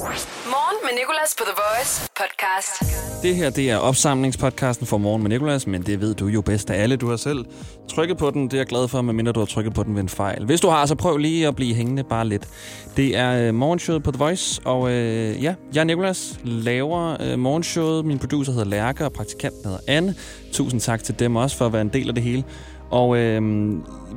Morgen 0.00 0.76
med 0.82 0.98
Nicolas 0.98 1.34
på 1.38 1.44
The 1.44 1.54
Voice 1.62 2.10
podcast. 2.16 3.22
Det 3.22 3.36
her, 3.36 3.50
det 3.50 3.70
er 3.70 3.76
opsamlingspodcasten 3.76 4.86
for 4.86 4.98
Morgen 4.98 5.22
med 5.22 5.30
Nicolas, 5.30 5.66
men 5.66 5.82
det 5.82 6.00
ved 6.00 6.14
du 6.14 6.26
jo 6.26 6.40
bedst 6.40 6.70
af 6.70 6.82
alle. 6.82 6.96
Du 6.96 7.08
har 7.08 7.16
selv 7.16 7.44
trykket 7.88 8.18
på 8.18 8.30
den, 8.30 8.44
det 8.44 8.52
er 8.52 8.58
jeg 8.58 8.66
glad 8.66 8.88
for, 8.88 9.02
medmindre 9.02 9.32
du 9.32 9.38
har 9.38 9.46
trykket 9.46 9.74
på 9.74 9.82
den 9.82 9.94
ved 9.94 10.02
en 10.02 10.08
fejl. 10.08 10.44
Hvis 10.44 10.60
du 10.60 10.68
har, 10.68 10.86
så 10.86 10.94
prøv 10.94 11.16
lige 11.16 11.48
at 11.48 11.56
blive 11.56 11.74
hængende 11.74 12.04
bare 12.04 12.28
lidt. 12.28 12.48
Det 12.96 13.16
er 13.16 13.48
øh, 13.48 13.54
morgenshowet 13.54 14.02
på 14.02 14.12
The 14.12 14.18
Voice, 14.18 14.60
og 14.64 14.90
øh, 14.90 15.42
ja, 15.42 15.54
jeg 15.74 15.80
er 15.80 15.84
Nicolas, 15.84 16.40
laver 16.44 17.16
øh, 17.20 17.38
morgenshowet. 17.38 18.04
Min 18.04 18.18
producer 18.18 18.52
hedder 18.52 18.66
Lærke, 18.66 19.04
og 19.04 19.12
praktikanten 19.12 19.64
hedder 19.64 19.80
Anne. 19.88 20.14
Tusind 20.52 20.80
tak 20.80 21.04
til 21.04 21.18
dem 21.18 21.36
også 21.36 21.56
for 21.56 21.66
at 21.66 21.72
være 21.72 21.82
en 21.82 21.92
del 21.92 22.08
af 22.08 22.14
det 22.14 22.24
hele. 22.24 22.44
Og 22.90 23.16
øh, 23.16 23.42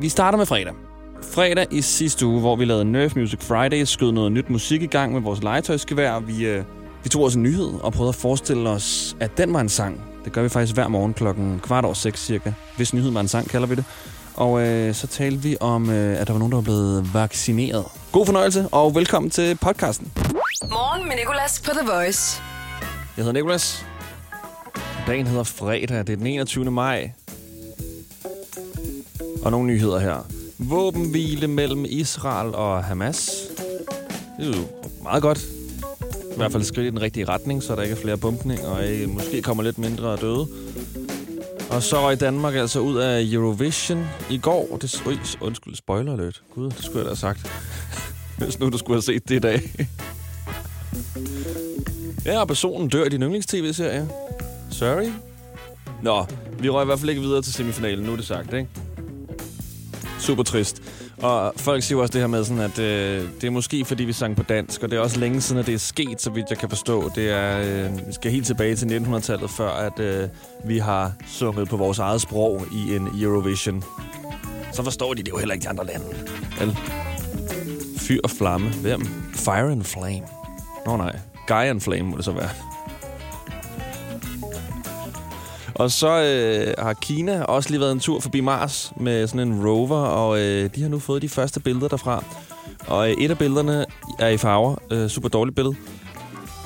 vi 0.02 0.10
starter 0.10 0.38
med 0.38 0.46
fredag. 0.46 0.74
Fredag 1.32 1.68
i 1.72 1.82
sidste 1.82 2.26
uge, 2.26 2.40
hvor 2.40 2.56
vi 2.56 2.66
lavede 2.66 2.86
Nerf 2.86 3.16
Music 3.16 3.40
Friday, 3.42 3.84
skød 3.84 4.12
noget 4.12 4.32
nyt 4.32 4.50
musik 4.50 4.82
i 4.82 4.86
gang 4.86 5.14
med 5.14 5.22
vores 5.22 5.44
legetøjsgevær. 5.44 6.20
Vi, 6.20 6.46
øh, 6.46 6.64
vi 7.04 7.10
tog 7.10 7.24
os 7.24 7.36
en 7.36 7.44
nyhed 7.44 7.74
og 7.82 7.94
prøvede 7.94 8.10
at 8.10 8.16
forestille 8.16 8.70
os, 8.70 9.16
at 9.20 9.38
den 9.38 9.54
var 9.54 9.60
en 9.62 9.70
sang. 9.70 10.02
Det 10.26 10.34
gør 10.34 10.44
vi 10.44 10.50
faktisk 10.50 10.74
hver 10.74 10.88
morgen 10.88 11.14
klokken 11.14 11.60
kvart 11.64 11.86
over 11.86 11.94
seks 11.94 12.26
cirka. 12.26 12.52
Hvis 12.78 12.94
nyheden 12.94 13.14
var 13.16 13.22
en 13.22 13.28
sang, 13.28 13.50
kalder 13.50 13.68
vi 13.68 13.76
det. 13.76 13.86
Og 14.36 14.62
øh, 14.62 14.94
så 14.94 15.08
talte 15.08 15.44
vi 15.44 15.58
om, 15.60 15.90
øh, 15.90 16.22
at 16.22 16.28
der 16.28 16.34
var 16.34 16.40
nogen, 16.40 16.52
der 16.52 16.58
var 16.58 16.64
blevet 16.64 17.14
vaccineret. 17.14 17.86
God 18.12 18.26
fornøjelse, 18.26 18.68
og 18.72 18.96
velkommen 18.96 19.30
til 19.30 19.58
podcasten. 19.62 20.12
Morgen 20.70 21.08
med 21.08 21.16
Nicolas 21.16 21.62
på 21.66 21.72
The 21.72 21.92
Voice. 21.92 22.42
Jeg 23.18 23.26
hedder 23.26 23.34
Nikolas. 23.34 23.86
Dagen 25.08 25.28
hedder 25.28 25.44
fredag. 25.44 25.82
Det 26.08 26.10
er 26.10 26.16
den 26.16 26.28
21. 26.28 26.72
maj. 26.72 27.12
Og 29.44 29.52
nogle 29.52 29.68
nyheder 29.68 30.00
her. 30.00 30.43
Våbenhvile 30.58 31.48
mellem 31.48 31.86
Israel 31.90 32.56
og 32.56 32.84
Hamas. 32.84 33.32
Det 34.40 34.48
er 34.48 34.58
jo 34.58 34.66
meget 35.04 35.22
godt. 35.22 35.46
I 36.32 36.36
hvert 36.38 36.52
fald 36.52 36.62
et 36.62 36.68
skridt 36.68 36.88
i 36.88 36.90
den 36.90 37.02
rigtige 37.02 37.26
retning, 37.26 37.64
så 37.64 37.76
der 37.76 37.82
ikke 37.82 37.96
er 37.96 38.02
flere 38.02 38.18
bumpninger, 38.18 38.68
og 38.68 38.88
I 38.94 39.06
måske 39.06 39.42
kommer 39.42 39.64
lidt 39.64 39.78
mindre 39.78 40.18
døde. 40.18 40.48
Og 41.70 41.84
så 41.84 42.10
i 42.10 42.16
Danmark 42.16 42.56
altså 42.56 42.80
ud 42.80 42.98
af 42.98 43.22
Eurovision 43.32 44.06
i 44.30 44.38
går. 44.38 44.78
Det, 44.82 45.04
øj, 45.06 45.16
undskyld, 45.42 45.76
spoiler 45.76 46.18
lidt. 46.18 46.44
Gud, 46.56 46.70
det 46.70 46.86
skulle 46.86 46.98
jeg 46.98 47.06
da 47.06 47.10
have 47.10 47.16
sagt. 47.16 47.52
Hvis 48.38 48.60
nu 48.60 48.70
du 48.70 48.78
skulle 48.78 48.96
have 48.96 49.02
set 49.02 49.30
det 49.30 49.36
i 49.36 49.40
dag. 49.40 49.62
Ja, 52.26 52.40
og 52.40 52.48
personen 52.48 52.90
dør 52.90 53.06
i 53.06 53.10
din 53.10 53.22
yndlings-tv-serie. 53.22 54.10
Sorry. 54.72 55.10
Nå, 56.04 56.26
vi 56.60 56.70
røg 56.70 56.84
i 56.84 56.86
hvert 56.86 57.00
fald 57.00 57.10
ikke 57.10 57.22
videre 57.22 57.42
til 57.42 57.54
semifinalen, 57.54 58.06
nu 58.06 58.12
er 58.12 58.16
det 58.16 58.26
sagt, 58.26 58.54
ikke? 58.54 58.70
Super 60.24 60.44
trist. 60.44 60.82
Og 61.18 61.54
folk 61.58 61.84
siger 61.84 62.02
også 62.02 62.12
det 62.12 62.22
her 62.22 62.28
med, 62.28 62.44
sådan, 62.44 62.62
at 62.64 62.80
øh, 62.80 63.28
det 63.42 63.48
er 63.48 63.52
måske 63.52 63.86
fordi, 63.86 64.04
vi 64.04 64.14
sang 64.14 64.36
på 64.36 64.44
dansk, 64.44 64.84
og 64.84 64.92
det 64.92 64.98
er 64.98 65.02
også 65.02 65.20
længe 65.20 65.42
siden, 65.42 65.60
at 65.60 65.66
det 65.66 65.74
er 65.74 65.80
sket, 65.80 66.22
så 66.22 66.30
vidt 66.30 66.50
jeg 66.50 66.58
kan 66.58 66.70
forstå. 66.70 67.12
Det 67.16 67.30
er, 67.30 67.60
øh, 67.60 68.08
vi 68.08 68.14
skal 68.14 68.32
helt 68.32 68.46
tilbage 68.46 68.76
til 68.76 68.86
1900-tallet, 68.86 69.50
før 69.50 69.70
at 69.70 70.00
øh, 70.00 70.30
vi 70.66 70.78
har 70.78 71.14
sunget 71.28 71.70
på 71.70 71.78
vores 71.78 72.00
eget 72.00 72.22
sprog 72.22 72.62
i 72.72 72.96
en 72.96 73.08
Eurovision. 73.22 73.84
Så 74.74 74.84
forstår 74.84 75.14
de 75.14 75.24
det 75.24 75.30
jo 75.30 75.38
heller 75.38 75.54
ikke 75.54 75.64
de 75.64 75.70
andre 75.70 75.86
lande. 75.86 76.06
Vel? 76.60 76.78
Fyr 77.98 78.20
og 78.24 78.30
flamme. 78.30 78.70
Hvem? 78.70 79.08
Fire 79.36 79.72
and 79.72 79.84
Flame. 79.84 80.22
Nå 80.86 80.98
nej. 80.98 81.20
Guy 81.48 81.54
and 81.70 81.82
Flame 81.82 82.04
må 82.04 82.18
det 82.18 82.26
så 82.26 82.32
være. 82.32 82.73
Og 85.76 85.92
så 85.92 86.08
øh, 86.08 86.86
har 86.86 86.94
Kina 86.94 87.44
også 87.44 87.70
lige 87.70 87.80
været 87.80 87.92
en 87.92 88.00
tur 88.00 88.20
forbi 88.20 88.40
Mars 88.40 88.94
med 88.98 89.28
sådan 89.28 89.48
en 89.48 89.68
rover, 89.68 89.98
og 89.98 90.40
øh, 90.40 90.70
de 90.76 90.82
har 90.82 90.90
nu 90.90 91.00
fået 91.00 91.22
de 91.22 91.30
første 91.30 91.60
billeder 91.60 91.88
derfra. 91.88 92.24
Og 92.88 93.10
øh, 93.10 93.18
et 93.18 93.32
af 93.32 93.38
billederne 93.38 93.86
er 94.20 94.28
i 94.28 94.38
farver. 94.38 94.76
Øh, 94.92 95.10
super 95.10 95.30
dårligt 95.30 95.56
billede. 95.56 95.76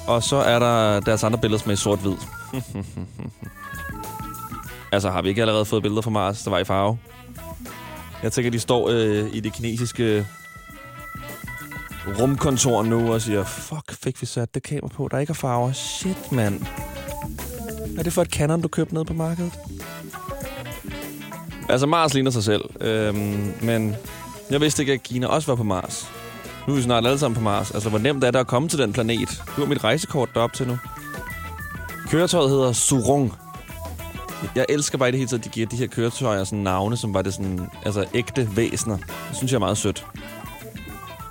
Og 0.08 0.24
så 0.24 0.36
er 0.36 0.60
der 0.60 1.00
deres 1.00 1.24
andre 1.24 1.40
billeder, 1.40 1.60
som 1.60 1.70
er 1.70 1.74
i 1.74 1.78
sort-hvid. 1.78 2.16
altså, 4.94 5.10
har 5.10 5.22
vi 5.22 5.30
ikke 5.30 5.42
allerede 5.42 5.66
fået 5.66 5.84
billeder 5.84 6.02
fra 6.02 6.12
Mars, 6.12 6.44
der 6.44 6.50
var 6.50 6.60
i 6.60 6.64
farve? 6.64 6.98
Jeg 8.24 8.32
tænker, 8.32 8.52
de 8.52 8.60
står 8.60 8.90
øh, 8.90 9.30
i 9.34 9.40
det 9.40 9.54
kinesiske 9.54 10.26
rumkontor 12.20 12.84
nu 12.84 13.14
og 13.14 13.22
siger, 13.22 13.44
fuck, 13.44 13.94
fik 14.04 14.22
vi 14.22 14.26
sat 14.26 14.56
det 14.56 14.64
kamera 14.64 14.88
på, 14.88 15.08
der 15.12 15.18
ikke 15.18 15.32
er 15.32 15.36
farver. 15.36 15.72
Shit, 15.72 16.32
mand. 16.32 16.62
Hvad 17.98 18.02
er 18.02 18.04
det 18.04 18.14
for 18.14 18.22
et 18.22 18.30
Canon, 18.30 18.62
du 18.62 18.68
købte 18.68 18.94
ned 18.94 19.06
på 19.06 19.14
markedet? 19.14 19.52
Altså, 21.70 21.88
Mars 21.88 22.14
ligner 22.14 22.32
sig 22.32 22.44
selv. 22.44 22.62
Øhm, 22.82 23.54
men 23.62 23.96
jeg 24.50 24.62
vidste 24.62 24.82
ikke, 24.82 24.94
at 24.94 25.04
Kina 25.04 25.28
også 25.28 25.52
var 25.52 25.56
på 25.56 25.64
Mars. 25.64 26.12
Nu 26.68 26.74
er 26.74 26.78
vi 26.78 26.84
snart 26.84 27.06
alle 27.06 27.20
sammen 27.20 27.36
på 27.36 27.42
Mars. 27.42 27.72
Altså, 27.72 27.90
hvor 27.90 28.00
nemt 28.00 28.24
er 28.24 28.32
det 28.32 28.40
at 28.40 28.48
komme 28.48 28.70
til 28.70 28.80
den 28.80 28.94
planet? 28.94 29.44
Du 29.56 29.62
har 29.62 29.66
mit 29.66 29.84
rejsekort 29.84 30.30
derop 30.34 30.54
til 30.54 30.68
nu. 30.68 30.78
Køretøjet 32.10 32.50
hedder 32.50 32.74
Surung. 32.74 33.34
Jeg 34.56 34.66
elsker 34.70 34.98
bare 34.98 35.10
i 35.10 35.12
det 35.12 35.18
hele 35.20 35.30
taget, 35.30 35.40
at 35.40 35.46
de 35.46 35.50
giver 35.50 35.68
de 35.68 35.76
her 35.76 35.88
køretøjer 35.88 36.44
sådan 36.44 36.60
navne, 36.60 36.98
som 36.98 37.14
var 37.14 37.22
det 37.22 37.34
sådan, 37.34 37.70
altså 37.86 38.06
ægte 38.14 38.50
væsener. 38.56 38.98
Det 38.98 39.38
synes 39.38 39.52
jeg 39.52 39.58
er 39.58 39.60
meget 39.60 39.78
sødt. 39.78 40.06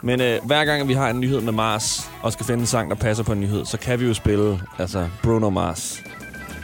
Men 0.03 0.21
øh, 0.21 0.39
hver 0.45 0.65
gang 0.65 0.89
vi 0.89 0.93
har 0.93 1.11
en 1.11 1.21
nyhed 1.21 1.41
med 1.41 1.53
Mars, 1.53 2.11
og 2.23 2.33
skal 2.33 2.47
finde 2.47 2.61
en 2.61 2.67
sang, 2.67 2.91
der 2.91 2.97
passer 2.97 3.25
på 3.25 3.33
en 3.33 3.41
nyhed, 3.41 3.65
så 3.65 3.79
kan 3.79 4.01
vi 4.01 4.07
jo 4.07 4.15
spille 4.15 4.61
altså 4.79 5.09
Bruno 5.23 5.51
Mars. 5.51 6.03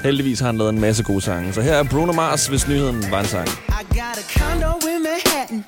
Heldigvis 0.02 0.40
har 0.40 0.46
han 0.46 0.58
lavet 0.58 0.72
en 0.72 0.80
masse 0.80 1.02
gode 1.02 1.20
sange. 1.20 1.52
Så 1.52 1.60
her 1.60 1.74
er 1.74 1.82
Bruno 1.82 2.12
Mars, 2.12 2.46
hvis 2.46 2.68
nyheden 2.68 3.10
var 3.10 3.20
en 3.20 3.26
sang. 3.26 3.48
I 3.48 3.84
got 3.98 4.16
a 4.22 4.24
condo 4.38 4.70
in 4.88 5.02
Manhattan. 5.02 5.64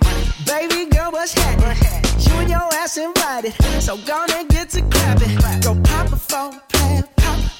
Baby 0.52 0.80
girl, 0.94 1.10
what's 1.16 1.34
happening? 1.42 1.78
You 2.26 2.34
and 2.40 2.50
your 2.50 2.68
ass 2.82 2.96
invited. 3.06 3.52
So 3.86 3.92
gonna 4.10 4.40
get 4.54 4.66
to 4.74 4.80
clapping. 4.94 5.36
Go 5.66 5.72
pop 5.88 6.08
a 6.12 6.20
phone, 6.30 6.54
a 6.56 6.62
plan. 6.72 7.13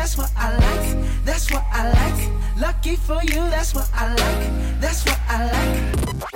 that's 0.00 0.16
what 0.20 0.32
I 0.44 0.48
like. 0.66 0.86
That's 1.28 1.46
what 1.52 1.64
I 1.78 1.82
like. 2.00 2.20
Lucky 2.66 2.96
for 3.06 3.20
you, 3.32 3.42
that's 3.54 3.72
what 3.76 3.88
I 4.02 4.06
like. 4.22 4.46
That's 4.84 5.02
what 5.08 5.20
I 5.36 5.38
like. 5.54 5.82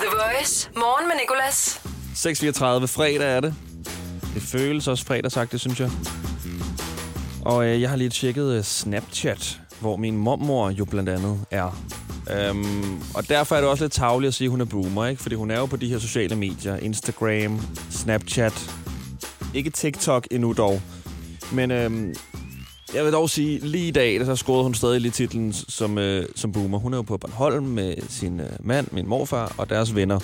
The 0.02 0.10
Voice. 0.22 0.70
Morgen 0.76 1.08
med 1.08 1.16
Nicolas. 1.22 1.80
6.34 2.14 2.86
fredag 2.86 3.36
er 3.36 3.40
det. 3.40 3.54
Det 4.34 4.42
føles 4.42 4.88
også 4.88 5.04
fredag, 5.04 5.50
det 5.52 5.60
synes 5.60 5.80
jeg. 5.80 5.90
Og 7.44 7.66
øh, 7.66 7.80
jeg 7.80 7.90
har 7.90 7.96
lige 7.96 8.10
tjekket 8.10 8.52
øh, 8.52 8.64
Snapchat, 8.64 9.60
hvor 9.80 9.96
min 9.96 10.16
mormor 10.16 10.70
jo 10.70 10.84
blandt 10.84 11.08
andet 11.08 11.40
er. 11.50 11.78
Øhm, 12.30 13.02
og 13.14 13.28
derfor 13.28 13.56
er 13.56 13.60
det 13.60 13.70
også 13.70 13.84
lidt 13.84 13.92
tavligt 13.92 14.28
at 14.28 14.34
sige, 14.34 14.46
at 14.46 14.50
hun 14.50 14.60
er 14.60 14.64
boomer, 14.64 15.06
ikke? 15.06 15.22
Fordi 15.22 15.34
hun 15.34 15.50
er 15.50 15.58
jo 15.58 15.66
på 15.66 15.76
de 15.76 15.88
her 15.88 15.98
sociale 15.98 16.36
medier. 16.36 16.76
Instagram, 16.76 17.60
Snapchat. 17.90 18.70
Ikke 19.54 19.70
TikTok 19.70 20.28
endnu 20.30 20.52
dog. 20.52 20.80
Men 21.52 21.70
øhm, 21.70 22.14
jeg 22.94 23.04
vil 23.04 23.12
dog 23.12 23.30
sige, 23.30 23.58
lige 23.58 23.88
i 23.88 23.90
dag, 23.90 24.20
der 24.20 24.24
så 24.24 24.36
scorede 24.36 24.62
hun 24.62 24.74
stadig 24.74 25.00
lige 25.00 25.12
titlen 25.12 25.52
som, 25.52 25.98
øh, 25.98 26.26
som 26.36 26.52
boomer. 26.52 26.78
Hun 26.78 26.92
er 26.92 26.98
jo 26.98 27.02
på 27.02 27.16
Bornholm 27.16 27.64
med 27.64 27.94
sin 28.08 28.40
øh, 28.40 28.46
mand, 28.60 28.86
min 28.92 29.06
morfar 29.06 29.54
og 29.58 29.70
deres 29.70 29.94
venner. 29.94 30.20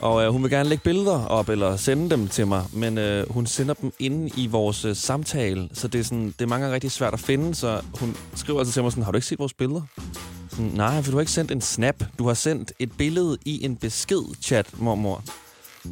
Og 0.00 0.24
øh, 0.24 0.30
hun 0.30 0.42
vil 0.42 0.50
gerne 0.50 0.68
lægge 0.68 0.84
billeder 0.84 1.26
op, 1.26 1.48
eller 1.48 1.76
sende 1.76 2.10
dem 2.10 2.28
til 2.28 2.46
mig, 2.46 2.64
men 2.72 2.98
øh, 2.98 3.32
hun 3.32 3.46
sender 3.46 3.74
dem 3.74 3.92
inde 3.98 4.30
i 4.36 4.46
vores 4.46 4.84
øh, 4.84 4.96
samtale, 4.96 5.68
så 5.72 5.88
det 5.88 5.98
er, 5.98 6.04
sådan, 6.04 6.26
det 6.26 6.42
er 6.42 6.46
mange 6.46 6.62
gange 6.62 6.74
rigtig 6.74 6.90
svært 6.90 7.14
at 7.14 7.20
finde, 7.20 7.54
så 7.54 7.80
hun 7.94 8.16
skriver 8.34 8.58
altså 8.58 8.74
til 8.74 8.82
mig 8.82 8.92
sådan, 8.92 9.04
har 9.04 9.12
du 9.12 9.16
ikke 9.16 9.26
set 9.26 9.38
vores 9.38 9.54
billeder? 9.54 9.82
Sådan, 10.50 10.70
Nej, 10.74 11.02
for 11.02 11.10
du 11.10 11.16
har 11.16 11.20
ikke 11.20 11.32
sendt 11.32 11.50
en 11.50 11.60
snap. 11.60 12.04
Du 12.18 12.26
har 12.26 12.34
sendt 12.34 12.72
et 12.78 12.92
billede 12.98 13.38
i 13.44 13.64
en 13.64 13.76
besked-chat, 13.76 14.66
mormor. 14.78 15.22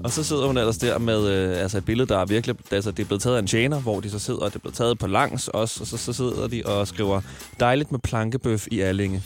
Og 0.05 0.11
så 0.11 0.25
sidder 0.25 0.47
hun 0.47 0.57
ellers 0.57 0.79
der 0.79 0.99
med 0.99 1.29
øh, 1.29 1.63
altså 1.63 1.79
et 1.79 1.85
billede, 1.85 2.09
der 2.09 2.19
er 2.19 2.25
virkelig... 2.25 2.57
Altså, 2.71 2.91
det 2.91 3.03
er 3.03 3.07
blevet 3.07 3.23
taget 3.23 3.37
af 3.37 3.41
en 3.41 3.47
tjener, 3.47 3.81
hvor 3.81 4.01
de 4.01 4.11
så 4.11 4.19
sidder, 4.19 4.41
og 4.41 4.51
det 4.51 4.57
er 4.57 4.61
blevet 4.61 4.75
taget 4.75 4.99
på 4.99 5.07
langs 5.07 5.49
også, 5.49 5.81
og 5.81 5.87
så, 5.87 5.97
så 5.97 6.13
sidder 6.13 6.49
de 6.49 6.63
og 6.67 6.89
skriver, 6.89 7.21
dejligt 7.61 7.93
med 7.93 8.01
plankebøf 8.01 8.67
i 8.71 8.81
Allinge. 8.81 9.23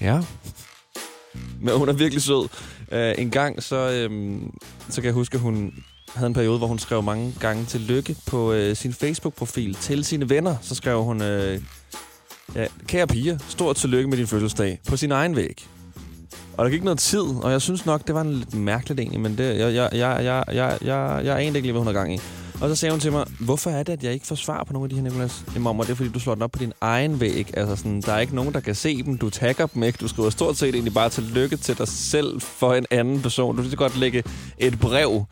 Ja. 0.00 0.20
Men 1.60 1.78
hun 1.78 1.88
er 1.88 1.92
virkelig 1.92 2.22
sød. 2.22 2.48
Uh, 2.92 3.22
en 3.22 3.30
gang, 3.30 3.62
så, 3.62 3.76
øhm, 3.76 4.50
så 4.88 5.00
kan 5.00 5.04
jeg 5.04 5.14
huske, 5.14 5.34
at 5.34 5.40
hun 5.40 5.72
havde 6.14 6.26
en 6.26 6.34
periode, 6.34 6.58
hvor 6.58 6.66
hun 6.66 6.78
skrev 6.78 7.02
mange 7.02 7.34
gange 7.40 7.64
til 7.64 7.80
lykke 7.80 8.16
på 8.26 8.52
øh, 8.52 8.76
sin 8.76 8.92
Facebook-profil 8.92 9.74
til 9.74 10.04
sine 10.04 10.30
venner. 10.30 10.56
Så 10.62 10.74
skrev 10.74 11.02
hun, 11.02 11.22
øh, 11.22 11.60
Ja, 12.54 12.66
kære 12.86 13.06
piger, 13.06 13.38
stort 13.48 13.76
tillykke 13.76 14.08
med 14.08 14.16
din 14.16 14.26
fødselsdag 14.26 14.80
på 14.88 14.96
sin 14.96 15.12
egen 15.12 15.36
væg. 15.36 15.75
Og 16.56 16.64
der 16.64 16.70
gik 16.70 16.84
noget 16.84 16.98
tid, 16.98 17.24
og 17.42 17.52
jeg 17.52 17.62
synes 17.62 17.86
nok, 17.86 18.06
det 18.06 18.14
var 18.14 18.20
en 18.20 18.32
lidt 18.32 18.54
mærkeligt 18.54 19.00
egentlig, 19.00 19.20
men 19.20 19.38
det, 19.38 19.58
jeg, 19.58 19.74
jeg, 19.74 19.88
jeg, 19.92 20.24
jeg, 20.24 20.44
jeg, 20.54 20.78
jeg, 20.84 21.20
jeg 21.24 21.36
anede 21.36 21.46
ikke 21.46 21.60
lige, 21.60 21.72
hvad 21.72 21.82
hun 21.82 21.94
gang 21.94 22.14
i. 22.14 22.20
Og 22.60 22.68
så 22.68 22.74
sagde 22.74 22.92
hun 22.92 23.00
til 23.00 23.12
mig, 23.12 23.26
hvorfor 23.40 23.70
er 23.70 23.82
det, 23.82 23.92
at 23.92 24.04
jeg 24.04 24.12
ikke 24.12 24.26
får 24.26 24.34
svar 24.34 24.64
på 24.64 24.72
nogle 24.72 24.84
af 24.84 24.90
de 24.90 24.96
her, 24.96 25.02
Nicolas? 25.02 25.44
Jamen, 25.54 25.78
det 25.78 25.90
er, 25.90 25.94
fordi 25.94 26.08
du 26.08 26.20
slår 26.20 26.34
den 26.34 26.42
op 26.42 26.50
på 26.50 26.58
din 26.58 26.72
egen 26.80 27.20
væg. 27.20 27.58
Altså, 27.58 27.76
sådan, 27.76 28.00
der 28.00 28.12
er 28.12 28.18
ikke 28.18 28.34
nogen, 28.34 28.52
der 28.54 28.60
kan 28.60 28.74
se 28.74 29.02
dem. 29.02 29.18
Du 29.18 29.30
tagger 29.30 29.66
dem 29.66 29.82
ikke. 29.82 29.96
Du 30.00 30.08
skriver 30.08 30.30
stort 30.30 30.56
set 30.56 30.74
egentlig 30.74 30.94
bare 30.94 31.08
til 31.08 31.24
lykke 31.24 31.56
til 31.56 31.78
dig 31.78 31.88
selv 31.88 32.40
for 32.40 32.74
en 32.74 32.86
anden 32.90 33.22
person. 33.22 33.56
Du 33.56 33.62
kan 33.62 33.70
så 33.70 33.76
godt 33.76 33.98
lægge 33.98 34.22
et 34.58 34.80
brev 34.80 35.24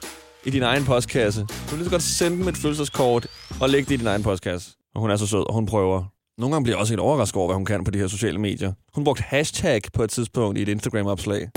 i 0.45 0.51
din 0.51 0.63
egen 0.63 0.85
postkasse. 0.85 1.41
Du 1.41 1.69
kan 1.69 1.79
lige 1.79 1.85
så 1.85 1.91
godt 1.91 2.03
sende 2.03 2.39
dem 2.39 2.49
et 2.49 2.57
fødselskort 2.57 3.27
og 3.61 3.69
lægge 3.69 3.89
det 3.89 3.95
i 3.95 3.97
din 3.97 4.07
egen 4.07 4.23
postkasse. 4.23 4.71
Og 4.95 5.01
hun 5.01 5.11
er 5.11 5.17
så 5.17 5.27
sød, 5.27 5.49
og 5.49 5.55
hun 5.55 5.67
prøver. 5.67 6.14
Nogle 6.39 6.55
gange 6.55 6.65
bliver 6.65 6.77
jeg 6.77 6.81
også 6.81 6.93
helt 6.93 7.01
overrasket 7.01 7.37
over, 7.37 7.47
hvad 7.47 7.55
hun 7.55 7.65
kan 7.65 7.85
på 7.85 7.91
de 7.91 7.99
her 7.99 8.07
sociale 8.07 8.39
medier. 8.39 8.73
Hun 8.95 9.05
brugte 9.05 9.23
hashtag 9.23 9.81
på 9.93 10.03
et 10.03 10.11
tidspunkt 10.11 10.59
i 10.59 10.63
et 10.63 10.69
Instagram-opslag. 10.69 11.49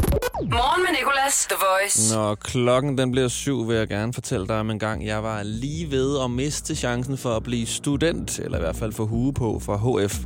Morgen 0.42 0.82
med 0.82 0.98
Nicolas, 1.00 1.48
The 1.50 1.58
Voice. 1.60 2.16
Når 2.16 2.36
klokken 2.36 2.98
den 2.98 3.12
bliver 3.12 3.28
syv, 3.28 3.68
vil 3.68 3.76
jeg 3.76 3.88
gerne 3.88 4.14
fortælle 4.14 4.48
dig 4.48 4.60
om 4.60 4.70
en 4.70 4.80
gang, 4.80 5.06
jeg 5.06 5.24
var 5.24 5.44
lige 5.44 5.92
ved 5.92 6.20
at 6.24 6.32
miste 6.32 6.76
chancen 6.76 7.18
for 7.18 7.30
at 7.30 7.44
blive 7.44 7.66
student, 7.66 8.40
eller 8.40 8.58
i 8.58 8.62
hvert 8.62 8.76
fald 8.76 8.94
få 8.94 9.06
hue 9.06 9.34
på 9.34 9.60
fra 9.60 9.76
HF, 9.78 10.20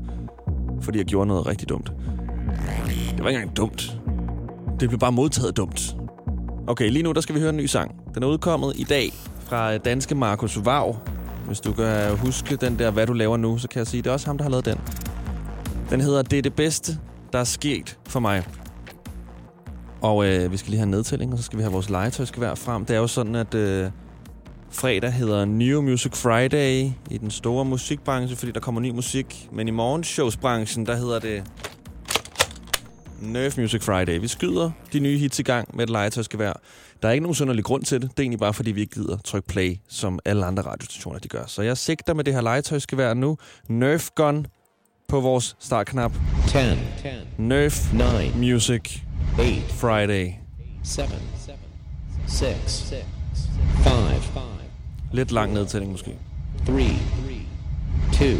fordi 0.81 0.97
jeg 0.97 1.05
gjorde 1.05 1.27
noget 1.27 1.47
rigtig 1.47 1.69
dumt. 1.69 1.91
Det 3.11 3.23
var 3.23 3.29
ikke 3.29 3.39
engang 3.39 3.57
dumt. 3.57 3.97
Det 4.79 4.89
blev 4.89 4.99
bare 4.99 5.11
modtaget 5.11 5.57
dumt. 5.57 5.95
Okay, 6.67 6.89
lige 6.89 7.03
nu 7.03 7.11
der 7.11 7.21
skal 7.21 7.35
vi 7.35 7.39
høre 7.39 7.49
en 7.49 7.57
ny 7.57 7.65
sang. 7.65 7.95
Den 8.15 8.23
er 8.23 8.27
udkommet 8.27 8.73
i 8.75 8.83
dag 8.83 9.13
fra 9.39 9.77
danske 9.77 10.15
Markus 10.15 10.59
Vav. 10.65 10.95
Hvis 11.45 11.59
du 11.59 11.73
kan 11.73 12.17
huske 12.17 12.55
den 12.55 12.79
der, 12.79 12.91
hvad 12.91 13.07
du 13.07 13.13
laver 13.13 13.37
nu, 13.37 13.57
så 13.57 13.67
kan 13.67 13.79
jeg 13.79 13.87
sige, 13.87 14.01
det 14.01 14.09
er 14.09 14.13
også 14.13 14.25
ham, 14.25 14.37
der 14.37 14.43
har 14.43 14.51
lavet 14.51 14.65
den. 14.65 14.77
Den 15.89 16.01
hedder 16.01 16.21
Det 16.21 16.37
er 16.37 16.41
det 16.41 16.53
bedste, 16.53 16.97
der 17.33 17.39
er 17.39 17.43
sket 17.43 17.97
for 18.07 18.19
mig. 18.19 18.43
Og 20.01 20.25
øh, 20.25 20.51
vi 20.51 20.57
skal 20.57 20.69
lige 20.69 20.79
have 20.79 20.83
en 20.85 20.91
nedtælling, 20.91 21.31
og 21.31 21.37
så 21.39 21.43
skal 21.43 21.57
vi 21.57 21.63
have 21.63 21.73
vores 21.73 21.89
legetøjsgevær 21.89 22.55
frem. 22.55 22.85
Det 22.85 22.95
er 22.95 22.99
jo 22.99 23.07
sådan, 23.07 23.35
at 23.35 23.55
øh, 23.55 23.91
fredag 24.71 25.13
hedder 25.13 25.45
New 25.45 25.81
Music 25.81 26.15
Friday 26.15 26.89
i 27.09 27.17
den 27.17 27.31
store 27.31 27.65
musikbranche, 27.65 28.37
fordi 28.37 28.51
der 28.51 28.59
kommer 28.59 28.81
ny 28.81 28.89
musik. 28.89 29.49
Men 29.51 29.67
i 29.67 29.71
morgenshowsbranchen, 29.71 30.85
der 30.85 30.95
hedder 30.95 31.19
det 31.19 31.43
Nerf 33.21 33.57
Music 33.57 33.83
Friday. 33.83 34.19
Vi 34.19 34.27
skyder 34.27 34.71
de 34.93 34.99
nye 34.99 35.17
hits 35.17 35.39
i 35.39 35.43
gang 35.43 35.75
med 35.75 35.83
et 35.83 35.89
legetøjsgevær. 35.89 36.53
Der 37.01 37.07
er 37.07 37.11
ikke 37.11 37.23
nogen 37.23 37.35
synderlig 37.35 37.63
grund 37.63 37.83
til 37.83 38.01
det. 38.01 38.11
Det 38.11 38.19
er 38.19 38.23
egentlig 38.23 38.39
bare, 38.39 38.53
fordi 38.53 38.71
vi 38.71 38.81
ikke 38.81 38.95
gider 38.95 39.17
trykke 39.17 39.47
play, 39.47 39.77
som 39.87 40.19
alle 40.25 40.45
andre 40.45 40.63
radiostationer 40.63 41.19
de 41.19 41.27
gør. 41.27 41.43
Så 41.47 41.61
jeg 41.61 41.77
sigter 41.77 42.13
med 42.13 42.23
det 42.23 42.33
her 42.33 42.41
legetøjsgevær 42.41 43.13
nu. 43.13 43.37
Nerf 43.69 44.09
Gun 44.15 44.47
på 45.07 45.19
vores 45.19 45.55
startknap. 45.59 46.11
10, 46.47 46.57
Nerf 47.37 47.93
9, 47.93 48.01
Music 48.51 48.97
8, 49.39 49.51
Friday. 49.69 50.31
7, 50.83 51.01
6, 52.27 52.93
5, 53.83 53.93
Lidt 55.13 55.31
lang 55.31 55.53
nedtælling 55.53 55.91
måske. 55.91 56.17
3, 56.67 56.73
2, 58.13 58.25
1, 58.25 58.39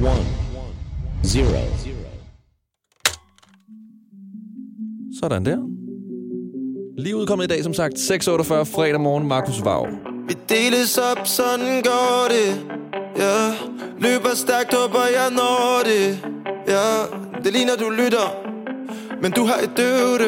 0. 0.00 0.10
Sådan 5.20 5.44
der. 5.46 5.56
Lige 6.98 7.16
udkommet 7.16 7.44
i 7.44 7.48
dag, 7.48 7.64
som 7.64 7.74
sagt, 7.74 7.94
6.48 7.94 8.28
fredag 8.62 9.00
morgen, 9.00 9.28
Markus 9.28 9.64
Vav. 9.64 9.86
Vi 10.28 10.34
deles 10.48 10.98
op, 10.98 11.26
sådan 11.26 11.82
går 11.82 12.26
det. 12.28 12.60
Ja, 13.16 13.50
løber 14.00 14.34
stærkt, 14.34 14.74
håber 14.74 15.04
jeg 15.18 15.30
når 15.30 15.82
det. 15.84 16.18
Ja, 16.68 16.86
det 17.44 17.52
ligner 17.52 17.76
du 17.76 17.90
lytter. 17.90 18.28
Men 19.22 19.32
du 19.32 19.44
har 19.44 19.58
et 19.58 19.70
døvt 19.76 20.22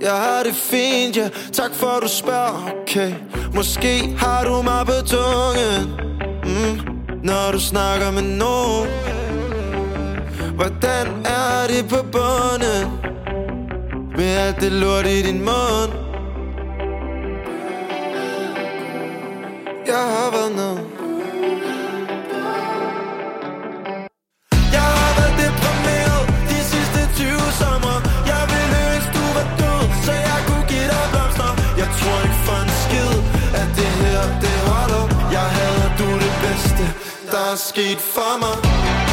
Jeg 0.00 0.12
har 0.12 0.42
det 0.42 0.54
fint, 0.54 1.16
ja. 1.16 1.28
Tak 1.52 1.74
for 1.74 1.98
du 2.02 2.08
spørger, 2.08 2.70
okay. 2.82 3.12
Måske 3.54 4.14
har 4.18 4.44
du 4.44 4.62
mig 4.62 4.86
på 4.86 5.06
tungen. 5.06 5.80
Mm, 6.44 6.74
Når 7.22 7.52
du 7.52 7.60
snakker 7.60 8.10
med 8.10 8.22
nogen. 8.22 8.88
Hvordan 10.54 11.06
er 11.24 11.66
det 11.68 11.88
på 11.88 11.96
bunden? 12.12 13.12
Med 14.16 14.36
alt 14.36 14.60
det 14.60 14.72
lort 14.72 15.06
i 15.06 15.22
din 15.22 15.38
mund. 15.38 15.92
Jeg 19.86 20.02
har 20.14 20.30
været 20.36 20.52
ned. 20.60 20.76
Jeg 24.72 24.86
har 24.96 25.10
været 25.18 25.34
deprimeret 25.42 26.22
De 26.50 26.58
sidste 26.72 27.00
20 27.14 27.28
sommer 27.60 27.96
Jeg 28.32 28.42
ville 28.52 28.78
ønske 28.94 29.12
du 29.18 29.26
det 33.78 33.90
her 34.02 34.22
det 34.44 34.58
holder. 34.70 35.04
Jeg 35.36 35.48
du 35.98 36.08
det 36.24 36.34
bedste 36.44 36.84
Der 37.32 37.52
er 37.52 37.56
sket 37.56 37.98
for 38.14 38.38
mig. 38.42 39.11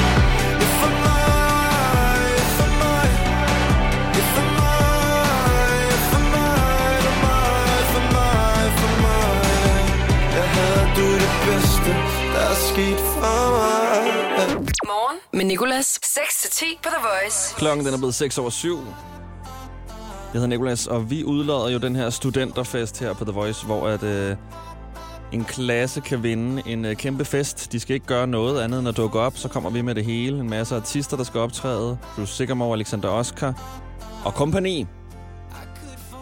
Sket 12.74 13.00
for 13.00 13.20
mig 13.20 14.58
Morgen 14.86 15.18
med 15.34 15.46
Nicolas. 15.46 16.00
6-10 16.06 16.66
på 16.84 16.90
The 16.90 17.02
Voice. 17.02 17.56
Klokken 17.56 17.86
den 17.86 17.94
er 17.94 17.98
blevet 17.98 18.16
6 18.16 18.38
over 18.38 18.50
7. 18.50 18.78
Jeg 18.78 18.86
hedder 20.34 20.48
Nikolas, 20.48 20.88
og 20.88 21.10
vi 21.10 21.24
udlader 21.24 21.70
jo 21.70 21.78
den 21.78 21.96
her 21.96 22.10
studenterfest 22.10 23.00
her 23.00 23.14
på 23.14 23.24
The 23.26 23.34
Voice, 23.34 23.66
hvor 23.66 23.88
at, 23.88 24.04
øh, 24.04 24.36
en 25.32 25.46
klasse 25.46 26.02
kan 26.02 26.24
vinde 26.24 26.64
en 26.66 26.86
øh, 26.86 26.96
kæmpe 26.96 27.26
fest. 27.26 27.72
De 27.72 27.80
skal 27.80 27.94
ikke 27.94 28.06
gøre 28.06 28.28
noget 28.28 28.62
andet 28.62 28.80
end 28.80 28.88
at 28.88 28.98
dukke 28.98 29.20
op. 29.20 29.38
Så 29.38 29.48
kommer 29.48 29.70
vi 29.70 29.82
med 29.82 29.96
det 29.96 30.06
hele. 30.06 30.40
En 30.40 30.50
masse 30.50 30.76
artister, 30.76 31.18
der 31.18 31.24
skal 31.24 31.40
optræde. 31.40 31.98
Bruce 32.16 32.34
Sigamore, 32.34 32.74
Alexander 32.74 33.10
Oscar 33.10 33.54
og 34.26 34.34
kompagni. 34.34 34.88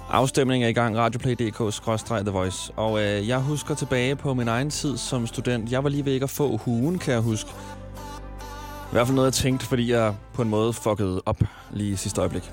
Afstemningen 0.09 0.65
er 0.65 0.69
i 0.69 0.73
gang. 0.73 0.97
Radioplay.dk-The 0.97 2.31
Voice. 2.31 2.73
Og 2.75 3.03
øh, 3.03 3.27
jeg 3.27 3.39
husker 3.39 3.75
tilbage 3.75 4.15
på 4.15 4.33
min 4.33 4.47
egen 4.47 4.69
tid 4.69 4.97
som 4.97 5.27
student. 5.27 5.71
Jeg 5.71 5.83
var 5.83 5.89
lige 5.89 6.05
ved 6.05 6.13
ikke 6.13 6.23
at 6.23 6.29
få 6.29 6.57
hugen, 6.57 6.99
kan 6.99 7.13
jeg 7.13 7.21
huske. 7.21 7.49
I 7.49 8.91
hvert 8.91 9.07
fald 9.07 9.15
noget, 9.15 9.25
jeg 9.25 9.33
tænkte, 9.33 9.65
fordi 9.65 9.91
jeg 9.91 10.15
på 10.33 10.41
en 10.41 10.49
måde 10.49 10.73
fuckede 10.73 11.21
op 11.25 11.41
lige 11.71 11.91
i 11.91 11.95
sidste 11.95 12.21
øjeblik. 12.21 12.51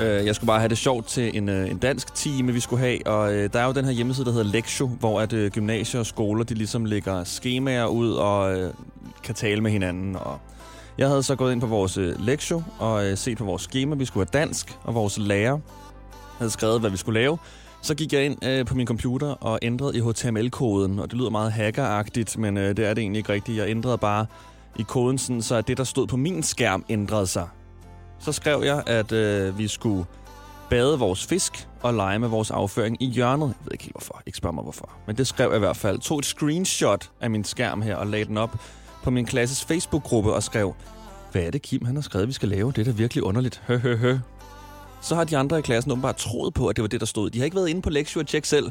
Øh, 0.00 0.26
jeg 0.26 0.34
skulle 0.34 0.46
bare 0.46 0.58
have 0.58 0.68
det 0.68 0.78
sjovt 0.78 1.06
til 1.06 1.36
en, 1.36 1.48
øh, 1.48 1.70
en 1.70 1.78
dansk 1.78 2.14
time, 2.14 2.52
vi 2.52 2.60
skulle 2.60 2.80
have. 2.80 3.06
Og 3.06 3.34
øh, 3.34 3.52
der 3.52 3.60
er 3.60 3.66
jo 3.66 3.72
den 3.72 3.84
her 3.84 3.92
hjemmeside, 3.92 4.26
der 4.26 4.32
hedder 4.32 4.52
Lektio, 4.52 4.86
hvor 4.86 5.20
at 5.20 5.32
øh, 5.32 5.50
gymnasier 5.50 6.00
og 6.00 6.06
skoler, 6.06 6.44
de 6.44 6.54
ligesom 6.54 6.84
lægger 6.84 7.24
skemaer 7.24 7.86
ud 7.86 8.12
og 8.12 8.58
øh, 8.58 8.72
kan 9.22 9.34
tale 9.34 9.60
med 9.60 9.70
hinanden. 9.70 10.16
Og 10.16 10.38
jeg 10.98 11.08
havde 11.08 11.22
så 11.22 11.36
gået 11.36 11.52
ind 11.52 11.60
på 11.60 11.66
vores 11.66 11.96
øh, 11.98 12.62
og 12.78 13.06
øh, 13.06 13.16
set 13.16 13.38
på 13.38 13.44
vores 13.44 13.62
schema. 13.62 13.94
Vi 13.94 14.04
skulle 14.04 14.28
have 14.32 14.40
dansk, 14.40 14.78
og 14.84 14.94
vores 14.94 15.18
lærer 15.18 15.58
havde 16.38 16.50
skrevet, 16.50 16.80
hvad 16.80 16.90
vi 16.90 16.96
skulle 16.96 17.20
lave. 17.20 17.38
Så 17.82 17.94
gik 17.94 18.12
jeg 18.12 18.24
ind 18.24 18.44
øh, 18.44 18.66
på 18.66 18.74
min 18.74 18.86
computer 18.86 19.28
og 19.28 19.58
ændrede 19.62 19.98
i 19.98 20.00
HTML-koden, 20.00 20.98
og 20.98 21.10
det 21.10 21.18
lyder 21.18 21.30
meget 21.30 21.52
hackeragtigt, 21.52 22.38
men 22.38 22.56
øh, 22.56 22.76
det 22.76 22.86
er 22.86 22.94
det 22.94 23.02
egentlig 23.02 23.18
ikke 23.18 23.32
rigtigt. 23.32 23.58
Jeg 23.58 23.68
ændrede 23.68 23.98
bare 23.98 24.26
i 24.78 24.82
koden, 24.82 25.18
sådan, 25.18 25.42
så 25.42 25.54
at 25.54 25.68
det, 25.68 25.78
der 25.78 25.84
stod 25.84 26.06
på 26.06 26.16
min 26.16 26.42
skærm, 26.42 26.84
ændrede 26.88 27.26
sig. 27.26 27.48
Så 28.18 28.32
skrev 28.32 28.62
jeg, 28.64 28.82
at 28.86 29.12
øh, 29.12 29.58
vi 29.58 29.68
skulle 29.68 30.04
bade 30.70 30.98
vores 30.98 31.26
fisk 31.26 31.68
og 31.82 31.94
lege 31.94 32.18
med 32.18 32.28
vores 32.28 32.50
afføring 32.50 33.02
i 33.02 33.06
hjørnet. 33.06 33.46
Jeg 33.46 33.64
ved 33.64 33.72
ikke 33.72 33.84
helt 33.84 33.94
hvorfor. 33.94 34.22
Ikke 34.26 34.38
spørg 34.38 34.54
mig 34.54 34.62
hvorfor. 34.62 34.90
Men 35.06 35.16
det 35.16 35.26
skrev 35.26 35.48
jeg 35.48 35.56
i 35.56 35.58
hvert 35.58 35.76
fald. 35.76 35.98
Tog 35.98 36.18
et 36.18 36.26
screenshot 36.26 37.10
af 37.20 37.30
min 37.30 37.44
skærm 37.44 37.82
her 37.82 37.96
og 37.96 38.06
lagde 38.06 38.24
den 38.24 38.36
op 38.36 38.56
på 39.02 39.10
min 39.10 39.26
klasses 39.26 39.64
Facebook-gruppe 39.64 40.32
og 40.32 40.42
skrev, 40.42 40.74
hvad 41.32 41.42
er 41.42 41.50
det, 41.50 41.62
Kim 41.62 41.84
han 41.84 41.94
har 41.94 42.02
skrevet, 42.02 42.28
vi 42.28 42.32
skal 42.32 42.48
lave? 42.48 42.72
Det 42.72 42.78
er 42.78 42.84
da 42.84 42.90
virkelig 42.90 43.24
underligt. 43.24 43.62
Hø, 43.66 43.78
hø, 43.78 43.96
hø. 43.96 44.18
Så 45.00 45.14
har 45.14 45.24
de 45.24 45.36
andre 45.36 45.58
i 45.58 45.62
klassen 45.62 45.92
åbenbart 45.92 46.16
troet 46.16 46.54
på, 46.54 46.66
at 46.66 46.76
det 46.76 46.82
var 46.82 46.88
det, 46.88 47.00
der 47.00 47.06
stod. 47.06 47.30
De 47.30 47.38
har 47.38 47.44
ikke 47.44 47.56
været 47.56 47.68
inde 47.68 47.82
på 47.82 47.90
lektier 47.90 48.22
og 48.22 48.26
tjek 48.26 48.44
selv. 48.44 48.70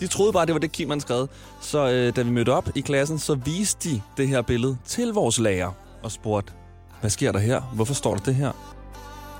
De 0.00 0.06
troede 0.06 0.32
bare, 0.32 0.46
det 0.46 0.54
var 0.54 0.58
det, 0.60 0.72
Kim 0.72 0.90
han 0.90 1.00
skrev. 1.00 1.28
Så 1.60 1.88
øh, 1.90 2.16
da 2.16 2.22
vi 2.22 2.30
mødte 2.30 2.52
op 2.52 2.68
i 2.74 2.80
klassen, 2.80 3.18
så 3.18 3.34
viste 3.34 3.90
de 3.90 4.00
det 4.16 4.28
her 4.28 4.42
billede 4.42 4.76
til 4.84 5.12
vores 5.12 5.38
lærer 5.38 5.70
og 6.02 6.12
spurgte, 6.12 6.52
hvad 7.00 7.10
sker 7.10 7.32
der 7.32 7.38
her? 7.38 7.60
Hvorfor 7.60 7.94
står 7.94 8.14
der 8.14 8.22
det 8.22 8.34
her? 8.34 8.52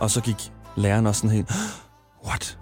Og 0.01 0.11
så 0.11 0.21
gik 0.21 0.53
læreren 0.77 1.07
også 1.07 1.21
sådan 1.21 1.37
helt, 1.37 1.53
what? 2.27 2.59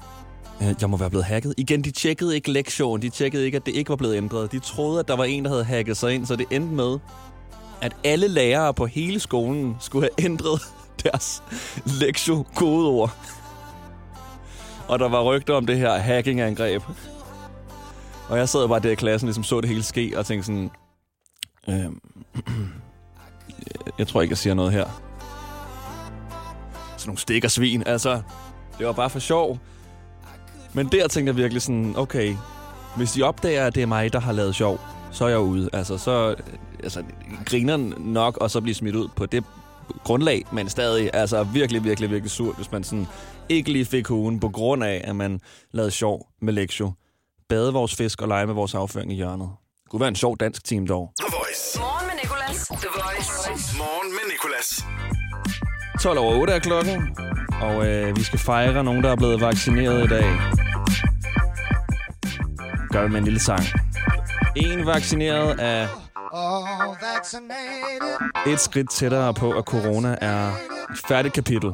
Øh, 0.62 0.74
jeg 0.80 0.90
må 0.90 0.96
være 0.96 1.10
blevet 1.10 1.24
hacket. 1.24 1.54
Igen, 1.56 1.84
de 1.84 1.90
tjekkede 1.90 2.34
ikke 2.34 2.52
lektionen. 2.52 3.02
De 3.02 3.08
tjekkede 3.08 3.44
ikke, 3.44 3.56
at 3.56 3.66
det 3.66 3.74
ikke 3.74 3.88
var 3.88 3.96
blevet 3.96 4.16
ændret. 4.16 4.52
De 4.52 4.58
troede, 4.58 5.00
at 5.00 5.08
der 5.08 5.16
var 5.16 5.24
en, 5.24 5.44
der 5.44 5.50
havde 5.50 5.64
hacket 5.64 5.96
sig 5.96 6.14
ind, 6.14 6.26
så 6.26 6.36
det 6.36 6.46
endte 6.50 6.74
med, 6.74 6.98
at 7.80 7.96
alle 8.04 8.28
lærere 8.28 8.74
på 8.74 8.86
hele 8.86 9.20
skolen 9.20 9.76
skulle 9.80 10.08
have 10.16 10.26
ændret 10.30 10.62
deres 11.04 11.42
lektio-kodeord. 12.00 13.16
Og 14.88 14.98
der 14.98 15.08
var 15.08 15.22
rygter 15.22 15.54
om 15.54 15.66
det 15.66 15.78
her 15.78 15.98
hacking-angreb. 15.98 16.82
Og 18.28 18.38
jeg 18.38 18.48
sad 18.48 18.68
bare 18.68 18.80
der 18.80 18.90
i 18.90 18.94
klassen, 18.94 19.26
ligesom 19.26 19.44
så 19.44 19.60
det 19.60 19.68
hele 19.68 19.82
ske, 19.82 20.12
og 20.16 20.26
tænkte 20.26 20.46
sådan... 20.46 20.70
Øhm, 21.68 22.00
Jeg 23.98 24.06
tror 24.08 24.22
ikke, 24.22 24.32
jeg 24.32 24.38
siger 24.38 24.54
noget 24.54 24.72
her. 24.72 24.84
Sådan 26.96 27.08
nogle 27.08 27.18
stikker 27.18 27.48
svin. 27.48 27.82
Altså, 27.86 28.22
det 28.78 28.86
var 28.86 28.92
bare 28.92 29.10
for 29.10 29.18
sjov. 29.18 29.58
Men 30.72 30.86
der 30.86 31.08
tænkte 31.08 31.30
jeg 31.30 31.36
virkelig 31.36 31.62
sådan, 31.62 31.94
okay, 31.96 32.36
hvis 32.96 33.12
de 33.12 33.22
opdager, 33.22 33.66
at 33.66 33.74
det 33.74 33.82
er 33.82 33.86
mig, 33.86 34.12
der 34.12 34.20
har 34.20 34.32
lavet 34.32 34.54
sjov, 34.54 34.80
så 35.10 35.24
er 35.24 35.28
jeg 35.28 35.38
ude. 35.38 35.70
Altså, 35.72 35.98
så 35.98 36.30
øh, 36.30 36.36
altså, 36.82 37.02
griner 37.44 37.76
nok, 37.98 38.36
og 38.36 38.50
så 38.50 38.60
bliver 38.60 38.74
smidt 38.74 38.96
ud 38.96 39.08
på 39.16 39.26
det 39.26 39.44
grundlag, 40.04 40.44
men 40.52 40.68
stadig 40.68 41.10
altså 41.12 41.44
virkelig, 41.44 41.84
virkelig, 41.84 42.10
virkelig 42.10 42.30
surt, 42.30 42.56
hvis 42.56 42.72
man 42.72 42.84
sådan 42.84 43.06
ikke 43.48 43.72
lige 43.72 43.84
fik 43.84 44.10
ugen 44.10 44.40
på 44.40 44.48
grund 44.48 44.84
af, 44.84 45.00
at 45.04 45.16
man 45.16 45.40
lavede 45.72 45.90
sjov 45.90 46.26
med 46.42 46.52
Lexio. 46.52 46.92
Bade 47.48 47.72
vores 47.72 47.94
fisk 47.94 48.22
og 48.22 48.28
lege 48.28 48.46
med 48.46 48.54
vores 48.54 48.74
afføring 48.74 49.12
i 49.12 49.14
hjørnet. 49.14 49.48
Det 49.82 49.90
kunne 49.90 50.00
være 50.00 50.08
en 50.08 50.16
sjov 50.16 50.36
dansk 50.36 50.64
team 50.64 50.86
dog. 50.86 51.12
The 51.20 51.36
Voice. 51.38 51.78
Morgen 51.78 52.06
med 52.06 52.14
Nicolas. 52.22 52.66
The 52.68 52.88
Voice. 52.94 53.76
Morgen 53.78 54.10
med 54.12 54.32
Nicolas. 54.32 54.84
12 56.02 56.18
over 56.18 56.40
8 56.40 56.52
er 56.52 56.58
klokken, 56.58 57.16
og 57.62 57.86
øh, 57.86 58.16
vi 58.16 58.22
skal 58.22 58.38
fejre 58.38 58.84
nogen, 58.84 59.04
der 59.04 59.10
er 59.10 59.16
blevet 59.16 59.40
vaccineret 59.40 60.04
i 60.04 60.08
dag. 60.08 60.24
Gør 62.90 63.02
det 63.02 63.10
med 63.10 63.18
en 63.18 63.24
lille 63.24 63.40
sang. 63.40 63.62
En 64.56 64.86
vaccineret 64.86 65.56
er 65.58 65.88
et 68.46 68.60
skridt 68.60 68.90
tættere 68.90 69.34
på, 69.34 69.50
at 69.50 69.64
corona 69.64 70.16
er 70.20 70.48
et 70.90 70.98
færdigt 71.08 71.34
kapitel. 71.34 71.68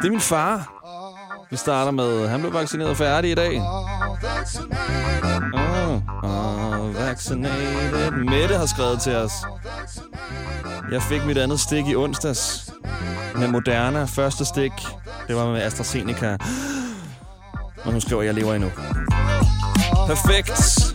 Det 0.00 0.06
er 0.06 0.10
min 0.10 0.20
far. 0.20 0.72
Vi 1.50 1.56
starter 1.56 1.90
med, 1.90 2.28
han 2.28 2.40
blev 2.40 2.52
vaccineret 2.52 2.96
færdig 2.96 3.30
i 3.30 3.34
dag. 3.34 3.60
Oh, 5.54 6.00
oh, 6.24 6.94
vaccinated. 6.94 8.10
Mette 8.10 8.56
har 8.56 8.66
skrevet 8.66 9.00
til 9.00 9.16
os. 9.16 9.32
Jeg 10.92 11.02
fik 11.02 11.24
mit 11.24 11.38
andet 11.38 11.60
stik 11.60 11.86
i 11.86 11.96
onsdags 11.96 12.70
med 13.34 13.48
Moderna. 13.48 14.04
Første 14.04 14.44
stik, 14.44 14.72
det 15.28 15.36
var 15.36 15.52
med 15.52 15.62
AstraZeneca. 15.62 16.36
Og 17.84 17.92
nu 17.92 18.00
skriver 18.00 18.22
jeg, 18.22 18.26
jeg 18.26 18.34
lever 18.34 18.54
endnu. 18.54 18.70
Perfekt. 20.06 20.88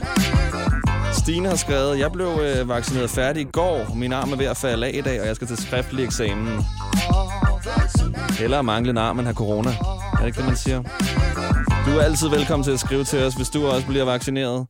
Stine 1.23 1.49
har 1.49 1.55
skrevet, 1.55 1.99
jeg 1.99 2.11
blev 2.11 2.27
øh, 2.27 2.69
vaccineret 2.69 3.09
færdig 3.09 3.41
i 3.41 3.49
går. 3.51 3.93
Min 3.95 4.13
arm 4.13 4.31
er 4.31 4.35
ved 4.35 4.45
at 4.45 4.57
falde 4.57 4.87
af 4.87 4.91
i 4.93 5.01
dag, 5.01 5.21
og 5.21 5.27
jeg 5.27 5.35
skal 5.35 5.47
til 5.47 5.57
skriftlig 5.57 6.05
eksamen. 6.05 6.65
Eller 8.41 8.61
mangle 8.61 8.89
en 8.89 8.97
arm, 8.97 9.25
har 9.25 9.33
corona. 9.33 9.69
Er 9.69 10.17
det 10.19 10.25
ikke 10.25 10.37
det, 10.37 10.45
man 10.45 10.55
siger? 10.55 10.83
Du 11.85 11.97
er 11.97 12.01
altid 12.01 12.29
velkommen 12.29 12.63
til 12.63 12.71
at 12.71 12.79
skrive 12.79 13.03
til 13.03 13.23
os, 13.23 13.33
hvis 13.33 13.49
du 13.49 13.67
også 13.67 13.87
bliver 13.87 14.03
vaccineret. 14.03 14.67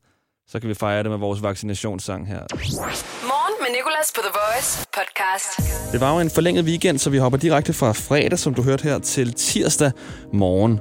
Så 0.47 0.59
kan 0.59 0.69
vi 0.69 0.73
fejre 0.73 1.03
det 1.03 1.11
med 1.11 1.17
vores 1.17 1.43
vaccinationssang 1.43 2.27
her. 2.27 2.39
Morgen 2.39 3.55
med 3.61 3.69
Nicolas 3.77 4.11
på 4.15 4.21
The 4.21 4.31
Voice 4.39 4.85
podcast. 4.93 5.91
Det 5.91 6.01
var 6.01 6.13
jo 6.13 6.19
en 6.19 6.29
forlænget 6.29 6.65
weekend, 6.65 6.99
så 6.99 7.09
vi 7.09 7.17
hopper 7.17 7.39
direkte 7.39 7.73
fra 7.73 7.91
fredag, 7.91 8.39
som 8.39 8.53
du 8.53 8.61
hørte 8.61 8.83
her, 8.83 8.99
til 8.99 9.33
tirsdag 9.33 9.91
morgen. 10.33 10.79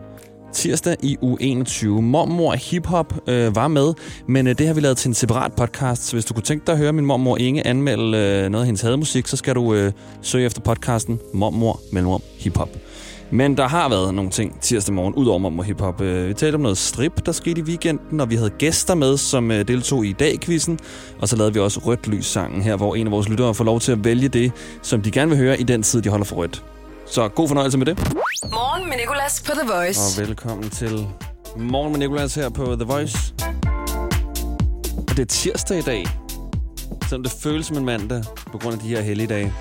Tirsdag 0.54 0.96
i 1.02 1.16
U21. 1.22 1.86
Mormor 1.86 2.54
Hip-Hop 2.54 3.30
øh, 3.32 3.56
var 3.56 3.68
med, 3.68 3.94
men 4.26 4.46
øh, 4.46 4.58
det 4.58 4.66
har 4.66 4.74
vi 4.74 4.80
lavet 4.80 4.96
til 4.96 5.08
en 5.08 5.14
separat 5.14 5.52
podcast, 5.52 6.04
så 6.06 6.12
hvis 6.16 6.24
du 6.24 6.34
kunne 6.34 6.42
tænke 6.42 6.66
dig 6.66 6.72
at 6.72 6.78
høre 6.78 6.92
min 6.92 7.06
mormor 7.06 7.36
Inge 7.36 7.66
anmelde 7.66 8.18
øh, 8.18 8.48
noget 8.50 8.62
af 8.62 8.66
hendes 8.66 8.80
hademusik, 8.82 9.26
så 9.26 9.36
skal 9.36 9.54
du 9.54 9.74
øh, 9.74 9.92
søge 10.22 10.46
efter 10.46 10.60
podcasten 10.60 11.18
Mormor 11.34 11.80
Mellemrum 11.92 12.22
Hip-Hop. 12.38 12.68
Men 13.30 13.56
der 13.56 13.68
har 13.68 13.88
været 13.88 14.14
nogle 14.14 14.30
ting 14.30 14.60
tirsdag 14.60 14.94
morgen, 14.94 15.14
udover 15.14 15.38
Mormor 15.38 15.62
Hip-Hop. 15.62 16.00
Øh, 16.00 16.28
Vi 16.28 16.34
talte 16.34 16.54
om 16.56 16.60
noget 16.60 16.78
strip, 16.78 17.26
der 17.26 17.32
skete 17.32 17.60
i 17.60 17.64
weekenden, 17.64 18.20
og 18.20 18.30
vi 18.30 18.34
havde 18.36 18.50
gæster 18.50 18.94
med, 18.94 19.16
som 19.16 19.50
øh, 19.50 19.68
deltog 19.68 20.06
i 20.06 20.12
dag-quizzen. 20.12 20.78
Og 21.20 21.28
så 21.28 21.36
lavede 21.36 21.54
vi 21.54 21.60
også 21.60 21.80
Rødt 21.86 22.08
Lys-sangen 22.08 22.62
her, 22.62 22.76
hvor 22.76 22.94
en 22.94 23.06
af 23.06 23.10
vores 23.10 23.28
lyttere 23.28 23.54
får 23.54 23.64
lov 23.64 23.80
til 23.80 23.92
at 23.92 24.04
vælge 24.04 24.28
det, 24.28 24.52
som 24.82 25.02
de 25.02 25.10
gerne 25.10 25.28
vil 25.30 25.38
høre 25.38 25.60
i 25.60 25.62
den 25.62 25.82
tid, 25.82 26.02
de 26.02 26.08
holder 26.08 26.24
for 26.24 26.36
rødt. 26.36 26.64
Så 27.06 27.28
god 27.28 27.48
fornøjelse 27.48 27.78
med 27.78 27.86
det. 27.86 28.21
Morgen 28.50 28.88
med 28.88 28.96
Nicolas 28.96 29.42
på 29.42 29.52
The 29.52 29.72
Voice. 29.72 30.20
Og 30.22 30.26
velkommen 30.26 30.70
til 30.70 31.06
Morgen 31.56 31.92
med 31.92 31.98
Nicolas 31.98 32.34
her 32.34 32.48
på 32.48 32.64
The 32.76 32.84
Voice. 32.84 33.34
Og 35.08 35.08
det 35.08 35.18
er 35.18 35.24
tirsdag 35.24 35.78
i 35.78 35.82
dag, 35.82 36.06
selvom 37.08 37.22
det 37.22 37.32
føles 37.32 37.66
som 37.66 37.76
en 37.76 37.84
mandag 37.84 38.22
på 38.52 38.58
grund 38.58 38.74
af 38.74 38.80
de 38.80 38.88
her 38.88 39.00
helligdage. 39.00 39.52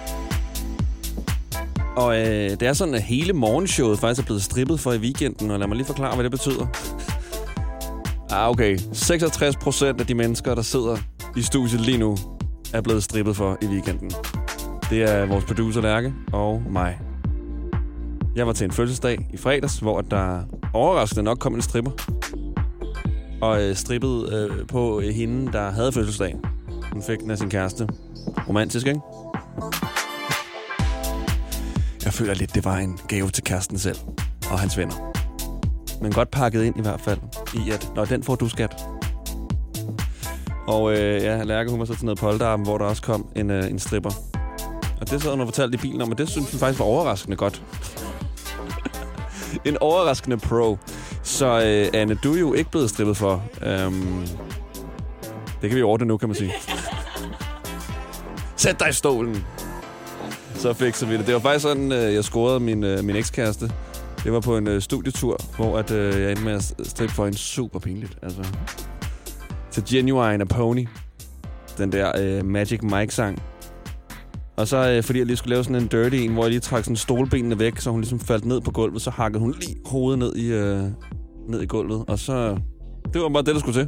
Og 1.96 2.18
øh, 2.18 2.50
det 2.50 2.62
er 2.62 2.74
sådan, 2.74 2.94
at 2.94 3.02
hele 3.02 3.34
morgenshowet 3.34 4.00
faktisk 4.00 4.22
er 4.22 4.26
blevet 4.26 4.44
strippet 4.44 4.80
for 4.80 4.94
i 4.94 4.98
weekenden, 4.98 5.52
og 5.52 5.60
lad 5.60 5.68
mig 5.68 5.78
lige 5.78 5.88
forklare, 5.88 6.16
hvad 6.16 6.24
det 6.24 6.32
betyder. 6.32 6.68
Ah, 8.30 8.50
okay. 8.50 8.78
66 8.94 9.56
procent 9.56 10.02
af 10.02 10.08
de 10.08 10.14
mennesker, 10.14 10.56
der 10.56 10.62
sidder 10.62 10.98
i 11.36 11.42
studiet 11.42 11.82
lige 11.82 11.98
nu, 11.98 12.18
er 12.74 12.82
blevet 12.82 13.04
strippet 13.04 13.36
for 13.36 13.58
i 13.62 13.66
weekenden. 13.66 14.12
Det 14.90 15.04
er 15.04 15.26
vores 15.26 15.46
producer 15.46 15.82
Lærke 15.82 16.14
og 16.34 16.64
mig. 16.70 17.00
Jeg 18.36 18.48
var 18.48 18.54
til 18.54 18.66
en 18.66 18.72
fødselsdag 18.72 19.28
i 19.34 19.38
fredags, 19.38 19.80
hvor 19.80 20.02
der 20.02 20.44
overraskende 20.74 21.24
nok 21.24 21.38
kom 21.38 21.56
en 21.56 21.62
stripper. 21.62 21.92
Og 23.42 23.64
øh, 23.64 23.76
strippede 23.76 24.36
øh, 24.36 24.68
på 24.68 25.02
øh, 25.02 25.10
hende, 25.10 25.52
der 25.52 25.72
havde 25.72 25.92
fødselsdag. 25.92 26.38
Hun 26.94 27.04
fik 27.04 27.20
den 27.20 27.32
af 27.32 27.38
sin 27.38 27.50
kæreste. 27.50 27.88
Romantisk, 28.50 28.88
ikke? 28.88 29.00
Jeg 32.06 32.14
føler 32.14 32.34
lidt, 32.34 32.56
det 32.56 32.66
var 32.66 32.78
en 32.78 33.00
gave 33.08 33.30
til 33.30 33.44
kæresten 33.44 33.80
selv 33.80 33.98
og 34.52 34.60
hans 34.60 34.78
venner. 34.78 35.12
Men 36.02 36.12
godt 36.12 36.32
pakket 36.32 36.64
ind 36.64 36.78
i 36.78 36.82
hvert 36.82 37.02
fald, 37.02 37.20
i 37.54 37.72
at, 37.72 37.92
når 37.96 38.06
den 38.06 38.24
får 38.24 38.36
du 38.36 38.50
skat. 38.50 38.86
Og 40.68 40.92
øh, 40.92 41.24
ja, 41.24 41.44
Lærke, 41.44 41.72
hun 41.72 41.80
var 41.80 41.86
så 41.86 41.96
til 41.96 42.06
noget 42.06 42.20
polterarben, 42.20 42.66
hvor 42.66 42.78
der 42.78 42.86
også 42.86 43.02
kom 43.02 43.28
en, 43.36 43.50
øh, 43.50 43.70
en 43.70 43.80
stripper. 43.80 44.12
Og 45.02 45.10
det 45.10 45.22
sad 45.22 45.32
hun 45.32 45.42
og 45.42 45.48
fortalte 45.48 45.76
i 45.76 45.78
bilen 45.78 46.02
om, 46.02 46.12
og 46.12 46.18
det 46.18 46.30
synes 46.30 46.52
hun 46.52 46.60
faktisk 46.60 46.80
var 46.80 46.86
overraskende 46.86 47.38
godt. 47.38 47.64
en 49.66 49.78
overraskende 49.82 50.38
pro. 50.38 50.78
Så 51.24 51.46
øh, 51.46 52.02
Anne, 52.02 52.16
du 52.24 52.34
er 52.34 52.40
jo 52.40 52.54
ikke 52.54 52.72
blevet 52.72 52.90
strippet 52.90 53.18
for. 53.18 53.44
Øhm, 53.62 54.28
det 55.62 55.70
kan 55.70 55.78
vi 55.78 55.82
ordne 55.82 56.06
nu, 56.06 56.18
kan 56.18 56.30
man 56.30 56.36
sige. 56.36 56.54
Sæt 58.56 58.80
dig 58.80 58.90
i 58.90 58.94
stolen. 58.94 59.46
Så 60.56 60.74
fikser 60.74 61.08
vi 61.08 61.18
det. 61.18 61.26
Det 61.26 61.34
var 61.34 61.40
faktisk 61.40 61.64
sådan, 61.64 61.92
øh, 61.92 62.14
jeg 62.14 62.24
scorede 62.24 62.60
min, 62.60 62.84
øh, 62.84 63.04
min 63.04 63.16
ekskæreste. 63.16 63.72
Det 64.24 64.34
var 64.34 64.40
på 64.40 64.58
en 64.58 64.68
øh, 64.68 64.82
studietur, 64.82 65.38
hvor 65.56 65.78
at, 65.78 65.92
øh, 65.92 66.22
jeg 66.22 66.30
endte 66.30 66.44
med 66.44 66.54
at 66.54 66.74
strippe 66.84 67.16
for 67.16 67.28
en 67.28 67.34
super 67.34 67.80
pinligt. 67.80 68.18
Altså. 68.22 68.44
Til 69.72 69.84
Genuine 69.90 70.42
a 70.42 70.46
Pony. 70.46 70.88
Den 71.78 71.92
der 71.92 72.12
øh, 72.20 72.46
Magic 72.46 72.82
Mike-sang. 72.82 73.42
Og 74.58 74.68
så, 74.68 74.78
øh, 74.90 75.04
fordi 75.04 75.20
jeg 75.20 75.26
lige 75.26 75.38
skulle 75.38 75.50
lave 75.50 75.64
sådan 75.64 75.76
en 75.76 75.88
dirty 75.88 76.16
en, 76.16 76.34
hvor 76.34 76.44
jeg 76.44 76.50
lige 76.50 76.60
trak 76.60 76.84
sådan 76.84 76.96
stolbenene 76.96 77.60
væk, 77.60 77.80
så 77.80 77.90
hun 77.90 78.02
ligesom 78.02 78.20
faldt 78.20 78.46
ned 78.46 78.62
på 78.62 78.72
gulvet, 78.72 79.02
så 79.02 79.10
hakkede 79.10 79.40
hun 79.40 79.56
lige 79.60 79.76
hovedet 79.86 80.20
ned 80.20 80.36
i, 80.36 80.48
øh, 80.48 80.84
ned 81.50 81.62
i 81.62 81.66
gulvet. 81.66 82.06
Og 82.08 82.20
så... 82.20 82.58
Det 83.14 83.22
var 83.22 83.30
bare 83.30 83.44
det, 83.44 83.54
der 83.54 83.60
skulle 83.60 83.80
til. 83.80 83.88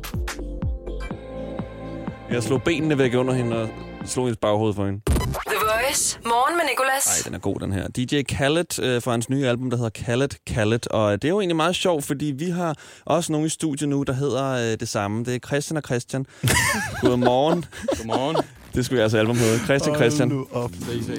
Jeg 2.32 2.44
slog 2.44 2.64
benene 2.64 2.98
væk 2.98 3.16
under 3.16 3.34
hende 3.34 3.62
og 3.62 3.70
slog 4.06 4.26
hendes 4.26 4.38
baghoved 4.42 4.74
for 4.74 4.86
hende. 4.86 5.02
The 5.06 5.58
Voice. 5.62 6.20
Morgen 6.26 6.58
med 6.58 6.66
Nicolas. 6.72 7.06
Ej, 7.08 7.26
den 7.26 7.34
er 7.36 7.40
god, 7.40 7.60
den 7.60 7.72
her. 7.74 7.88
DJ 7.88 8.22
Khaled 8.22 8.80
øh, 8.80 9.02
fra 9.02 9.12
hans 9.12 9.30
nye 9.30 9.48
album, 9.48 9.70
der 9.70 9.78
hedder 9.78 9.90
Khaled 9.90 10.30
Khaled. 10.48 10.92
Og 10.92 11.22
det 11.22 11.28
er 11.28 11.30
jo 11.30 11.40
egentlig 11.40 11.56
meget 11.56 11.76
sjovt, 11.76 12.04
fordi 12.04 12.26
vi 12.26 12.50
har 12.50 12.76
også 13.06 13.32
nogen 13.32 13.48
i 13.48 13.50
studiet 13.50 13.90
nu, 13.90 14.04
der 14.04 14.14
hedder 14.14 14.52
øh, 14.52 14.80
det 14.80 14.90
samme. 14.90 15.24
Det 15.26 15.36
er 15.36 15.40
Christian 15.48 15.78
og 15.78 15.84
Christian. 15.86 16.26
Godmorgen. 17.02 17.66
Godmorgen. 17.98 18.36
Det 18.76 18.86
skulle 18.86 19.00
jeres 19.00 19.14
album 19.14 19.36
hedde. 19.38 19.60
Christian 19.60 19.96
Christian. 19.96 20.28
nu 20.28 20.48
op. 20.52 20.72
Se, 20.82 21.04
se. 21.04 21.18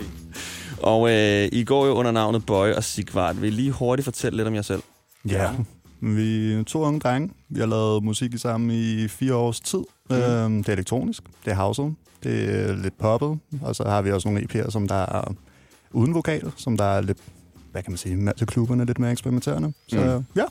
Og 0.82 1.10
øh, 1.10 1.48
I 1.52 1.64
går 1.64 1.86
jo 1.86 1.92
under 1.92 2.10
navnet 2.10 2.46
Boy 2.46 2.68
og 2.72 2.84
Sigvart. 2.84 3.42
Vil 3.42 3.48
I 3.52 3.56
lige 3.56 3.70
hurtigt 3.72 4.04
fortælle 4.04 4.36
lidt 4.36 4.48
om 4.48 4.54
jer 4.54 4.62
selv? 4.62 4.82
Ja, 5.28 5.50
vi 6.00 6.52
er 6.52 6.62
to 6.64 6.82
unge 6.82 7.00
drenge. 7.00 7.30
Vi 7.48 7.60
har 7.60 7.66
lavet 7.66 8.04
musik 8.04 8.34
i 8.34 8.38
sammen 8.38 8.70
i 8.70 9.08
fire 9.08 9.34
års 9.34 9.60
tid. 9.60 9.78
Mm. 10.10 10.16
Øhm, 10.16 10.56
det 10.62 10.68
er 10.68 10.72
elektronisk, 10.72 11.22
det 11.44 11.50
er 11.50 11.54
houset, 11.56 11.94
det 12.22 12.54
er 12.60 12.76
lidt 12.76 12.98
poppet, 12.98 13.38
og 13.62 13.76
så 13.76 13.84
har 13.84 14.02
vi 14.02 14.12
også 14.12 14.28
nogle 14.28 14.46
EP'er, 14.52 14.70
som 14.70 14.88
der 14.88 14.94
er 14.94 15.34
uden 15.92 16.14
vokal, 16.14 16.52
som 16.56 16.76
der 16.76 16.84
er 16.84 17.00
lidt, 17.00 17.18
hvad 17.72 17.82
kan 17.82 17.92
man 17.92 17.98
sige, 17.98 18.32
til 18.36 18.46
klubberne 18.46 18.84
lidt 18.84 18.98
mere 18.98 19.10
eksperimenterende. 19.12 19.72
Så 19.88 19.96
Mm. 19.96 20.24
ja, 20.36 20.44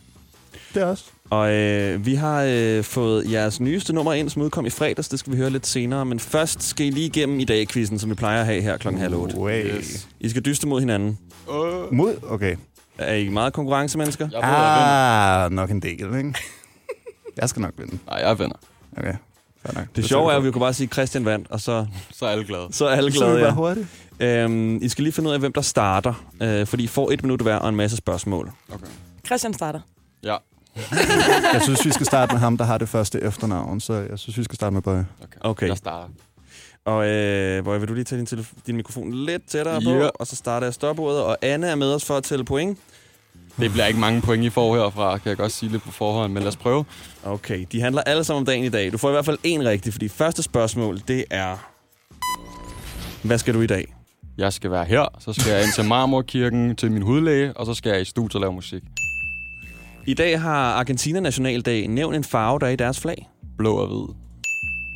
det 0.74 0.82
er 0.82 0.86
også. 0.86 1.06
Og 1.34 1.52
øh, 1.54 2.06
vi 2.06 2.16
har 2.16 2.44
øh, 2.50 2.84
fået 2.84 3.32
jeres 3.32 3.60
nyeste 3.60 3.94
nummer 3.94 4.14
ind, 4.14 4.30
som 4.30 4.42
udkom 4.42 4.66
i 4.66 4.70
fredags. 4.70 5.10
Det 5.10 5.20
skal 5.20 5.34
vi 5.34 5.38
høre 5.38 5.50
lidt 5.50 5.68
senere. 5.68 6.06
Men 6.06 6.20
først 6.20 6.64
skal 6.64 6.86
I 6.86 6.90
lige 6.90 7.06
igennem 7.06 7.40
i 7.40 7.44
dag 7.46 7.68
quizzen 7.68 8.00
som 8.00 8.10
vi 8.10 8.16
plejer 8.16 8.40
at 8.40 8.46
have 8.46 8.62
her 8.62 8.78
klokken 8.78 9.02
halv 9.02 9.16
otte. 9.16 9.36
Yes. 9.50 10.08
I 10.20 10.30
skal 10.30 10.42
dyste 10.42 10.68
mod 10.68 10.80
hinanden. 10.80 11.18
Uh, 11.48 11.94
Mod? 11.94 12.16
Okay. 12.30 12.56
Er 12.98 13.14
I 13.16 13.30
meget 13.30 13.54
konkurrencemennesker? 13.54 14.30
jeg 14.32 14.40
Ah, 14.44 15.52
nok 15.52 15.72
en 15.72 15.82
del, 15.82 15.92
ikke? 16.18 16.34
Jeg 17.38 17.50
skal 17.50 17.62
nok 17.62 17.74
vinde. 17.78 17.98
Nej, 18.08 18.18
jeg 18.18 18.40
vinder. 18.40 18.56
Okay, 18.98 19.14
nok. 19.76 19.86
Det 19.96 20.06
sjove 20.06 20.32
er, 20.32 20.38
at 20.38 20.44
vi 20.44 20.52
kunne 20.52 20.60
bare 20.60 20.74
sige, 20.74 20.88
at 20.88 20.94
Christian 20.94 21.26
vandt, 21.26 21.48
og 21.52 21.60
så, 21.62 21.86
Så 22.12 22.26
er 22.26 22.30
alle 22.30 22.44
glade. 22.46 22.68
så 22.72 22.86
er 22.86 22.96
alle 22.96 23.12
Så 23.12 23.20
er 23.26 23.30
glade. 23.30 23.34
det 23.36 23.56
bare 23.56 23.68
Ja. 23.68 23.76
hurtigt. 23.76 23.88
Øhm, 24.20 24.76
I 24.82 24.90
skal 24.90 25.04
lige 25.04 25.14
finde 25.14 25.30
ud 25.30 25.34
af, 25.34 25.40
hvem 25.40 25.54
der 25.54 25.62
starter. 25.62 26.26
Øh, 26.42 26.68
fordi 26.68 26.84
I 26.84 26.88
får 26.88 27.12
et 27.12 27.24
minut 27.24 27.42
hver 27.42 27.56
og 27.56 27.70
en 27.70 27.76
masse 27.76 27.98
spørgsmål. 27.98 28.52
Okay. 28.74 28.86
Christian 29.26 29.54
starter. 29.54 29.80
Ja, 30.24 30.36
Jeg 31.54 31.62
synes, 31.64 31.86
vi 31.86 31.92
skal 31.92 32.06
starte 32.06 32.32
med 32.34 32.40
ham, 32.40 32.58
der 32.58 32.66
har 32.66 32.78
det 32.78 32.90
første 32.90 33.22
efternavn, 33.22 33.80
så 33.82 33.94
jeg 33.94 34.20
synes, 34.20 34.38
vi 34.38 34.44
skal 34.44 34.56
starte 34.56 34.74
med 34.74 34.82
Bøje. 34.82 35.06
okay. 35.24 35.38
Okay. 35.42 35.68
Jeg 35.68 35.78
starter. 35.78 36.10
Og 36.86 37.08
øh, 37.08 37.64
hvor 37.64 37.78
vil 37.78 37.88
du 37.88 37.94
lige 37.94 38.04
tage 38.04 38.20
din, 38.26 38.40
telef- 38.40 38.54
din 38.68 38.76
mikrofon 38.76 39.14
lidt 39.14 39.48
tættere 39.50 39.74
Ja. 39.84 40.00
på, 40.00 40.12
og 40.16 40.28
så 40.28 40.36
starter 40.36 40.68
jeg 40.68 40.74
stopordet, 40.74 41.22
og 41.24 41.38
Anne 41.42 41.68
er 41.68 41.76
med 41.76 41.94
os 41.96 42.06
for 42.06 42.18
at 42.18 42.24
tælle 42.24 42.46
point. 42.46 42.78
Det 43.60 43.72
bliver 43.72 43.86
ikke 43.86 44.00
mange 44.00 44.22
point, 44.22 44.44
I 44.44 44.50
får 44.50 44.76
herfra, 44.76 45.18
kan 45.18 45.30
jeg 45.30 45.38
godt 45.38 45.52
sige 45.52 45.72
lidt 45.72 45.84
på 45.84 45.92
forhånd, 45.92 46.34
men 46.34 46.44
lad 46.44 46.48
os 46.48 46.56
prøve. 46.56 46.86
Okay, 47.24 47.66
de 47.72 47.82
handler 47.82 48.02
alle 48.02 48.24
sammen 48.24 48.40
om 48.42 48.46
dagen 48.46 48.64
i 48.64 48.70
dag. 48.70 48.92
Du 48.92 48.98
får 48.98 49.10
i 49.10 49.12
hvert 49.12 49.26
fald 49.26 49.38
en 49.44 49.66
rigtig, 49.66 49.94
fordi 49.94 50.08
første 50.10 50.44
spørgsmål, 50.44 51.02
det 51.08 51.26
er... 51.30 51.58
Hvad 53.24 53.38
skal 53.38 53.54
du 53.54 53.62
i 53.62 53.68
dag? 53.68 53.94
Jeg 54.38 54.54
skal 54.54 54.72
være 54.72 54.86
her, 54.86 55.06
så 55.20 55.34
skal 55.34 55.52
jeg 55.52 55.64
ind 55.64 55.74
til 55.74 55.86
Marmorkirken 55.86 56.76
til 56.76 56.92
min 56.92 57.02
hudlæge, 57.02 57.54
og 57.58 57.66
så 57.66 57.74
skal 57.74 57.90
jeg 57.92 58.02
i 58.02 58.06
studiet 58.06 58.36
og 58.36 58.42
lave 58.42 58.54
musik. 58.54 58.84
I 60.08 60.14
dag 60.14 60.42
har 60.42 60.74
Argentina 60.74 61.20
Nationaldag 61.20 61.88
nævnt 61.88 62.16
en 62.16 62.24
farve, 62.24 62.60
der 62.60 62.66
er 62.68 62.72
i 62.72 62.76
deres 62.76 63.00
flag. 63.00 63.30
Blå 63.58 63.76
og 63.76 63.88
hvid. 63.88 64.16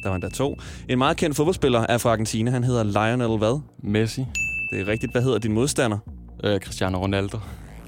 Der 0.04 0.10
var 0.10 0.16
endda 0.16 0.30
to. 0.30 0.58
En 0.90 0.98
meget 0.98 1.18
kendt 1.18 1.36
fodboldspiller 1.36 1.86
er 1.90 1.98
fra 1.98 2.12
Argentina. 2.12 2.52
Han 2.52 2.64
hedder 2.64 2.84
Lionel 2.84 3.38
hvad? 3.38 3.60
Messi. 3.84 4.26
Det 4.72 4.80
er 4.82 4.88
rigtigt. 4.88 5.12
Hvad 5.12 5.22
hedder 5.22 5.40
din 5.40 5.54
modstander? 5.54 5.98
Øh, 6.44 6.60
Cristiano 6.60 6.98
Ronaldo. 6.98 7.40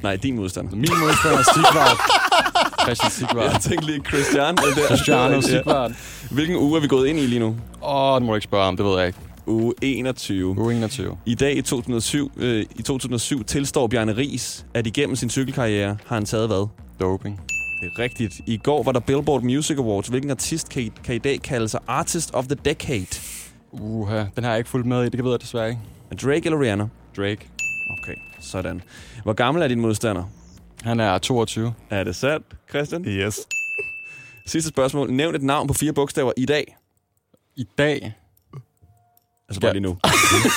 Nej, 0.03 0.15
din 0.15 0.35
modstander. 0.35 0.71
Min 0.75 0.89
modstander 1.01 1.38
er 1.38 1.43
Sigvart. 1.53 1.97
Christian 2.83 3.11
Sigvart. 3.11 3.53
Jeg 3.53 3.61
tænkte 3.61 3.85
lige 3.85 4.01
Christian. 4.07 4.55
Der. 4.55 4.88
Cristiano 4.88 5.35
Ja. 5.35 5.41
Sigvart. 5.41 5.91
Hvilken 6.31 6.55
uge 6.55 6.77
er 6.77 6.81
vi 6.81 6.88
gået 6.88 7.07
ind 7.07 7.19
i 7.19 7.25
lige 7.25 7.39
nu? 7.39 7.55
Åh, 7.83 8.15
det 8.15 8.23
må 8.23 8.31
du 8.31 8.35
ikke 8.35 8.43
spørge 8.43 8.65
om, 8.67 8.77
det 8.77 8.85
ved 8.85 8.97
jeg 8.97 9.07
ikke. 9.07 9.19
Uge 9.47 9.73
21. 9.81 10.59
Uge 10.59 10.75
21. 10.75 11.17
I 11.25 11.35
dag 11.35 11.57
i 11.57 11.61
2007, 11.61 12.31
øh, 12.38 12.65
i 12.75 12.81
2007 12.81 13.43
tilstår 13.43 13.88
Bjarne 13.88 14.17
Ries, 14.17 14.65
at 14.73 14.88
igennem 14.88 15.15
sin 15.15 15.29
cykelkarriere 15.29 15.97
har 16.05 16.15
han 16.15 16.25
taget 16.25 16.47
hvad? 16.47 16.67
Doping. 16.99 17.41
Det 17.81 17.91
er 17.95 17.99
rigtigt. 17.99 18.41
I 18.45 18.57
går 18.57 18.83
var 18.83 18.91
der 18.91 18.99
Billboard 18.99 19.41
Music 19.43 19.77
Awards. 19.77 20.07
Hvilken 20.07 20.31
artist 20.31 20.69
kan 20.69 20.81
i, 20.81 20.91
kan 21.03 21.15
i 21.15 21.17
dag 21.17 21.41
kalde 21.41 21.69
sig 21.69 21.79
Artist 21.87 22.31
of 22.33 22.45
the 22.45 22.55
Decade? 22.65 23.07
Uha, 23.71 24.25
den 24.35 24.43
har 24.43 24.51
jeg 24.51 24.57
ikke 24.57 24.69
fulgt 24.69 24.87
med 24.87 25.05
i, 25.05 25.09
det 25.09 25.23
ved 25.23 25.31
jeg 25.31 25.41
desværre 25.41 25.69
ikke. 25.69 25.81
Drake 26.21 26.45
eller 26.45 26.61
Rihanna? 26.61 26.87
Drake. 27.17 27.49
Okay, 27.89 28.15
sådan. 28.39 28.81
Hvor 29.23 29.33
gammel 29.33 29.63
er 29.63 29.67
din 29.67 29.79
modstander? 29.81 30.23
Han 30.83 30.99
er 30.99 31.17
22. 31.17 31.73
Er 31.89 32.03
det 32.03 32.15
sandt, 32.15 32.45
Christian? 32.69 33.05
Yes. 33.05 33.39
Sidste 34.45 34.69
spørgsmål. 34.69 35.11
Nævn 35.11 35.35
et 35.35 35.43
navn 35.43 35.67
på 35.67 35.73
fire 35.73 35.93
bogstaver 35.93 36.31
i 36.37 36.45
dag. 36.45 36.77
I 37.55 37.65
dag. 37.77 38.13
Altså 39.49 39.61
bare 39.61 39.73
lige 39.73 39.83
nu. 39.83 39.97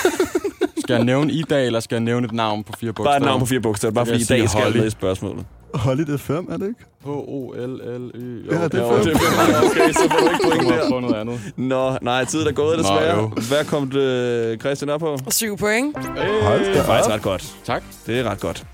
Skal 0.82 0.94
jeg 0.94 1.04
nævne 1.04 1.32
i 1.32 1.42
dag, 1.42 1.66
eller 1.66 1.80
skal 1.80 1.96
jeg 1.96 2.00
nævne 2.02 2.26
et 2.26 2.32
navn 2.32 2.64
på 2.64 2.72
fire 2.80 2.92
bogstaver? 2.92 3.10
Bare 3.10 3.16
et 3.16 3.22
navn 3.22 3.40
på 3.40 3.46
fire 3.46 3.60
bogstaver. 3.60 3.92
Bare 3.94 4.06
fordi 4.06 4.18
kan 4.18 4.22
i 4.24 4.28
dag 4.28 4.38
jeg 4.38 4.50
skal 4.50 4.62
Holly. 4.62 4.76
med 4.76 4.86
i 4.86 4.90
spørgsmålet. 4.90 5.46
Holiday 5.74 6.18
5, 6.18 6.48
er 6.50 6.56
det 6.56 6.66
ikke? 6.68 6.80
H-O-L-L-Y. 7.04 8.50
Ja, 8.52 8.64
det 8.64 8.74
er 8.74 8.78
Jo, 8.82 8.96
fem. 8.96 9.04
det 9.04 9.12
er 9.14 9.62
okay, 9.70 9.92
så 9.92 10.08
får 10.10 10.18
du 10.18 10.32
ikke 10.32 10.44
point 10.44 10.68
der. 10.68 10.88
prøve 10.88 11.00
noget 11.02 11.14
andet. 11.14 11.40
Nå, 11.56 11.96
nej, 12.02 12.24
tiden 12.24 12.48
er 12.48 12.52
gået 12.52 12.76
Nå, 12.76 12.82
desværre. 12.82 13.18
jo. 13.20 13.28
Hvad 13.28 13.64
kom 13.64 13.90
det, 13.90 14.60
Christian 14.60 14.90
op 14.90 15.00
på? 15.00 15.18
Syv 15.30 15.56
point. 15.56 15.96
Hold 16.42 16.64
da 16.64 16.70
Det 16.70 16.76
er 16.78 16.84
faktisk 16.84 17.10
ret 17.10 17.22
godt. 17.22 17.54
Tak. 17.64 17.82
Det 18.06 18.18
er 18.20 18.24
ret 18.30 18.40
godt. 18.40 18.64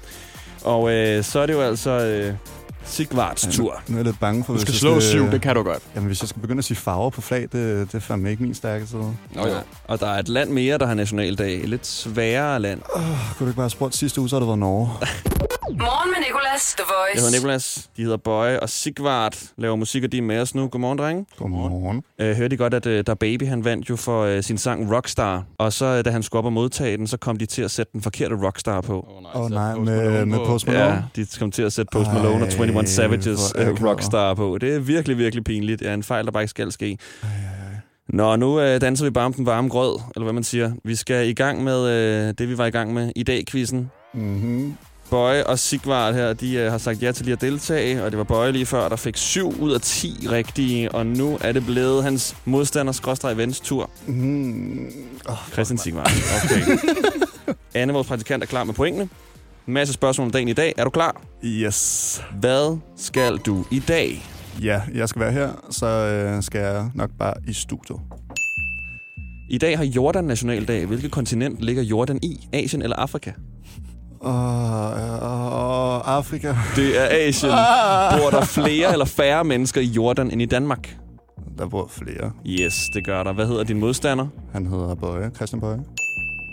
Og 0.65 0.93
øh, 0.93 1.25
så 1.25 1.39
er 1.41 1.47
det 1.47 1.53
jo 1.53 1.61
altså 1.61 1.91
øh, 1.91 2.35
Sigvards 2.85 3.49
tur. 3.53 3.81
Nu 3.89 3.95
er 3.95 3.99
jeg 3.99 4.05
lidt 4.05 4.21
bange 4.21 4.45
for, 4.45 4.53
Du 4.53 4.57
hvis 4.59 4.63
skal 4.63 4.73
jeg 4.73 4.79
slå 4.79 5.01
syv, 5.01 5.31
det 5.31 5.43
kan 5.43 5.55
du 5.57 5.63
godt. 5.63 5.83
Jamen, 5.95 6.07
hvis 6.07 6.23
jeg 6.23 6.29
skal 6.29 6.43
begynde 6.43 6.59
at 6.59 6.65
sige 6.65 6.77
farver 6.77 7.11
på 7.11 7.21
flag, 7.21 7.43
det, 7.43 7.53
det 7.53 7.95
er 7.95 7.99
fandme 8.01 8.31
ikke 8.31 8.43
min 8.43 8.55
stærke 8.55 8.87
side. 8.87 9.13
Nå 9.35 9.47
ja. 9.47 9.59
Og 9.89 10.01
der 10.01 10.07
er 10.07 10.19
et 10.19 10.29
land 10.29 10.51
mere, 10.51 10.79
der 10.79 10.87
har 10.87 10.95
nationaldag. 10.95 11.55
Et 11.63 11.69
lidt 11.69 11.87
sværere 11.87 12.61
land. 12.61 12.81
Kunne 12.95 13.05
du 13.41 13.45
ikke 13.47 13.57
bare 13.57 13.63
have 13.65 13.71
spurgt 13.71 13.95
sidste 13.97 14.21
uge, 14.21 14.29
så 14.29 14.37
har 14.37 14.41
det 14.41 14.47
været 14.49 14.59
Norge. 14.59 14.91
Morgen 15.69 16.11
med 16.11 16.27
Nicolas, 16.27 16.75
The 16.75 16.85
Voice. 16.85 17.15
Jeg 17.15 17.23
hedder 17.23 17.39
Nikolas. 17.39 17.91
De 17.97 18.03
hedder 18.03 18.17
Bøje 18.17 18.61
og 18.61 18.69
Sigvard 18.69 19.37
laver 19.57 19.77
musik, 19.77 20.05
og 20.05 20.13
de 20.13 20.19
er 20.19 20.23
med 20.23 20.41
os 20.41 20.55
nu. 20.55 20.69
Godmorgen, 20.69 20.99
drenge. 20.99 21.27
Godmorgen. 21.37 22.03
Øh, 22.21 22.37
hørte 22.37 22.55
I 22.55 22.57
godt, 22.57 22.75
at 22.75 22.87
øh, 22.87 23.07
der 23.07 23.15
Baby 23.15 23.47
han 23.47 23.65
vandt 23.65 23.91
jo 23.91 23.97
for 23.97 24.23
øh, 24.23 24.43
sin 24.43 24.59
sang 24.59 24.95
Rockstar. 24.95 25.45
Og 25.59 25.73
så, 25.73 25.85
øh, 25.85 26.05
da 26.05 26.11
han 26.11 26.23
skulle 26.23 26.39
op 26.39 26.45
og 26.45 26.53
modtage 26.53 26.97
den, 26.97 27.07
så 27.07 27.17
kom 27.17 27.37
de 27.37 27.47
til 27.47 27.63
at 27.63 27.71
sætte 27.71 27.93
den 27.93 28.03
forkerte 28.03 28.35
Rockstar 28.47 28.81
på. 28.81 29.07
Åh 29.11 29.17
oh, 29.17 29.51
nej, 29.51 29.75
Post 29.75 29.85
med, 29.85 29.97
Malone 29.97 30.27
med 30.27 30.39
på. 30.39 30.45
Post 30.45 30.67
Malone. 30.67 30.85
Ja, 30.85 31.23
de 31.23 31.27
kom 31.39 31.51
til 31.51 31.63
at 31.63 31.73
sætte 31.73 31.91
Post 31.93 32.13
Malone 32.13 32.45
og 32.45 32.53
Ej, 32.53 32.65
21 32.65 32.87
Savages 32.87 33.53
øh. 33.57 33.85
Rockstar 33.85 34.35
på. 34.35 34.59
Det 34.61 34.75
er 34.75 34.79
virkelig, 34.79 35.19
virkelig 35.19 35.45
pinligt. 35.45 35.81
Det 35.81 35.89
er 35.89 35.95
en 35.95 36.03
fejl, 36.03 36.25
der 36.25 36.31
bare 36.31 36.43
ikke 36.43 36.51
skal 36.51 36.73
ske. 36.73 36.99
Nå, 38.09 38.37
nu 38.37 38.61
øh, 38.61 38.81
danser 38.81 39.05
vi 39.05 39.11
bare 39.11 39.27
om 39.27 39.33
den 39.33 39.47
varme 39.47 39.69
grød, 39.69 40.01
eller 40.17 40.25
hvad 40.25 40.33
man 40.33 40.45
siger. 40.45 40.73
Vi 40.85 40.97
skal 40.97 41.29
i 41.29 41.35
gang 41.35 41.65
med 41.65 41.87
øh, 41.89 42.35
det, 42.39 42.49
vi 42.49 42.59
var 42.59 42.67
i 42.67 42.71
gang 42.71 42.95
med 42.95 43.13
i 43.17 43.23
dag, 43.23 43.45
quizzen. 43.51 43.91
Mm-hmm. 44.15 44.77
Bøje 45.11 45.45
og 45.47 45.59
Sigvard 45.59 46.15
her, 46.15 46.33
de 46.33 46.55
øh, 46.55 46.71
har 46.71 46.79
sagt 46.79 47.03
ja 47.03 47.13
til 47.13 47.25
lige 47.25 47.33
at 47.33 47.41
deltage, 47.41 48.05
og 48.05 48.11
det 48.11 48.19
var 48.19 48.25
Bøje 48.25 48.53
lige 48.53 48.67
før, 48.67 48.89
der 48.89 48.97
fik 48.97 49.17
7 49.17 49.61
ud 49.61 49.73
af 49.73 49.81
10 49.81 50.29
rigtige, 50.31 50.93
og 50.93 51.07
nu 51.07 51.39
er 51.41 51.53
det 51.53 51.67
blevet 51.67 52.05
hans 52.05 52.37
modstander 52.45 52.93
skråstreg 52.93 53.37
vens 53.37 53.61
tur. 53.61 53.91
Mm. 54.07 54.87
Oh, 55.29 55.37
Christian 55.53 55.79
Sigvard. 55.79 56.11
Okay. 56.45 56.79
Anne, 57.75 57.93
vores 57.93 58.07
praktikant, 58.07 58.43
er 58.43 58.47
klar 58.47 58.65
med 58.65 58.75
pointene. 58.75 59.09
En 59.69 59.75
masse 59.75 59.95
spørgsmål 59.95 60.25
om 60.25 60.31
dagen 60.31 60.49
i 60.49 60.53
dag. 60.53 60.75
Er 60.77 60.85
du 60.85 60.91
klar? 60.91 61.23
yes. 61.45 62.23
Hvad 62.41 62.79
skal 62.97 63.37
du 63.37 63.65
i 63.71 63.79
dag? 63.79 64.25
Ja, 64.63 64.83
jeg 64.95 65.09
skal 65.09 65.21
være 65.21 65.33
her, 65.33 65.51
så 65.71 65.87
øh, 65.87 66.43
skal 66.43 66.61
jeg 66.61 66.91
nok 66.95 67.11
bare 67.19 67.35
i 67.49 67.53
studiet. 67.53 67.99
I 69.51 69.59
dag 69.59 69.77
har 69.79 69.85
Jordan 69.85 70.25
nationaldag. 70.25 70.87
Hvilket 70.87 71.11
kontinent 71.11 71.61
ligger 71.61 71.83
Jordan 71.83 72.19
i? 72.23 72.49
Asien 72.53 72.83
eller 72.83 72.97
Afrika? 72.97 73.33
Åh, 74.21 74.31
oh, 74.33 76.17
Afrika. 76.17 76.55
Det 76.77 76.99
er 77.01 77.07
Asien. 77.11 77.53
Bor 78.21 78.31
der 78.31 78.45
flere 78.45 78.93
eller 78.93 79.05
færre 79.05 79.45
mennesker 79.45 79.81
i 79.81 79.85
Jordan 79.85 80.31
end 80.31 80.43
i 80.43 80.47
Danmark? 80.47 80.97
Der 81.59 81.67
bor 81.67 81.91
flere. 81.91 82.33
Yes, 82.47 82.75
det 82.95 83.05
gør 83.05 83.23
der. 83.23 83.33
Hvad 83.33 83.47
hedder 83.47 83.65
din 83.65 83.81
modstander? 83.81 84.27
Han 84.53 84.67
hedder 84.67 84.95
Bøje, 84.95 85.31
Christian 85.37 85.61
Bøje. 85.61 85.81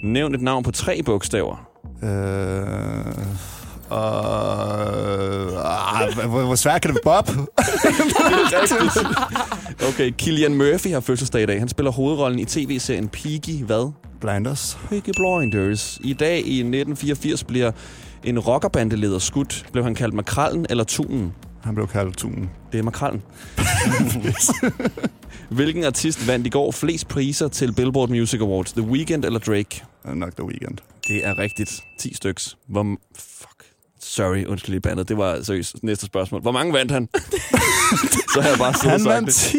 Nævn 0.04 0.36
et 0.36 0.42
navn 0.42 0.64
på 0.64 0.72
tre 0.72 1.02
bogstaver. 1.06 1.68
Øh, 2.04 2.10
og, 3.90 6.02
ah, 6.02 6.30
hvor, 6.30 6.46
hvor 6.46 6.56
svært 6.56 6.82
kan 6.82 6.94
det 6.94 7.00
være? 7.06 7.24
Bob? 7.24 7.30
Okay, 9.90 10.12
Killian 10.18 10.56
Murphy 10.56 10.88
har 10.88 11.00
fødselsdag 11.00 11.44
i 11.44 11.46
dag. 11.46 11.60
Han 11.60 11.68
spiller 11.68 11.92
hovedrollen 11.92 12.40
i 12.40 12.46
tv-serien 12.46 13.10
Peaky 13.10 13.64
hvad? 13.66 13.92
Blinders. 14.22 14.78
Peaky 14.90 15.10
Blinders. 15.18 16.00
I 16.04 16.14
dag 16.14 16.38
i 16.38 16.60
1984 16.60 17.44
bliver 17.44 17.72
en 18.24 18.40
rockerbandeleder 18.40 19.20
skudt. 19.20 19.66
Blev 19.72 19.84
han 19.84 19.96
kaldt 19.96 20.14
makrallen 20.14 20.66
eller 20.70 20.84
tunen? 20.84 21.34
Han 21.66 21.76
blev 21.76 21.88
kaldt 21.88 22.18
Tunen. 22.18 22.50
Det 22.72 22.80
er 22.80 22.84
makrallen. 22.84 23.24
Hvilken 25.58 25.84
artist 25.84 26.28
vandt 26.28 26.48
i 26.48 26.50
går 26.50 26.72
flest 26.72 27.08
priser 27.08 27.48
til 27.48 27.74
Billboard 27.74 28.10
Music 28.10 28.42
Awards? 28.42 28.74
The 28.74 28.82
Weeknd 28.82 29.26
eller 29.26 29.40
Drake? 29.40 29.84
Nok 30.14 30.36
The 30.36 30.46
Weekend. 30.46 30.78
Det 31.08 31.26
er 31.26 31.40
rigtigt. 31.40 31.84
10 32.00 32.14
styks. 32.14 32.58
Hvor... 32.68 32.98
Fuck. 33.16 33.55
Sorry, 34.16 34.46
undskyld 34.46 34.72
lige 34.74 34.82
bandet. 34.82 35.10
Det 35.10 35.18
var 35.18 35.44
seriøst 35.44 35.76
næste 35.84 36.06
spørgsmål. 36.06 36.42
Hvor 36.42 36.52
mange 36.52 36.74
vandt 36.74 36.92
han? 36.92 37.08
Så 38.34 38.42
har 38.42 38.50
jeg 38.50 38.58
bare 38.58 38.74
siddet 38.74 39.02
Han 39.02 39.06
vandt 39.06 39.28
det. 39.28 39.36
10. 39.36 39.58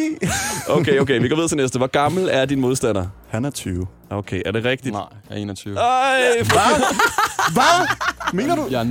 Okay, 0.69 0.99
okay, 0.99 1.21
vi 1.21 1.29
går 1.29 1.37
videre 1.37 1.49
til 1.49 1.57
næste. 1.57 1.79
Hvor 1.79 1.87
gammel 1.87 2.29
er 2.33 2.45
din 2.45 2.61
modstander? 2.61 3.07
Han 3.29 3.45
er 3.45 3.51
20. 3.51 3.87
Okay, 4.11 4.43
er 4.47 4.51
det 4.53 4.65
rigtigt? 4.65 4.93
Nej, 4.93 5.03
jeg 5.31 5.37
er 5.37 5.41
21. 5.43 5.79
Ej, 5.79 6.21
fuck. 6.45 6.57
Hvad? 7.57 7.87
Mener 8.33 8.57
du? 8.57 8.67
Jeg 8.71 8.81
er 8.81 8.85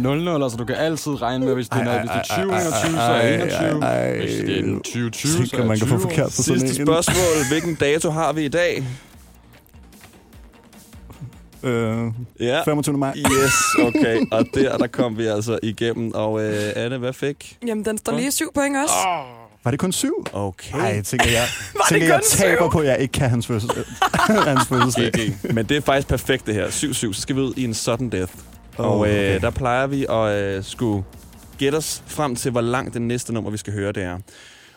0-0, 0.47 0.51
så 0.51 0.57
du 0.57 0.65
kan 0.65 0.75
altid 0.75 1.21
regne 1.21 1.45
med, 1.45 1.53
hvis 1.53 1.69
det 1.69 1.81
er, 1.81 1.85
Ej, 1.89 1.99
hvis 1.99 2.09
det 2.09 2.37
ej, 2.37 2.43
er 2.43 2.49
ej, 2.51 2.59
20-21, 2.59 2.91
så 2.91 3.01
er 3.01 3.21
jeg 3.21 3.35
21. 3.35 3.83
ej, 3.83 4.09
ej. 4.09 4.17
Hvis 4.17 4.35
det 4.35 4.59
er 4.59 5.09
20-20, 5.09 5.27
så 5.27 5.37
Tænk, 5.37 5.53
er 5.53 5.57
at 5.57 5.67
man 5.67 5.69
jeg 5.69 5.79
kan 5.79 5.87
få 5.87 5.97
20. 5.97 6.01
forkert 6.01 6.25
på 6.25 6.31
sådan 6.31 6.59
Sidste 6.59 6.83
spørgsmål. 6.83 7.47
Hvilken 7.49 7.75
dato 7.75 8.09
har 8.09 8.33
vi 8.33 8.45
i 8.45 8.47
dag? 8.47 8.83
Øh, 11.65 12.07
Ja. 12.39 12.63
25. 12.65 12.97
maj. 12.97 13.13
Yes, 13.17 13.53
okay. 13.81 14.25
Og 14.31 14.45
der, 14.53 14.77
der 14.77 14.87
kom 14.87 15.17
vi 15.17 15.25
altså 15.25 15.59
igennem. 15.63 16.11
Og 16.13 16.43
øh, 16.43 16.71
Anne, 16.75 16.97
hvad 16.97 17.13
fik? 17.13 17.57
Jamen, 17.67 17.85
den 17.85 17.97
står 17.97 18.15
lige 18.15 18.31
syv 18.31 18.53
point 18.53 18.77
også. 18.77 18.93
Var 19.63 19.71
det 19.71 19.79
kun 19.79 19.91
syv? 19.91 20.25
Okay. 20.33 20.77
Nej, 20.77 20.85
jeg 20.87 21.03
tænker, 21.03 21.29
jeg, 21.29 21.43
det 21.73 21.81
tænker, 21.89 22.07
jeg 22.07 22.21
taber 22.23 22.61
syv? 22.65 22.71
på, 22.71 22.79
at 22.79 22.87
jeg 22.87 22.99
ikke 22.99 23.11
kan 23.11 23.29
hans 23.29 23.47
fødsel. 23.47 23.69
hans 24.47 24.67
fødselsdag. 24.67 25.11
GG. 25.11 25.53
Men 25.53 25.65
det 25.65 25.77
er 25.77 25.81
faktisk 25.81 26.07
perfekt, 26.07 26.45
det 26.47 26.53
her. 26.53 26.67
7-7. 26.67 26.93
Så 26.93 27.21
skal 27.21 27.35
vi 27.35 27.41
ud 27.41 27.53
i 27.57 27.63
en 27.63 27.73
sudden 27.73 28.11
death. 28.11 28.33
Åh, 28.79 28.85
Og 28.85 28.95
øh, 29.07 29.13
okay. 29.13 29.41
der 29.41 29.49
plejer 29.49 29.87
vi 29.87 30.05
at 30.09 30.31
øh, 30.43 30.63
skulle 30.63 31.03
gætte 31.57 31.75
os 31.75 32.03
frem 32.07 32.35
til, 32.35 32.51
hvor 32.51 32.61
langt 32.61 32.93
det 32.93 33.01
næste 33.01 33.33
nummer, 33.33 33.51
vi 33.51 33.57
skal 33.57 33.73
høre, 33.73 33.91
det 33.91 34.03
er. 34.03 34.17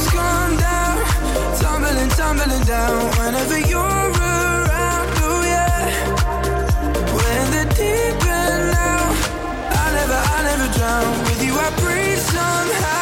tumbling, 2.37 2.63
down. 2.65 3.09
Whenever 3.19 3.59
you're 3.59 3.79
around, 3.79 5.07
oh 5.27 5.41
yeah. 5.43 6.15
When 7.17 7.43
the 7.55 7.65
deep 7.75 8.25
end 8.25 8.63
now, 8.71 9.03
I 9.69 9.85
never, 9.97 10.19
I 10.35 10.37
never 10.49 10.67
drown. 10.77 11.19
With 11.25 11.43
you, 11.43 11.53
I 11.55 11.69
breathe 11.81 12.23
somehow, 12.35 13.00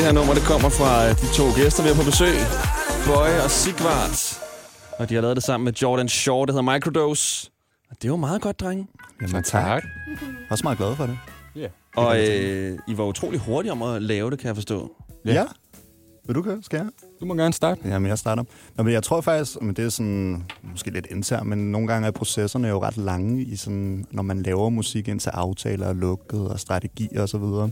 Det 0.00 0.08
her 0.08 0.14
nummer, 0.14 0.34
det 0.34 0.42
kommer 0.42 0.68
fra 0.68 1.08
øh, 1.08 1.10
de 1.22 1.26
to 1.34 1.44
gæster, 1.60 1.82
vi 1.82 1.88
har 1.88 1.96
på 1.96 2.02
besøg. 2.04 2.34
Bøje 3.06 3.44
og 3.44 3.50
Sigvart. 3.50 4.40
Og 4.98 5.08
de 5.08 5.14
har 5.14 5.20
lavet 5.22 5.36
det 5.36 5.44
sammen 5.44 5.64
med 5.64 5.72
Jordan 5.72 6.08
Shaw, 6.08 6.44
det 6.44 6.54
hedder 6.54 6.72
Microdose. 6.72 7.50
Og 7.90 7.96
det 7.96 8.04
er 8.04 8.08
jo 8.08 8.16
meget 8.16 8.42
godt, 8.42 8.60
drenge. 8.60 8.86
Jamen 9.22 9.42
tak. 9.42 9.82
Også 10.50 10.64
meget 10.64 10.78
glad 10.78 10.96
for 10.96 11.06
det. 11.06 11.18
Og 11.96 12.28
øh, 12.28 12.78
I 12.88 12.96
var 12.96 13.04
utrolig 13.04 13.40
hurtige 13.40 13.72
om 13.72 13.82
at 13.82 14.02
lave 14.02 14.30
det, 14.30 14.38
kan 14.38 14.46
jeg 14.46 14.56
forstå. 14.56 14.92
Ja. 15.24 15.32
Ja. 15.32 15.44
Vil 16.26 16.34
du 16.34 16.42
køre? 16.42 16.58
Skal 16.62 16.76
jeg? 16.76 16.86
Du 17.20 17.24
må 17.24 17.34
gerne 17.34 17.52
starte. 17.52 17.80
Jamen, 17.84 18.08
jeg 18.08 18.18
starter. 18.18 18.44
Nå, 18.76 18.82
men 18.82 18.92
jeg 18.92 19.02
tror 19.02 19.20
faktisk, 19.20 19.62
men 19.62 19.76
det 19.76 19.84
er 19.84 19.88
sådan, 19.88 20.44
måske 20.70 20.90
lidt 20.90 21.06
internt, 21.10 21.46
men 21.46 21.72
nogle 21.72 21.88
gange 21.88 22.06
er 22.06 22.12
processerne 22.12 22.68
jo 22.68 22.82
ret 22.82 22.96
lange, 22.96 23.42
i 23.42 23.56
sådan, 23.56 24.06
når 24.10 24.22
man 24.22 24.42
laver 24.42 24.68
musik 24.68 25.08
ind 25.08 25.20
til 25.20 25.30
aftaler 25.30 25.88
og 25.88 25.96
lukket 25.96 26.48
og 26.48 26.60
strategier 26.60 27.22
og 27.22 27.28
så 27.28 27.38
videre. 27.38 27.70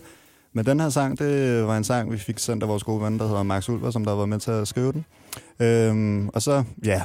Men 0.59 0.67
den 0.67 0.81
her 0.81 0.89
sang, 0.89 1.19
det 1.19 1.67
var 1.67 1.77
en 1.77 1.85
sang, 1.85 2.13
vi 2.13 2.19
fik 2.19 2.39
sendt 2.39 2.63
af 2.63 2.69
vores 2.69 2.83
gode 2.83 3.03
ven, 3.03 3.19
der 3.19 3.27
hedder 3.27 3.43
Max 3.43 3.69
Ulver, 3.69 3.91
som 3.91 4.05
der 4.05 4.13
var 4.13 4.27
med 4.27 4.39
til 4.39 4.51
at 4.51 4.69
skrive 4.69 4.93
den. 4.93 5.05
Øhm, 5.61 6.29
og 6.29 6.43
så, 6.43 6.65
ja, 6.85 7.03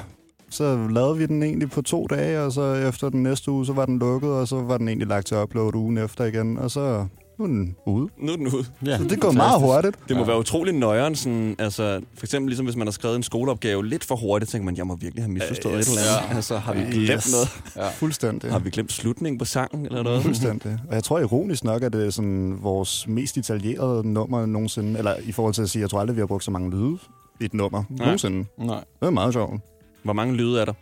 så 0.49 0.87
lavede 0.89 1.17
vi 1.17 1.25
den 1.25 1.43
egentlig 1.43 1.69
på 1.69 1.81
to 1.81 2.07
dage, 2.07 2.41
og 2.41 2.51
så 2.51 2.73
efter 2.73 3.09
den 3.09 3.23
næste 3.23 3.51
uge, 3.51 3.65
så 3.65 3.73
var 3.73 3.85
den 3.85 3.99
lukket, 3.99 4.29
og 4.29 4.47
så 4.47 4.61
var 4.61 4.77
den 4.77 4.87
egentlig 4.87 5.07
lagt 5.07 5.27
til 5.27 5.37
upload 5.37 5.75
ugen 5.75 5.97
efter 5.97 6.25
igen, 6.25 6.57
og 6.57 6.71
så 6.71 7.07
nu 7.39 7.43
er 7.43 7.47
den 7.47 7.75
ude. 7.85 8.09
Nu 8.17 8.31
er 8.31 8.35
den 8.35 8.47
ude. 8.47 8.65
Ja, 8.85 8.97
Så 8.97 9.03
det 9.03 9.19
går 9.19 9.31
meget 9.31 9.61
hurtigt. 9.61 9.97
Det 10.07 10.15
må 10.17 10.21
Ja. 10.23 10.27
være 10.27 10.39
utrolig 10.39 10.73
nøjeren, 10.73 11.15
sådan, 11.15 11.55
altså, 11.59 12.01
for 12.17 12.25
eksempel 12.25 12.49
ligesom 12.49 12.65
hvis 12.65 12.75
man 12.75 12.87
har 12.87 12.91
skrevet 12.91 13.15
en 13.15 13.23
skoleopgave 13.23 13.85
lidt 13.87 14.03
for 14.03 14.15
hurtigt, 14.15 14.51
tænker 14.51 14.65
man, 14.65 14.77
jeg 14.77 14.87
må 14.87 14.95
virkelig 14.95 15.23
have 15.23 15.31
misforstået 15.33 15.73
Øh, 15.73 15.79
et 15.79 15.87
eller 15.87 16.01
andet. 16.01 16.29
ja. 16.31 16.35
Altså, 16.35 16.57
har 16.57 16.73
vi 16.73 16.79
Yes. 16.81 16.93
glemt 16.93 17.27
noget? 17.31 17.61
Ja. 17.75 17.89
Fuldstændig. 17.91 18.51
Har 18.51 18.59
vi 18.59 18.69
glemt 18.69 18.91
slutningen 18.91 19.37
på 19.39 19.45
sangen 19.45 19.85
eller 19.85 20.03
noget? 20.03 20.23
Fuldstændig. 20.23 20.79
Og 20.89 20.95
jeg 20.95 21.03
tror 21.03 21.19
ironisk 21.19 21.63
nok, 21.63 21.83
at 21.83 21.93
det 21.93 22.05
er 22.05 22.09
sådan 22.09 22.57
vores 22.61 23.07
mest 23.07 23.35
detaljerede 23.35 24.07
nummer 24.13 24.45
nogensinde, 24.45 24.97
eller 24.97 25.15
i 25.23 25.31
forhold 25.31 25.53
til 25.53 25.61
at 25.61 25.69
sige, 25.69 25.81
jeg 25.81 25.89
tror 25.89 25.99
aldrig, 25.99 26.15
vi 26.15 26.21
har 26.21 26.27
brugt 26.27 26.43
så 26.43 26.51
mange 26.51 26.69
lyde 26.71 26.97
i 27.41 27.45
et 27.45 27.53
nummer 27.53 27.83
Nej. 27.89 28.05
nogensinde. 28.05 28.45
Nej. 28.57 28.83
Det 28.99 29.05
er 29.07 29.09
meget 29.09 29.33
sjovt. 29.33 29.61
Hvor 30.03 30.13
mange 30.13 30.33
lyde 30.35 30.61
er 30.61 30.65
der? 30.65 30.73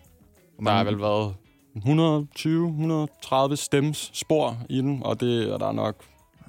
Der 0.64 0.72
har 0.72 0.84
vel 0.84 1.00
været 1.00 1.34
120-130 1.76 3.56
stems 3.56 4.12
spor 4.14 4.58
i 4.70 4.78
den, 4.78 5.02
og, 5.06 5.20
det, 5.20 5.52
og 5.54 5.60
der 5.60 5.68
er 5.68 5.72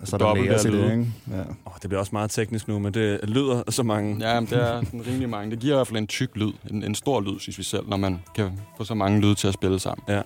nok... 0.02 0.08
Så 0.08 0.16
er 0.16 0.34
der 0.34 0.58
det, 0.58 0.72
lyde. 0.72 0.92
ikke? 0.92 1.12
Ja. 1.30 1.40
Oh, 1.40 1.72
det 1.82 1.88
bliver 1.88 1.98
også 2.00 2.10
meget 2.12 2.30
teknisk 2.30 2.68
nu, 2.68 2.78
men 2.78 2.94
det 2.94 3.20
lyder 3.28 3.62
så 3.68 3.82
mange. 3.82 4.28
Ja, 4.28 4.40
men 4.40 4.50
det 4.50 4.58
er 4.58 4.84
sådan 4.84 5.06
rimelig 5.06 5.28
mange. 5.28 5.50
Det 5.50 5.58
giver 5.58 5.74
i 5.74 5.76
hvert 5.76 5.86
fald 5.86 5.98
en 5.98 6.06
tyk 6.06 6.30
lyd. 6.34 6.52
En, 6.70 6.84
en 6.84 6.94
stor 6.94 7.20
lyd, 7.20 7.38
synes 7.38 7.58
vi 7.58 7.62
selv, 7.62 7.88
når 7.88 7.96
man 7.96 8.20
kan 8.34 8.50
få 8.76 8.84
så 8.84 8.94
mange 8.94 9.20
lyde 9.20 9.34
til 9.34 9.48
at 9.48 9.54
spille 9.54 9.78
sammen. 9.78 10.22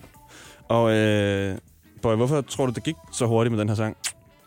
Og 0.68 0.92
øh, 0.92 1.58
Boy, 2.02 2.16
hvorfor 2.16 2.40
tror 2.40 2.66
du, 2.66 2.72
det 2.72 2.82
gik 2.82 2.94
så 3.12 3.26
hurtigt 3.26 3.52
med 3.52 3.60
den 3.60 3.68
her 3.68 3.76
sang? 3.76 3.96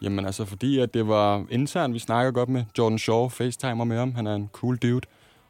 Jamen 0.01 0.25
altså, 0.25 0.45
fordi 0.45 0.79
at 0.79 0.93
det 0.93 1.07
var 1.07 1.45
internt, 1.51 1.93
vi 1.93 1.99
snakker 1.99 2.31
godt 2.31 2.49
med 2.49 2.63
Jordan 2.77 2.99
Shaw, 2.99 3.27
facetimer 3.27 3.83
med 3.83 3.97
ham. 3.97 4.15
Han 4.15 4.27
er 4.27 4.35
en 4.35 4.49
cool 4.53 4.77
dude. 4.77 5.01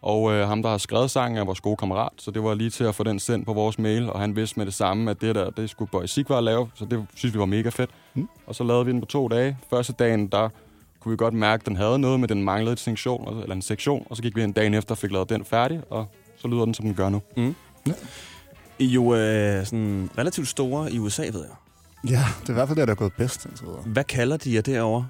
Og 0.01 0.31
øh, 0.33 0.47
ham, 0.47 0.61
der 0.61 0.69
har 0.69 0.77
skrevet 0.77 1.11
sangen, 1.11 1.37
er 1.37 1.45
vores 1.45 1.61
gode 1.61 1.75
kammerat, 1.77 2.11
så 2.17 2.31
det 2.31 2.43
var 2.43 2.53
lige 2.53 2.69
til 2.69 2.83
at 2.83 2.95
få 2.95 3.03
den 3.03 3.19
sendt 3.19 3.45
på 3.45 3.53
vores 3.53 3.79
mail, 3.79 4.09
og 4.09 4.19
han 4.19 4.35
vidste 4.35 4.59
med 4.59 4.65
det 4.65 4.73
samme, 4.73 5.11
at 5.11 5.21
det 5.21 5.35
der, 5.35 5.49
det 5.49 5.69
skulle 5.69 5.91
Boy 5.91 6.05
Sigvar 6.05 6.41
lave, 6.41 6.69
så 6.75 6.85
det 6.85 7.05
synes 7.15 7.33
vi 7.33 7.39
var 7.39 7.45
mega 7.45 7.69
fedt. 7.69 7.89
Mm. 8.13 8.21
Mm. 8.21 8.27
Og 8.47 8.55
så 8.55 8.63
lavede 8.63 8.85
vi 8.85 8.91
den 8.91 8.99
på 8.99 9.05
to 9.05 9.27
dage. 9.27 9.57
Første 9.69 9.93
dagen, 9.93 10.27
der 10.27 10.49
kunne 10.99 11.09
vi 11.09 11.17
godt 11.17 11.33
mærke, 11.33 11.61
at 11.61 11.65
den 11.65 11.75
havde 11.75 11.99
noget, 11.99 12.19
men 12.19 12.29
den 12.29 12.43
manglede 12.43 12.73
et 12.73 12.79
sektion, 12.79 13.41
eller 13.41 13.55
en 13.55 13.61
sektion, 13.61 14.07
og 14.09 14.15
så 14.15 14.21
gik 14.21 14.35
vi 14.35 14.43
en 14.43 14.51
dag 14.51 14.67
efter 14.67 14.91
og 14.91 14.97
fik 14.97 15.11
lavet 15.11 15.29
den 15.29 15.45
færdig, 15.45 15.81
og 15.89 16.07
så 16.37 16.47
lyder 16.47 16.65
den, 16.65 16.73
som 16.73 16.85
den 16.85 16.95
gør 16.95 17.09
nu. 17.09 17.21
I 18.79 18.85
er 18.85 18.93
jo 18.93 19.15
øh, 19.15 19.65
sådan 19.65 20.09
relativt 20.17 20.47
store 20.47 20.91
i 20.91 20.99
USA, 20.99 21.23
ved 21.23 21.45
jeg. 21.45 22.11
ja, 22.11 22.25
det 22.41 22.49
er 22.49 22.53
i 22.53 22.53
hvert 22.53 22.67
fald 22.67 22.79
det, 22.79 22.87
der 22.87 22.93
er 22.93 22.97
gået 22.97 23.13
bedst 23.13 23.45
indtil 23.45 23.65
videre. 23.65 23.81
Hvad 23.81 24.03
kalder 24.03 24.37
de 24.37 24.55
jer 24.55 24.61
derovre? 24.61 25.07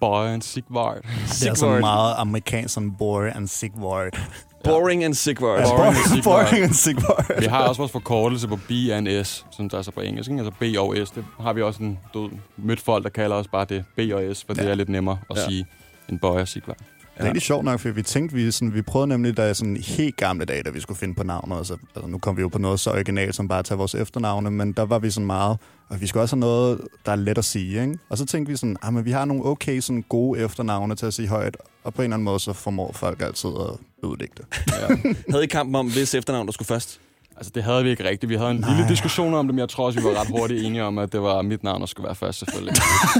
Boy 0.00 0.26
and 0.26 0.42
Sigvar. 0.42 0.94
Det 1.40 1.48
er 1.48 1.54
så 1.54 1.78
meget 1.80 2.14
amerikansk, 2.18 2.74
sådan 2.74 2.92
boy 2.98 3.28
and 3.34 3.48
Sigvard. 3.48 4.18
Boring 4.64 5.04
and 5.04 5.14
Sigvard. 5.14 5.58
Ja, 5.60 5.64
Boring 5.76 5.96
and 5.96 6.04
Sigvard. 6.14 6.46
Boring 6.46 6.64
and 6.64 6.72
Sigvard. 6.74 7.40
Vi 7.40 7.46
har 7.46 7.68
også 7.68 7.78
vores 7.80 7.92
forkortelse 7.92 8.48
på 8.48 8.56
B&S, 8.56 9.46
som 9.50 9.68
der 9.68 9.78
er 9.78 9.82
så 9.82 9.90
på 9.90 10.00
engelsk, 10.00 10.30
ikke? 10.30 10.42
altså 10.42 10.58
B 10.60 10.62
og 10.78 10.96
S. 11.06 11.10
Det 11.10 11.24
har 11.40 11.52
vi 11.52 11.62
også 11.62 11.82
en 11.82 11.98
død 12.14 12.30
mødt 12.56 12.80
folk, 12.80 13.04
der 13.04 13.10
kalder 13.10 13.36
os 13.36 13.48
bare 13.48 13.64
det 13.64 13.84
B 13.96 14.00
og 14.14 14.36
S, 14.36 14.44
for 14.44 14.54
ja. 14.56 14.62
det 14.62 14.70
er 14.70 14.74
lidt 14.74 14.88
nemmere 14.88 15.18
at 15.30 15.36
Ja. 15.36 15.42
ja. 15.42 15.48
sige 15.48 15.66
en 16.08 16.18
bøjer 16.18 16.44
Sigvar. 16.44 16.74
Det 16.74 16.86
er 17.16 17.22
egentlig 17.24 17.42
sjovt 17.42 17.64
nok, 17.64 17.80
for 17.80 17.88
vi 17.90 18.02
tænkte, 18.02 18.36
vi, 18.36 18.50
sådan, 18.50 18.74
vi 18.74 18.82
prøvede 18.82 19.08
nemlig, 19.08 19.36
da 19.36 19.54
sådan 19.54 19.76
helt 19.76 20.16
gamle 20.16 20.44
dage, 20.44 20.62
da 20.62 20.70
vi 20.70 20.80
skulle 20.80 20.98
finde 20.98 21.14
på 21.14 21.22
navnet. 21.22 21.56
Altså, 21.56 21.76
altså, 21.96 22.10
nu 22.10 22.18
kom 22.18 22.36
vi 22.36 22.42
jo 22.42 22.48
på 22.48 22.58
noget 22.58 22.80
så 22.80 22.90
originalt, 22.90 23.34
som 23.34 23.48
bare 23.48 23.58
at 23.58 23.64
tage 23.64 23.78
vores 23.78 23.94
efternavne, 23.94 24.50
men 24.50 24.72
der 24.72 24.82
var 24.82 24.98
vi 24.98 25.10
sådan 25.10 25.26
meget, 25.26 25.58
og 25.90 26.00
vi 26.00 26.06
skulle 26.06 26.22
også 26.22 26.36
have 26.36 26.40
noget, 26.40 26.80
der 27.06 27.12
er 27.12 27.16
let 27.16 27.38
at 27.38 27.44
sige, 27.44 27.82
ikke? 27.82 27.98
Og 28.08 28.18
så 28.18 28.26
tænkte 28.26 28.50
vi 28.50 28.56
sådan, 28.56 28.76
ah, 28.82 28.92
men 28.92 29.04
vi 29.04 29.10
har 29.10 29.24
nogle 29.24 29.44
okay 29.44 29.80
sådan 29.80 30.04
gode 30.08 30.40
efternavne 30.40 30.94
til 30.96 31.06
at 31.06 31.14
sige 31.14 31.28
højt, 31.28 31.56
og 31.84 31.94
på 31.94 32.02
en 32.02 32.04
eller 32.04 32.14
anden 32.14 32.24
måde, 32.24 32.40
så 32.40 32.52
formår 32.52 32.92
folk 32.92 33.22
altid 33.22 33.50
at 33.50 34.06
udlægge 34.06 34.34
det. 34.36 34.46
Ja. 34.68 35.12
Havde 35.30 35.44
I 35.44 35.46
kampen 35.46 35.74
om, 35.74 35.92
hvis 35.92 36.14
efternavn, 36.14 36.46
der 36.46 36.52
skulle 36.52 36.66
først? 36.66 37.00
altså, 37.40 37.52
det 37.54 37.62
havde 37.62 37.84
vi 37.84 37.90
ikke 37.90 38.04
rigtigt. 38.04 38.30
Vi 38.30 38.36
havde 38.36 38.50
en 38.50 38.56
Nej. 38.56 38.70
lille 38.70 38.88
diskussion 38.88 39.34
om 39.34 39.46
det, 39.46 39.54
men 39.54 39.60
jeg 39.60 39.68
tror 39.68 39.86
også, 39.86 40.00
vi 40.00 40.04
var 40.04 40.20
ret 40.20 40.28
hurtigt 40.28 40.64
enige 40.64 40.84
om, 40.84 40.98
at 40.98 41.12
det 41.12 41.22
var 41.22 41.42
mit 41.42 41.62
navn, 41.64 41.80
der 41.80 41.86
skulle 41.86 42.04
være 42.06 42.14
først, 42.14 42.38
selvfølgelig. 42.38 42.74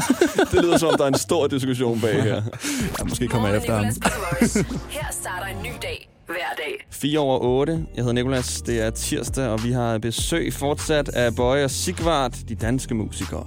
Det 0.53 0.63
lyder 0.65 0.79
som 0.79 0.89
om, 0.89 0.95
der 0.99 1.05
er 1.05 1.09
en 1.09 1.19
stor 1.19 1.47
diskussion 1.47 2.01
bag 2.01 2.23
her. 2.23 2.43
Jeg 2.99 3.07
måske 3.09 3.29
kommer 3.29 3.49
jeg 3.49 3.57
efter 3.57 3.75
ham. 3.75 3.85
Her 4.89 5.07
starter 5.11 5.47
en 5.47 5.63
ny 5.63 5.71
dag 5.83 6.11
hver 6.31 6.55
dag. 6.57 6.87
4 6.91 7.19
over 7.19 7.39
8. 7.39 7.73
Jeg 7.73 8.05
hedder 8.05 8.13
Nikolas. 8.13 8.63
Det 8.63 8.81
er 8.81 8.91
tirsdag, 8.91 9.49
og 9.49 9.65
vi 9.65 9.73
har 9.73 9.99
besøg 9.99 10.53
fortsat 10.53 11.09
af 11.09 11.35
Bøje 11.37 11.65
og 11.65 11.71
Sigvart, 11.71 12.39
de 12.49 12.55
danske 12.55 12.95
musikere. 12.95 13.47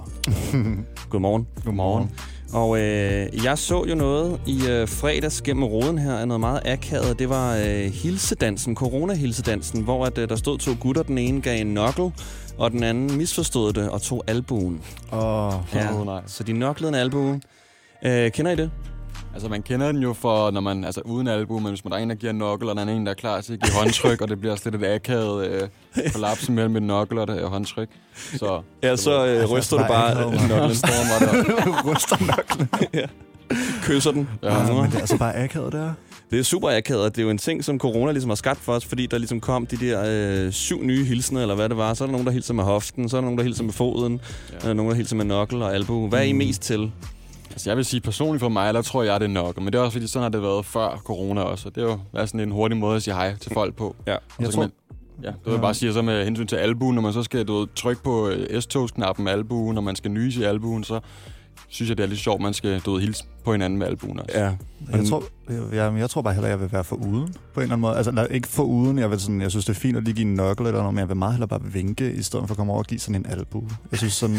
Godmorgen. 1.10 1.46
Godmorgen. 1.64 2.10
Og 2.52 2.78
øh, 2.78 3.44
jeg 3.44 3.58
så 3.58 3.84
jo 3.88 3.94
noget 3.94 4.40
i 4.46 4.58
øh, 4.68 4.88
fredags 4.88 5.42
gennem 5.42 5.64
roden 5.64 5.98
her 5.98 6.12
af 6.14 6.28
noget 6.28 6.40
meget 6.40 6.60
akavet. 6.64 7.18
Det 7.18 7.28
var 7.28 7.56
øh, 7.56 7.84
hilsedansen, 7.92 8.76
corona-hilsedansen, 8.76 9.82
hvor 9.82 10.06
at, 10.06 10.18
øh, 10.18 10.28
der 10.28 10.36
stod 10.36 10.58
to 10.58 10.70
gutter. 10.80 11.02
Den 11.02 11.18
ene 11.18 11.40
gav 11.40 11.60
en 11.60 11.66
knuckle, 11.74 12.12
og 12.58 12.70
den 12.70 12.82
anden 12.82 13.16
misforstod 13.18 13.72
det 13.72 13.90
og 13.90 14.02
tog 14.02 14.24
albuen. 14.26 14.80
Åh, 15.12 15.52
Ja, 15.74 15.94
Åh, 15.94 16.06
nej. 16.06 16.22
så 16.26 16.42
de 16.44 16.52
knoklede 16.52 16.88
en 16.88 16.94
albue. 16.94 17.40
Øh, 18.04 18.30
kender 18.30 18.52
I 18.52 18.56
det? 18.56 18.70
Altså, 19.34 19.48
man 19.48 19.62
kender 19.62 19.92
den 19.92 20.02
jo 20.02 20.12
for, 20.12 20.50
når 20.50 20.60
man, 20.60 20.84
altså 20.84 21.00
uden 21.04 21.28
albu, 21.28 21.58
men 21.58 21.68
hvis 21.68 21.84
man 21.84 21.92
der 21.92 21.98
er 21.98 22.02
en, 22.02 22.10
der 22.10 22.16
giver 22.16 22.32
knuckle, 22.32 22.70
og 22.70 22.76
der 22.76 22.84
er 22.84 22.88
en, 22.88 23.06
der 23.06 23.10
er 23.12 23.16
klar 23.16 23.40
til 23.40 23.52
at 23.52 23.60
give 23.60 23.72
håndtryk, 23.80 24.20
og 24.20 24.28
det 24.28 24.38
bliver 24.40 24.52
også 24.52 24.70
lidt 24.70 24.82
et 24.82 24.88
akavet 24.88 25.46
øh, 25.46 25.68
kollaps 26.12 26.48
mellem 26.48 26.76
et 26.76 26.82
knuckle 26.82 27.20
og 27.20 27.32
et 27.34 27.40
øh, 27.40 27.46
håndtryk. 27.46 27.88
Så 28.16 28.62
Ja, 28.82 28.96
så 28.96 29.26
øh, 29.26 29.50
ryster 29.50 29.76
du 29.76 29.84
bare 29.88 30.14
der. 30.14 30.24
ryster 31.90 32.26
nok. 32.26 32.68
kysser 33.82 34.10
den. 34.10 34.28
Ja. 34.42 34.54
Ja, 34.66 34.72
men 34.72 34.84
det 34.90 34.94
er 34.94 34.98
altså 35.00 35.18
bare 35.18 35.34
akavet 35.44 35.72
der. 35.72 35.92
Det 36.30 36.38
er 36.38 36.42
super 36.44 36.70
akavet, 36.76 37.16
det 37.16 37.22
er 37.22 37.24
jo 37.24 37.30
en 37.30 37.38
ting, 37.38 37.64
som 37.64 37.78
corona 37.78 38.12
ligesom 38.12 38.30
har 38.30 38.34
skabt 38.34 38.60
for 38.60 38.72
os, 38.72 38.84
fordi 38.84 39.06
der 39.06 39.18
ligesom 39.18 39.40
kom 39.40 39.66
de 39.66 39.76
der 39.76 40.02
øh, 40.46 40.52
syv 40.52 40.82
nye 40.82 41.04
hilsener, 41.04 41.40
eller 41.42 41.54
hvad 41.54 41.68
det 41.68 41.76
var. 41.76 41.94
Så 41.94 42.04
er 42.04 42.06
der 42.06 42.12
nogen, 42.12 42.26
der 42.26 42.32
hilser 42.32 42.54
med 42.54 42.64
hoften, 42.64 43.08
så 43.08 43.16
er 43.16 43.20
der 43.20 43.24
nogen, 43.24 43.38
der 43.38 43.44
hilser 43.44 43.64
med 43.64 43.72
foden, 43.72 44.20
ja. 44.52 44.56
Ja. 44.64 44.70
øh, 44.70 44.76
nogen, 44.76 44.90
der 44.90 44.96
hilser 44.96 45.16
med 45.16 45.24
knuckle 45.24 45.64
og 45.64 45.74
albu. 45.74 46.08
Hvad 46.08 46.18
er 46.18 46.22
I 46.22 46.32
mest 46.32 46.62
til? 46.62 46.92
Altså, 47.54 47.70
jeg 47.70 47.76
vil 47.76 47.84
sige 47.84 48.00
personligt 48.00 48.40
for 48.40 48.48
mig, 48.48 48.74
der 48.74 48.82
tror 48.82 49.02
jeg, 49.02 49.20
det 49.20 49.26
er 49.26 49.30
nok. 49.32 49.56
Men 49.58 49.66
det 49.66 49.74
er 49.74 49.78
også 49.78 49.92
fordi, 49.92 50.06
sådan 50.06 50.22
har 50.22 50.28
det 50.30 50.42
været 50.42 50.64
før 50.66 51.00
corona 51.04 51.40
også. 51.40 51.68
Og 51.68 51.74
det 51.74 51.80
er 51.82 51.86
jo 51.86 51.98
været 52.12 52.28
sådan 52.28 52.40
en 52.40 52.50
hurtig 52.52 52.76
måde 52.78 52.96
at 52.96 53.02
sige 53.02 53.14
hej 53.14 53.36
til 53.36 53.50
folk 53.54 53.74
på. 53.76 53.96
Ja. 54.06 54.14
Og 54.14 54.20
Jeg 54.40 54.50
tror- 54.50 54.62
kan 54.62 54.70
man, 54.90 55.00
ja, 55.24 55.28
det 55.28 55.36
vil 55.44 55.52
jeg 55.52 55.60
bare 55.60 55.74
sige, 55.74 55.92
så 55.92 56.02
med 56.02 56.24
hensyn 56.24 56.46
til 56.46 56.56
albuen, 56.56 56.94
når 56.94 57.02
man 57.02 57.12
så 57.12 57.22
skal 57.22 57.44
du 57.48 57.58
ved, 57.58 57.66
trykke 57.76 58.02
på 58.02 58.28
øh, 58.28 58.60
S-togsknappen 58.62 59.28
albuen, 59.28 59.74
når 59.74 59.82
man 59.82 59.96
skal 59.96 60.10
nyse 60.10 60.40
i 60.40 60.44
albuen, 60.44 60.84
så 60.84 61.00
synes 61.68 61.88
jeg, 61.88 61.96
det 61.98 62.04
er 62.04 62.08
lidt 62.08 62.20
sjovt, 62.20 62.42
man 62.42 62.54
skal 62.54 62.80
du 62.80 62.92
ved, 62.92 63.00
hilse 63.00 63.24
på 63.44 63.52
hinanden 63.52 63.78
med 63.78 63.86
albuen 63.86 64.20
også. 64.20 64.38
Ja. 64.38 64.52
Jeg 64.92 65.06
tror, 65.08 65.22
jeg, 65.48 65.62
jeg, 65.72 65.98
jeg 65.98 66.10
tror 66.10 66.22
bare 66.22 66.34
heller, 66.34 66.48
jeg 66.48 66.60
vil 66.60 66.72
være 66.72 66.84
for 66.84 66.96
uden 66.96 67.34
på 67.54 67.60
en 67.60 67.62
eller 67.62 67.72
anden 67.74 67.80
måde. 67.80 67.96
Altså, 67.96 68.10
nej, 68.12 68.26
ikke 68.30 68.48
for 68.48 68.62
uden. 68.62 68.98
Jeg, 68.98 69.10
vil 69.10 69.20
sådan, 69.20 69.40
jeg 69.40 69.50
synes, 69.50 69.64
det 69.64 69.76
er 69.76 69.80
fint 69.80 69.96
at 69.96 70.04
lige 70.04 70.14
give 70.14 70.26
en 70.28 70.34
knuckle 70.34 70.66
eller 70.66 70.80
noget, 70.80 70.94
men 70.94 70.98
jeg 71.00 71.08
vil 71.08 71.16
meget 71.16 71.32
hellere 71.34 71.48
bare 71.48 71.62
vinke, 71.62 72.12
i 72.12 72.22
stedet 72.22 72.46
for 72.48 72.52
at 72.54 72.56
komme 72.56 72.72
over 72.72 72.80
og 72.82 72.86
give 72.86 73.00
sådan 73.00 73.14
en 73.14 73.26
albu. 73.30 73.68
Jeg 73.90 73.98
synes 73.98 74.12
sådan... 74.12 74.36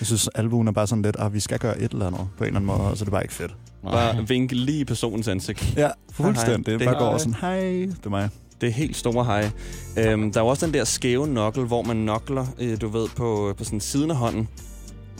Jeg 0.00 0.06
synes, 0.06 0.28
albuen 0.34 0.68
er 0.68 0.72
bare 0.72 0.86
sådan 0.86 1.02
lidt, 1.02 1.16
at 1.18 1.34
vi 1.34 1.40
skal 1.40 1.58
gøre 1.58 1.80
et 1.80 1.92
eller 1.92 2.06
andet 2.06 2.20
på 2.38 2.44
en 2.44 2.46
eller 2.46 2.56
anden 2.60 2.66
måde, 2.66 2.80
og 2.90 2.96
så 2.96 3.02
er 3.02 3.04
det 3.06 3.12
bare 3.12 3.22
ikke 3.24 3.34
fedt. 3.34 3.54
Bare 3.82 4.28
vinke 4.28 4.54
lige 4.54 4.80
i 4.80 4.84
personens 4.84 5.28
ansigt. 5.28 5.74
Ja, 5.76 5.90
fuldstændig. 6.12 6.66
Det 6.66 6.80
Det 6.80 6.86
er- 6.86 6.90
bare 6.92 7.00
går 7.00 7.08
over 7.08 7.18
sådan, 7.18 7.34
hej, 7.40 7.60
det 7.60 7.96
er 8.06 8.10
mig. 8.10 8.28
Det 8.60 8.66
er 8.68 8.72
helt 8.72 8.96
store 8.96 9.24
hej. 9.24 9.50
Øhm, 9.98 10.32
der 10.32 10.40
er 10.40 10.44
jo 10.44 10.48
også 10.48 10.66
den 10.66 10.74
der 10.74 10.84
skæve 10.84 11.26
knuckle, 11.26 11.62
hvor 11.64 11.82
man 11.82 11.96
knuckler, 11.96 12.46
øh, 12.58 12.80
du 12.80 12.88
ved, 12.88 13.08
på, 13.16 13.54
på 13.58 13.64
sådan 13.64 13.80
siden 13.80 14.10
af 14.10 14.16
hånden. 14.16 14.48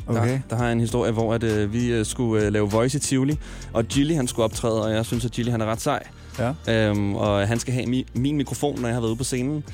Okay. 0.06 0.30
Der, 0.32 0.38
der 0.50 0.56
har 0.56 0.64
jeg 0.64 0.72
en 0.72 0.80
historie, 0.80 1.12
hvor 1.12 1.34
at, 1.34 1.42
øh, 1.42 1.72
vi 1.72 1.86
øh, 1.92 2.06
skulle 2.06 2.44
øh, 2.46 2.52
lave 2.52 2.70
Voice 2.70 2.96
i 2.98 3.00
Tivoli, 3.00 3.38
og 3.72 3.84
Gilly 3.84 4.14
han 4.14 4.28
skulle 4.28 4.44
optræde, 4.44 4.84
og 4.84 4.90
jeg 4.92 5.04
synes, 5.06 5.24
at 5.24 5.30
Gilly 5.30 5.50
han 5.50 5.60
er 5.60 5.66
ret 5.66 5.80
sej. 5.80 6.02
Ja. 6.38 6.88
Øhm, 6.88 7.14
og 7.14 7.48
han 7.48 7.58
skal 7.58 7.74
have 7.74 7.86
mi- 7.86 8.06
min 8.14 8.36
mikrofon, 8.36 8.80
når 8.80 8.88
jeg 8.88 8.94
har 8.94 9.00
været 9.00 9.10
ude 9.10 9.16
på 9.18 9.24
scenen. 9.24 9.64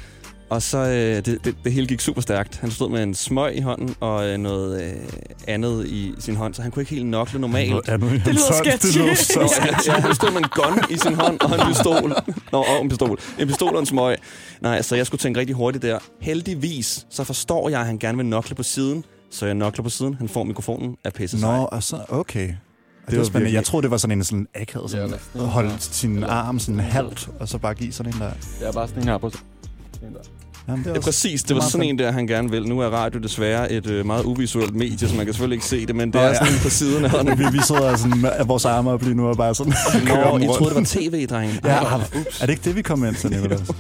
Og 0.53 0.63
så, 0.63 0.79
øh, 0.79 1.17
det, 1.17 1.45
det, 1.45 1.55
det 1.65 1.73
hele 1.73 1.87
gik 1.87 2.01
super 2.01 2.21
stærkt. 2.21 2.57
Han 2.57 2.71
stod 2.71 2.91
med 2.91 3.03
en 3.03 3.15
smøg 3.15 3.57
i 3.57 3.61
hånden, 3.61 3.95
og 4.01 4.29
øh, 4.29 4.39
noget 4.39 4.83
øh, 4.83 4.93
andet 5.49 5.87
i 5.87 6.15
sin 6.19 6.37
hånd, 6.37 6.55
så 6.55 6.63
han 6.63 6.71
kunne 6.71 6.83
ikke 6.83 6.95
helt 6.95 7.07
nokle 7.07 7.41
normalt. 7.41 7.71
Noget 7.71 7.89
andet 7.89 8.11
Det 8.25 8.35
lyder 8.35 8.53
sketchy. 8.65 8.87
Det 8.87 8.97
lyder 9.07 9.15
så 9.15 9.63
ja, 9.87 9.93
ja, 9.95 10.01
han 10.01 10.15
stod 10.15 10.31
med 10.31 10.39
en 10.39 10.49
gun 10.49 10.79
i 10.91 10.97
sin 10.99 11.15
hånd 11.15 11.41
og 11.41 11.55
en 11.61 11.67
pistol. 11.69 12.13
Nå, 12.53 12.59
og 12.59 12.83
en 12.83 12.89
pistol. 12.89 13.19
En 13.39 13.47
pistol 13.49 13.73
og 13.75 13.81
en 13.81 13.87
smøg. 13.87 14.17
Nej, 14.61 14.83
så 14.83 14.97
jeg 14.97 15.07
skulle 15.07 15.19
tænke 15.19 15.41
rigtig 15.41 15.57
hurtigt 15.57 15.83
der. 15.83 15.99
Heldigvis, 16.21 17.07
så 17.11 17.25
forstår 17.25 17.69
jeg, 17.69 17.81
at 17.81 17.87
han 17.87 17.99
gerne 17.99 18.17
vil 18.19 18.27
nokle 18.27 18.55
på 18.55 18.63
siden. 18.63 19.05
Så 19.31 19.47
jeg 19.47 19.55
nokler 19.55 19.83
på 19.83 19.91
siden. 19.91 20.15
Han 20.15 20.29
får 20.29 20.45
mikrofonen 20.45 20.97
af 21.05 21.13
pisse 21.13 21.37
Nå, 21.37 21.41
sej. 21.41 21.59
og 21.73 21.83
så, 21.83 21.97
okay. 22.09 22.41
Det, 22.49 22.55
var 23.09 23.17
var 23.17 23.25
spændende. 23.25 23.39
virkelig- 23.39 23.55
Jeg 23.55 23.65
troede, 23.65 23.83
det 23.83 23.91
var 23.91 23.97
sådan 23.97 24.19
en 24.19 24.25
sådan 24.25 24.47
akavet, 24.55 24.91
sådan 24.91 25.11
Ja, 25.11 25.17
ja, 25.41 25.41
holde 25.45 25.71
sin 25.79 26.25
arm 26.25 26.59
sådan 26.59 26.81
halvt, 26.81 27.29
og 27.41 27.49
så 27.49 27.59
bare 27.59 27.75
give 27.75 27.93
sådan 27.93 28.15
en 28.15 28.21
der. 28.21 28.31
Det 28.61 28.69
er 28.69 28.73
bare 28.73 28.89
sådan 28.89 29.03
en 29.03 29.09
her 29.09 29.19
på. 29.19 29.31
Sådan 29.95 30.15
der. 30.15 30.21
Jamen, 30.69 30.85
Det 30.85 30.97
er 30.97 31.01
præcis, 31.01 31.43
det 31.43 31.57
var 31.57 31.63
sådan 31.63 31.87
en 31.87 31.99
der, 31.99 32.13
han 32.13 32.27
gerne 32.27 32.51
vil. 32.51 32.69
Nu 32.69 32.81
er 32.81 32.87
radio 32.87 33.21
desværre 33.21 33.73
et 33.73 33.87
øh, 33.87 34.07
meget 34.07 34.25
uvisuelt 34.25 34.75
medie, 34.75 35.09
så 35.09 35.15
man 35.17 35.25
kan 35.25 35.35
selvfølgelig 35.35 35.57
ikke 35.57 35.67
se 35.67 35.87
det, 35.87 35.97
men 35.97 36.09
det 36.09 36.15
Nå, 36.15 36.21
er 36.21 36.27
ja. 36.27 36.35
sådan 36.35 36.59
på 36.63 36.71
siden 36.71 37.05
af 37.05 37.11
hånden. 37.11 37.39
vi, 37.41 37.45
vi 37.53 37.59
sidder 37.67 37.97
sådan 37.97 38.21
med 38.21 38.31
vores 38.47 38.65
arme 38.65 38.91
op 38.91 39.03
lige 39.03 39.15
nu 39.15 39.29
og 39.29 39.37
bare 39.37 39.55
sådan 39.55 39.73
kører 40.07 40.15
Nå, 40.17 40.21
jeg 40.23 40.31
rundt. 40.33 40.47
troede, 40.47 40.75
det 40.75 40.77
var 40.77 41.11
tv, 41.11 41.27
drenge. 41.27 41.61
Ja, 41.65 41.71
Ej, 41.71 42.01
er 42.41 42.47
det 42.47 42.51
ikke 42.51 42.65
det, 42.65 42.77
vi 42.77 42.83
kom 42.83 43.05
ind 43.05 43.15
til, 43.15 43.31
Nicolas? 43.31 43.61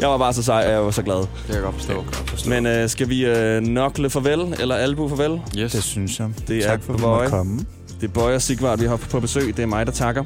Jeg 0.00 0.08
var 0.08 0.18
bare 0.18 0.32
så 0.32 0.42
sej, 0.42 0.64
og 0.66 0.70
jeg 0.72 0.84
var 0.84 0.90
så 0.90 1.02
glad. 1.02 1.16
Det 1.16 1.28
kan 1.46 1.54
jeg 1.54 1.62
godt 1.62 1.74
forstå. 1.74 2.04
Men 2.48 2.66
øh, 2.66 2.88
skal 2.88 3.08
vi 3.08 3.24
øh, 3.26 3.60
nokle 3.62 4.10
farvel, 4.10 4.56
eller 4.60 4.74
albu 4.74 5.08
farvel? 5.08 5.40
Yes. 5.58 5.72
Det 5.72 5.82
synes 5.84 6.18
jeg. 6.18 6.28
Det 6.48 6.58
er 6.58 6.68
tak 6.68 6.82
for, 6.82 6.92
at 6.92 6.98
vi 6.98 7.02
Boy. 7.02 7.08
måtte 7.10 7.30
komme. 7.30 7.66
Det 8.00 8.08
er 8.08 8.12
Bøj 8.12 8.34
og 8.34 8.42
Sigvart, 8.42 8.80
vi 8.80 8.86
har 8.86 8.96
på 8.96 9.20
besøg. 9.20 9.56
Det 9.56 9.62
er 9.62 9.66
mig, 9.66 9.86
der 9.86 9.92
takker. 9.92 10.22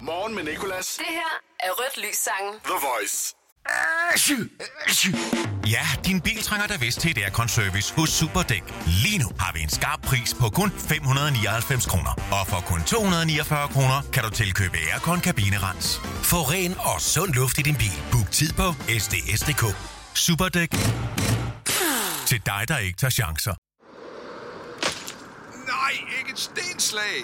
Morgen 0.00 0.34
med 0.34 0.42
Nicolas. 0.42 0.86
Det 0.98 1.06
her 1.08 1.30
er 1.60 1.68
Rødt 1.70 1.96
Lys 2.08 2.16
sangen. 2.16 2.54
The 2.64 2.72
Voice. 2.72 3.34
Ja, 5.66 5.86
din 6.06 6.20
bil 6.20 6.42
trænger 6.42 6.66
da 6.66 6.76
vist 6.76 7.00
til 7.00 7.10
et 7.10 7.18
aircon-service 7.18 7.94
hos 7.94 8.08
Superdæk. 8.10 8.62
Lige 8.86 9.18
nu 9.18 9.28
har 9.38 9.52
vi 9.52 9.60
en 9.60 9.68
skarp 9.68 10.02
pris 10.02 10.34
på 10.40 10.48
kun 10.48 10.70
599 10.70 11.86
kroner. 11.86 12.10
Og 12.40 12.46
for 12.46 12.60
kun 12.66 12.82
249 12.82 13.68
kroner 13.68 14.02
kan 14.12 14.22
du 14.22 14.30
tilkøbe 14.30 14.76
aircon 14.92 15.20
kabinerens. 15.20 16.00
Få 16.30 16.36
ren 16.36 16.74
og 16.78 17.00
sund 17.00 17.32
luft 17.34 17.58
i 17.58 17.62
din 17.62 17.76
bil. 17.76 17.96
Book 18.12 18.30
tid 18.30 18.52
på 18.52 18.68
sds.dk. 18.98 19.64
Superdæk. 20.14 20.70
Til 22.26 22.40
dig, 22.46 22.64
der 22.68 22.78
ikke 22.78 22.96
tager 22.96 23.10
chancer. 23.10 23.54
Nej, 25.72 25.92
ikke 26.18 26.30
et 26.32 26.38
stenslag. 26.38 27.16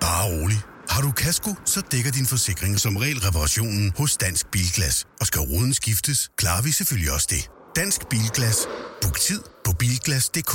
Bare 0.00 0.24
rolig. 0.24 0.58
Har 0.90 1.02
du 1.02 1.10
kasko, 1.10 1.50
så 1.64 1.80
dækker 1.92 2.10
din 2.10 2.26
forsikring 2.26 2.80
som 2.80 2.96
regel 2.96 3.18
reparationen 3.20 3.92
hos 3.98 4.16
Dansk 4.16 4.50
Bilglas. 4.50 5.06
Og 5.20 5.26
skal 5.26 5.40
ruden 5.40 5.74
skiftes, 5.74 6.30
klarer 6.38 6.62
vi 6.62 6.70
selvfølgelig 6.70 7.12
også 7.12 7.28
det. 7.30 7.50
Dansk 7.76 8.00
Bilglas. 8.10 8.58
Book 9.02 9.18
tid 9.20 9.40
på 9.64 9.72
bilglas.dk. 9.78 10.54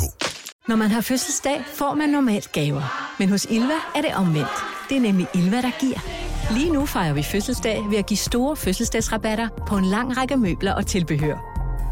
Når 0.68 0.76
man 0.76 0.92
har 0.92 1.02
fødselsdag, 1.02 1.64
får 1.76 1.94
man 1.94 2.10
normalt 2.10 2.52
gaver. 2.52 3.14
Men 3.20 3.30
hos 3.30 3.48
Ilva 3.50 3.80
er 3.96 4.02
det 4.02 4.16
omvendt. 4.16 4.58
Det 4.90 4.98
er 4.98 5.02
nemlig 5.02 5.28
Ilva, 5.34 5.62
der 5.62 5.72
giver. 5.80 6.00
Lige 6.54 6.72
nu 6.74 6.86
fejrer 6.86 7.14
vi 7.14 7.24
fødselsdag 7.24 7.80
ved 7.90 7.98
at 7.98 8.06
give 8.06 8.18
store 8.18 8.56
fødselsdagsrabatter 8.56 9.48
på 9.68 9.78
en 9.78 9.86
lang 9.86 10.18
række 10.18 10.38
møbler 10.38 10.74
og 10.74 10.88
tilbehør. 10.88 11.38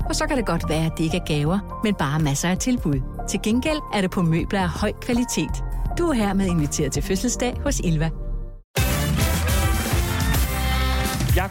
Og 0.10 0.16
så 0.16 0.28
kan 0.28 0.38
det 0.38 0.46
godt 0.46 0.70
være, 0.70 0.86
at 0.86 0.92
det 0.98 1.04
ikke 1.04 1.18
er 1.18 1.26
gaver, 1.26 1.82
men 1.84 1.96
bare 1.96 2.20
masser 2.20 2.50
af 2.50 2.58
tilbud. 2.58 3.26
Til 3.30 3.40
gengæld 3.44 3.80
er 3.94 4.02
det 4.02 4.12
på 4.12 4.22
møbler 4.22 4.62
af 4.62 4.70
høj 4.70 4.92
kvalitet. 5.02 5.64
Du 5.98 6.10
er 6.10 6.14
hermed 6.14 6.46
inviteret 6.46 6.92
til 6.92 7.04
fødselsdag 7.04 7.62
hos 7.64 7.80
Ilva. 7.80 8.10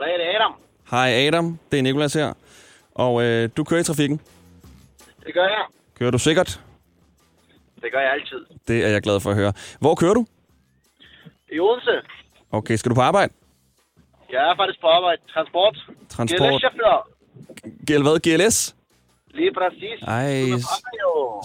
Goddag, 0.00 0.18
det 0.18 0.26
er 0.26 0.36
Adam. 0.38 0.54
Hej 0.90 1.08
Adam, 1.26 1.58
det 1.72 1.78
er 1.78 1.82
Nikolas 1.82 2.14
her. 2.14 2.32
Og 2.94 3.22
øh, 3.22 3.48
du 3.56 3.64
kører 3.64 3.80
i 3.80 3.84
trafikken. 3.84 4.20
Det 5.26 5.34
gør 5.34 5.42
jeg. 5.42 5.64
Kører 5.98 6.10
du 6.10 6.18
sikkert? 6.18 6.60
Det 7.82 7.92
gør 7.92 8.00
jeg 8.00 8.12
altid. 8.12 8.46
Det 8.68 8.84
er 8.84 8.88
jeg 8.88 9.02
glad 9.02 9.20
for 9.20 9.30
at 9.30 9.36
høre. 9.36 9.52
Hvor 9.80 9.94
kører 9.94 10.14
du? 10.14 10.26
I 11.52 11.60
Odense. 11.60 11.90
Okay, 12.52 12.76
skal 12.76 12.90
du 12.90 12.94
på 12.94 13.00
arbejde? 13.00 13.32
Jeg 14.32 14.50
er 14.50 14.56
faktisk 14.56 14.80
på 14.80 14.86
arbejde. 14.86 15.22
Transport. 15.34 15.76
Transport. 16.08 16.52
GLS-chauffør. 16.52 16.96
Gæld 17.86 18.02
hvad? 18.02 18.16
GLS? 18.26 18.76
Lige 19.30 19.52
præcis. 19.54 19.98
Ej, 20.02 20.30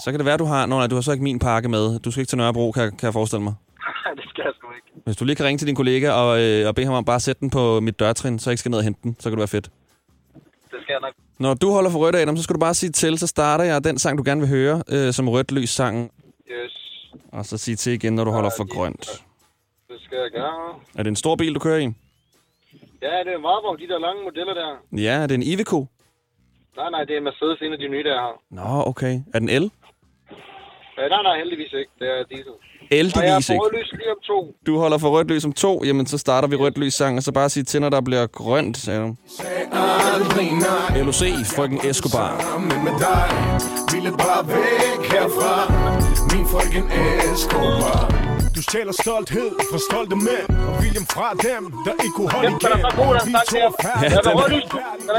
så 0.04 0.10
kan 0.10 0.18
det 0.20 0.26
være, 0.26 0.36
du 0.36 0.44
har... 0.44 0.66
Nå 0.66 0.76
nej, 0.76 0.86
du 0.86 0.94
har 0.94 1.02
så 1.02 1.12
ikke 1.12 1.24
min 1.24 1.38
pakke 1.38 1.68
med. 1.68 1.98
Du 1.98 2.10
skal 2.10 2.20
ikke 2.20 2.30
til 2.30 2.38
Nørrebro, 2.38 2.72
kan, 2.72 2.90
kan 2.96 3.06
jeg 3.06 3.12
forestille 3.12 3.44
mig. 3.44 3.54
det 4.18 4.24
skal 4.30 4.42
jeg 4.46 4.52
sgu 4.56 4.66
ikke. 4.78 4.85
Hvis 5.06 5.16
du 5.16 5.24
lige 5.24 5.36
kan 5.36 5.46
ringe 5.46 5.58
til 5.58 5.66
din 5.66 5.74
kollega 5.74 6.10
og, 6.10 6.42
øh, 6.42 6.68
og 6.68 6.74
bede 6.74 6.86
ham 6.86 6.94
om 6.94 7.04
bare 7.04 7.16
at 7.16 7.22
sætte 7.22 7.40
den 7.40 7.50
på 7.50 7.80
mit 7.80 8.00
dørtrin, 8.00 8.38
så 8.38 8.50
jeg 8.50 8.52
ikke 8.52 8.60
skal 8.60 8.70
ned 8.70 8.78
og 8.78 8.84
hente 8.84 9.00
den, 9.02 9.16
så 9.18 9.24
kan 9.28 9.32
det 9.32 9.38
være 9.38 9.48
fedt. 9.56 9.68
Det 10.72 10.78
skal 10.82 10.92
jeg 10.92 11.00
nok. 11.00 11.14
Når 11.38 11.54
du 11.54 11.70
holder 11.70 11.90
for 11.90 11.98
rødt, 11.98 12.16
Adam, 12.16 12.36
så 12.36 12.42
skal 12.42 12.54
du 12.54 12.60
bare 12.60 12.74
sige 12.74 12.90
til, 12.90 13.18
så 13.18 13.26
starter 13.26 13.64
jeg 13.64 13.84
den 13.84 13.98
sang, 13.98 14.18
du 14.18 14.22
gerne 14.26 14.40
vil 14.40 14.50
høre, 14.50 14.82
øh, 14.88 15.12
som 15.12 15.28
rødt 15.28 15.52
lys 15.52 15.70
sang, 15.70 16.10
Yes. 16.50 16.74
og 17.32 17.46
så 17.46 17.58
sige 17.58 17.76
til 17.76 17.92
igen, 17.92 18.12
når 18.14 18.24
du 18.24 18.30
holder 18.30 18.50
for 18.56 18.74
grønt. 18.74 19.24
Det 19.88 19.96
skal 20.04 20.18
jeg 20.18 20.30
gøre. 20.30 20.74
Er 20.98 21.02
det 21.02 21.10
en 21.10 21.16
stor 21.16 21.36
bil, 21.36 21.54
du 21.54 21.60
kører 21.60 21.78
i? 21.78 21.88
Ja, 23.02 23.14
det 23.26 23.32
er 23.36 23.38
meget 23.48 23.60
bra, 23.64 23.76
de 23.82 23.88
der 23.92 23.98
lange 23.98 24.20
modeller 24.24 24.54
der. 24.54 24.70
Ja, 25.06 25.14
er 25.22 25.26
det 25.26 25.34
en 25.34 25.42
Iveco? 25.42 25.86
Nej, 26.76 26.90
nej, 26.90 27.04
det 27.04 27.16
er 27.16 27.20
Mercedes, 27.20 27.58
en 27.62 27.72
af 27.72 27.78
de 27.78 27.88
nye, 27.88 28.04
der 28.04 28.18
har. 28.24 28.34
Nå, 28.50 28.82
okay. 28.90 29.14
Er 29.34 29.38
den 29.38 29.48
el? 29.48 29.70
Ja, 30.98 31.08
nej, 31.08 31.22
nej, 31.22 31.36
heldigvis 31.38 31.72
ikke. 31.80 31.92
Det 31.98 32.08
er 32.08 32.24
diesel. 32.30 32.52
Heldigvis 32.90 33.16
Og 33.16 33.24
jeg 33.24 33.32
er 33.32 33.36
ikke. 33.38 33.58
på 33.58 33.64
rødlys 33.64 33.92
lige 33.92 34.10
om 34.10 34.16
to. 34.26 34.54
Du 34.66 34.78
holder 34.78 34.98
for 34.98 35.08
rødt 35.10 35.28
lys 35.28 35.44
om 35.44 35.52
to, 35.52 35.84
jamen 35.84 36.06
så 36.06 36.18
starter 36.18 36.48
vi 36.48 36.56
rødt 36.56 36.78
lys 36.78 36.94
sang, 36.94 37.16
og 37.16 37.22
så 37.22 37.32
bare 37.32 37.48
sige 37.48 37.64
til, 37.64 37.80
når 37.80 37.88
der 37.88 38.00
bliver 38.00 38.26
grønt, 38.26 38.88
Adam. 38.88 39.16
LOC, 41.04 41.22
frøken 41.56 41.80
Escobar. 41.84 42.58
Men 42.58 42.84
med 42.84 42.92
dig 42.98 43.28
ville 43.94 44.10
bare 44.10 44.48
væk 44.48 45.12
herfra 45.12 45.72
Min 46.36 46.46
frøken 46.46 46.84
Escobar 47.34 48.25
Du 48.56 48.62
stjæler 48.62 48.92
stolthed 49.02 49.50
fra 49.70 49.78
stolte 49.90 50.16
mænd 50.16 50.66
Og 50.68 50.82
viljen 50.84 51.06
fra 51.06 51.28
dem, 51.48 51.62
der 51.86 51.92
ikke 52.04 52.14
kunne 52.16 52.30
holde 52.30 52.46
Jamen, 52.48 52.60
den 52.60 52.72
er 52.72 52.90
så 52.90 52.96
god, 52.96 53.14
den 53.14 53.36
sang 53.50 53.72
der. 53.82 54.02
Ja, 54.02 54.08
Den 54.08 54.16
er 54.16 54.46
den- 54.46 54.60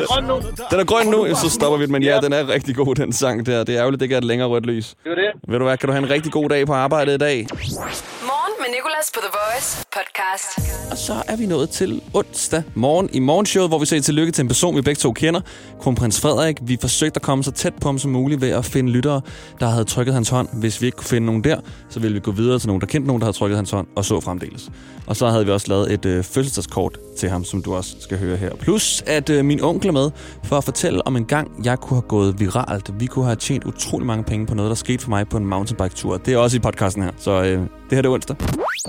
er 0.02 0.06
grøn 0.06 0.23
nu. 0.23 0.36
Den 0.71 0.80
er 0.80 0.84
grøn 0.86 1.08
nu, 1.08 1.36
så 1.36 1.50
stopper 1.50 1.78
vi 1.78 1.86
den, 1.86 1.91
men 1.91 2.04
ja, 2.04 2.19
den 2.19 2.34
er 2.34 2.47
rigtig 2.47 2.76
god, 2.76 2.95
den 2.95 3.13
sang 3.13 3.45
der. 3.45 3.63
Det 3.63 3.76
er 3.76 3.80
ærgerligt, 3.82 4.00
det 4.00 4.06
ikke 4.06 4.13
er 4.13 4.17
et 4.17 4.23
længere 4.23 4.47
rødt 4.50 4.65
lys. 4.65 4.88
Det 5.04 5.12
er 5.12 5.15
det. 5.15 5.32
Ved 5.52 5.60
du 5.60 5.65
hvad, 5.65 5.78
kan 5.78 5.88
du 5.88 5.93
have 5.93 6.04
en 6.04 6.10
rigtig 6.10 6.32
god 6.32 6.50
dag 6.50 6.65
på 6.67 6.73
arbejde 6.73 7.13
i 7.13 7.17
dag? 7.17 7.47
Morgen 7.52 8.54
med 8.60 8.67
Nicolas 8.76 9.12
på 9.15 9.19
The 9.26 9.32
Voice 9.39 9.84
podcast. 9.97 10.71
Og 10.91 10.97
så 10.97 11.13
er 11.27 11.36
vi 11.36 11.45
nået 11.45 11.69
til 11.69 12.01
onsdag 12.13 12.63
morgen 12.75 13.10
i 13.13 13.19
morgenshowet, 13.19 13.69
hvor 13.69 13.79
vi 13.79 13.86
siger 13.86 14.01
tillykke 14.01 14.31
til 14.31 14.41
en 14.41 14.47
person, 14.47 14.75
vi 14.75 14.81
begge 14.81 14.99
to 14.99 15.12
kender. 15.12 15.41
Kronprins 15.81 16.21
Frederik. 16.21 16.57
Vi 16.62 16.77
forsøgte 16.81 17.17
at 17.17 17.21
komme 17.21 17.43
så 17.43 17.51
tæt 17.51 17.73
på 17.81 17.88
ham 17.88 17.97
som 17.97 18.12
muligt 18.12 18.41
ved 18.41 18.49
at 18.49 18.65
finde 18.65 18.91
lyttere, 18.91 19.21
der 19.60 19.67
havde 19.67 19.86
trykket 19.86 20.13
hans 20.13 20.29
hånd. 20.29 20.47
Hvis 20.53 20.81
vi 20.81 20.86
ikke 20.86 20.95
kunne 20.95 21.07
finde 21.07 21.25
nogen 21.25 21.43
der, 21.43 21.60
så 21.89 21.99
ville 21.99 22.13
vi 22.13 22.19
gå 22.19 22.31
videre 22.31 22.60
til 22.60 22.67
nogen, 22.67 22.81
der 22.81 22.88
kendte 22.88 23.07
nogen, 23.07 23.21
der 23.21 23.25
havde 23.25 23.38
trykket 23.38 23.57
hans 23.57 23.71
hånd, 23.71 23.88
og 23.95 24.05
så 24.05 24.19
fremdeles. 24.19 24.69
Og 25.07 25.15
så 25.15 25.29
havde 25.29 25.45
vi 25.45 25.51
også 25.51 25.67
lavet 25.67 25.93
et 25.93 26.05
øh, 26.05 26.23
fødselsdagskort 26.23 26.97
til 27.17 27.29
ham, 27.29 27.43
som 27.43 27.62
du 27.62 27.75
også 27.75 27.95
skal 27.99 28.17
høre 28.17 28.38
her. 28.38 28.55
Plus 28.55 29.03
at 29.07 29.29
øh, 29.29 29.45
min 29.45 29.63
onkel 29.63 29.89
er 29.89 29.93
med 29.93 30.12
for 30.43 30.57
at 30.57 30.63
fortælle 30.63 31.07
om 31.07 31.15
en 31.15 31.25
gang, 31.25 31.65
jeg 31.65 31.79
kunne 31.79 31.95
have 31.95 32.07
gået 32.07 32.39
viralt. 32.39 32.99
Vi 32.99 33.05
kunne 33.05 33.25
have 33.25 33.36
tjent 33.36 33.63
utrolig 33.63 34.07
mange 34.07 34.23
penge 34.23 34.45
på 34.45 34.55
noget, 34.55 34.69
der 34.69 34.75
skete 34.75 35.03
for 35.03 35.10
mig 35.10 35.29
på 35.29 35.38
en 35.38 35.45
mountainbike-tur. 35.45 36.17
Det 36.17 36.33
er 36.33 36.38
også 36.38 36.57
i 36.57 36.60
podcasten 36.60 37.03
her. 37.03 37.12
Så 37.17 37.31
øh, 37.31 37.60
det 37.60 37.69
her 37.91 38.01
det 38.01 38.05
er 38.05 38.13
onsdag. 38.13 38.36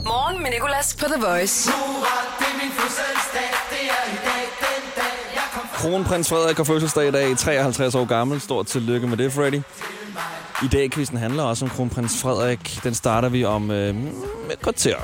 Morgen 0.07 0.43
med 0.43 0.51
Nicolas 0.51 0.97
på 0.97 1.05
The 1.05 1.23
Voice. 1.27 1.71
Kronprins 5.75 6.29
Frederik 6.29 6.57
har 6.57 6.65
fødselsdag 6.65 7.09
i 7.09 7.11
dag, 7.11 7.37
53 7.37 7.95
år 7.95 8.05
gammel. 8.05 8.41
Stort 8.41 8.67
tillykke 8.67 9.07
med 9.07 9.17
det, 9.17 9.33
Freddy. 9.33 9.63
I 10.65 10.69
dag 10.73 10.91
quizzen 10.91 11.19
handler 11.19 11.43
også 11.43 11.65
om 11.65 11.71
kronprins 11.71 12.23
Frederik. 12.23 12.81
Den 12.85 12.95
starter 12.95 13.29
vi 13.29 13.45
om 13.45 13.71
øh, 13.71 13.95
mm, 13.95 14.07
et 14.53 14.61
kvarter. 14.63 14.97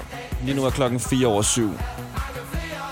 Lige 0.45 0.57
nu 0.57 0.65
er 0.65 0.71
klokken 0.71 1.01
4 1.01 1.27
over 1.27 1.43
7. 1.43 1.71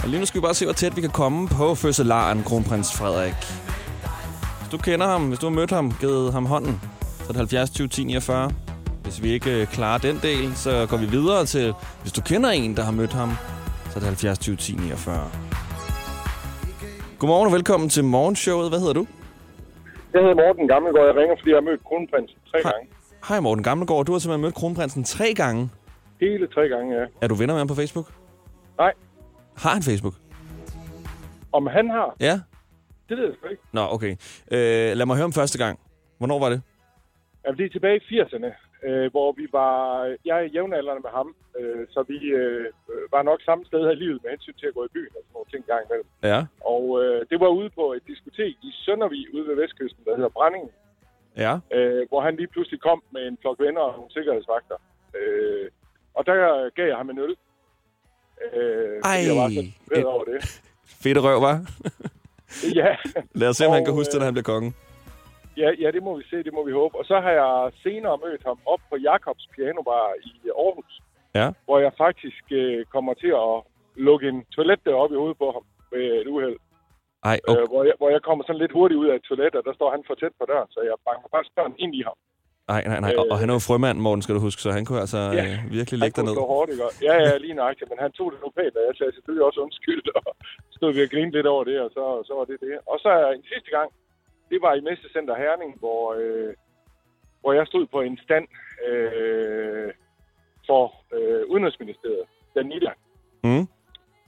Og 0.03 0.09
lige 0.09 0.21
nu 0.21 0.27
skal 0.27 0.41
vi 0.41 0.43
bare 0.43 0.55
se, 0.55 0.65
hvor 0.65 0.75
tæt 0.75 0.97
vi 0.97 1.01
kan 1.01 1.11
komme 1.11 1.49
på 1.49 1.75
fødselaren, 1.75 2.43
kronprins 2.43 2.93
Frederik. 2.93 3.35
Hvis 4.59 4.71
du 4.71 4.79
kender 4.79 5.07
ham, 5.07 5.29
hvis 5.29 5.38
du 5.38 5.47
har 5.47 5.55
mødt 5.55 5.71
ham, 5.71 5.93
givet 6.01 6.33
ham 6.33 6.47
hånden, 6.47 6.81
så 7.19 7.25
er 7.25 7.29
det 7.29 7.37
70 7.37 7.71
20 7.71 7.88
10 7.88 8.05
49. 8.05 8.53
Hvis 9.03 9.23
vi 9.23 9.29
ikke 9.29 9.61
øh, 9.61 9.67
klarer 9.67 9.99
den 9.99 10.17
del, 10.23 10.55
så 10.55 10.87
går 10.91 10.97
vi 10.97 11.07
videre 11.07 11.45
til, 11.47 11.75
hvis 12.03 12.12
du 12.12 12.21
kender 12.21 12.51
en, 12.51 12.77
der 12.77 12.83
har 12.83 12.93
mødt 12.93 13.12
ham, 13.12 13.31
så 13.91 13.95
er 13.99 14.01
det 14.01 14.09
70 14.09 14.38
20 14.38 14.57
10 14.57 14.73
49. 14.77 15.31
Godmorgen 17.19 17.47
og 17.47 17.53
velkommen 17.53 17.88
til 17.88 18.05
morgenshowet. 18.05 18.69
Hvad 18.71 18.79
hedder 18.79 18.93
du? 18.93 19.07
Jeg 20.12 20.21
hedder 20.21 20.35
Morten 20.35 20.69
Gammelgaard. 20.69 21.07
Jeg 21.07 21.17
ringer, 21.17 21.37
fordi 21.38 21.51
jeg 21.51 21.57
har 21.57 21.67
mødt 21.71 21.85
kronprinsen 21.85 22.38
tre 22.51 22.59
gange. 22.62 22.88
Hej 23.29 23.41
Morten 23.41 23.65
Gammelgaard. 23.65 24.05
Du 24.07 24.12
har 24.12 24.19
simpelthen 24.19 24.43
mødt 24.43 24.55
kronprinsen 24.55 25.05
tre 25.05 25.35
gange. 25.35 25.71
Hele 26.21 26.47
tre 26.55 26.69
gange, 26.69 26.88
ja. 26.99 27.05
Er 27.23 27.27
du 27.29 27.35
venner 27.35 27.55
med 27.55 27.61
ham 27.61 27.69
på 27.69 27.75
Facebook? 27.75 28.07
Nej. 28.79 28.93
Har 29.57 29.71
han 29.71 29.83
Facebook? 29.83 30.15
Om 31.53 31.67
han 31.67 31.91
har? 31.91 32.17
Ja. 32.21 32.41
Det 33.09 33.17
ved 33.19 33.25
jeg 33.25 33.35
sgu 33.38 33.49
ikke. 33.49 33.62
Nå, 33.73 33.83
okay. 33.91 34.12
Øh, 34.53 34.97
lad 34.99 35.07
mig 35.07 35.17
høre 35.17 35.25
om 35.25 35.33
første 35.33 35.59
gang. 35.59 35.79
Hvornår 36.19 36.38
var 36.38 36.49
det? 36.51 36.62
Ja, 37.47 37.51
det 37.59 37.65
er 37.67 37.71
tilbage 37.71 37.97
i 38.11 38.21
80'erne, 38.21 38.49
øh, 38.87 39.07
hvor 39.14 39.33
vi 39.40 39.47
var... 39.53 39.73
Jeg 40.25 40.37
er 40.42 40.49
jævnaldrende 40.57 41.03
med 41.07 41.12
ham, 41.18 41.29
øh, 41.59 41.87
så 41.95 42.01
vi 42.12 42.18
øh, 42.42 42.66
var 43.14 43.23
nok 43.23 43.40
samme 43.49 43.64
sted 43.64 43.83
i 43.92 43.95
livet 43.95 44.18
med 44.23 44.31
hensyn 44.31 44.55
til 44.61 44.66
at 44.66 44.75
gå 44.75 44.85
i 44.85 44.92
byen 44.97 45.12
og 45.16 45.23
sådan 45.23 45.35
nogle 45.37 45.51
ting 45.53 45.62
gang 45.71 45.83
imellem. 45.87 46.09
Ja. 46.33 46.40
Og 46.75 46.85
øh, 47.05 47.18
det 47.31 47.40
var 47.40 47.49
ude 47.61 47.71
på 47.79 47.85
et 47.97 48.03
diskotek 48.11 48.55
i 48.68 48.71
Søndervig 48.85 49.25
ude 49.35 49.45
ved 49.49 49.55
Vestkysten, 49.62 50.03
der 50.07 50.16
hedder 50.16 50.29
Brændingen, 50.38 50.71
Ja. 51.45 51.55
øh, 51.77 52.03
hvor 52.09 52.21
han 52.27 52.37
lige 52.37 52.47
pludselig 52.55 52.81
kom 52.81 53.03
med 53.14 53.23
en 53.29 53.38
flok 53.40 53.59
venner 53.61 53.81
og 53.81 53.92
nogle 53.97 54.12
sikkerhedsvagter. 54.16 54.77
Øh, 55.18 55.66
og 56.14 56.27
der 56.27 56.71
gav 56.77 56.87
jeg 56.87 56.97
ham 56.97 57.11
en 57.11 57.18
øl. 57.18 57.35
Øh, 58.53 59.01
Ej. 59.05 59.18
Jeg 59.29 59.37
var 59.37 59.49
så 59.49 59.62
ved 59.95 60.05
over 60.05 60.25
det. 60.25 60.62
Fedt 61.03 61.18
røv, 61.25 61.40
var? 61.42 61.57
ja. 62.81 62.97
Lad 63.35 63.49
os 63.49 63.57
se, 63.57 63.66
om 63.66 63.73
han 63.73 63.85
kan 63.85 63.95
huske 63.95 64.12
det, 64.12 64.18
når 64.18 64.25
han 64.25 64.35
bliver 64.35 64.51
konge. 64.55 64.73
Ja, 65.57 65.69
ja, 65.83 65.91
det 65.91 66.03
må 66.03 66.17
vi 66.19 66.25
se, 66.31 66.37
det 66.43 66.53
må 66.53 66.65
vi 66.65 66.73
håbe. 66.73 66.99
Og 66.99 67.05
så 67.05 67.17
har 67.25 67.33
jeg 67.43 67.73
senere 67.83 68.19
mødt 68.25 68.43
ham 68.47 68.59
op 68.67 68.81
på 68.91 68.97
Jakobs 68.97 69.47
Pianobar 69.55 70.07
i 70.25 70.33
Aarhus, 70.65 70.95
Ja. 71.35 71.49
hvor 71.65 71.79
jeg 71.79 71.93
faktisk 72.05 72.45
øh, 72.51 72.85
kommer 72.95 73.15
til 73.15 73.33
at 73.47 73.55
lukke 74.07 74.29
en 74.29 74.45
toilet 74.57 74.81
deroppe 74.85 75.15
i 75.15 75.19
hovedet 75.19 75.38
på 75.38 75.49
ham 75.57 75.65
med 75.93 76.05
et 76.21 76.27
uheld. 76.35 76.57
Ej, 77.31 77.38
Okay. 77.49 77.61
Øh, 77.62 77.69
hvor, 77.73 77.83
jeg, 77.88 77.95
hvor 78.01 78.11
jeg 78.15 78.23
kommer 78.29 78.43
sådan 78.45 78.61
lidt 78.62 78.73
hurtigt 78.79 78.99
ud 79.03 79.09
af 79.12 79.15
et 79.17 79.23
toilet, 79.29 79.55
og 79.59 79.62
der 79.69 79.75
står 79.79 79.91
han 79.95 80.03
for 80.07 80.15
tæt 80.15 80.35
på 80.41 80.45
døren, 80.53 80.69
så 80.75 80.81
jeg 80.91 80.95
banker 81.09 81.29
faktisk 81.35 81.55
døren 81.59 81.75
ind 81.85 81.95
i 82.01 82.03
ham. 82.09 82.17
Nej, 82.73 82.83
nej, 82.91 83.01
nej. 83.05 83.12
Og, 83.21 83.25
og 83.33 83.37
han 83.41 83.49
er 83.51 83.55
jo 83.59 83.62
frømand, 83.69 83.99
Morten, 84.07 84.23
skal 84.23 84.35
du 84.37 84.41
huske, 84.49 84.61
så 84.62 84.71
han 84.79 84.85
kunne 84.87 85.01
altså 85.07 85.21
Ja. 85.38 85.45
øh, 85.47 85.57
virkelig 85.79 85.99
lægge 86.03 86.17
dig 86.19 86.25
ned. 86.29 86.35
hårdt, 86.53 86.69
ikke? 86.73 86.85
Ja, 87.09 87.15
ja, 87.27 87.33
lige 87.45 87.55
nøjagtigt, 87.61 87.91
men 87.93 87.99
han 88.05 88.12
tog 88.19 88.29
det 88.33 88.38
nu 88.45 88.49
pænt, 88.59 88.75
og 88.79 88.85
jeg 88.88 88.95
sagde 88.99 89.12
selvfølgelig 89.17 89.45
også 89.49 89.61
undskyld, 89.67 90.03
og 90.19 90.25
stod 90.77 90.91
vi 90.97 91.01
og 91.07 91.11
grinede 91.12 91.37
lidt 91.38 91.49
over 91.55 91.65
det, 91.71 91.77
og 91.85 91.91
så, 91.97 92.05
så 92.29 92.33
var 92.38 92.45
det 92.51 92.59
det. 92.67 92.75
Og 92.93 92.97
så 93.05 93.11
en 93.38 93.45
sidste 93.53 93.71
gang, 93.77 93.88
det 94.53 94.59
var 94.67 94.73
i 94.75 94.81
Messecenter 94.88 95.35
Herning, 95.43 95.71
hvor, 95.83 96.03
øh, 96.21 96.51
hvor 97.41 97.53
jeg 97.59 97.65
stod 97.67 97.85
på 97.95 97.99
en 98.09 98.17
stand 98.27 98.47
øh, 98.88 99.88
for 100.69 100.83
øh, 101.17 101.43
Udenrigsministeriet, 101.53 102.25
Danida, 102.55 102.93
Mm. 103.45 103.67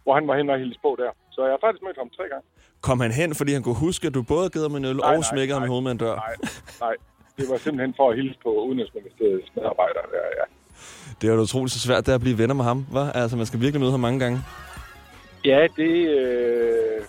hvor 0.04 0.14
han 0.18 0.28
var 0.28 0.36
hen 0.36 0.50
og 0.50 0.58
hilse 0.58 0.80
på 0.86 0.90
der. 0.98 1.10
Så 1.34 1.40
jeg 1.46 1.52
har 1.54 1.58
faktisk 1.64 1.82
mødt 1.86 1.98
ham 2.02 2.10
tre 2.18 2.24
gange. 2.32 2.46
Kom 2.80 3.00
han 3.00 3.12
hen, 3.20 3.34
fordi 3.34 3.52
han 3.52 3.62
kunne 3.62 3.80
huske, 3.88 4.06
at 4.06 4.14
du 4.14 4.22
både 4.22 4.50
gav 4.50 4.62
ham 4.62 4.74
en 4.76 4.84
øl 4.84 4.96
Nej, 4.96 5.16
og 5.16 5.24
smækkede 5.24 5.58
ham 5.58 5.64
i 5.66 5.70
hovedet 5.72 5.84
med 5.86 5.92
en 5.92 5.98
dør? 6.04 6.14
Nej, 6.14 6.34
nej. 6.80 6.94
Det 7.38 7.44
var 7.50 7.56
simpelthen 7.56 7.94
for 7.96 8.10
at 8.10 8.16
hilse 8.16 8.38
på 8.42 8.50
Udenrigsministeriets 8.68 9.48
medarbejdere 9.56 10.06
der, 10.14 10.24
ja. 10.40 10.44
Det 11.20 11.24
er 11.30 11.34
jo 11.34 11.40
utroligt 11.40 11.72
så 11.72 11.80
svært, 11.86 12.06
det 12.06 12.12
at 12.12 12.20
blive 12.20 12.38
venner 12.38 12.54
med 12.54 12.64
ham, 12.64 12.86
hva? 12.92 13.04
Altså, 13.14 13.36
man 13.36 13.46
skal 13.46 13.60
virkelig 13.60 13.80
møde 13.80 13.90
ham 13.90 14.00
mange 14.00 14.20
gange. 14.24 14.38
Ja, 15.44 15.66
det... 15.76 15.94
Øh, 16.18 17.02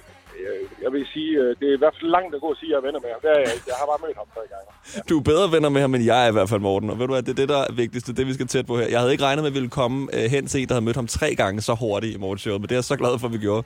jeg- 0.48 0.68
jeg 0.84 0.90
vil 0.96 1.04
sige, 1.14 1.32
øh, 1.42 1.50
det 1.60 1.66
er 1.72 1.76
i 1.78 1.82
hvert 1.84 1.96
fald 2.00 2.10
langt 2.18 2.32
at 2.38 2.42
gå 2.46 2.50
at 2.54 2.58
sige, 2.60 2.70
at 2.70 2.74
jeg 2.74 2.78
er 2.82 2.86
venner 2.88 3.02
med 3.06 3.10
ham. 3.14 3.20
Det 3.26 3.30
er 3.36 3.40
jeg 3.46 3.52
ikke. 3.58 3.68
Jeg 3.72 3.78
har 3.82 3.86
bare 3.92 4.00
mødt 4.06 4.18
ham 4.22 4.28
tre 4.36 4.44
gange. 4.54 4.68
Du 5.10 5.14
er 5.20 5.24
bedre 5.32 5.46
venner 5.56 5.70
med 5.76 5.82
ham, 5.86 5.92
end 5.96 6.04
jeg 6.12 6.20
er 6.26 6.30
i 6.34 6.36
hvert 6.38 6.50
fald, 6.52 6.62
Morten. 6.70 6.88
Og 6.92 6.96
ved 7.00 7.06
du 7.08 7.14
hvad, 7.16 7.24
det 7.28 7.34
er 7.36 7.40
det, 7.44 7.50
der 7.56 7.62
er 7.70 7.72
vigtigst. 7.84 8.04
Det 8.08 8.14
er 8.14 8.20
det, 8.22 8.28
vi 8.32 8.34
skal 8.38 8.48
tæt 8.54 8.66
på 8.72 8.74
her. 8.80 8.88
Jeg 8.94 9.00
havde 9.02 9.12
ikke 9.16 9.24
regnet 9.30 9.42
med, 9.44 9.50
at 9.52 9.56
vi 9.56 9.60
ville 9.62 9.76
komme 9.82 9.98
øh, 10.18 10.26
hen 10.36 10.44
til 10.52 10.58
en, 10.62 10.68
der 10.68 10.74
havde 10.78 10.86
mødt 10.88 10.96
ham 11.02 11.08
tre 11.08 11.30
gange 11.42 11.58
så 11.70 11.74
hurtigt 11.84 12.16
i 12.16 12.20
morgenshowet, 12.26 12.60
men 12.62 12.68
det 12.70 12.76
er 12.76 12.82
jeg 12.82 12.90
så 12.94 12.96
glad 13.04 13.14
for, 13.20 13.28
at 13.28 13.34
vi 13.34 13.42
gjorde. 13.48 13.64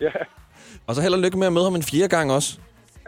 Ja, 0.00 0.10
Og 0.86 0.94
så 0.94 1.00
held 1.02 1.14
og 1.14 1.20
lykke 1.20 1.38
med 1.38 1.46
at 1.46 1.52
møde 1.52 1.64
ham 1.64 1.74
en 1.74 1.82
fjerde 1.82 2.08
gang 2.16 2.32
også. 2.32 2.50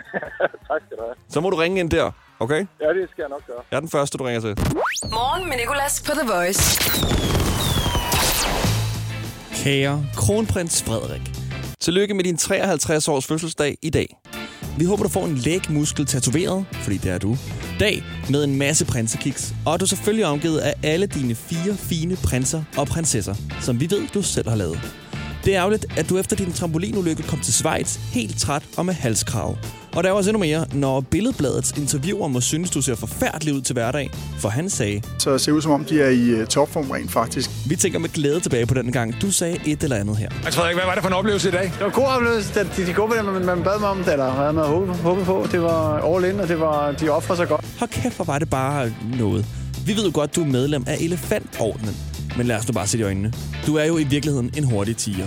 tak 0.70 0.80
skal 0.86 0.96
du 0.98 1.02
have. 1.02 1.14
Så 1.28 1.40
må 1.40 1.50
du 1.50 1.56
ringe 1.56 1.80
ind 1.80 1.90
der, 1.90 2.10
okay? 2.40 2.66
Ja, 2.80 2.88
det 2.98 3.08
skal 3.12 3.22
jeg 3.22 3.28
nok 3.28 3.46
gøre. 3.46 3.62
Jeg 3.70 3.76
er 3.76 3.80
den 3.80 3.90
første, 3.90 4.18
du 4.18 4.24
ringer 4.24 4.40
til. 4.40 4.54
Morgen 5.10 5.48
med 5.48 5.56
Nicolas 5.56 6.02
på 6.06 6.12
The 6.20 6.28
Voice. 6.34 6.62
Kære 9.64 10.06
kronprins 10.16 10.82
Frederik. 10.82 11.35
Tillykke 11.80 12.14
med 12.14 12.24
din 12.24 12.36
53 12.36 13.08
års 13.08 13.26
fødselsdag 13.26 13.78
i 13.82 13.90
dag. 13.90 14.16
Vi 14.78 14.84
håber, 14.84 15.02
du 15.02 15.08
får 15.08 15.24
en 15.26 15.34
lægmuskel 15.34 16.06
tatoveret, 16.06 16.66
fordi 16.72 16.96
det 16.96 17.10
er 17.10 17.18
du. 17.18 17.36
Dag 17.80 18.02
med 18.30 18.44
en 18.44 18.58
masse 18.58 18.86
prinsekiks, 18.86 19.54
og 19.66 19.74
at 19.74 19.80
du 19.80 19.86
selvfølgelig 19.86 20.22
er 20.22 20.26
omgivet 20.26 20.58
af 20.58 20.74
alle 20.82 21.06
dine 21.06 21.34
fire 21.34 21.76
fine 21.76 22.16
prinser 22.16 22.62
og 22.76 22.86
prinsesser, 22.86 23.34
som 23.60 23.80
vi 23.80 23.90
ved, 23.90 24.08
du 24.14 24.22
selv 24.22 24.48
har 24.48 24.56
lavet. 24.56 24.80
Det 25.44 25.54
er 25.54 25.60
ærgerligt, 25.60 25.86
at 25.98 26.08
du 26.08 26.18
efter 26.18 26.36
din 26.36 26.52
trampolinulykke 26.52 27.22
kom 27.22 27.40
til 27.40 27.54
Schweiz 27.54 27.96
helt 27.96 28.38
træt 28.38 28.62
og 28.76 28.86
med 28.86 28.94
halskrav. 28.94 29.56
Og 29.96 30.04
der 30.04 30.08
er 30.08 30.12
også 30.12 30.30
endnu 30.30 30.40
mere, 30.40 30.66
når 30.72 31.00
Billedbladets 31.00 31.72
interviewer 31.76 32.28
må 32.28 32.40
synes, 32.40 32.70
du 32.70 32.82
ser 32.82 32.94
forfærdelig 32.94 33.54
ud 33.54 33.60
til 33.60 33.72
hverdag, 33.72 34.10
for 34.38 34.48
han 34.48 34.70
sagde, 34.70 35.02
Så 35.18 35.32
det 35.32 35.40
ser 35.40 35.52
ud 35.52 35.62
som 35.62 35.72
om, 35.72 35.84
de 35.84 36.02
er 36.02 36.08
i 36.08 36.28
øh, 36.28 36.46
topform 36.46 36.90
rent 36.90 37.12
faktisk. 37.12 37.50
vi 37.68 37.76
tænker 37.76 37.98
med 37.98 38.08
glæde 38.08 38.40
tilbage 38.40 38.66
på 38.66 38.74
den 38.74 38.92
gang, 38.92 39.14
du 39.22 39.30
sagde 39.30 39.58
et 39.66 39.82
eller 39.82 39.96
andet 39.96 40.16
her. 40.16 40.28
Mads 40.44 40.56
Frederik, 40.56 40.76
hvad 40.76 40.84
var 40.84 40.94
det 40.94 41.02
for 41.02 41.08
en 41.08 41.14
oplevelse 41.14 41.48
i 41.48 41.52
dag? 41.52 41.62
Det 41.62 41.80
var 41.80 41.86
en 41.86 41.92
god 41.92 42.04
oplevelse. 42.04 42.54
De, 42.54 42.68
de, 42.76 42.86
de 42.86 42.92
gode, 42.92 43.22
man, 43.22 43.44
man 43.44 43.62
bad 43.62 43.80
mig 43.80 43.88
om 43.88 43.98
det, 44.04 44.12
eller 44.12 44.30
havde 44.30 44.52
man 44.52 44.64
håbet, 44.64 44.96
håbet 44.96 45.24
på. 45.24 45.46
Det 45.52 45.62
var 45.62 46.14
all 46.14 46.24
in, 46.24 46.40
og 46.40 46.48
det 46.48 46.60
var, 46.60 46.92
de 46.92 47.08
offrede 47.08 47.36
sig 47.36 47.48
godt. 47.48 47.64
Hold 47.78 47.90
kæft, 47.90 48.16
hvor 48.16 48.24
var 48.24 48.38
det 48.38 48.50
bare 48.50 48.92
noget. 49.18 49.46
Vi 49.86 49.96
ved 49.96 50.04
jo 50.04 50.10
godt, 50.14 50.36
du 50.36 50.42
er 50.42 50.46
medlem 50.46 50.84
af 50.86 50.96
Elefantordenen. 51.00 51.96
Men 52.36 52.46
lad 52.46 52.56
os 52.56 52.68
nu 52.68 52.72
bare 52.72 52.86
se 52.86 52.98
i 52.98 53.02
øjnene. 53.02 53.32
Du 53.66 53.76
er 53.76 53.84
jo 53.84 53.98
i 53.98 54.04
virkeligheden 54.04 54.50
en 54.56 54.64
hurtig 54.64 54.96
tiger. 54.96 55.26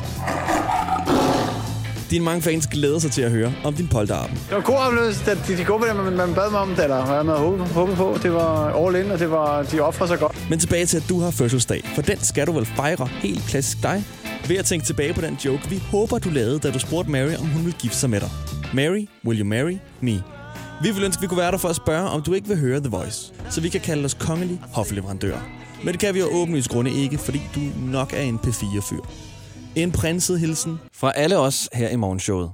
Dine 2.09 2.25
mange 2.25 2.41
fans 2.41 2.67
glæder 2.67 2.99
sig 2.99 3.11
til 3.11 3.21
at 3.21 3.31
høre 3.31 3.53
om 3.63 3.73
din 3.73 3.87
polterappen. 3.87 4.37
Det 4.37 4.51
var 4.51 4.57
en 4.57 4.63
god 4.63 4.75
oplevelse. 4.75 5.25
De, 5.47 5.57
de 5.57 5.63
gode, 5.63 5.93
man, 5.93 6.13
man 6.13 6.33
bad 6.33 6.51
mig 6.51 6.59
om 6.59 6.69
det, 6.69 6.83
eller 6.83 7.01
havde 7.05 7.23
man 7.23 7.37
håbet, 7.37 7.67
håbet 7.67 7.95
på. 7.95 8.17
Det 8.23 8.33
var 8.33 8.85
all 8.85 8.95
in, 9.05 9.11
og 9.11 9.19
det 9.19 9.31
var, 9.31 9.63
de 9.63 9.79
offrede 9.79 10.07
sig 10.07 10.19
godt. 10.19 10.49
Men 10.49 10.59
tilbage 10.59 10.85
til, 10.85 10.97
at 10.97 11.03
du 11.09 11.19
har 11.19 11.31
fødselsdag. 11.31 11.91
For 11.95 12.01
den 12.01 12.19
skal 12.19 12.47
du 12.47 12.51
vel 12.51 12.65
fejre 12.65 13.07
helt 13.07 13.43
klassisk 13.47 13.83
dig. 13.83 14.03
Ved 14.47 14.57
at 14.57 14.65
tænke 14.65 14.85
tilbage 14.85 15.13
på 15.13 15.21
den 15.21 15.37
joke, 15.45 15.69
vi 15.69 15.83
håber, 15.91 16.19
du 16.19 16.29
lavede, 16.29 16.59
da 16.59 16.71
du 16.71 16.79
spurgte 16.79 17.11
Mary, 17.11 17.35
om 17.39 17.45
hun 17.45 17.65
ville 17.65 17.77
gifte 17.79 17.97
sig 17.97 18.09
med 18.09 18.19
dig. 18.19 18.29
Mary, 18.73 19.07
will 19.25 19.39
you 19.39 19.45
marry 19.47 19.77
me? 20.01 20.23
Vi 20.83 20.91
vil 20.91 21.03
ønske, 21.03 21.21
vi 21.21 21.27
kunne 21.27 21.37
være 21.37 21.51
der 21.51 21.57
for 21.57 21.69
at 21.69 21.75
spørge, 21.75 22.09
om 22.09 22.21
du 22.21 22.33
ikke 22.33 22.47
vil 22.47 22.57
høre 22.59 22.79
The 22.79 22.89
Voice, 22.89 23.33
så 23.49 23.61
vi 23.61 23.69
kan 23.69 23.81
kalde 23.81 24.05
os 24.05 24.13
kongelig 24.13 24.61
hofleverandør. 24.73 25.37
Men 25.83 25.91
det 25.93 25.99
kan 25.99 26.13
vi 26.13 26.19
jo 26.19 26.25
åbenlyst 26.31 26.69
grunde 26.69 26.91
ikke, 26.91 27.17
fordi 27.17 27.41
du 27.55 27.59
nok 27.91 28.13
er 28.13 28.21
en 28.21 28.39
P4-fyr. 28.47 29.28
En 29.79 29.91
prinset 29.91 30.39
hilsen 30.39 30.79
fra 30.93 31.11
alle 31.15 31.37
os 31.37 31.69
her 31.73 31.89
i 31.89 31.95
morgenshowet. 31.95 32.51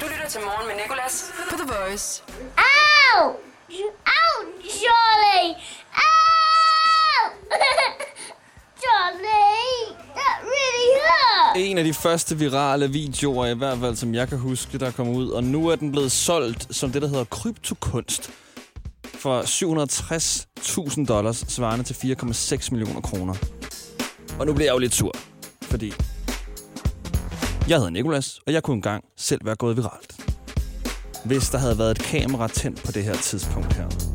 Du 0.00 0.06
lytter 0.10 0.28
til 0.28 0.40
Morgen 0.40 0.66
med 0.68 0.76
Nicolas 0.82 1.32
på 1.50 1.56
The 1.56 1.66
Voice. 1.74 2.22
Ow! 2.58 3.22
Ow, 4.18 4.36
Charlie! 4.80 5.54
Ow! 5.94 7.20
Charlie, 8.82 9.96
that 10.18 10.36
really 10.42 10.88
hurt! 11.00 11.41
En 11.56 11.78
af 11.78 11.84
de 11.84 11.94
første 11.94 12.38
virale 12.38 12.90
videoer, 12.90 13.46
i 13.46 13.54
hvert 13.54 13.78
fald 13.78 13.96
som 13.96 14.14
jeg 14.14 14.28
kan 14.28 14.38
huske, 14.38 14.78
der 14.78 14.90
kom 14.90 15.08
ud. 15.08 15.28
Og 15.28 15.44
nu 15.44 15.68
er 15.68 15.76
den 15.76 15.92
blevet 15.92 16.12
solgt 16.12 16.76
som 16.76 16.92
det, 16.92 17.02
der 17.02 17.08
hedder 17.08 17.24
kryptokunst 17.24 18.30
for 19.04 19.42
760.000 20.98 21.06
dollars, 21.06 21.36
svarende 21.48 21.84
til 21.84 21.94
4,6 21.94 22.68
millioner 22.70 23.00
kroner. 23.00 23.34
Og 24.38 24.46
nu 24.46 24.52
bliver 24.52 24.66
jeg 24.66 24.74
jo 24.74 24.78
lidt 24.78 24.94
sur, 24.94 25.12
fordi 25.62 25.92
jeg 27.68 27.76
hedder 27.76 27.90
Nikolas, 27.90 28.40
og 28.46 28.52
jeg 28.52 28.62
kunne 28.62 28.74
engang 28.76 29.04
selv 29.16 29.40
være 29.44 29.56
gået 29.56 29.76
viralt. 29.76 30.16
Hvis 31.24 31.48
der 31.48 31.58
havde 31.58 31.78
været 31.78 31.90
et 31.90 31.98
kamera 31.98 32.48
tændt 32.48 32.82
på 32.84 32.92
det 32.92 33.04
her 33.04 33.14
tidspunkt 33.14 33.72
her. 33.72 34.11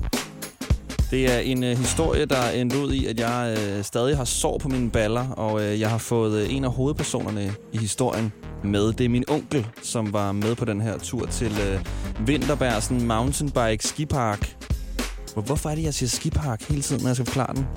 Det 1.12 1.34
er 1.34 1.39
en 1.39 1.64
øh, 1.64 1.78
historie, 1.78 2.26
der 2.26 2.49
endte 2.49 2.78
ud 2.78 2.93
i, 2.93 3.05
at 3.05 3.20
jeg 3.20 3.58
øh, 3.60 3.84
stadig 3.84 4.18
har 4.18 4.26
sår 4.26 4.58
på 4.58 4.70
mine 4.70 4.91
baller, 4.91 5.30
og 5.30 5.64
øh, 5.64 5.80
jeg 5.80 5.89
har 5.89 5.97
fået 5.97 6.41
øh, 6.41 6.55
en 6.55 6.64
af 6.64 6.72
hovedpersonerne 6.72 7.53
i 7.74 7.78
historien 7.78 8.32
med. 8.64 8.93
Det 8.93 9.05
er 9.05 9.10
min 9.10 9.24
onkel, 9.28 9.68
som 9.84 10.14
var 10.14 10.32
med 10.32 10.55
på 10.55 10.66
den 10.66 10.82
her 10.82 10.97
tur 10.97 11.26
til 11.26 11.51
øh, 11.68 11.86
Vinterbergsen 12.28 13.08
Mountainbike 13.08 13.88
Skipark. 13.88 14.55
Hvor, 15.34 15.41
hvorfor 15.41 15.70
er 15.70 15.76
det, 15.76 15.84
jeg 15.84 15.93
siger 15.93 16.10
skipark 16.10 16.64
hele 16.64 16.82
tiden, 16.82 17.01
når 17.01 17.10
jeg 17.10 17.16
skal 17.16 17.26
forklare 17.26 17.55
den? 17.55 17.68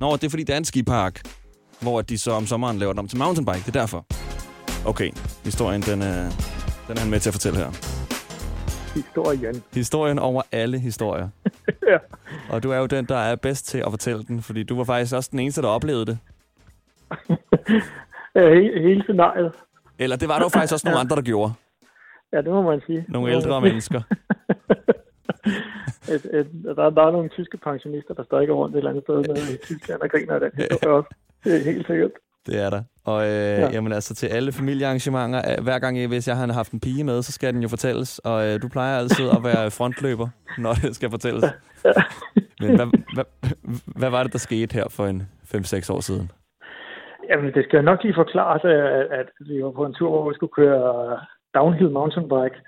Nå, 0.00 0.16
det 0.16 0.24
er 0.24 0.30
fordi, 0.30 0.42
det 0.42 0.52
er 0.52 0.58
en 0.58 0.64
skipark, 0.64 1.20
hvor 1.80 2.02
de 2.02 2.18
så 2.18 2.30
om 2.30 2.46
sommeren 2.46 2.78
laver 2.78 2.92
den 2.92 2.98
om 2.98 3.08
til 3.08 3.18
mountainbike. 3.18 3.58
Det 3.58 3.68
er 3.76 3.80
derfor. 3.80 4.06
Okay, 4.86 5.10
historien, 5.44 5.82
den, 5.82 6.02
øh, 6.02 6.32
den 6.88 6.96
er 6.96 7.00
han 7.00 7.10
med 7.10 7.20
til 7.20 7.30
at 7.30 7.34
fortælle 7.34 7.58
her. 7.58 7.95
Historien. 8.96 9.62
Historien 9.74 10.18
over 10.18 10.42
alle 10.52 10.78
historier. 10.78 11.28
ja. 11.92 11.98
Og 12.50 12.62
du 12.62 12.70
er 12.70 12.76
jo 12.78 12.86
den, 12.86 13.04
der 13.04 13.16
er 13.16 13.36
bedst 13.36 13.66
til 13.66 13.78
at 13.78 13.90
fortælle 13.90 14.22
den, 14.22 14.42
fordi 14.42 14.62
du 14.62 14.76
var 14.76 14.84
faktisk 14.84 15.14
også 15.14 15.28
den 15.32 15.38
eneste, 15.38 15.62
der 15.62 15.68
oplevede 15.68 16.06
det. 16.06 16.18
Ja, 18.34 18.40
he- 18.54 18.80
hele 18.82 19.02
scenariet. 19.02 19.52
Eller 19.98 20.16
det 20.16 20.28
var 20.28 20.34
der 20.38 20.44
jo 20.44 20.48
faktisk 20.48 20.72
også 20.72 20.86
nogle 20.86 21.00
andre, 21.00 21.16
der 21.16 21.22
gjorde. 21.22 21.52
Ja, 22.32 22.36
det 22.36 22.46
må 22.46 22.62
man 22.62 22.80
sige. 22.86 23.04
Nogle 23.08 23.32
ældre 23.32 23.60
mennesker. 23.60 24.00
et, 26.14 26.24
et, 26.38 26.48
der, 26.64 26.90
der 26.90 27.02
er 27.06 27.10
nogle 27.10 27.28
tyske 27.28 27.56
pensionister, 27.58 28.14
der 28.14 28.24
stadig 28.24 28.48
går 28.48 28.54
rundt 28.54 28.74
et 28.74 28.78
eller 28.78 28.90
andet 28.90 29.04
sted 29.04 29.16
nede 29.16 29.54
i 29.54 29.56
Tyskland 29.64 30.00
og 30.00 30.10
griner 30.10 30.34
af 30.34 30.40
den 30.40 30.50
historie 30.56 30.94
også. 30.94 31.14
Det 31.44 31.56
er 31.56 31.64
helt 31.72 31.86
sikkert. 31.86 32.10
Det 32.46 32.64
er 32.64 32.70
der. 32.70 32.82
Og 33.04 33.20
øh, 33.22 33.58
ja. 33.60 33.70
jamen, 33.72 33.92
altså, 33.92 34.14
til 34.14 34.26
alle 34.26 34.52
familiearrangementer, 34.52 35.40
øh, 35.50 35.64
hver 35.64 35.78
gang, 35.78 36.06
hvis 36.06 36.28
jeg 36.28 36.36
har 36.36 36.52
haft 36.52 36.72
en 36.72 36.80
pige 36.80 37.04
med, 37.04 37.22
så 37.22 37.32
skal 37.32 37.54
den 37.54 37.62
jo 37.62 37.68
fortælles. 37.68 38.18
Og 38.18 38.46
øh, 38.46 38.62
du 38.62 38.68
plejer 38.68 38.98
altid 38.98 39.28
at 39.36 39.44
være 39.44 39.70
frontløber, 39.70 40.28
når 40.64 40.72
det 40.72 40.94
skal 40.94 41.10
fortælles. 41.10 41.44
Men 42.60 42.76
hvad, 42.76 42.88
hvad, 43.14 43.24
hvad 44.00 44.10
var 44.10 44.22
det, 44.22 44.32
der 44.32 44.38
skete 44.38 44.74
her 44.74 44.86
for 44.96 45.06
en 45.06 45.22
5-6 45.54 45.92
år 45.94 46.00
siden? 46.00 46.30
Jamen, 47.30 47.54
det 47.54 47.64
skal 47.64 47.84
nok 47.84 48.02
lige 48.02 48.14
forklares, 48.14 48.64
at, 48.64 49.18
at 49.20 49.28
vi 49.40 49.64
var 49.64 49.70
på 49.70 49.84
en 49.86 49.94
tur, 49.94 50.10
hvor 50.10 50.28
vi 50.28 50.34
skulle 50.34 50.56
køre 50.60 51.18
downhill 51.54 51.90
mountainbike. 51.90 52.58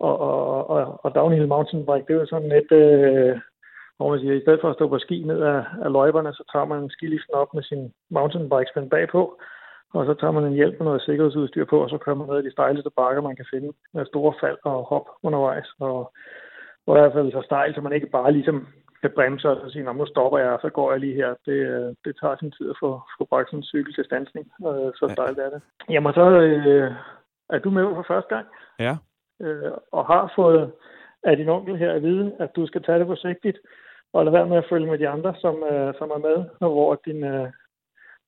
Og, 0.00 0.20
og, 0.20 0.70
og, 0.70 1.04
og 1.04 1.14
downhill 1.14 1.48
mountainbike, 1.48 2.04
det 2.06 2.14
er 2.14 2.20
jo 2.20 2.26
sådan 2.26 2.48
lidt, 2.56 2.72
øh, 2.72 3.36
hvor 3.96 4.10
man 4.10 4.20
siger, 4.20 4.34
i 4.34 4.40
stedet 4.40 4.60
for 4.60 4.68
at 4.70 4.74
stå 4.76 4.88
på 4.88 4.98
ski 4.98 5.22
ned 5.26 5.40
af, 5.42 5.64
af 5.84 5.92
løjperne, 5.92 6.32
så 6.34 6.44
tager 6.52 6.64
man 6.64 6.90
skiliften 6.90 7.34
op 7.34 7.54
med 7.54 7.62
sin 7.62 7.92
mountainbike 8.10 8.70
spændt 8.72 8.90
bagpå, 8.90 9.38
og 9.94 10.06
så 10.06 10.14
tager 10.14 10.30
man 10.30 10.44
en 10.44 10.52
hjælp 10.60 10.74
med 10.78 10.84
noget 10.86 11.02
sikkerhedsudstyr 11.02 11.64
på, 11.64 11.82
og 11.82 11.90
så 11.90 11.98
kører 11.98 12.16
man 12.16 12.28
ned 12.28 12.38
i 12.42 12.46
de 12.46 12.52
stejleste 12.52 12.90
bakker, 12.96 13.22
man 13.22 13.36
kan 13.36 13.46
finde, 13.54 13.72
med 13.94 14.06
store 14.06 14.34
fald 14.40 14.58
og 14.64 14.84
hop 14.84 15.06
undervejs. 15.22 15.68
Og, 15.80 16.12
og 16.86 16.96
i 16.96 17.00
hvert 17.00 17.12
fald 17.12 17.32
så 17.32 17.42
stejl, 17.44 17.74
så 17.74 17.80
man 17.80 17.92
ikke 17.92 18.06
bare 18.06 18.32
ligesom 18.32 18.68
kan 19.00 19.10
bremse 19.14 19.48
og 19.50 19.70
sige, 19.70 19.84
"Nå, 19.84 19.92
nu 19.92 20.06
stopper 20.06 20.38
jeg, 20.38 20.50
og 20.50 20.60
så 20.62 20.68
går 20.70 20.90
jeg 20.90 21.00
lige 21.00 21.14
her. 21.14 21.34
Det, 21.46 21.52
øh, 21.52 21.94
det 22.04 22.16
tager 22.20 22.36
sin 22.36 22.50
tid 22.50 22.70
at 22.70 22.76
få, 22.82 23.00
få 23.18 23.24
bragt 23.24 23.48
sådan 23.48 23.58
en 23.58 23.62
cykel 23.72 23.94
til 23.94 24.04
stansning, 24.04 24.52
og 24.64 24.92
så 24.96 25.08
stejlt 25.12 25.38
er 25.38 25.50
det. 25.50 25.60
Jamen 25.90 26.12
så 26.14 26.24
øh, 26.30 26.92
er 27.50 27.58
du 27.58 27.70
med 27.70 27.82
for 27.94 28.04
første 28.08 28.34
gang, 28.34 28.46
Ja. 28.78 28.96
øh, 29.40 29.72
og 29.92 30.06
har 30.06 30.32
fået 30.36 30.72
af 31.22 31.36
din 31.36 31.48
onkel 31.48 31.76
her 31.76 31.92
at 31.92 32.02
vide, 32.02 32.32
at 32.38 32.56
du 32.56 32.66
skal 32.66 32.82
tage 32.82 32.98
det 32.98 33.06
forsigtigt, 33.06 33.58
og 34.16 34.24
lade 34.24 34.32
være 34.38 34.50
med 34.52 34.56
at 34.56 34.68
følge 34.70 34.90
med 34.90 34.98
de 34.98 35.08
andre, 35.08 35.34
som, 35.42 35.54
øh, 35.72 35.94
som 35.98 36.08
er 36.16 36.20
med, 36.28 36.38
og 36.60 36.70
hvor 36.70 37.00
din, 37.06 37.24
øh, 37.24 37.48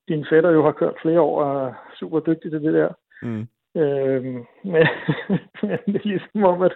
din 0.08 0.26
fætter 0.30 0.50
jo 0.50 0.64
har 0.64 0.72
kørt 0.72 1.02
flere 1.02 1.20
år 1.20 1.42
og 1.42 1.66
er 1.66 1.72
super 2.00 2.20
dygtig 2.20 2.50
til 2.50 2.62
det 2.62 2.74
der. 2.74 2.90
Mm. 3.22 3.44
Øh, 3.80 4.24
men, 4.72 4.84
men 5.62 5.78
det 5.86 5.96
er 5.96 6.08
ligesom 6.08 6.44
om, 6.44 6.62
at 6.62 6.74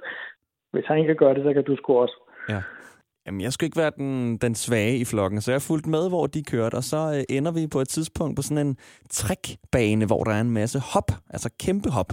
hvis 0.72 0.86
han 0.86 1.06
kan 1.06 1.16
gøre 1.16 1.34
det, 1.34 1.44
så 1.44 1.52
kan 1.52 1.64
du 1.64 1.76
sgu 1.76 1.98
også. 1.98 2.16
Ja. 2.48 2.62
Jamen, 3.26 3.40
jeg 3.40 3.52
skulle 3.52 3.66
ikke 3.68 3.80
være 3.80 3.96
den, 3.96 4.36
den 4.36 4.54
svage 4.54 4.96
i 4.96 5.04
flokken, 5.04 5.40
så 5.40 5.50
jeg 5.50 5.54
har 5.54 5.68
fulgt 5.70 5.86
med, 5.86 6.08
hvor 6.08 6.26
de 6.26 6.42
kørte, 6.52 6.74
og 6.74 6.82
så 6.82 7.00
øh, 7.16 7.36
ender 7.36 7.52
vi 7.52 7.66
på 7.72 7.78
et 7.78 7.88
tidspunkt 7.88 8.36
på 8.36 8.42
sådan 8.42 8.66
en 8.66 8.76
trækbane, 9.10 10.06
hvor 10.06 10.24
der 10.24 10.32
er 10.32 10.40
en 10.40 10.54
masse 10.60 10.78
hop, 10.92 11.10
altså 11.30 11.48
kæmpe 11.64 11.90
hop. 11.90 12.12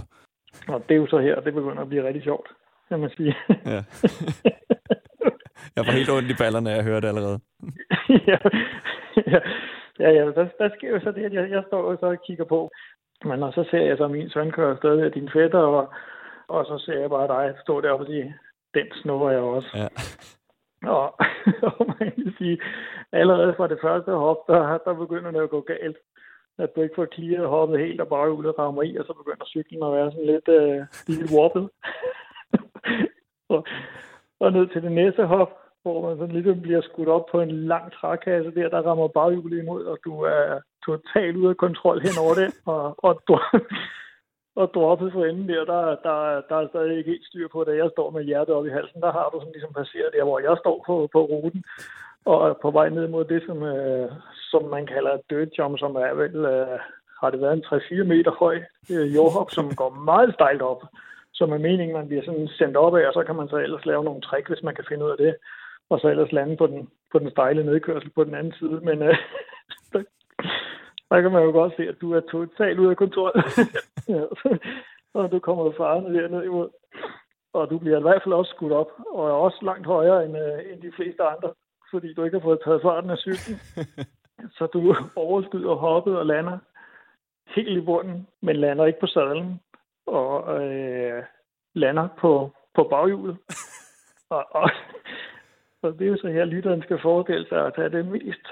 Og 0.68 0.82
det 0.88 0.94
er 0.94 0.98
jo 0.98 1.06
så 1.06 1.18
her, 1.18 1.40
det 1.40 1.54
begynder 1.54 1.82
at 1.82 1.88
blive 1.88 2.06
rigtig 2.06 2.22
sjovt, 2.22 2.48
kan 2.88 2.98
man 3.00 3.10
sige. 3.16 3.34
Ja. 3.66 3.82
jeg 5.76 5.84
får 5.84 5.92
helt 5.92 6.10
ondt 6.10 6.30
i 6.30 6.40
ballerne, 6.42 6.82
høre 6.82 7.00
det 7.00 7.08
allerede. 7.08 7.40
ja, 8.30 8.38
ja, 9.32 9.40
ja, 9.98 10.10
ja 10.10 10.24
der, 10.36 10.46
der 10.58 10.68
sker 10.76 10.90
jo 10.90 11.00
så 11.00 11.12
det, 11.12 11.24
at 11.24 11.32
jeg, 11.32 11.50
jeg 11.50 11.62
står 11.66 11.82
og 11.82 11.96
så 12.00 12.16
kigger 12.26 12.44
på. 12.44 12.70
Men 13.24 13.42
og 13.42 13.52
så 13.52 13.64
ser 13.70 13.82
jeg 13.82 13.96
så 13.96 14.08
min 14.08 14.30
søn 14.30 14.50
kører 14.50 14.70
afsted 14.70 15.00
af 15.00 15.12
din 15.12 15.30
fætter, 15.32 15.58
og, 15.58 15.92
og 16.48 16.66
så 16.66 16.84
ser 16.84 17.00
jeg 17.00 17.10
bare 17.10 17.28
dig 17.28 17.54
stå 17.62 17.80
deroppe 17.80 18.04
og 18.04 18.06
sige, 18.06 18.34
den 18.74 18.86
snupper 19.02 19.30
jeg 19.30 19.40
også. 19.40 19.70
Ja. 19.74 19.88
Og, 20.82 21.20
og 21.62 21.86
man 22.00 22.12
kan 22.14 22.34
sige, 22.38 22.60
allerede 23.12 23.54
fra 23.56 23.68
det 23.68 23.78
første 23.82 24.10
hop, 24.12 24.36
der, 24.48 24.78
der 24.78 24.94
begynder 24.94 25.30
det 25.30 25.40
at 25.40 25.50
gå 25.50 25.60
galt. 25.60 25.96
At 26.58 26.70
du 26.76 26.82
ikke 26.82 26.94
får 26.94 27.06
clearet 27.14 27.48
hoppet 27.48 27.80
helt, 27.80 28.00
og 28.00 28.08
bare 28.08 28.32
ude 28.32 28.50
rammer 28.50 28.82
i, 28.82 28.96
og 28.96 29.04
så 29.04 29.12
begynder 29.12 29.44
cyklen 29.46 29.82
at 29.82 29.92
være 29.92 30.10
sådan 30.12 30.26
lidt, 30.26 30.48
øh, 30.48 30.86
lidt 31.06 31.32
warpet. 31.32 31.70
og, 33.54 33.66
og 34.40 34.52
ned 34.52 34.66
til 34.68 34.82
det 34.82 34.92
næste 34.92 35.26
hop, 35.26 35.50
hvor 35.82 36.08
man 36.08 36.18
sådan 36.18 36.42
lidt 36.42 36.62
bliver 36.62 36.80
skudt 36.80 37.08
op 37.08 37.26
på 37.32 37.40
en 37.40 37.50
lang 37.50 37.92
trækasse 37.92 38.50
der, 38.54 38.68
der 38.68 38.82
rammer 38.82 39.08
baghjulet 39.08 39.58
imod, 39.62 39.84
og 39.84 39.98
du 40.04 40.20
er 40.20 40.60
totalt 40.86 41.36
ude 41.36 41.50
af 41.50 41.56
kontrol 41.56 42.00
hen 42.00 42.16
over 42.24 42.34
det, 42.34 42.48
og, 42.72 42.94
og, 42.98 43.22
dro- 43.28 43.58
og 44.60 44.66
droppet 44.74 45.12
for 45.12 45.24
enden 45.24 45.48
der, 45.48 45.64
der, 45.64 45.82
der, 46.06 46.16
der 46.48 46.56
er 46.56 46.68
stadig 46.68 46.98
ikke 46.98 47.10
helt 47.10 47.26
styr 47.26 47.48
på 47.52 47.64
det. 47.64 47.76
Jeg 47.76 47.90
står 47.92 48.10
med 48.10 48.24
hjertet 48.24 48.54
op 48.54 48.66
i 48.66 48.76
halsen, 48.78 49.00
der 49.00 49.12
har 49.12 49.30
du 49.32 49.40
sådan 49.40 49.52
ligesom 49.52 49.72
passeret 49.72 50.10
der, 50.12 50.24
hvor 50.24 50.38
jeg 50.38 50.56
står 50.60 50.84
på, 50.86 51.08
på 51.12 51.20
ruten, 51.24 51.64
og 52.24 52.48
er 52.48 52.54
på 52.62 52.70
vej 52.70 52.88
ned 52.88 53.08
mod 53.08 53.24
det, 53.24 53.42
som, 53.46 53.62
øh, 53.62 54.10
som 54.50 54.62
man 54.64 54.86
kalder 54.86 55.14
dirt 55.30 55.58
jump, 55.58 55.78
som 55.78 55.96
er 55.96 56.14
vel, 56.14 56.36
øh, 56.36 56.78
har 57.20 57.30
det 57.30 57.40
været 57.40 57.52
en 57.52 57.64
3-4 57.64 58.04
meter 58.04 58.30
høj 58.30 58.56
øh, 58.92 59.14
jordhop, 59.14 59.50
som 59.50 59.74
går 59.74 59.90
meget 59.90 60.34
stejlt 60.34 60.62
op. 60.62 60.82
Som 61.40 61.52
er 61.52 61.58
meningen, 61.58 61.96
man 61.96 62.08
bliver 62.08 62.24
sådan 62.24 62.48
sendt 62.48 62.76
op 62.76 62.96
af, 62.96 63.06
og 63.08 63.12
så 63.12 63.22
kan 63.26 63.36
man 63.36 63.48
så 63.48 63.56
ellers 63.56 63.86
lave 63.86 64.04
nogle 64.04 64.20
trick, 64.20 64.48
hvis 64.48 64.62
man 64.62 64.74
kan 64.74 64.84
finde 64.88 65.04
ud 65.04 65.10
af 65.10 65.16
det. 65.16 65.36
Og 65.90 66.00
så 66.00 66.08
ellers 66.08 66.32
lande 66.32 66.56
på 66.56 66.66
den, 66.66 66.88
på 67.12 67.18
den 67.18 67.30
stejle 67.30 67.64
nedkørsel 67.64 68.10
på 68.10 68.24
den 68.24 68.34
anden 68.34 68.52
side. 68.52 68.80
Men 68.88 69.02
øh, 69.02 69.16
der, 69.92 70.02
der 71.10 71.20
kan 71.20 71.32
man 71.32 71.42
jo 71.42 71.50
godt 71.50 71.72
se, 71.76 71.82
at 71.88 72.00
du 72.00 72.12
er 72.12 72.20
totalt 72.20 72.78
ude 72.78 72.90
af 72.90 72.96
kontrol. 72.96 73.32
ja, 74.14 74.22
og 75.14 75.32
du 75.32 75.38
kommer 75.38 75.64
jo 75.64 75.72
farende 75.76 76.14
derned 76.18 76.44
imod. 76.44 76.68
Og 77.52 77.70
du 77.70 77.78
bliver 77.78 77.98
i 77.98 78.02
hvert 78.02 78.22
fald 78.24 78.34
også 78.34 78.52
skudt 78.56 78.72
op, 78.72 78.90
og 79.10 79.28
er 79.28 79.32
også 79.32 79.58
langt 79.62 79.86
højere 79.86 80.24
end, 80.24 80.36
øh, 80.36 80.72
end 80.72 80.82
de 80.82 80.92
fleste 80.96 81.22
andre, 81.22 81.50
fordi 81.90 82.14
du 82.14 82.24
ikke 82.24 82.38
har 82.38 82.48
fået 82.48 82.60
taget 82.64 82.82
farten 82.82 83.10
af 83.10 83.18
cyklen. 83.18 83.56
Så 84.56 84.66
du 84.66 84.94
overskyder 85.16 85.74
hoppet 85.74 86.18
og 86.18 86.26
lander 86.26 86.58
helt 87.56 87.78
i 87.78 87.80
bunden, 87.80 88.26
men 88.42 88.56
lander 88.56 88.86
ikke 88.86 89.00
på 89.00 89.06
sadlen, 89.06 89.60
og 90.10 90.64
øh, 90.64 91.22
lander 91.74 92.08
på, 92.18 92.50
på 92.74 92.82
baghjulet. 92.84 93.36
og, 94.36 94.46
og, 94.50 94.70
og 95.82 95.92
det 95.98 96.02
er 96.02 96.10
jo 96.10 96.16
så 96.16 96.28
her, 96.28 96.44
lytteren 96.44 96.82
skal 96.82 96.98
forestille 97.02 97.46
sig 97.48 97.66
at 97.66 97.74
tage 97.74 97.90
det 97.90 98.06
mest 98.06 98.46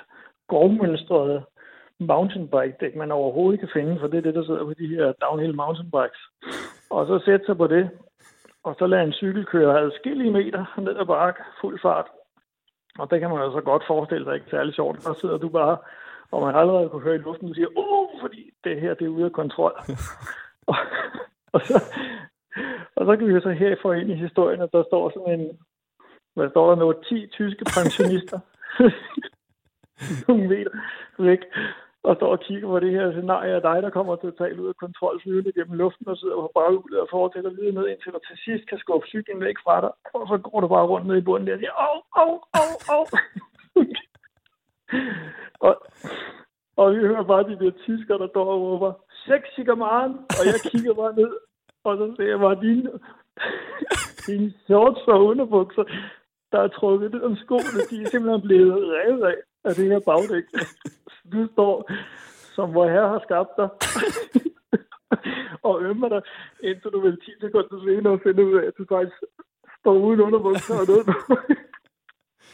grovmønstrede 0.49 1.43
mountainbike-dæk, 2.01 2.97
man 2.97 3.13
overhovedet 3.13 3.61
kan 3.61 3.69
finde, 3.73 4.01
for 4.01 4.07
det 4.07 4.19
er 4.19 4.23
det, 4.23 4.35
der 4.35 4.45
sidder 4.45 4.65
på 4.65 4.75
de 4.79 4.87
her 4.87 5.13
downhill 5.13 5.55
mountainbikes. 5.55 6.23
Og 6.91 7.07
så 7.07 7.25
sætte 7.25 7.47
sig 7.47 7.57
på 7.57 7.67
det, 7.67 7.91
og 8.63 8.77
så 8.79 8.87
lade 8.87 9.03
en 9.03 9.13
cykel 9.13 9.45
køre 9.47 9.81
adskillige 9.81 10.31
meter 10.31 10.65
ned 10.79 10.97
ad 10.97 11.07
bakke, 11.07 11.41
fuld 11.61 11.81
fart. 11.83 12.07
Og 12.99 13.11
det 13.11 13.21
kan 13.21 13.31
man 13.31 13.43
altså 13.43 13.61
godt 13.61 13.83
forestille 13.87 14.25
sig 14.25 14.35
ikke 14.35 14.51
særlig 14.51 14.75
sjovt. 14.75 15.03
Så 15.03 15.15
sidder 15.21 15.39
du 15.39 15.49
bare, 15.49 15.77
og 16.31 16.43
man 16.43 16.55
allerede 16.55 16.89
kunne 16.89 17.03
høre 17.03 17.15
i 17.15 17.19
luften, 17.19 17.49
du 17.49 17.55
siger, 17.55 17.69
uh, 17.77 18.21
fordi 18.21 18.51
det 18.65 18.81
her 18.81 18.95
det 18.95 19.05
er 19.05 19.09
ude 19.09 19.25
af 19.25 19.33
kontrol. 19.33 19.73
og, 20.71 20.77
og, 21.59 21.67
så, 21.67 21.77
og 22.97 23.07
så 23.07 23.17
kan 23.17 23.27
vi 23.27 23.33
jo 23.33 23.41
så 23.41 23.51
her 23.51 23.77
få 23.83 23.93
ind 23.93 24.11
i 24.11 24.15
historien, 24.27 24.61
at 24.61 24.73
der 24.73 24.83
står 24.91 25.05
sådan 25.11 25.41
en, 25.41 25.59
hvad 26.35 26.51
står 26.51 26.69
der 26.69 26.77
nu, 26.77 26.87
10 27.09 27.27
tyske 27.27 27.65
pensionister, 27.77 28.39
nogle 30.29 30.49
meter 30.49 30.75
væk, 31.19 31.43
og 32.03 32.17
står 32.17 32.31
og 32.37 32.41
kigger 32.41 32.69
på 32.69 32.81
det 32.81 32.93
her 32.97 33.13
scenarie 33.13 33.55
af 33.59 33.63
dig, 33.63 33.83
der 33.83 33.91
kommer 33.91 34.17
totalt 34.17 34.59
ud 34.61 34.69
af 34.69 34.77
kontrol 34.85 35.21
flyvende 35.23 35.53
gennem 35.53 35.79
luften 35.83 36.09
og 36.09 36.17
sidder 36.17 36.37
på 36.37 36.51
baghjulet 36.55 37.01
og 37.01 37.09
fortsætter 37.11 37.51
videre 37.51 37.75
ned, 37.75 37.87
indtil 37.89 38.13
du 38.13 38.21
til 38.29 38.39
sidst 38.45 38.69
kan 38.69 38.79
skubbe 38.79 39.07
cyklen 39.07 39.41
væk 39.41 39.59
fra 39.65 39.81
dig, 39.81 39.93
og 40.15 40.29
så 40.31 40.37
går 40.47 40.61
du 40.61 40.69
bare 40.69 40.87
rundt 40.87 41.07
ned 41.07 41.17
i 41.17 41.27
bunden 41.29 41.47
der 41.47 41.55
og 41.55 41.61
siger, 41.61 41.75
au, 41.87 41.97
au, 42.23 42.33
au, 42.61 42.71
au. 42.95 43.03
og, 45.69 45.75
og 46.77 46.87
vi 46.93 46.99
hører 47.11 47.25
bare 47.33 47.49
de 47.51 47.59
der 47.63 47.71
tyskere, 47.87 48.19
der 48.19 48.29
står 48.29 48.47
og 48.55 48.61
råber, 48.63 48.93
sexy 49.29 49.61
Maren, 49.83 50.15
og 50.39 50.43
jeg 50.51 50.61
kigger 50.71 50.95
bare 50.95 51.15
ned, 51.21 51.33
og 51.91 51.97
så 51.99 52.07
ser 52.16 52.28
jeg 52.28 52.39
bare 52.39 52.61
dine, 52.66 52.91
dine 54.26 54.53
shorts 54.64 55.03
og 55.07 55.24
underbukser, 55.24 55.84
der 56.53 56.61
er 56.61 56.68
trukket 56.68 57.12
ned 57.12 57.22
om 57.22 57.36
skoene, 57.36 57.80
de 57.91 58.03
er 58.03 58.09
simpelthen 58.11 58.43
blevet 58.49 58.72
revet 58.74 59.22
af, 59.32 59.36
af 59.64 59.74
det 59.74 59.86
her 59.93 60.01
bagdæk. 60.11 60.45
Du 61.32 61.49
står, 61.53 61.91
som 62.57 62.70
hvor 62.70 62.89
herre 62.89 63.09
har 63.09 63.22
skabt 63.28 63.53
dig, 63.61 63.68
og 65.68 65.82
ømmer 65.82 66.09
dig, 66.09 66.22
indtil 66.62 66.91
du 66.91 67.01
vil 67.01 67.20
10 67.20 67.30
sekunder 67.41 67.78
senere 67.86 68.18
finder 68.22 68.45
ud 68.45 68.55
af, 68.61 68.66
at 68.66 68.78
du 68.78 68.84
faktisk 68.89 69.16
står 69.80 69.95
uden 70.07 70.20
underbukser 70.20 70.74
og 70.80 70.86
noget. 70.89 71.07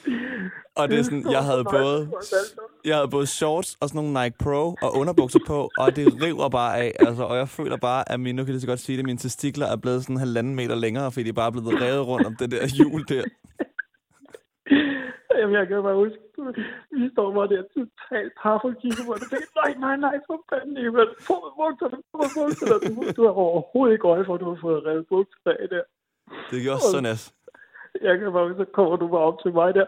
Og 0.79 0.89
det 0.89 0.99
er 0.99 1.03
sådan, 1.03 1.31
jeg 1.31 1.45
havde 1.45 1.65
både, 1.65 2.11
jeg 2.85 2.97
havde 2.97 3.09
både 3.09 3.27
shorts 3.27 3.77
og 3.81 3.89
sådan 3.89 4.03
nogle 4.03 4.23
Nike 4.23 4.37
Pro 4.45 4.75
og 4.83 4.91
underbukser 5.01 5.39
på, 5.47 5.71
og 5.79 5.97
det 5.97 6.23
river 6.23 6.49
bare 6.49 6.77
af. 6.79 6.93
Altså, 6.99 7.23
og 7.23 7.37
jeg 7.37 7.49
føler 7.49 7.77
bare, 7.77 8.13
at 8.13 8.21
mine, 8.21 8.37
nu 8.37 8.45
kan 8.45 8.53
jeg 8.53 8.61
så 8.61 8.67
godt 8.67 8.81
sige 8.81 8.97
det, 8.97 9.05
mine 9.05 9.19
testikler 9.19 9.67
er 9.67 9.77
blevet 9.77 10.03
sådan 10.03 10.17
en 10.17 10.21
halvanden 10.21 10.55
meter 10.55 10.75
længere, 10.75 11.13
fordi 11.13 11.25
de 11.29 11.33
bare 11.33 11.47
er 11.47 11.51
blevet 11.51 11.81
revet 11.83 12.07
rundt 12.07 12.27
om 12.27 12.37
det 12.37 12.51
der 12.51 12.67
hjul 12.77 13.05
der. 13.09 13.25
Jamen, 15.39 15.55
jeg 15.61 15.67
kan 15.69 15.83
bare 15.89 15.99
huske, 16.05 16.19
vi 16.99 17.05
står 17.13 17.27
bare 17.37 17.49
der 17.53 17.63
totalt 17.77 18.33
par 18.43 18.59
og 18.67 18.73
kigger 18.83 19.05
på 19.09 19.13
det. 19.19 19.27
tænker, 19.33 19.51
Nej, 19.63 19.71
nej, 19.85 19.97
nej, 20.07 20.17
for 20.27 20.37
fanden, 20.51 20.77
Ivan. 20.87 21.09
Få 21.29 21.35
med 21.45 21.53
bukserne, 21.61 21.97
få 22.11 22.17
med 22.23 22.31
bukserne. 22.39 22.77
Du, 22.87 22.93
du 23.17 23.23
har 23.29 23.35
overhovedet 23.47 23.93
ikke 23.95 24.09
øje 24.13 24.25
for, 24.27 24.35
at 24.35 24.41
du 24.41 24.49
har 24.53 24.59
fået 24.67 24.81
revet 24.89 25.05
bukserne 25.13 25.53
af 25.63 25.69
der. 25.75 25.85
Det 26.51 26.59
gjorde 26.65 26.81
så 26.95 27.01
nas. 27.09 27.23
Jeg 28.09 28.19
kan 28.19 28.33
bare, 28.33 28.55
så 28.57 28.65
kommer 28.73 28.97
du 28.97 29.09
bare 29.09 29.21
op 29.31 29.43
til 29.43 29.53
mig 29.53 29.75
der. 29.75 29.87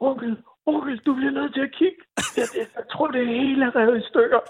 Onkel, 0.00 0.36
onkel, 0.66 0.98
du 1.06 1.14
bliver 1.14 1.30
nødt 1.30 1.54
til 1.54 1.60
at 1.60 1.72
kigge. 1.78 2.00
Jeg, 2.36 2.46
jeg, 2.58 2.66
jeg 2.76 2.84
tror, 2.92 3.06
det 3.06 3.26
hele 3.26 3.64
er 3.64 3.76
revet 3.76 3.98
i 4.02 4.08
stykker. 4.08 4.40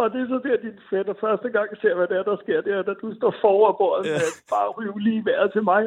og 0.00 0.10
det 0.12 0.20
er 0.20 0.28
så 0.28 0.40
der, 0.44 0.56
din 0.56 0.78
fætter 0.90 1.14
første 1.20 1.48
gang 1.56 1.68
ser, 1.80 1.94
hvad 1.94 2.08
det 2.08 2.16
er, 2.16 2.22
der 2.22 2.36
sker. 2.42 2.60
Det 2.60 2.72
er, 2.72 2.78
at 2.80 2.96
du 3.02 3.14
står 3.16 3.34
foran 3.40 3.74
bordet 3.78 4.06
Ja. 4.06 4.18
bare 4.54 4.68
rive 4.78 5.00
lige 5.00 5.24
vejret 5.24 5.52
til 5.52 5.62
mig. 5.64 5.82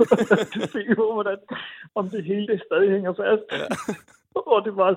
du 0.54 0.60
ser 0.72 0.94
på, 0.94 1.12
hvordan, 1.12 1.38
om 1.94 2.08
det 2.08 2.24
hele 2.24 2.46
det 2.46 2.62
stadig 2.66 2.90
hænger 2.90 3.12
fast. 3.22 3.44
og 4.54 4.64
det 4.64 4.76
var 4.76 4.90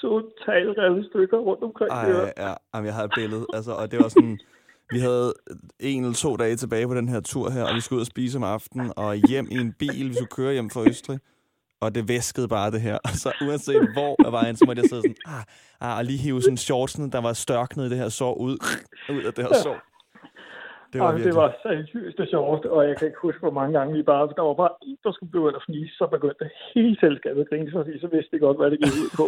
totalt 0.00 0.78
revet 0.78 1.04
i 1.04 1.08
stykker 1.08 1.38
rundt 1.38 1.62
omkring. 1.62 1.90
Ej, 1.90 2.10
ja. 2.36 2.52
Jamen, 2.74 2.86
jeg 2.86 2.94
har 2.94 3.04
et 3.04 3.12
billede. 3.14 3.46
Altså, 3.54 3.72
og 3.80 3.90
det 3.90 3.98
var 3.98 4.08
sådan... 4.08 4.38
Vi 4.90 4.98
havde 4.98 5.32
en 5.80 6.02
eller 6.02 6.14
to 6.14 6.36
dage 6.36 6.56
tilbage 6.56 6.86
på 6.88 6.94
den 6.94 7.08
her 7.08 7.20
tur 7.20 7.50
her, 7.50 7.64
og 7.64 7.74
vi 7.74 7.80
skulle 7.80 7.96
ud 7.96 8.00
og 8.00 8.06
spise 8.06 8.38
om 8.38 8.44
aftenen, 8.44 8.92
og 8.96 9.14
hjem 9.28 9.48
i 9.50 9.54
en 9.54 9.72
bil, 9.72 10.08
vi 10.08 10.14
skulle 10.14 10.36
køre 10.38 10.52
hjem 10.52 10.70
fra 10.70 10.82
Østrig. 10.88 11.18
Og 11.80 11.94
det 11.94 12.08
væskede 12.08 12.48
bare 12.48 12.70
det 12.70 12.80
her. 12.80 12.98
Og 13.04 13.10
så 13.22 13.28
uanset 13.46 13.88
hvor 13.96 14.26
af 14.26 14.32
vejen, 14.32 14.56
så 14.56 14.64
måtte 14.66 14.82
jeg 14.82 14.88
sidde 14.88 15.02
sådan, 15.02 15.16
ah, 15.26 15.44
ah, 15.80 15.98
og 15.98 16.04
lige 16.04 16.18
hive 16.18 16.42
sådan 16.42 16.56
shortsene, 16.56 17.10
der 17.10 17.20
var 17.20 17.32
størknet 17.32 17.86
i 17.86 17.90
det 17.92 17.98
her 17.98 18.08
sår 18.08 18.34
ud, 18.34 18.54
ud 19.16 19.22
af 19.28 19.32
det 19.36 19.44
her 19.44 19.54
sår. 19.66 19.78
Det 20.92 21.00
var 21.00 21.12
virkelig... 21.12 21.32
det 21.32 21.42
var 21.42 21.50
seriøst 21.62 22.18
det 22.18 22.28
sjoveste, 22.34 22.66
og 22.76 22.80
jeg 22.88 22.94
kan 22.98 23.06
ikke 23.08 23.22
huske, 23.26 23.40
hvor 23.46 23.56
mange 23.58 23.72
gange 23.78 23.90
vi 23.98 24.02
bare... 24.02 24.22
Der 24.38 24.46
var 24.50 24.56
bare 24.64 24.74
en, 24.86 24.96
der 25.04 25.12
skulle 25.12 25.32
begynde 25.36 25.56
at 25.60 25.64
fnise, 25.66 25.94
så 26.00 26.04
begyndte 26.16 26.50
hele 26.74 26.96
selskabet 27.04 27.40
at 27.44 27.48
grine, 27.50 27.70
fordi 27.78 27.92
så 28.04 28.08
vidste 28.14 28.30
de 28.36 28.44
godt, 28.46 28.56
hvad 28.58 28.70
det 28.70 28.78
gik 28.84 28.96
ud 29.04 29.10
på. 29.20 29.26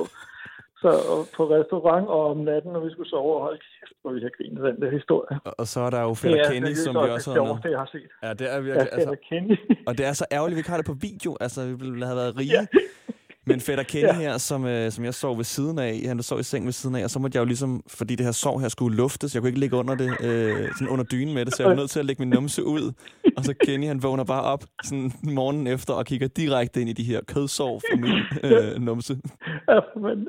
Så 0.83 0.91
på 1.37 1.43
restaurant 1.57 2.07
og 2.09 2.21
om 2.31 2.37
natten, 2.37 2.73
når 2.73 2.81
vi 2.87 2.91
skulle 2.91 3.11
sove, 3.11 3.37
og 3.37 3.43
hold 3.43 3.59
kæft, 3.59 3.97
hvor 4.03 4.13
vi 4.13 4.21
har 4.27 4.33
grinet 4.37 4.63
den 4.69 4.77
der 4.83 4.91
historie. 4.99 5.41
Og, 5.45 5.53
og 5.59 5.67
så 5.67 5.81
er 5.81 5.91
der 5.91 6.03
jo 6.03 6.15
Fætter 6.15 6.37
Det 6.37 6.47
er 6.47 6.53
Kenny, 6.53 6.75
som 6.75 6.95
vi 6.95 6.99
også 6.99 7.31
det 7.31 7.39
har 7.39 7.45
med. 7.45 7.49
sjoveste, 7.49 7.69
jeg 7.75 7.79
har 7.79 7.89
set. 7.95 8.11
Ja, 8.23 8.31
det 8.41 8.47
er 8.55 8.61
virkelig... 8.61 8.89
Ja, 8.93 8.99
Fætter 8.99 9.19
Kenny. 9.29 9.57
og 9.89 9.99
det 9.99 10.07
er 10.07 10.13
så 10.13 10.27
ærgerligt, 10.33 10.55
at 10.55 10.57
vi 10.57 10.61
ikke 10.61 10.71
har 10.75 10.81
det 10.83 10.87
på 10.87 10.97
video. 11.09 11.37
Altså, 11.41 11.59
vi 11.67 11.75
ville 11.85 12.07
have 12.07 12.17
været 12.23 12.35
rige. 12.41 12.63
Men 13.49 13.61
Fætter 13.61 13.85
Kenny 13.85 14.07
Ja. 14.09 14.13
her, 14.13 14.39
som, 14.39 14.65
øh, 14.67 14.93
som 14.93 15.05
jeg 15.05 15.15
sov 15.15 15.37
ved 15.37 15.45
siden 15.45 15.79
af, 15.79 16.03
han 16.07 16.23
sov 16.23 16.41
i 16.41 16.43
seng 16.43 16.65
ved 16.65 16.73
siden 16.73 16.95
af, 16.97 17.05
og 17.05 17.11
så 17.11 17.19
måtte 17.19 17.37
jeg 17.37 17.41
jo 17.41 17.45
ligesom, 17.47 17.83
fordi 17.89 18.15
det 18.15 18.27
her 18.27 18.33
sov 18.33 18.61
her 18.61 18.69
skulle 18.69 18.97
luftes, 18.97 19.35
jeg 19.35 19.43
kunne 19.43 19.49
ikke 19.49 19.61
ligge 19.61 19.77
under 19.77 19.95
det, 19.95 20.17
øh, 20.21 20.69
sådan 20.75 20.89
under 20.89 21.05
dynen 21.05 21.35
med 21.35 21.45
det, 21.47 21.55
så 21.55 21.63
jeg 21.63 21.71
var 21.71 21.77
nødt 21.77 21.91
til 21.91 21.99
at 21.99 22.05
lægge 22.07 22.23
min 22.23 22.29
numse 22.31 22.65
ud. 22.65 22.93
Og 23.37 23.45
så 23.45 23.55
Kenny, 23.65 23.87
han 23.87 24.03
vågner 24.03 24.25
bare 24.25 24.43
op 24.43 24.65
sådan 24.85 25.13
morgenen 25.23 25.67
efter 25.67 25.95
og 25.95 26.07
kigger 26.07 26.29
direkte 26.29 26.81
ind 26.81 26.91
i 26.91 26.93
de 26.93 27.03
her 27.05 27.21
kødsår 27.29 27.79
fra 27.91 27.97
min 27.97 28.13
øh, 28.53 28.83
numse. 28.83 29.19
Ja, 29.69 29.81
men, 30.01 30.29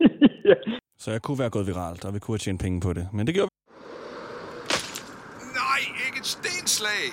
ja. 0.50 0.54
Så 0.98 1.10
jeg 1.10 1.22
kunne 1.22 1.38
være 1.38 1.50
gået 1.50 1.66
viralt, 1.66 2.04
og 2.04 2.14
vi 2.14 2.18
kunne 2.18 2.32
have 2.32 2.38
tjent 2.38 2.60
penge 2.60 2.80
på 2.80 2.92
det. 2.92 3.08
Men 3.12 3.26
det 3.26 3.34
gjorde 3.34 3.50
Nej, 5.60 5.80
ikke 6.08 6.18
et 6.20 6.26
stenslag! 6.26 7.04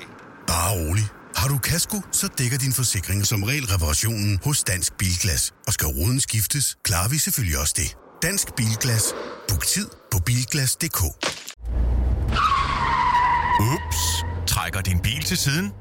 Bare 0.48 0.72
rolig. 0.74 1.06
Har 1.46 1.50
du 1.50 1.58
kasko, 1.58 1.98
så 2.12 2.28
dækker 2.38 2.58
din 2.58 2.74
forsikring 2.74 3.26
som 3.26 3.43
regel 3.43 3.66
reparationen 3.66 4.39
hos 4.43 4.64
Dansk 4.64 4.98
Bilglas. 4.98 5.54
Og 5.68 5.74
skal 5.74 5.88
ruden 5.88 6.20
skiftes, 6.20 6.78
klarer 6.84 7.10
vi 7.10 7.18
selvfølgelig 7.18 7.60
også 7.60 7.74
det. 7.78 7.98
Dansk 8.24 8.48
Bilglas. 8.58 9.04
Book 9.50 9.66
tid 9.66 9.88
på 10.12 10.20
bilglas.dk. 10.26 11.02
Ups. 13.72 14.02
Trækker 14.48 14.82
din 14.82 15.00
bil 15.00 15.24
til 15.24 15.38
siden? 15.38 15.72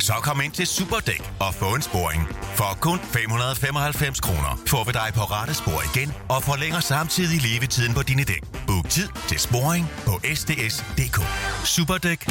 Så 0.00 0.12
kom 0.22 0.40
ind 0.40 0.52
til 0.52 0.66
Superdæk 0.66 1.22
og 1.40 1.54
få 1.54 1.74
en 1.74 1.82
sporing. 1.82 2.22
For 2.54 2.78
kun 2.80 2.98
595 3.02 4.20
kroner 4.20 4.60
får 4.66 4.84
vi 4.84 4.92
dig 4.92 5.10
på 5.14 5.20
rette 5.20 5.54
spor 5.54 5.82
igen 5.94 6.12
og 6.28 6.42
forlænger 6.42 6.80
samtidig 6.80 7.42
levetiden 7.42 7.94
på 7.94 8.02
dine 8.02 8.24
dæk. 8.24 8.42
Book 8.66 8.88
tid 8.88 9.08
til 9.28 9.38
sporing 9.38 9.86
på 10.04 10.20
sds.dk. 10.34 11.18
Superdæk. 11.64 12.26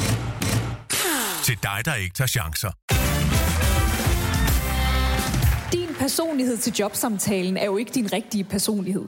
Til 1.46 1.58
dig, 1.64 1.82
der 1.86 1.96
ikke 1.96 2.14
tager 2.14 2.28
chancer. 2.28 2.72
Din 5.74 5.96
personlighed 6.00 6.58
til 6.58 6.74
jobsamtalen 6.80 7.58
er 7.58 7.66
jo 7.66 7.78
ikke 7.78 7.92
din 7.92 8.14
rigtige 8.14 8.44
personlighed. 8.44 9.06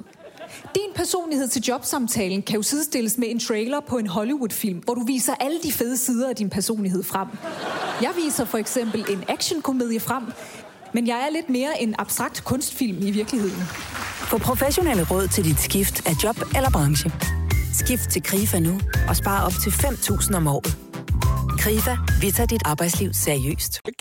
Din 0.75 0.93
personlighed 0.95 1.47
til 1.47 1.61
jobsamtalen 1.61 2.41
kan 2.41 2.55
jo 2.55 2.61
sidestilles 2.61 3.17
med 3.17 3.27
en 3.31 3.39
trailer 3.39 3.79
på 3.89 3.97
en 3.97 4.07
Hollywood-film, 4.07 4.79
hvor 4.79 4.93
du 4.93 5.03
viser 5.05 5.33
alle 5.39 5.57
de 5.63 5.71
fede 5.71 5.97
sider 5.97 6.29
af 6.29 6.35
din 6.35 6.49
personlighed 6.49 7.03
frem. 7.03 7.27
Jeg 8.01 8.11
viser 8.15 8.45
for 8.45 8.57
eksempel 8.57 9.05
en 9.09 9.23
actionkomedie 9.29 9.99
frem, 9.99 10.23
men 10.93 11.07
jeg 11.07 11.17
er 11.27 11.29
lidt 11.29 11.49
mere 11.49 11.81
en 11.81 11.95
abstrakt 11.99 12.43
kunstfilm 12.43 12.97
i 13.01 13.11
virkeligheden. 13.11 13.63
Få 14.29 14.38
professionelle 14.38 15.05
råd 15.11 15.27
til 15.27 15.43
dit 15.43 15.59
skift 15.59 16.07
af 16.07 16.13
job 16.23 16.38
eller 16.55 16.69
branche. 16.69 17.11
Skift 17.73 18.09
til 18.09 18.23
KRIFA 18.23 18.59
nu 18.59 18.79
og 19.07 19.15
spare 19.15 19.45
op 19.45 19.53
til 19.63 19.69
5.000 19.69 20.35
om 20.35 20.47
året. 20.47 20.86
KRIFA, 21.60 21.97
vi 22.22 22.32
tager 22.32 22.47
dit 22.47 22.62
arbejdsliv 22.66 23.14
seriøst. 23.14 23.82
The 23.84 23.91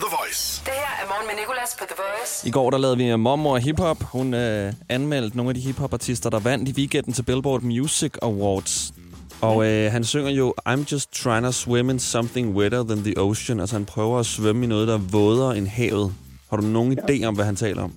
Voice. 0.00 0.62
Det 0.64 0.72
her 0.72 1.04
er 1.04 1.08
morgen 1.08 1.26
med 1.26 1.34
Nicolas 1.40 1.76
på 1.78 1.84
The 1.88 1.96
Voice. 1.96 2.48
I 2.48 2.50
går 2.50 2.70
der 2.70 2.78
lavede 2.78 2.96
vi 2.96 3.16
Momor 3.16 3.58
Hip-Hop. 3.58 4.04
Hun 4.04 4.34
øh, 4.34 4.72
anmeldte 4.88 5.36
nogle 5.36 5.50
af 5.50 5.54
de 5.54 5.60
hip-hop-artister, 5.60 6.30
der 6.30 6.38
vandt 6.38 6.68
i 6.68 6.72
weekenden 6.72 7.12
til 7.12 7.22
Billboard 7.22 7.62
Music 7.62 8.12
Awards. 8.22 8.94
Og 9.40 9.66
øh, 9.66 9.92
han 9.92 10.04
synger 10.04 10.30
jo, 10.30 10.54
I'm 10.68 10.92
just 10.92 11.12
trying 11.12 11.44
to 11.44 11.52
swim 11.52 11.90
in 11.90 11.98
something 11.98 12.54
wetter 12.56 12.82
than 12.84 12.98
the 13.02 13.14
ocean. 13.16 13.60
Altså 13.60 13.76
han 13.76 13.84
prøver 13.84 14.18
at 14.18 14.26
svømme 14.26 14.64
i 14.64 14.66
noget, 14.68 14.88
der 14.88 14.94
er 14.94 14.98
vådere 14.98 15.58
end 15.58 15.66
havet. 15.66 16.14
Har 16.50 16.56
du 16.56 16.62
nogen 16.62 16.98
idé 16.98 17.24
om, 17.24 17.34
hvad 17.34 17.44
han 17.44 17.56
taler 17.56 17.82
om? 17.82 17.92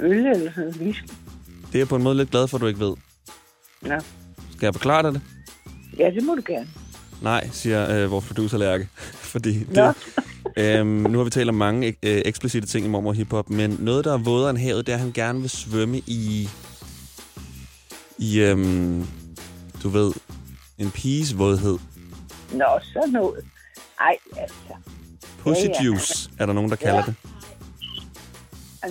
Øl 0.00 0.26
eller 0.26 0.52
sådan 0.54 0.74
whisky. 0.80 1.04
Det 1.66 1.74
er 1.74 1.78
jeg 1.78 1.88
på 1.88 1.96
en 1.96 2.02
måde 2.02 2.16
lidt 2.16 2.30
glad 2.30 2.48
for, 2.48 2.56
at 2.56 2.60
du 2.60 2.66
ikke 2.66 2.80
ved. 2.80 2.94
Ja. 3.86 3.98
Skal 4.56 4.66
jeg 4.66 4.74
forklare 4.74 5.02
dig 5.02 5.12
det? 5.14 5.20
ja, 5.98 6.10
det 6.14 6.24
må 6.24 6.34
du 6.34 6.42
gerne. 6.46 6.68
Nej, 7.22 7.48
siger 7.52 7.90
øh, 8.04 8.10
vores 8.10 8.24
producer 8.24 8.58
Lærke. 8.58 8.88
Fordi 9.32 9.64
det, 9.64 9.94
øhm, 10.56 10.86
nu 10.88 11.18
har 11.18 11.24
vi 11.24 11.30
talt 11.30 11.48
om 11.48 11.54
mange 11.54 11.86
øh, 12.02 12.22
eksplicite 12.24 12.66
ting 12.66 12.86
i 12.86 12.88
mormor 12.88 13.12
hiphop, 13.12 13.50
men 13.50 13.76
noget, 13.80 14.04
der 14.04 14.12
er 14.12 14.18
vådere 14.18 14.50
end 14.50 14.58
havet, 14.58 14.86
det 14.86 14.92
er, 14.92 14.96
at 14.96 15.00
han 15.02 15.12
gerne 15.12 15.40
vil 15.40 15.50
svømme 15.50 15.98
i... 15.98 16.48
I, 18.18 18.40
øhm, 18.40 19.06
du 19.82 19.88
ved, 19.88 20.12
en 20.78 20.90
piges 20.90 21.38
vådhed. 21.38 21.78
Nå, 22.52 22.64
så 22.82 23.08
noget. 23.12 23.44
Ej, 24.00 24.16
altså. 24.36 24.54
Pussy 25.38 25.60
Ja, 25.64 25.68
ja. 25.80 25.84
juice 25.84 26.30
er 26.38 26.46
der 26.46 26.52
nogen, 26.52 26.70
der 26.70 26.76
kalder 26.76 26.94
Ja. 26.96 27.02
det. 27.06 27.14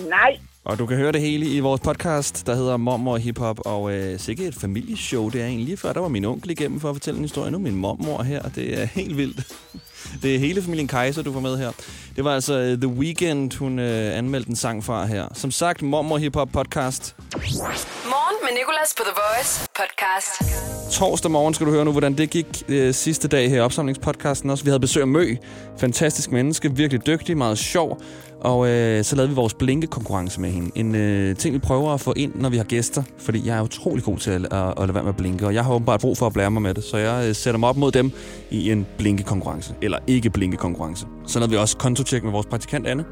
Nej, 0.08 0.38
og 0.66 0.78
du 0.78 0.86
kan 0.86 0.96
høre 0.96 1.12
det 1.12 1.20
hele 1.20 1.46
i 1.46 1.60
vores 1.60 1.80
podcast, 1.80 2.46
der 2.46 2.54
hedder 2.54 2.76
Mormor 2.76 3.16
Hip 3.16 3.38
Hop, 3.38 3.58
og 3.66 3.92
øh, 3.92 4.18
sikkert 4.18 4.48
et 4.48 4.54
familieshow. 4.54 5.28
Det 5.28 5.40
er 5.40 5.46
egentlig 5.46 5.66
lige 5.66 5.76
før, 5.76 5.92
der 5.92 6.00
var 6.00 6.08
min 6.08 6.24
onkel 6.24 6.50
igennem 6.50 6.80
for 6.80 6.90
at 6.90 6.94
fortælle 6.94 7.18
en 7.18 7.24
historie. 7.24 7.50
Nu 7.50 7.56
er 7.56 7.62
min 7.62 7.76
mormor 7.76 8.22
her, 8.22 8.42
og 8.42 8.54
det 8.54 8.80
er 8.80 8.84
helt 8.84 9.16
vildt. 9.16 9.46
Det 10.22 10.34
er 10.34 10.38
hele 10.38 10.62
familien 10.62 10.88
Kaiser, 10.88 11.22
du 11.22 11.32
får 11.32 11.40
med 11.40 11.58
her. 11.58 11.72
Det 12.16 12.24
var 12.24 12.34
altså 12.34 12.54
øh, 12.54 12.78
The 12.78 12.88
Weeknd, 12.88 13.58
hun 13.58 13.78
øh, 13.78 14.18
anmeldte 14.18 14.50
en 14.50 14.56
sang 14.56 14.84
fra 14.84 15.06
her. 15.06 15.28
Som 15.34 15.50
sagt, 15.50 15.82
Mormor 15.82 16.18
Hip 16.18 16.34
Hop 16.34 16.48
podcast. 16.52 17.16
Morgen 17.18 18.36
med 18.42 18.58
Nicolas 18.58 18.94
på 18.96 19.02
The 19.06 19.14
Voice 19.22 19.68
podcast. 19.76 20.75
Torsdag 20.90 21.30
morgen 21.30 21.54
skal 21.54 21.66
du 21.66 21.72
høre 21.72 21.84
nu, 21.84 21.90
hvordan 21.90 22.18
det 22.18 22.30
gik 22.30 22.46
øh, 22.68 22.94
sidste 22.94 23.28
dag 23.28 23.50
her 23.50 23.56
i 23.56 23.60
opsamlingspodcasten 23.60 24.50
også. 24.50 24.64
Vi 24.64 24.70
havde 24.70 24.80
besøg 24.80 25.00
af 25.00 25.08
Mø. 25.08 25.36
Fantastisk 25.78 26.32
menneske, 26.32 26.76
virkelig 26.76 27.06
dygtig, 27.06 27.36
meget 27.36 27.58
sjov. 27.58 28.00
Og 28.40 28.68
øh, 28.68 29.04
så 29.04 29.16
lavede 29.16 29.28
vi 29.28 29.34
vores 29.34 29.54
blinke-konkurrence 29.54 30.40
med 30.40 30.50
hende. 30.50 30.70
En 30.74 30.94
øh, 30.94 31.36
ting, 31.36 31.54
vi 31.54 31.58
prøver 31.58 31.94
at 31.94 32.00
få 32.00 32.12
ind, 32.16 32.32
når 32.34 32.48
vi 32.48 32.56
har 32.56 32.64
gæster. 32.64 33.02
Fordi 33.18 33.46
jeg 33.46 33.58
er 33.58 33.62
utrolig 33.62 34.04
god 34.04 34.18
til 34.18 34.30
at, 34.30 34.52
at, 34.52 34.68
at 34.68 34.78
lade 34.78 34.94
være 34.94 35.02
med 35.02 35.12
at 35.12 35.16
blinke. 35.16 35.46
Og 35.46 35.54
jeg 35.54 35.64
har 35.64 35.72
åbenbart 35.72 36.00
brug 36.00 36.18
for 36.18 36.26
at 36.26 36.32
blære 36.32 36.50
mig 36.50 36.62
med 36.62 36.74
det. 36.74 36.84
Så 36.84 36.96
jeg 36.96 37.28
øh, 37.28 37.34
sætter 37.34 37.58
mig 37.58 37.68
op 37.68 37.76
mod 37.76 37.92
dem 37.92 38.12
i 38.50 38.70
en 38.70 38.86
blinke-konkurrence. 38.98 39.74
Eller 39.82 39.98
ikke 40.06 40.30
blinke-konkurrence. 40.30 41.06
Så 41.26 41.38
lavede 41.38 41.50
vi 41.50 41.56
også 41.56 41.76
kontotjek 41.76 42.24
med 42.24 42.32
vores 42.32 42.46
praktikant 42.46 42.86
Anne. 42.86 43.04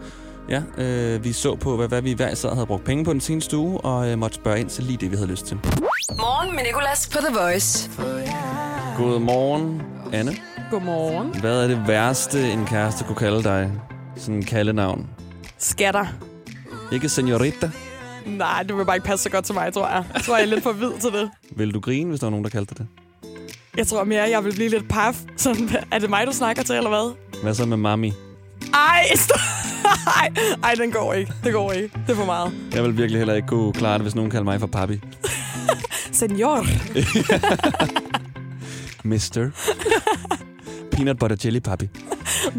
Ja, 0.50 0.62
øh, 0.78 1.24
vi 1.24 1.32
så 1.32 1.54
på, 1.56 1.76
hvad, 1.76 1.88
hvad 1.88 2.02
vi 2.02 2.12
hver 2.12 2.30
især 2.30 2.54
havde 2.54 2.66
brugt 2.66 2.84
penge 2.84 3.04
på 3.04 3.12
den 3.12 3.20
seneste 3.20 3.56
uge, 3.56 3.80
og 3.80 4.10
øh, 4.10 4.18
måtte 4.18 4.34
spørge 4.36 4.60
ind 4.60 4.68
til 4.68 4.84
lige 4.84 4.96
det, 4.96 5.10
vi 5.10 5.16
havde 5.16 5.30
lyst 5.30 5.46
til. 5.46 5.58
Morgen 6.12 6.56
med 6.56 6.64
Nicolas 6.64 7.08
på 7.08 7.18
The 7.18 7.34
Voice. 7.38 7.90
Godmorgen, 8.96 9.82
Anne. 10.12 10.36
Godmorgen. 10.70 11.40
Hvad 11.40 11.62
er 11.62 11.68
det 11.68 11.88
værste, 11.88 12.52
en 12.52 12.66
kæreste 12.66 13.04
kunne 13.04 13.16
kalde 13.16 13.42
dig? 13.42 13.72
Sådan 14.16 14.34
en 14.34 14.44
kaldenavn. 14.44 15.10
Skatter. 15.58 16.06
Ikke 16.92 17.08
senorita. 17.08 17.70
Nej, 18.26 18.62
det 18.62 18.76
vil 18.76 18.84
bare 18.84 18.96
ikke 18.96 19.06
passe 19.06 19.22
så 19.22 19.30
godt 19.30 19.44
til 19.44 19.54
mig, 19.54 19.72
tror 19.72 19.88
jeg. 19.88 20.04
Jeg 20.14 20.22
tror, 20.22 20.36
jeg 20.36 20.42
er 20.42 20.48
lidt 20.48 20.62
for 20.62 20.72
hvid 20.72 20.90
til 21.00 21.10
det. 21.12 21.30
Vil 21.56 21.74
du 21.74 21.80
grine, 21.80 22.08
hvis 22.08 22.20
der 22.20 22.26
var 22.26 22.30
nogen, 22.30 22.44
der 22.44 22.50
kaldte 22.50 22.74
dig 22.74 22.78
det? 22.78 22.86
Jeg 23.76 23.86
tror 23.86 24.04
mere, 24.04 24.22
jeg 24.30 24.44
vil 24.44 24.54
blive 24.54 24.68
lidt 24.68 24.88
paf. 24.88 25.20
Sådan, 25.36 25.70
er 25.92 25.98
det 25.98 26.10
mig, 26.10 26.26
du 26.26 26.32
snakker 26.32 26.62
til, 26.62 26.74
eller 26.74 26.90
hvad? 26.90 27.14
Hvad 27.42 27.54
så 27.54 27.66
med 27.66 27.76
mami? 27.76 28.12
Ej, 28.74 29.16
stop. 29.16 29.40
Ej, 30.06 30.28
ej, 30.62 30.74
den 30.74 30.92
går 30.92 31.12
ikke. 31.12 31.32
Det 31.44 31.52
går 31.52 31.72
ikke. 31.72 31.90
Det 32.06 32.12
er 32.12 32.16
for 32.16 32.24
meget. 32.24 32.52
Jeg 32.74 32.82
vil 32.82 32.96
virkelig 32.96 33.20
heller 33.20 33.34
ikke 33.34 33.48
kunne 33.48 33.72
klare 33.72 33.94
det, 33.94 34.02
hvis 34.02 34.14
nogen 34.14 34.30
kalder 34.30 34.44
mig 34.44 34.60
for 34.60 34.66
papi. 34.66 35.00
Senor. 36.14 36.64
Mister. 39.04 39.52
Peanut 40.94 41.18
butter 41.18 41.36
jelly 41.44 41.58
papi. 41.58 41.88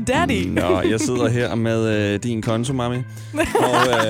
Daddy. 0.08 0.46
Nå, 0.48 0.82
jeg 0.82 1.00
sidder 1.00 1.28
her 1.28 1.56
med 1.56 2.14
øh, 2.14 2.20
din 2.24 2.42
konto, 2.42 2.74
mami. 2.74 2.96
Og 3.60 3.88
øh, 3.90 4.08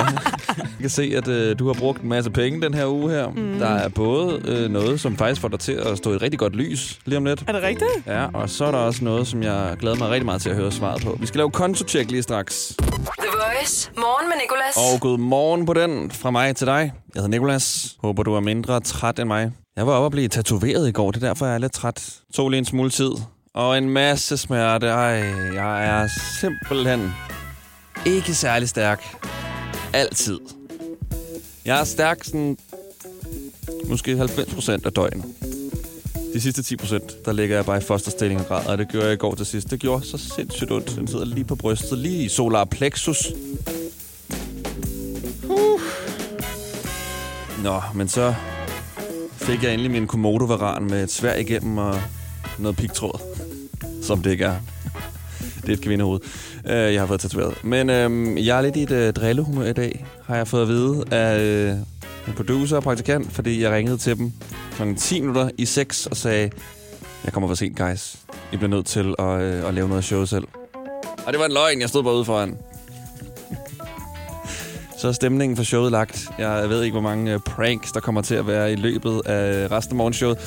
jeg 0.57 0.81
kan 0.81 0.89
se, 0.89 1.13
at 1.17 1.27
øh, 1.27 1.59
du 1.59 1.67
har 1.67 1.73
brugt 1.73 2.01
en 2.01 2.09
masse 2.09 2.31
penge 2.31 2.61
den 2.61 2.73
her 2.73 2.87
uge 2.87 3.11
her. 3.11 3.29
Mm. 3.29 3.59
Der 3.59 3.67
er 3.67 3.89
både 3.89 4.41
øh, 4.45 4.69
noget, 4.71 4.99
som 4.99 5.17
faktisk 5.17 5.41
får 5.41 5.47
dig 5.47 5.59
til 5.59 5.71
at 5.71 5.97
stå 5.97 6.11
i 6.11 6.15
et 6.15 6.21
rigtig 6.21 6.39
godt 6.39 6.55
lys 6.55 6.99
lige 7.05 7.17
om 7.17 7.25
lidt. 7.25 7.43
Er 7.47 7.51
det 7.51 7.61
rigtigt? 7.63 7.89
Ja, 8.07 8.25
og 8.33 8.49
så 8.49 8.65
er 8.65 8.71
der 8.71 8.77
også 8.77 9.03
noget, 9.03 9.27
som 9.27 9.43
jeg 9.43 9.75
glæder 9.79 9.95
mig 9.95 10.09
rigtig 10.09 10.25
meget 10.25 10.41
til 10.41 10.49
at 10.49 10.55
høre 10.55 10.71
svaret 10.71 11.01
på. 11.03 11.17
Vi 11.19 11.25
skal 11.25 11.37
lave 11.37 11.51
kontotjek 11.51 12.11
lige 12.11 12.23
straks. 12.23 12.75
The 12.77 12.85
Voice. 13.31 13.91
Morgen 13.97 14.29
med 14.29 14.35
Nicolas. 14.43 14.93
Og 14.93 15.01
god 15.01 15.17
morgen 15.17 15.65
på 15.65 15.73
den 15.73 16.11
fra 16.11 16.31
mig 16.31 16.55
til 16.55 16.67
dig. 16.67 16.93
Jeg 17.15 17.21
hedder 17.21 17.27
Nikolas. 17.27 17.95
Håber, 17.99 18.23
du 18.23 18.33
er 18.33 18.39
mindre 18.39 18.79
træt 18.79 19.19
end 19.19 19.27
mig. 19.27 19.51
Jeg 19.75 19.87
var 19.87 19.93
oppe 19.93 20.05
og 20.05 20.11
blive 20.11 20.27
tatoveret 20.27 20.87
i 20.89 20.91
går, 20.91 21.11
det 21.11 21.23
er 21.23 21.27
derfor, 21.27 21.45
jeg 21.45 21.55
er 21.55 21.59
lidt 21.59 21.73
træt. 21.73 22.19
Tog 22.33 22.49
lige 22.49 22.57
en 22.59 22.65
smule 22.65 22.89
tid. 22.89 23.11
Og 23.55 23.77
en 23.77 23.89
masse 23.89 24.37
smerte. 24.37 24.87
Ej, 24.87 25.33
jeg 25.53 25.85
er 25.85 26.07
simpelthen 26.39 27.13
ikke 28.05 28.33
særlig 28.33 28.69
stærk. 28.69 29.03
Altid. 29.93 30.39
Jeg 31.65 31.79
er 31.79 31.83
stærk 31.83 32.23
sådan... 32.23 32.57
Måske 33.85 34.17
90 34.17 34.53
procent 34.53 34.85
af 34.85 34.91
døgnet. 34.91 35.25
De 36.33 36.41
sidste 36.41 36.63
10 36.63 36.75
procent, 36.75 37.25
der 37.25 37.31
ligger 37.33 37.55
jeg 37.55 37.65
bare 37.65 37.77
i 37.77 37.81
fosterstilling 37.81 38.39
og 38.39 38.47
græder, 38.47 38.69
og 38.69 38.77
det 38.77 38.87
gjorde 38.87 39.05
jeg 39.05 39.13
i 39.13 39.17
går 39.17 39.35
til 39.35 39.45
sidst. 39.45 39.71
Det 39.71 39.79
gjorde 39.79 40.05
så 40.05 40.17
sindssygt 40.17 40.71
ondt. 40.71 40.95
Den 40.95 41.07
sidder 41.07 41.25
lige 41.25 41.45
på 41.45 41.55
brystet, 41.55 41.97
lige 41.97 42.23
i 42.23 42.29
solar 42.29 42.65
plexus. 42.65 43.27
Uh. 45.43 45.81
Nå, 47.63 47.81
men 47.95 48.07
så 48.07 48.35
fik 49.37 49.63
jeg 49.63 49.71
endelig 49.73 49.91
min 49.91 50.07
komodo 50.07 50.45
med 50.79 51.03
et 51.03 51.11
svær 51.11 51.35
igennem 51.35 51.77
og 51.77 52.01
noget 52.59 52.77
pigtråd, 52.77 53.19
som 54.05 54.21
det 54.21 54.31
ikke 54.31 54.45
er. 54.45 54.55
Det 55.61 55.69
er 55.69 55.73
et 55.73 55.81
kvindehoved, 55.81 56.19
øh, 56.65 56.93
jeg 56.93 57.01
har 57.01 57.07
fået 57.07 57.19
tatoveret. 57.19 57.63
Men 57.63 57.89
øh, 57.89 58.45
jeg 58.45 58.57
er 58.57 58.61
lidt 58.61 58.75
i 58.75 58.83
et 58.83 58.91
øh, 58.91 59.13
drillehumør 59.13 59.65
i 59.65 59.73
dag, 59.73 60.05
har 60.25 60.35
jeg 60.35 60.47
fået 60.47 60.61
at 60.61 60.67
vide 60.67 61.03
af 61.11 61.39
øh, 61.39 61.77
en 62.27 62.33
producer 62.33 62.77
og 62.77 62.83
praktikant, 62.83 63.31
fordi 63.31 63.61
jeg 63.61 63.71
ringede 63.71 63.97
til 63.97 64.17
dem 64.17 64.31
kl. 64.75 64.95
10 64.97 65.19
minutter 65.19 65.49
i 65.57 65.65
6 65.65 66.07
og 66.07 66.17
sagde, 66.17 66.49
jeg 67.23 67.33
kommer 67.33 67.47
for 67.47 67.55
sent, 67.55 67.77
guys. 67.77 68.15
I 68.53 68.57
bliver 68.57 68.69
nødt 68.69 68.85
til 68.85 69.15
at, 69.19 69.41
øh, 69.41 69.67
at 69.67 69.73
lave 69.73 69.89
noget 69.89 70.03
show 70.03 70.25
selv. 70.25 70.47
Og 71.25 71.33
det 71.33 71.39
var 71.39 71.45
en 71.45 71.53
løgn, 71.53 71.81
jeg 71.81 71.89
stod 71.89 72.03
bare 72.03 72.15
ude 72.15 72.25
foran. 72.25 72.57
Så 74.97 75.07
er 75.07 75.11
stemningen 75.11 75.57
for 75.57 75.63
showet 75.63 75.91
lagt. 75.91 76.27
Jeg 76.37 76.69
ved 76.69 76.83
ikke, 76.83 76.93
hvor 76.93 77.01
mange 77.01 77.33
øh, 77.33 77.39
pranks, 77.39 77.91
der 77.91 77.99
kommer 77.99 78.21
til 78.21 78.35
at 78.35 78.47
være 78.47 78.71
i 78.71 78.75
løbet 78.75 79.21
af 79.25 79.71
resten 79.71 79.93
af 79.93 79.97
morgenshowet. 79.97 80.37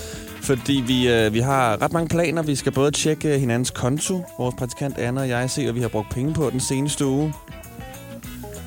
Fordi 0.48 0.84
vi, 0.86 1.08
øh, 1.08 1.34
vi 1.34 1.40
har 1.40 1.82
ret 1.82 1.92
mange 1.92 2.08
planer. 2.08 2.42
Vi 2.42 2.54
skal 2.54 2.72
både 2.72 2.90
tjekke 2.90 3.34
øh, 3.34 3.40
hinandens 3.40 3.70
konto. 3.70 4.24
Vores 4.38 4.54
praktikant 4.58 4.98
Anna 4.98 5.20
og 5.20 5.28
jeg 5.28 5.50
ser, 5.50 5.68
at 5.68 5.74
vi 5.74 5.80
har 5.80 5.88
brugt 5.88 6.10
penge 6.10 6.34
på 6.34 6.50
den 6.50 6.60
seneste 6.60 7.06
uge. 7.06 7.34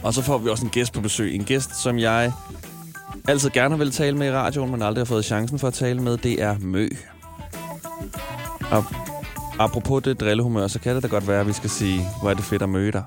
Og 0.03 0.13
så 0.13 0.21
får 0.21 0.37
vi 0.37 0.49
også 0.49 0.65
en 0.65 0.69
gæst 0.69 0.93
på 0.93 1.01
besøg. 1.01 1.35
En 1.35 1.43
gæst, 1.43 1.83
som 1.83 1.99
jeg 1.99 2.31
altid 3.27 3.49
gerne 3.49 3.77
vil 3.77 3.91
tale 3.91 4.17
med 4.17 4.27
i 4.27 4.31
radioen, 4.31 4.71
men 4.71 4.81
aldrig 4.81 5.01
har 5.01 5.05
fået 5.05 5.25
chancen 5.25 5.59
for 5.59 5.67
at 5.67 5.73
tale 5.73 6.01
med. 6.01 6.17
Det 6.17 6.41
er 6.41 6.55
Mø. 6.59 6.89
Og 8.71 8.83
apropos 9.59 10.03
det 10.03 10.19
drillehumør, 10.19 10.67
så 10.67 10.79
kan 10.79 10.95
det 10.95 11.03
da 11.03 11.07
godt 11.07 11.27
være, 11.27 11.39
at 11.39 11.47
vi 11.47 11.53
skal 11.53 11.69
sige, 11.69 12.01
hvor 12.21 12.29
er 12.29 12.33
det 12.33 12.43
fedt 12.43 12.61
at 12.61 12.69
møde 12.69 12.91
dig. 12.91 13.03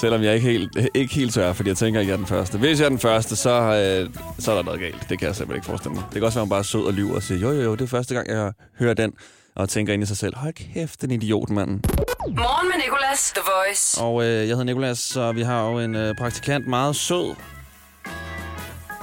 Selvom 0.00 0.22
jeg 0.22 0.34
ikke 0.34 0.48
helt, 0.48 0.78
ikke 0.94 1.14
helt 1.14 1.34
tør, 1.34 1.52
fordi 1.52 1.68
jeg 1.68 1.76
tænker, 1.76 2.00
at 2.00 2.06
jeg 2.06 2.12
er 2.12 2.16
den 2.16 2.26
første. 2.26 2.58
Hvis 2.58 2.80
jeg 2.80 2.84
er 2.84 2.88
den 2.88 2.98
første, 2.98 3.36
så, 3.36 3.50
øh, 3.50 4.14
så 4.38 4.50
er 4.52 4.56
der 4.56 4.62
noget 4.62 4.80
galt. 4.80 5.08
Det 5.08 5.18
kan 5.18 5.26
jeg 5.28 5.36
simpelthen 5.36 5.56
ikke 5.56 5.66
forestille 5.66 5.94
mig. 5.94 6.04
Det 6.04 6.14
kan 6.14 6.22
også 6.22 6.38
være, 6.38 6.42
at 6.42 6.46
man 6.46 6.50
bare 6.50 6.58
er 6.58 6.62
sød 6.62 6.84
og 6.84 6.92
lyver 6.92 7.14
og 7.14 7.22
siger, 7.22 7.40
jo, 7.40 7.50
jo, 7.50 7.62
jo, 7.62 7.74
det 7.74 7.80
er 7.80 7.86
første 7.86 8.14
gang, 8.14 8.28
jeg 8.28 8.52
hører 8.78 8.94
den. 8.94 9.12
Og 9.54 9.68
tænker 9.68 9.92
ind 9.92 10.02
i 10.02 10.06
sig 10.06 10.16
selv, 10.16 10.36
hold 10.36 10.52
kæft, 10.52 11.02
den 11.02 11.10
idiot, 11.10 11.50
manden. 11.50 11.84
Morgen 12.26 12.68
med 12.68 12.76
Nicolas. 12.84 13.32
The 13.34 13.42
Voice. 13.56 14.00
Og 14.00 14.22
øh, 14.22 14.28
jeg 14.28 14.46
hedder 14.46 14.64
Nikolas, 14.64 14.98
så 14.98 15.32
vi 15.32 15.42
har 15.42 15.70
jo 15.70 15.78
en 15.78 15.94
øh, 15.94 16.14
praktikant, 16.14 16.66
meget 16.66 16.96
sød. 16.96 17.34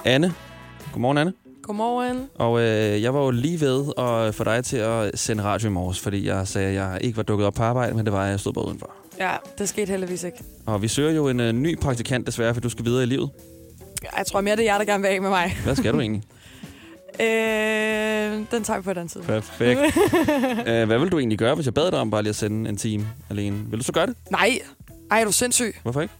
Anne. 0.05 0.33
Godmorgen, 0.93 1.17
Anne. 1.17 1.33
Godmorgen. 1.63 2.29
Og 2.35 2.59
øh, 2.59 3.01
jeg 3.01 3.13
var 3.13 3.19
jo 3.19 3.31
lige 3.31 3.61
ved 3.61 3.85
at 3.97 4.35
få 4.35 4.43
dig 4.43 4.65
til 4.65 4.77
at 4.77 5.19
sende 5.19 5.43
radio 5.43 5.69
i 5.69 5.71
morges, 5.71 5.99
fordi 5.99 6.27
jeg 6.27 6.47
sagde, 6.47 6.67
at 6.67 6.73
jeg 6.73 6.97
ikke 7.01 7.17
var 7.17 7.23
dukket 7.23 7.47
op 7.47 7.53
på 7.53 7.63
arbejde, 7.63 7.93
men 7.95 8.05
det 8.05 8.13
var, 8.13 8.23
at 8.23 8.29
jeg 8.29 8.39
stod 8.39 8.53
bare 8.53 8.65
udenfor. 8.65 8.91
Ja, 9.19 9.31
det 9.57 9.69
skete 9.69 9.91
heldigvis 9.91 10.23
ikke. 10.23 10.37
Og 10.65 10.81
vi 10.81 10.87
søger 10.87 11.11
jo 11.11 11.27
en 11.27 11.39
øh, 11.39 11.53
ny 11.53 11.79
praktikant 11.79 12.27
desværre, 12.27 12.53
for 12.53 12.61
du 12.61 12.69
skal 12.69 12.85
videre 12.85 13.03
i 13.03 13.05
livet. 13.05 13.29
Jeg 14.17 14.25
tror 14.25 14.41
mere, 14.41 14.55
det 14.55 14.61
er 14.61 14.73
jer, 14.73 14.77
der 14.77 14.85
gerne 14.85 15.01
vil 15.01 15.09
af 15.09 15.21
med 15.21 15.29
mig. 15.29 15.57
Hvad 15.63 15.75
skal 15.75 15.93
du 15.93 15.99
egentlig? 15.99 16.23
øh, 17.25 17.27
den 18.51 18.63
tager 18.63 18.77
vi 18.77 18.83
på 18.83 18.93
den 18.93 19.07
tid. 19.07 19.21
Perfekt. 19.21 19.79
Æh, 20.67 20.85
hvad 20.87 20.99
vil 20.99 21.09
du 21.09 21.19
egentlig 21.19 21.39
gøre, 21.39 21.55
hvis 21.55 21.65
jeg 21.65 21.73
bad 21.73 21.91
dig 21.91 21.99
om 21.99 22.11
bare 22.11 22.23
lige 22.23 22.29
at 22.29 22.35
sende 22.35 22.69
en 22.69 22.77
time 22.77 23.07
alene? 23.29 23.57
Vil 23.69 23.79
du 23.79 23.83
så 23.83 23.91
gøre 23.91 24.05
det? 24.07 24.15
Nej. 24.31 24.59
Ej, 25.11 25.21
er 25.21 25.25
du 25.25 25.31
sindssyg? 25.31 25.75
Hvorfor 25.83 26.01
ikke? 26.01 26.13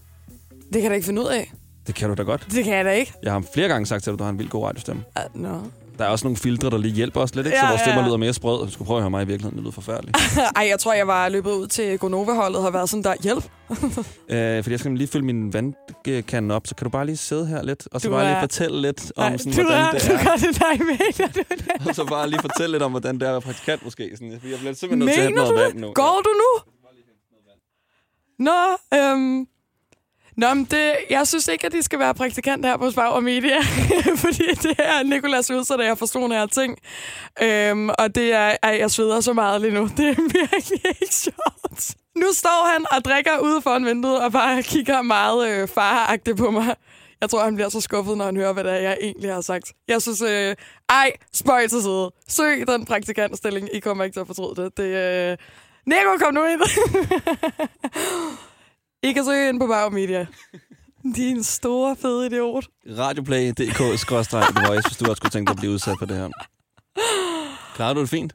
Det 0.50 0.72
kan 0.72 0.82
jeg 0.82 0.90
da 0.90 0.94
ikke 0.94 1.06
finde 1.06 1.22
ud 1.22 1.26
af. 1.26 1.52
Det 1.86 1.94
kan 1.94 2.08
du 2.08 2.14
da 2.14 2.22
godt. 2.22 2.46
Det 2.50 2.64
kan 2.64 2.76
jeg 2.76 2.84
da 2.84 2.90
ikke. 2.90 3.12
Jeg 3.22 3.32
har 3.32 3.44
flere 3.54 3.68
gange 3.68 3.86
sagt 3.86 4.02
til 4.04 4.10
dig, 4.10 4.14
at 4.14 4.18
du 4.18 4.24
har 4.24 4.30
en 4.30 4.38
vild 4.38 4.48
god 4.48 4.64
radiostemme. 4.64 5.02
Uh, 5.34 5.42
no. 5.42 5.58
Der 5.98 6.04
er 6.04 6.08
også 6.08 6.24
nogle 6.26 6.36
filtre, 6.36 6.70
der 6.70 6.78
lige 6.78 6.94
hjælper 6.94 7.20
os 7.20 7.34
lidt, 7.34 7.46
ikke? 7.46 7.56
Ja, 7.58 7.62
så 7.62 7.68
vores 7.68 7.80
stemmer 7.80 8.00
ja. 8.02 8.06
lyder 8.08 8.16
mere 8.16 8.32
sprød. 8.32 8.66
Du 8.66 8.72
skulle 8.72 8.86
prøve 8.86 8.96
at 8.98 9.02
høre 9.02 9.10
mig 9.10 9.22
i 9.22 9.26
virkeligheden, 9.26 9.56
det 9.56 9.62
lyder 9.62 9.72
forfærdeligt. 9.72 10.16
Ej, 10.56 10.66
jeg 10.68 10.78
tror, 10.80 10.92
jeg 10.92 11.06
var 11.06 11.28
løbet 11.28 11.50
ud 11.50 11.66
til 11.66 11.98
Gonova-holdet 11.98 12.56
og 12.56 12.62
har 12.62 12.70
været 12.70 12.88
sådan 12.90 13.04
der, 13.04 13.14
hjælp. 13.22 13.44
øh, 14.34 14.62
fordi 14.62 14.70
jeg 14.72 14.80
skal 14.80 14.92
lige 14.92 15.08
fylde 15.08 15.24
min 15.24 15.52
vandkande 15.52 16.54
op, 16.54 16.66
så 16.66 16.74
kan 16.74 16.84
du 16.84 16.90
bare 16.90 17.06
lige 17.06 17.16
sidde 17.16 17.46
her 17.46 17.62
lidt, 17.62 17.88
og 17.92 18.00
så 18.00 18.08
Du 18.08 18.14
bare 18.14 18.24
er- 18.24 18.28
lige 18.30 18.40
fortælle 18.40 18.82
lidt 18.82 19.12
om, 19.16 19.22
Ej, 19.32 19.36
sådan, 19.36 19.52
du 19.52 19.62
hvordan 19.62 19.84
er, 19.84 19.90
det 19.90 20.08
du 20.08 20.12
er. 20.12 20.24
gør 20.24 20.36
det 20.36 20.62
dig 20.62 20.86
med, 20.86 21.28
du 21.28 21.42
det. 21.50 21.86
og 21.88 21.94
så 21.94 22.04
bare 22.04 22.30
lige 22.30 22.40
fortælle 22.40 22.72
lidt 22.74 22.82
om, 22.82 22.90
hvordan 22.90 23.14
det 23.14 23.22
er 23.22 23.26
at 23.28 23.32
være 23.32 23.40
praktikant 23.40 23.84
måske. 23.84 24.10
Sådan, 24.14 24.30
jeg 24.32 24.40
bliver 24.40 24.56
simpelthen 24.74 24.98
nødt 24.98 25.12
til 25.12 25.20
at 25.20 25.26
hente 25.26 25.40
Mener 25.40 25.50
noget 25.52 25.58
du 25.58 25.62
vand 25.64 25.78
nu. 25.78 25.92
Går 25.92 26.20
du 26.24 26.30
nu? 26.42 26.72
Nå, 28.38 28.60
øhm... 28.98 29.46
Nå, 30.38 30.54
men 30.54 30.64
det, 30.64 30.92
jeg 31.10 31.26
synes 31.26 31.48
ikke, 31.48 31.66
at 31.66 31.72
de 31.72 31.82
skal 31.82 31.98
være 31.98 32.14
praktikant 32.14 32.66
her 32.66 32.76
på 32.76 32.90
Spar 32.90 33.06
og 33.08 33.22
Media, 33.22 33.60
fordi 34.24 34.44
det 34.62 34.74
er 34.78 35.02
Nikolas 35.02 35.50
udsat, 35.50 35.80
jeg 35.80 35.98
forstår 35.98 36.20
nogle 36.20 36.34
her 36.34 36.46
ting. 36.46 36.78
Øhm, 37.42 37.88
og 37.88 38.14
det 38.14 38.32
er, 38.32 38.56
at 38.62 38.78
jeg 38.78 38.90
sveder 38.90 39.20
så 39.20 39.32
meget 39.32 39.60
lige 39.60 39.74
nu. 39.74 39.88
Det 39.96 40.08
er 40.08 40.14
virkelig 40.14 40.80
ikke 41.00 41.14
sjovt. 41.14 41.96
Nu 42.16 42.26
står 42.32 42.72
han 42.72 42.86
og 42.90 43.04
drikker 43.04 43.38
ude 43.38 43.62
foran 43.62 43.84
vinduet 43.84 44.20
og 44.20 44.32
bare 44.32 44.62
kigger 44.62 45.02
meget 45.02 45.48
øh, 45.48 45.68
faragtigt 45.68 46.36
på 46.36 46.50
mig. 46.50 46.74
Jeg 47.20 47.30
tror, 47.30 47.44
han 47.44 47.54
bliver 47.54 47.68
så 47.68 47.80
skuffet, 47.80 48.18
når 48.18 48.24
han 48.24 48.36
hører, 48.36 48.52
hvad 48.52 48.64
det 48.64 48.72
er, 48.72 48.80
jeg 48.80 48.98
egentlig 49.00 49.32
har 49.32 49.40
sagt. 49.40 49.72
Jeg 49.88 50.02
synes, 50.02 50.22
øh, 50.22 50.56
ej, 50.88 51.12
spøj 51.32 51.66
til 51.66 51.82
side. 51.82 52.10
Søg 52.28 52.66
den 52.66 52.84
praktikantstilling. 52.84 53.68
I 53.72 53.80
kommer 53.80 54.04
ikke 54.04 54.14
til 54.14 54.20
at 54.20 54.26
fortryde 54.26 54.64
det. 54.64 54.76
det 54.76 54.84
øh... 54.84 55.36
Nico, 55.86 56.16
kom 56.18 56.34
nu 56.34 56.44
ind. 56.44 56.60
I 59.02 59.12
kan 59.12 59.24
søge 59.24 59.48
ind 59.48 59.60
på 59.60 59.66
Bauer 59.66 59.90
Media. 59.90 60.26
Din 61.16 61.44
store, 61.44 61.96
fede 61.96 62.26
idiot. 62.26 62.64
Radioplay.dk-the 62.98 64.68
voice, 64.68 64.88
hvis 64.88 64.96
du 64.96 65.04
også 65.10 65.16
skulle 65.16 65.30
tænke 65.30 65.48
dig 65.48 65.52
at 65.52 65.58
blive 65.58 65.72
udsat 65.72 65.96
for 65.98 66.06
det 66.06 66.16
her. 66.16 66.28
Klarer 67.74 67.94
du 67.94 68.00
det 68.00 68.08
fint? 68.08 68.32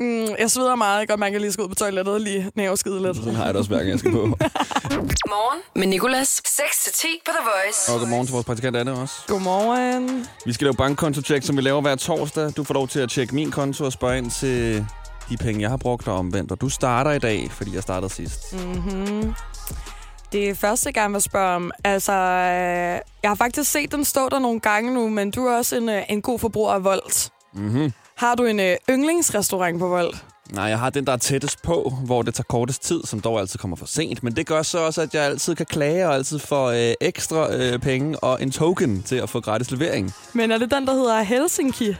Mm, 0.00 0.28
jeg 0.38 0.50
sveder 0.50 0.74
meget. 0.74 1.00
Kan 1.00 1.12
godt 1.12 1.20
mærke, 1.20 1.30
at 1.30 1.32
jeg 1.32 1.40
lige 1.40 1.52
skal 1.52 1.62
ud 1.64 1.68
på 1.68 1.74
toilettet 1.74 2.14
og 2.14 2.20
lige 2.20 2.50
nævskide 2.54 3.02
lidt. 3.02 3.16
Sådan 3.16 3.34
har 3.34 3.44
jeg 3.44 3.54
det 3.54 3.58
også, 3.58 3.68
hver 3.70 3.78
gang 3.78 3.90
jeg 3.90 3.98
skal 3.98 4.12
på. 4.12 4.26
Morgen 5.34 5.60
med 5.74 5.86
Nicolas. 5.86 6.42
6-10 6.46 7.06
på 7.26 7.30
The 7.30 7.48
Voice. 7.50 7.92
Og 7.92 8.00
godmorgen 8.00 8.26
til 8.26 8.32
vores 8.32 8.46
praktikant 8.46 8.76
Anne 8.76 8.92
også. 8.92 9.14
Godmorgen. 9.26 10.26
Vi 10.44 10.52
skal 10.52 10.64
lave 10.64 10.74
bankkonto-check, 10.74 11.46
som 11.46 11.56
vi 11.56 11.62
laver 11.62 11.80
hver 11.80 11.96
torsdag. 11.96 12.50
Du 12.56 12.64
får 12.64 12.74
lov 12.74 12.88
til 12.88 13.00
at 13.00 13.10
tjekke 13.10 13.34
min 13.34 13.50
konto 13.50 13.84
og 13.84 13.92
spørge 13.92 14.18
ind 14.18 14.30
til 14.30 14.86
de 15.30 15.36
penge, 15.36 15.60
jeg 15.60 15.70
har 15.70 15.76
brugt 15.76 16.08
og 16.08 16.16
omvendt. 16.16 16.52
Og 16.52 16.60
du 16.60 16.68
starter 16.68 17.10
i 17.12 17.18
dag, 17.18 17.50
fordi 17.50 17.74
jeg 17.74 17.82
startede 17.82 18.12
sidst. 18.12 18.52
Mm-hmm. 18.52 19.34
Det 20.32 20.50
er 20.50 20.54
første 20.54 20.92
gang, 20.92 21.14
jeg 21.14 21.22
spørger 21.22 21.56
om. 21.56 21.70
Altså, 21.84 22.12
øh, 22.12 23.00
jeg 23.22 23.30
har 23.30 23.34
faktisk 23.34 23.70
set 23.70 23.92
den 23.92 24.04
stå 24.04 24.28
der 24.28 24.38
nogle 24.38 24.60
gange 24.60 24.94
nu, 24.94 25.08
men 25.08 25.30
du 25.30 25.46
er 25.46 25.56
også 25.56 25.76
en, 25.76 25.88
øh, 25.88 26.02
en 26.08 26.22
god 26.22 26.38
forbruger 26.38 26.72
af 26.72 26.84
Volt. 26.84 27.30
Mm-hmm. 27.54 27.92
Har 28.16 28.34
du 28.34 28.44
en 28.44 28.60
øh, 28.60 28.76
yndlingsrestaurant 28.90 29.78
på 29.78 29.88
Volt? 29.88 30.24
Nej, 30.52 30.64
jeg 30.64 30.78
har 30.78 30.90
den, 30.90 31.06
der 31.06 31.12
er 31.12 31.16
tættest 31.16 31.62
på, 31.62 31.92
hvor 32.04 32.22
det 32.22 32.34
tager 32.34 32.44
kortest 32.48 32.82
tid, 32.82 33.00
som 33.04 33.20
dog 33.20 33.40
altid 33.40 33.58
kommer 33.58 33.76
for 33.76 33.86
sent. 33.86 34.22
Men 34.22 34.36
det 34.36 34.46
gør 34.46 34.62
så 34.62 34.78
også, 34.78 35.02
at 35.02 35.14
jeg 35.14 35.22
altid 35.24 35.54
kan 35.54 35.66
klage 35.66 36.08
og 36.08 36.14
altid 36.14 36.38
få 36.38 36.70
øh, 36.70 36.94
ekstra 37.00 37.54
øh, 37.54 37.78
penge 37.78 38.18
og 38.18 38.42
en 38.42 38.50
token 38.50 39.02
til 39.02 39.16
at 39.16 39.30
få 39.30 39.40
gratis 39.40 39.70
levering. 39.70 40.12
Men 40.32 40.50
er 40.50 40.58
det 40.58 40.70
den, 40.70 40.86
der 40.86 40.92
hedder 40.92 41.22
Helsinki? 41.22 41.96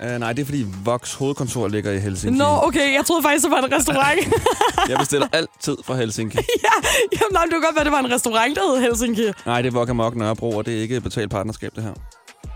Uh, 0.00 0.06
nej, 0.06 0.32
det 0.32 0.42
er 0.42 0.46
fordi 0.46 0.66
Vox 0.84 1.14
hovedkontor 1.14 1.68
ligger 1.68 1.92
i 1.92 1.98
Helsinki. 1.98 2.38
Nå, 2.38 2.44
okay. 2.62 2.94
Jeg 2.94 3.04
troede 3.06 3.22
faktisk, 3.22 3.44
det 3.44 3.50
var 3.50 3.58
en 3.58 3.72
restaurant. 3.72 4.20
Jeg 4.90 4.98
bestiller 4.98 5.28
altid 5.32 5.76
fra 5.84 5.94
Helsinki. 5.94 6.36
ja, 6.66 6.88
jamen, 7.12 7.32
nej, 7.32 7.42
det 7.42 7.52
kunne 7.52 7.64
godt 7.64 7.76
være, 7.76 7.84
det 7.84 7.92
var 7.92 7.98
en 7.98 8.12
restaurant, 8.12 8.56
der 8.56 8.74
hed 8.74 8.80
Helsinki. 8.80 9.32
Nej, 9.46 9.62
det 9.62 9.74
er 9.74 9.78
Wok 9.78 9.88
Amok 9.88 10.16
Nørrebro, 10.16 10.56
og 10.56 10.66
det 10.66 10.76
er 10.76 10.80
ikke 10.80 10.96
et 10.96 11.02
betalt 11.02 11.30
partnerskab, 11.30 11.72
det 11.76 11.82
her. 11.82 11.92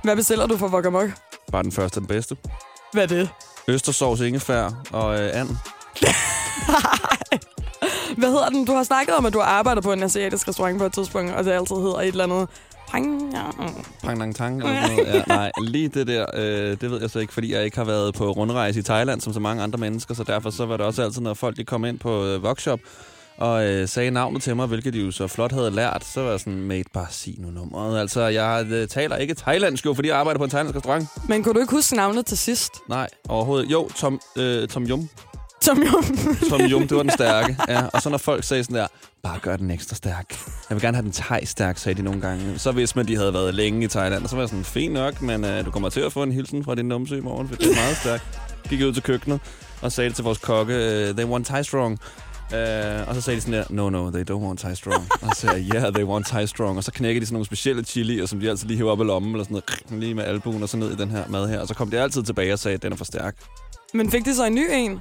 Hvad 0.05 0.17
bestiller 0.17 0.47
du 0.47 0.57
for 0.57 0.69
Vokamok? 0.69 1.09
Bare 1.53 1.63
den 1.63 1.73
første 1.73 1.97
og 1.97 2.01
den 2.01 2.07
bedste. 2.07 2.37
Hvad 2.93 3.03
er 3.03 3.07
det? 3.07 3.29
Østersovs, 3.69 4.21
ingefær 4.21 4.71
og 4.93 5.21
øh, 5.21 5.41
and. 5.41 5.49
Hvad 8.19 8.29
hedder 8.29 8.49
den? 8.49 8.65
Du 8.65 8.73
har 8.73 8.83
snakket 8.83 9.15
om, 9.15 9.27
at 9.27 9.33
du 9.33 9.39
har 9.39 9.47
arbejdet 9.47 9.85
på 9.85 9.93
en 9.93 10.03
asiatisk 10.03 10.49
restaurant 10.49 10.79
på 10.79 10.85
et 10.85 10.93
tidspunkt, 10.93 11.33
og 11.33 11.45
det 11.45 11.51
altid 11.51 11.77
hedder 11.77 12.01
et 12.01 12.07
eller 12.07 12.25
andet... 12.25 12.49
Pang. 12.91 13.35
Pang 14.03 14.19
Nang 14.19 14.37
Tang 14.37 14.57
eller 14.63 14.83
sådan 14.83 14.97
noget. 14.97 15.15
Ja, 15.15 15.23
nej, 15.27 15.51
lige 15.63 15.89
det 15.89 16.07
der, 16.07 16.27
øh, 16.35 16.77
det 16.81 16.91
ved 16.91 17.01
jeg 17.01 17.11
så 17.11 17.19
ikke, 17.19 17.33
fordi 17.33 17.53
jeg 17.55 17.65
ikke 17.65 17.77
har 17.77 17.85
været 17.85 18.15
på 18.15 18.31
rundrejse 18.31 18.81
i 18.81 18.83
Thailand, 18.83 19.21
som 19.21 19.33
så 19.33 19.41
mange 19.41 19.63
andre 19.63 19.79
mennesker, 19.79 20.15
så 20.15 20.25
derfor 20.25 20.51
så 20.51 20.67
var 20.67 20.77
det 20.77 20.87
også 20.87 21.03
altid, 21.03 21.23
når 21.23 21.35
folk 21.35 21.57
de 21.57 21.65
kom 21.65 21.85
ind 21.85 21.99
på 21.99 22.25
øh, 22.25 22.43
workshop 22.43 22.81
og 23.39 23.65
øh, 23.67 23.89
sagde 23.89 24.11
navnet 24.11 24.43
til 24.43 24.57
mig, 24.57 24.67
hvilket 24.67 24.95
de 24.95 24.99
jo 25.01 25.11
så 25.11 25.27
flot 25.27 25.53
havde 25.53 25.71
lært, 25.71 26.05
så 26.05 26.21
var 26.23 26.31
jeg 26.31 26.41
sådan, 26.41 26.61
mate, 26.61 26.91
bare 26.93 27.07
sig 27.11 27.35
nu 27.39 27.51
nummeret. 27.51 28.01
Altså, 28.01 28.21
jeg 28.21 28.67
øh, 28.71 28.89
taler 28.89 29.17
ikke 29.17 29.35
thailandsk 29.35 29.87
jo, 29.87 29.95
fordi 29.95 30.09
jeg 30.09 30.17
arbejder 30.17 30.39
på 30.39 30.45
en 30.45 30.51
thailandsk 30.51 30.77
restaurant. 30.77 31.09
Men 31.29 31.43
kunne 31.43 31.55
du 31.55 31.61
ikke 31.61 31.73
huske 31.73 31.97
navnet 31.97 32.27
til 32.27 32.39
sidst? 32.39 32.73
Nej, 32.89 33.09
overhovedet. 33.29 33.71
Jo, 33.71 33.89
Tom, 33.97 34.21
øh, 34.37 34.69
Tom 34.69 34.85
Yum. 34.87 35.09
Tom 35.65 35.79
Yum. 35.83 36.05
Tom 36.51 36.61
Yum, 36.61 36.83
det 36.89 36.97
var 36.97 37.03
den 37.03 37.13
stærke. 37.21 37.57
Ja, 37.69 37.83
og 37.93 38.03
så 38.03 38.11
når 38.11 38.19
folk 38.19 38.45
sagde 38.45 38.65
sådan 38.65 38.77
der, 38.77 38.87
bare 39.23 39.39
gør 39.39 39.57
den 39.57 39.71
ekstra 39.71 39.97
stærk. 39.97 40.31
Jeg 40.69 40.75
vil 40.77 40.81
gerne 40.83 40.97
have 40.97 41.05
den 41.05 41.13
thai 41.13 41.45
stærk, 41.47 41.79
sagde 41.79 41.99
de 41.99 42.03
nogle 42.03 42.21
gange. 42.21 42.59
Så 42.59 42.73
vidste 42.73 42.99
man, 42.99 43.09
de 43.09 43.17
havde 43.17 43.35
været 43.35 43.55
længe 43.55 43.85
i 43.85 43.89
Thailand. 43.89 44.29
Så 44.29 44.37
var 44.37 44.43
jeg 44.43 44.49
sådan, 44.49 44.65
fint 44.65 44.93
nok, 44.95 45.23
men 45.23 45.45
øh, 45.45 45.65
du 45.65 45.71
kommer 45.71 45.89
til 45.89 46.01
at 46.01 46.13
få 46.13 46.23
en 46.23 46.33
hilsen 46.33 46.65
fra 46.65 46.75
din 46.75 46.85
numse 46.89 47.17
i 47.17 47.21
morgen, 47.21 47.49
for 47.49 47.57
det 47.57 47.71
er 47.71 47.75
meget 47.75 47.97
stærkt. 47.97 48.41
Gik 48.69 48.81
ud 48.81 48.93
til 48.93 49.03
køkkenet 49.03 49.41
og 49.83 49.93
sagde 49.93 50.09
det 50.09 50.17
til 50.17 50.25
vores 50.25 50.39
kokke, 50.39 50.75
uh, 50.75 51.17
they 51.17 51.25
want 51.25 51.47
Thai 51.47 51.65
strong. 51.65 51.99
Uh, 52.53 53.09
og 53.09 53.15
så 53.15 53.21
sagde 53.21 53.37
de 53.37 53.41
sådan 53.41 53.53
der, 53.53 53.65
no, 53.71 53.91
no, 53.91 54.11
they 54.11 54.25
don't 54.31 54.35
want 54.47 54.59
Thai 54.61 54.75
strong. 54.75 55.07
og 55.23 55.35
så 55.35 55.41
sagde 55.41 55.67
jeg, 55.75 55.75
yeah, 55.83 55.95
they 55.95 56.05
want 56.05 56.27
Thai 56.27 56.47
strong. 56.47 56.77
Og 56.77 56.85
så 56.85 56.93
knækkede 56.93 57.21
de 57.21 57.27
sådan 57.27 57.35
nogle 57.35 57.47
specielle 57.47 57.85
chilier, 57.85 58.27
som 58.27 58.41
de 58.41 58.51
altid 58.51 58.67
lige 58.69 58.77
hæver 58.77 58.91
op 58.93 59.01
i 59.01 59.05
lommen, 59.05 59.33
eller 59.33 59.45
sådan 59.45 59.63
noget, 59.89 60.01
lige 60.03 60.15
med 60.15 60.25
albuen 60.25 60.63
og 60.63 60.69
så 60.69 60.77
ned 60.77 60.93
i 60.93 60.97
den 60.97 61.11
her 61.11 61.25
mad 61.29 61.49
her. 61.49 61.61
Og 61.61 61.69
så 61.69 61.75
kom 61.75 61.91
de 61.91 62.01
altid 62.01 62.23
tilbage 62.23 62.53
og 62.53 62.59
sagde, 62.59 62.79
den 62.79 62.93
er 62.93 62.97
for 62.97 63.05
stærk. 63.05 63.37
Men 63.95 64.11
fik 64.11 64.25
de 64.25 64.35
så 64.35 64.45
en 64.47 64.55
ny 64.55 64.67
en? 64.73 65.01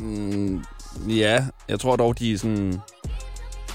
Mm, 0.00 0.62
ja, 1.08 1.44
jeg 1.68 1.80
tror 1.80 1.96
dog, 1.96 2.18
de 2.18 2.38
sådan 2.38 2.80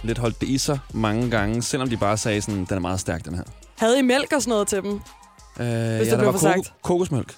lidt 0.03 0.17
holdt 0.17 0.41
det 0.41 0.49
i 0.49 0.57
sig 0.57 0.79
mange 0.93 1.29
gange, 1.31 1.61
selvom 1.61 1.89
de 1.89 1.97
bare 1.97 2.17
sagde 2.17 2.41
sådan, 2.41 2.65
den 2.65 2.75
er 2.75 2.79
meget 2.79 2.99
stærk, 2.99 3.25
den 3.25 3.35
her. 3.35 3.43
Havde 3.77 3.99
I 3.99 4.01
mælk 4.01 4.33
og 4.33 4.41
sådan 4.41 4.49
noget 4.51 4.67
til 4.67 4.81
dem? 4.83 4.91
Øh, 4.91 4.95
Hvis 5.57 5.67
ja, 5.67 5.97
det 5.99 6.11
der 6.11 6.17
blev 6.17 6.25
var 6.25 6.31
for 6.31 6.39
sagt. 6.39 6.55
koko- 6.57 6.73
kokosmælk. 6.83 7.35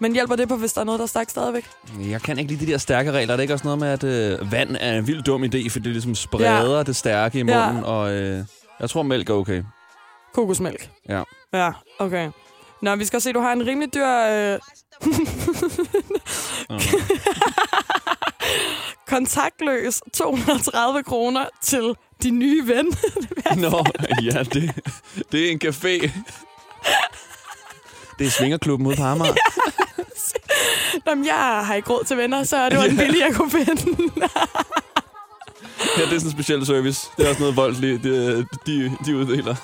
Men 0.00 0.12
hjælper 0.12 0.36
det 0.36 0.48
på, 0.48 0.56
hvis 0.56 0.72
der 0.72 0.80
er 0.80 0.84
noget, 0.84 0.98
der 0.98 1.04
er 1.04 1.08
stærkt 1.08 1.30
stadigvæk? 1.30 1.66
Jeg 2.10 2.22
kan 2.22 2.38
ikke 2.38 2.52
lide 2.52 2.66
de 2.66 2.72
der 2.72 2.78
stærke 2.78 3.12
regler. 3.12 3.32
Er 3.32 3.36
det 3.36 3.42
ikke 3.44 3.54
også 3.54 3.64
noget 3.64 3.78
med, 3.78 3.88
at 3.88 4.04
øh, 4.04 4.52
vand 4.52 4.76
er 4.80 4.98
en 4.98 5.06
vildt 5.06 5.26
dum 5.26 5.42
idé, 5.44 5.48
fordi 5.68 5.84
det 5.84 5.92
ligesom 5.92 6.14
spreder 6.14 6.76
ja. 6.76 6.82
det 6.82 6.96
stærke 6.96 7.38
i 7.40 7.44
Ja. 7.44 7.66
munden, 7.66 7.84
og 7.84 8.12
øh, 8.12 8.44
jeg 8.80 8.90
tror, 8.90 9.02
mælk 9.02 9.30
er 9.30 9.34
okay. 9.34 9.62
Kokosmælk. 10.34 10.90
Ja. 11.08 11.22
Ja, 11.52 11.70
okay. 11.98 12.30
Nå, 12.82 12.96
vi 12.96 13.04
skal 13.04 13.20
se, 13.20 13.32
du 13.32 13.40
har 13.40 13.52
en 13.52 13.66
rimelig 13.66 13.94
dyr... 13.94 14.08
Øh... 14.08 14.58
kontaktløs 19.08 20.00
230 20.12 21.02
kroner 21.02 21.44
til 21.62 21.94
din 22.22 22.38
nye 22.38 22.66
ven. 22.66 22.86
Nå, 23.64 23.84
ja, 24.22 24.42
det, 24.42 24.72
det 25.32 25.46
er 25.46 25.50
en 25.52 25.60
café. 25.64 26.10
Det 28.18 28.26
er 28.26 28.30
Svingerklubben 28.30 28.86
ude 28.86 28.96
på 28.96 29.02
Amager. 29.02 29.34
Nå, 31.06 31.14
men 31.14 31.26
jeg 31.26 31.62
har 31.64 31.74
ikke 31.74 31.90
råd 31.90 32.04
til 32.04 32.16
venner, 32.16 32.44
så 32.44 32.68
det 32.68 32.78
var 32.78 32.86
den 32.86 32.96
billige, 32.96 33.24
jeg 33.24 33.34
kunne 33.34 33.50
finde. 33.50 33.82
Ja, 35.98 36.02
det 36.04 36.12
er 36.12 36.18
sådan 36.18 36.26
en 36.26 36.30
speciel 36.30 36.66
service. 36.66 37.10
Det 37.16 37.24
er 37.24 37.28
også 37.28 37.40
noget 37.40 37.56
voldeligt, 37.56 38.02
det, 38.02 38.46
de, 38.66 38.96
de 39.06 39.16
uddeler. 39.16 39.54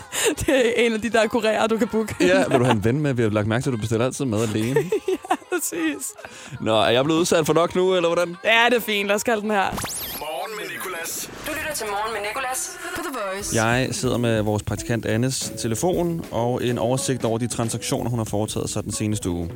det 0.40 0.48
er 0.48 0.86
en 0.86 0.92
af 0.92 1.00
de 1.00 1.10
der 1.10 1.26
kurierer, 1.26 1.66
du 1.66 1.76
kan 1.76 1.88
booke. 1.88 2.14
Ja, 2.20 2.44
vil 2.48 2.58
du 2.58 2.64
have 2.64 2.76
en 2.76 2.84
ven 2.84 3.00
med? 3.00 3.14
Vi 3.14 3.22
har 3.22 3.30
lagt 3.30 3.46
mærke 3.46 3.62
til, 3.62 3.70
at 3.70 3.72
du 3.72 3.80
bestiller 3.80 4.04
altid 4.06 4.24
mad 4.24 4.42
alene. 4.42 4.80
ja, 5.08 5.23
præcis. 5.70 6.12
Nå, 6.60 6.76
er 6.80 6.90
jeg 6.90 7.04
blevet 7.04 7.20
udsat 7.20 7.46
for 7.46 7.52
nok 7.52 7.74
nu, 7.74 7.94
eller 7.94 8.08
hvordan? 8.08 8.36
Ja, 8.44 8.66
det 8.70 8.76
er 8.76 8.80
fint. 8.80 9.06
Lad 9.06 9.14
os 9.16 9.22
kalde 9.22 9.42
den 9.42 9.50
her. 9.50 9.70
Morgen 10.18 10.56
med 10.56 10.64
Nicolas. 10.74 11.30
Du 11.46 11.52
lytter 11.58 11.74
til 11.74 11.86
Morgen 11.86 12.12
med 12.12 12.20
Nicolas 12.28 12.78
på 12.96 13.02
The 13.02 13.18
Voice. 13.32 13.64
Jeg 13.64 13.88
sidder 13.94 14.18
med 14.18 14.42
vores 14.42 14.62
praktikant 14.62 15.06
Annes 15.06 15.52
telefon 15.58 16.24
og 16.30 16.64
en 16.64 16.78
oversigt 16.78 17.24
over 17.24 17.38
de 17.38 17.46
transaktioner, 17.46 18.10
hun 18.10 18.18
har 18.18 18.24
foretaget 18.24 18.70
sig 18.70 18.84
den 18.84 18.92
seneste 18.92 19.30
uge. 19.30 19.50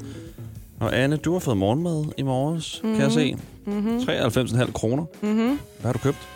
Og 0.81 0.97
Anne, 0.99 1.17
du 1.17 1.33
har 1.33 1.41
fået 1.41 1.57
morgenmad 1.57 2.05
i 2.17 2.23
morges, 2.23 2.81
mm-hmm. 2.83 2.99
kan 2.99 3.05
jeg 3.05 3.13
se. 3.13 3.37
Mhm. 3.65 3.99
93,5 3.99 4.73
kroner. 4.73 5.05
Mm-hmm. 5.21 5.61
Hvad 5.81 5.89
har 5.89 5.93
du 5.93 5.99
købt? 5.99 6.29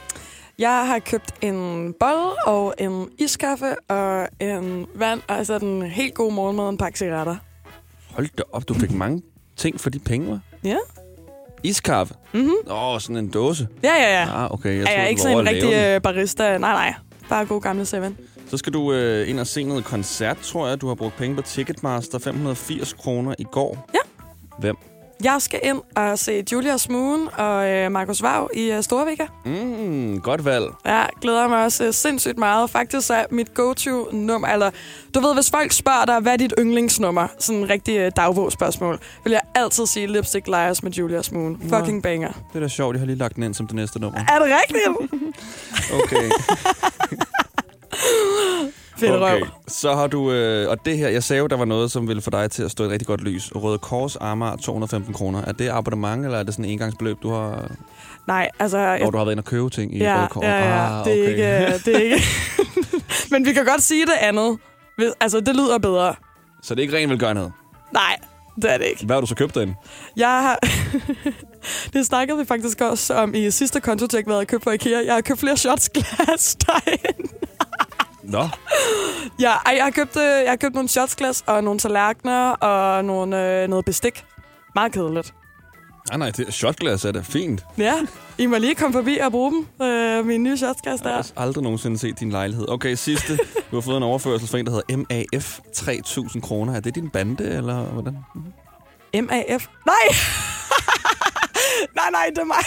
Jeg 0.58 0.86
har 0.86 0.98
købt 0.98 1.34
en 1.40 1.92
bold 2.00 2.46
og 2.46 2.74
en 2.78 3.08
iskaffe 3.18 3.80
og 3.90 4.28
en 4.40 4.86
vand, 4.94 5.20
og 5.28 5.36
altså 5.36 5.58
den 5.58 5.82
helt 5.82 6.14
gode 6.14 6.34
morgenmad 6.34 6.64
og 6.64 6.70
en 6.70 6.78
pakke 6.78 6.98
cigaretter. 6.98 7.36
Hold 8.10 8.28
da 8.38 8.42
op, 8.52 8.68
du 8.68 8.74
fik 8.74 8.90
mange 8.90 9.22
ting 9.56 9.80
for 9.80 9.90
de 9.90 9.98
penge, 9.98 10.34
hva'? 10.34 10.58
Ja. 10.68 10.76
Iskaffe? 11.62 12.14
Mhm. 12.32 12.52
Åh, 12.70 13.00
sådan 13.00 13.16
en 13.16 13.28
dåse. 13.28 13.68
Ja, 13.82 13.94
ja, 13.94 14.20
ja. 14.20 14.44
Ah, 14.44 14.50
okay. 14.50 14.68
Jeg 14.68 14.78
Jeg 14.78 14.86
troede, 14.86 15.00
er 15.00 15.06
ikke 15.06 15.18
var 15.18 15.30
sådan 15.30 15.38
en 15.38 15.48
rigtig 15.48 15.94
øh, 15.94 16.00
barista. 16.02 16.58
Nej, 16.58 16.72
nej. 16.72 16.94
Bare 17.28 17.44
god 17.46 17.60
gamle 17.60 17.84
Seven. 17.84 18.16
Så 18.50 18.56
skal 18.56 18.72
du 18.72 18.92
øh, 18.92 19.28
ind 19.28 19.40
og 19.40 19.46
se 19.46 19.64
noget 19.64 19.84
koncert, 19.84 20.38
tror 20.38 20.68
jeg. 20.68 20.80
Du 20.80 20.88
har 20.88 20.94
brugt 20.94 21.16
penge 21.16 21.36
på 21.36 21.42
Ticketmaster. 21.42 22.18
580 22.18 22.92
kroner 22.92 23.34
i 23.38 23.44
går. 23.52 23.88
Ja. 23.94 23.98
Hvem? 24.58 24.76
Jeg 25.24 25.36
skal 25.42 25.60
ind 25.62 25.80
og 25.96 26.18
se 26.18 26.44
Julius 26.52 26.88
Moon 26.88 27.28
og 27.38 27.70
øh, 27.70 27.92
Markus 27.92 28.22
Vav 28.22 28.50
i 28.54 28.70
øh, 28.70 28.82
Storvika. 28.82 29.26
Mm, 29.44 30.20
godt 30.20 30.44
valg. 30.44 30.64
Jeg 30.84 31.08
glæder 31.20 31.48
mig 31.48 31.64
også 31.64 31.84
øh, 31.84 31.92
sindssygt 31.94 32.38
meget. 32.38 32.70
Faktisk 32.70 33.10
er 33.10 33.24
mit 33.30 33.54
go-to-nummer, 33.54 34.48
eller 34.48 34.70
du 35.14 35.20
ved, 35.20 35.34
hvis 35.34 35.50
folk 35.50 35.72
spørger 35.72 36.04
dig, 36.04 36.20
hvad 36.20 36.32
er 36.32 36.36
dit 36.36 36.54
yndlingsnummer? 36.58 37.26
Sådan 37.38 37.60
en 37.62 37.70
rigtig 37.70 37.98
øh, 37.98 38.12
dagbogsspørgsmål. 38.16 38.98
Vil 39.24 39.30
jeg 39.30 39.40
altid 39.54 39.86
sige 39.86 40.06
Lipstick 40.06 40.46
Liars 40.46 40.82
med 40.82 40.92
Julius 40.92 41.32
Moon. 41.32 41.60
Nå. 41.62 41.78
Fucking 41.78 42.02
banger. 42.02 42.32
Det 42.32 42.56
er 42.56 42.60
da 42.60 42.68
sjovt, 42.68 42.94
jeg 42.94 43.00
har 43.00 43.06
lige 43.06 43.18
lagt 43.18 43.36
den 43.36 43.42
ind 43.42 43.54
som 43.54 43.66
det 43.66 43.76
næste 43.76 43.98
nummer. 43.98 44.18
Er 44.18 44.38
det 44.38 44.56
rigtigt? 44.62 45.12
Okay. 46.04 46.30
Fedt 49.06 49.22
okay. 49.22 49.32
røv. 49.40 49.46
Så 49.68 49.94
har 49.94 50.06
du... 50.06 50.30
Øh, 50.32 50.70
og 50.70 50.84
det 50.86 50.98
her, 50.98 51.08
jeg 51.08 51.22
sagde 51.22 51.40
jo, 51.40 51.46
der 51.46 51.56
var 51.56 51.64
noget, 51.64 51.90
som 51.90 52.08
ville 52.08 52.22
få 52.22 52.30
dig 52.30 52.50
til 52.50 52.62
at 52.62 52.70
stå 52.70 52.82
i 52.82 52.86
et 52.86 52.92
rigtig 52.92 53.06
godt 53.06 53.20
lys. 53.20 53.52
Røde 53.54 53.78
Kors 53.78 54.16
Amager 54.20 54.56
215 54.56 55.14
kroner. 55.14 55.42
Er 55.44 55.52
det 55.52 55.68
abonnement, 55.68 56.24
eller 56.24 56.38
er 56.38 56.42
det 56.42 56.54
sådan 56.54 56.64
en 56.64 56.70
engangsbeløb, 56.70 57.16
du 57.22 57.30
har... 57.30 57.70
Nej, 58.26 58.48
altså... 58.58 58.96
Hvor 59.00 59.10
du 59.10 59.18
har 59.18 59.24
været 59.24 59.32
inde 59.32 59.40
og 59.40 59.44
købe 59.44 59.70
ting 59.70 59.94
i 59.96 59.98
ja, 59.98 60.18
Røde 60.18 60.28
Kors? 60.28 60.44
Ja, 60.44 60.58
ja, 60.58 60.98
Ah, 61.00 61.04
det 61.04 61.18
er 61.18 61.22
okay. 61.22 61.30
ikke... 61.30 61.74
øh, 61.74 61.84
Det 61.84 61.96
er 61.96 62.00
ikke. 62.00 62.22
Men 63.30 63.46
vi 63.46 63.52
kan 63.52 63.64
godt 63.64 63.82
sige 63.82 64.06
det 64.06 64.14
andet. 64.20 64.58
Altså, 65.20 65.40
det 65.40 65.56
lyder 65.56 65.78
bedre. 65.78 66.14
Så 66.62 66.74
det 66.74 66.80
er 66.80 66.82
ikke 66.82 66.96
ren 66.96 67.10
velgørenhed? 67.10 67.50
Nej, 67.92 68.16
det 68.62 68.72
er 68.72 68.78
det 68.78 68.86
ikke. 68.86 69.06
Hvad 69.06 69.16
har 69.16 69.20
du 69.20 69.26
så 69.26 69.34
købt 69.34 69.54
derinde? 69.54 69.74
Jeg 70.16 70.28
har... 70.28 70.58
det 71.92 72.06
snakkede 72.06 72.38
vi 72.38 72.44
faktisk 72.44 72.80
også 72.80 73.14
om 73.14 73.34
i 73.34 73.50
sidste 73.50 73.80
kontotjek, 73.80 74.24
hvad 74.24 74.34
jeg 74.34 74.40
har 74.40 74.44
købt 74.44 74.62
på 74.64 74.70
IKEA. 74.70 75.00
Jeg 75.06 75.14
har 75.14 75.20
købt 75.20 75.40
flere 75.40 75.56
shotsglas 75.56 76.56
derinde. 76.66 77.28
Nå. 78.22 78.48
Ja, 79.40 79.50
ej, 79.66 79.74
jeg 79.76 79.84
har 79.84 79.90
købt, 79.90 80.16
øh, 80.16 80.22
jeg 80.22 80.50
har 80.50 80.56
købt 80.56 80.74
nogle 80.74 80.88
shotsglas 80.88 81.44
og 81.46 81.64
nogle 81.64 81.80
tallerkener 81.80 82.50
og 82.50 83.04
nogle, 83.04 83.62
øh, 83.62 83.68
noget 83.68 83.84
bestik. 83.84 84.24
Meget 84.74 84.92
kedeligt. 84.92 85.34
Nej, 86.10 86.18
nej, 86.18 86.30
det 86.30 86.54
shotglas 86.54 87.04
er 87.04 87.12
da 87.12 87.20
fint. 87.20 87.64
Ja, 87.78 87.94
I 88.38 88.46
må 88.46 88.58
lige 88.58 88.74
komme 88.74 88.92
forbi 88.92 89.18
og 89.18 89.30
bruge 89.30 89.52
dem. 89.52 89.86
Øh, 89.86 90.26
mine 90.26 90.44
nye 90.44 90.56
shotsglas 90.56 91.00
Jeg 91.02 91.10
har 91.12 91.22
der. 91.22 91.32
aldrig 91.42 91.62
nogensinde 91.62 91.98
set 91.98 92.20
din 92.20 92.30
lejlighed. 92.30 92.68
Okay, 92.68 92.94
sidste. 92.94 93.36
Du 93.70 93.76
har 93.76 93.80
fået 93.80 93.96
en 93.96 94.02
overførsel 94.02 94.48
fra 94.48 94.58
en, 94.58 94.66
der 94.66 94.72
hedder 94.72 94.96
MAF 94.96 95.58
3.000 95.76 96.40
kroner. 96.40 96.74
Er 96.76 96.80
det 96.80 96.94
din 96.94 97.10
bande, 97.10 97.44
eller 97.44 97.82
hvordan? 97.82 98.18
MAF? 99.14 99.66
Nej! 99.86 99.94
nej, 101.98 102.10
nej, 102.12 102.26
det 102.30 102.38
er 102.38 102.44
mig. 102.44 102.64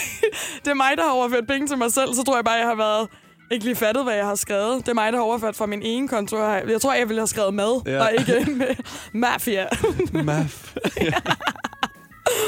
Det 0.66 0.72
er 0.72 0.74
mig, 0.76 0.91
der 0.97 1.03
har 1.03 1.12
overført 1.12 1.47
penge 1.47 1.68
til 1.68 1.78
mig 1.78 1.93
selv. 1.93 2.14
Så 2.14 2.24
tror 2.24 2.36
jeg 2.38 2.45
bare, 2.45 2.56
jeg 2.56 2.68
har 2.68 2.76
været 2.76 3.08
ikke 3.52 3.66
lige 3.66 3.76
fattet, 3.76 4.04
hvad 4.04 4.14
jeg 4.16 4.26
har 4.26 4.36
skrevet. 4.36 4.78
Det 4.80 4.88
er 4.88 4.93
mig, 4.93 5.12
der 5.12 5.18
har 5.18 5.26
overført 5.26 5.56
fra 5.56 5.66
min 5.66 5.82
ene 5.84 6.08
konto. 6.08 6.38
Jeg 6.43 6.82
tror, 6.82 6.93
jeg 6.93 7.08
ville 7.10 7.20
have 7.22 7.28
skrevet 7.28 7.54
mad, 7.54 7.82
Ja. 7.86 7.91
ja. 7.91 8.02
og 8.04 8.12
ikke 8.14 8.52
med 8.52 8.68
mafia. 9.24 9.66
Maf. 10.14 10.74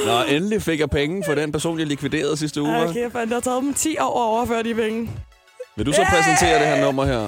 Nå, 0.06 0.22
endelig 0.28 0.62
fik 0.62 0.80
jeg 0.80 0.90
penge 0.90 1.24
for 1.26 1.36
den 1.36 1.52
person, 1.52 1.80
jeg 1.80 1.88
likviderede 1.88 2.38
sidste 2.38 2.62
uge. 2.62 2.84
hva'? 2.86 2.90
Okay, 2.90 3.12
for 3.12 3.20
det 3.20 3.30
har 3.34 3.40
taget 3.40 3.64
dem 3.64 3.74
10 3.74 3.98
år 4.00 4.06
at 4.24 4.28
overføre 4.28 4.64
de 4.64 4.76
penge. 4.76 5.12
Vil 5.76 5.86
du 5.86 5.94
så 5.94 6.06
præsentere 6.10 6.60
det 6.60 6.68
her 6.68 6.82
nummer 6.86 7.06
her? 7.06 7.28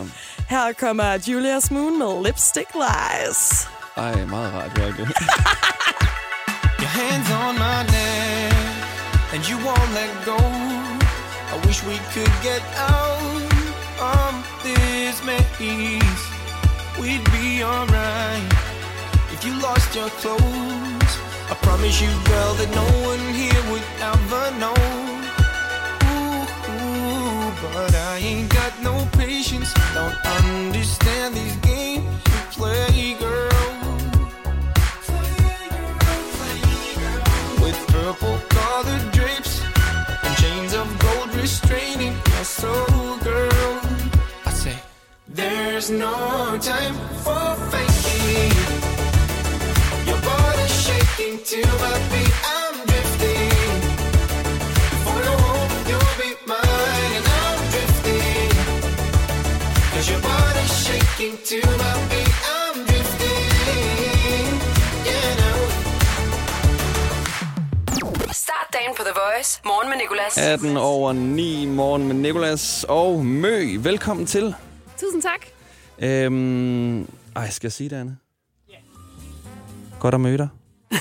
Her 0.50 0.74
kommer 0.80 1.18
Julius 1.28 1.72
Moon 1.72 2.00
med 2.00 2.24
Lipstick 2.26 2.68
Lies. 2.76 3.68
Ej, 3.98 4.26
meget 4.26 4.54
rart, 4.54 4.72
virkelig. 4.82 5.08
Your 6.82 6.92
hands 7.02 7.30
on 7.44 7.54
my 7.66 7.80
neck, 7.96 8.56
and 9.34 9.42
you 9.50 9.58
won't 9.68 9.92
let 10.02 10.12
go. 10.26 10.38
I 11.54 11.68
wish 11.68 11.80
we 11.90 11.96
could 12.14 12.34
get 12.50 12.64
out 12.90 13.29
of 14.02 14.34
this 14.64 15.24
maze. 15.24 16.24
We'd 17.00 17.24
be 17.32 17.64
alright 17.64 18.54
if 19.34 19.46
you 19.46 19.54
lost 19.62 19.96
your 19.96 20.10
clothes. 20.22 21.14
I 21.52 21.56
promise 21.62 22.00
you, 22.02 22.12
girl, 22.26 22.54
that 22.60 22.70
no 22.76 22.86
one 23.08 23.24
here 23.34 23.64
would 23.72 23.88
ever 24.14 24.46
know. 24.62 24.76
Ooh, 26.12 26.44
ooh, 26.74 27.52
but 27.62 27.96
I 27.96 28.18
ain't 28.18 28.50
got 28.54 28.74
no 28.82 29.08
patience. 29.14 29.74
Don't 29.94 30.18
understand 30.40 31.36
these 31.36 31.56
games 31.58 32.06
you 32.28 32.40
play, 32.52 33.16
girl. 33.20 33.50
With 37.64 37.80
purple 37.88 38.38
colored 38.50 39.12
drapes 39.12 39.62
and 40.24 40.38
chains 40.38 40.74
of 40.74 40.88
gold 41.00 41.34
restraining 41.36 42.16
your 42.32 42.44
soul, 42.44 42.89
there's 45.40 45.90
no 45.90 46.58
time 46.72 46.96
for 47.24 47.48
faking. 47.72 48.56
Your 50.10 50.20
body's 50.30 50.76
shaking 50.86 51.36
to 51.52 51.60
my 51.84 51.96
beat. 52.12 52.34
I'm 52.58 52.76
drifting. 52.90 53.80
Before 54.94 55.22
you 55.28 55.36
home, 55.48 55.74
you'll 55.90 56.16
be 56.22 56.30
mine, 56.52 57.12
and 57.18 57.28
I'm 57.44 57.60
drifting. 57.74 58.52
Cause 59.94 60.08
your 60.12 60.22
body's 60.32 60.74
shaking 60.86 61.36
to 61.50 61.60
my 61.82 61.94
beat. 62.12 62.36
I'm 62.58 62.76
drifting. 62.90 64.50
Yeah, 65.10 65.42
no. 65.42 65.52
Start 68.46 68.68
dagen 68.76 68.94
på 68.98 69.04
The 69.04 69.16
Voice. 69.24 69.52
Morgen 69.64 69.90
med 69.90 69.98
Nicolas. 69.98 70.38
18 70.38 70.78
over 70.78 71.14
9 71.14 71.66
morgen 71.66 72.08
med 72.08 72.16
Nikolas 72.16 72.86
og 72.90 73.26
Mø. 73.26 73.78
Velkommen 73.78 74.26
til. 74.26 74.56
Tusind 75.00 75.22
tak. 75.22 75.46
Øhm, 76.02 77.02
ej, 77.36 77.50
skal 77.50 77.68
jeg 77.68 77.72
sige 77.72 77.90
det, 77.90 77.96
Anne? 77.96 78.18
Godt 80.00 80.14
at 80.14 80.22
møde 80.22 80.38
dig. 80.38 80.48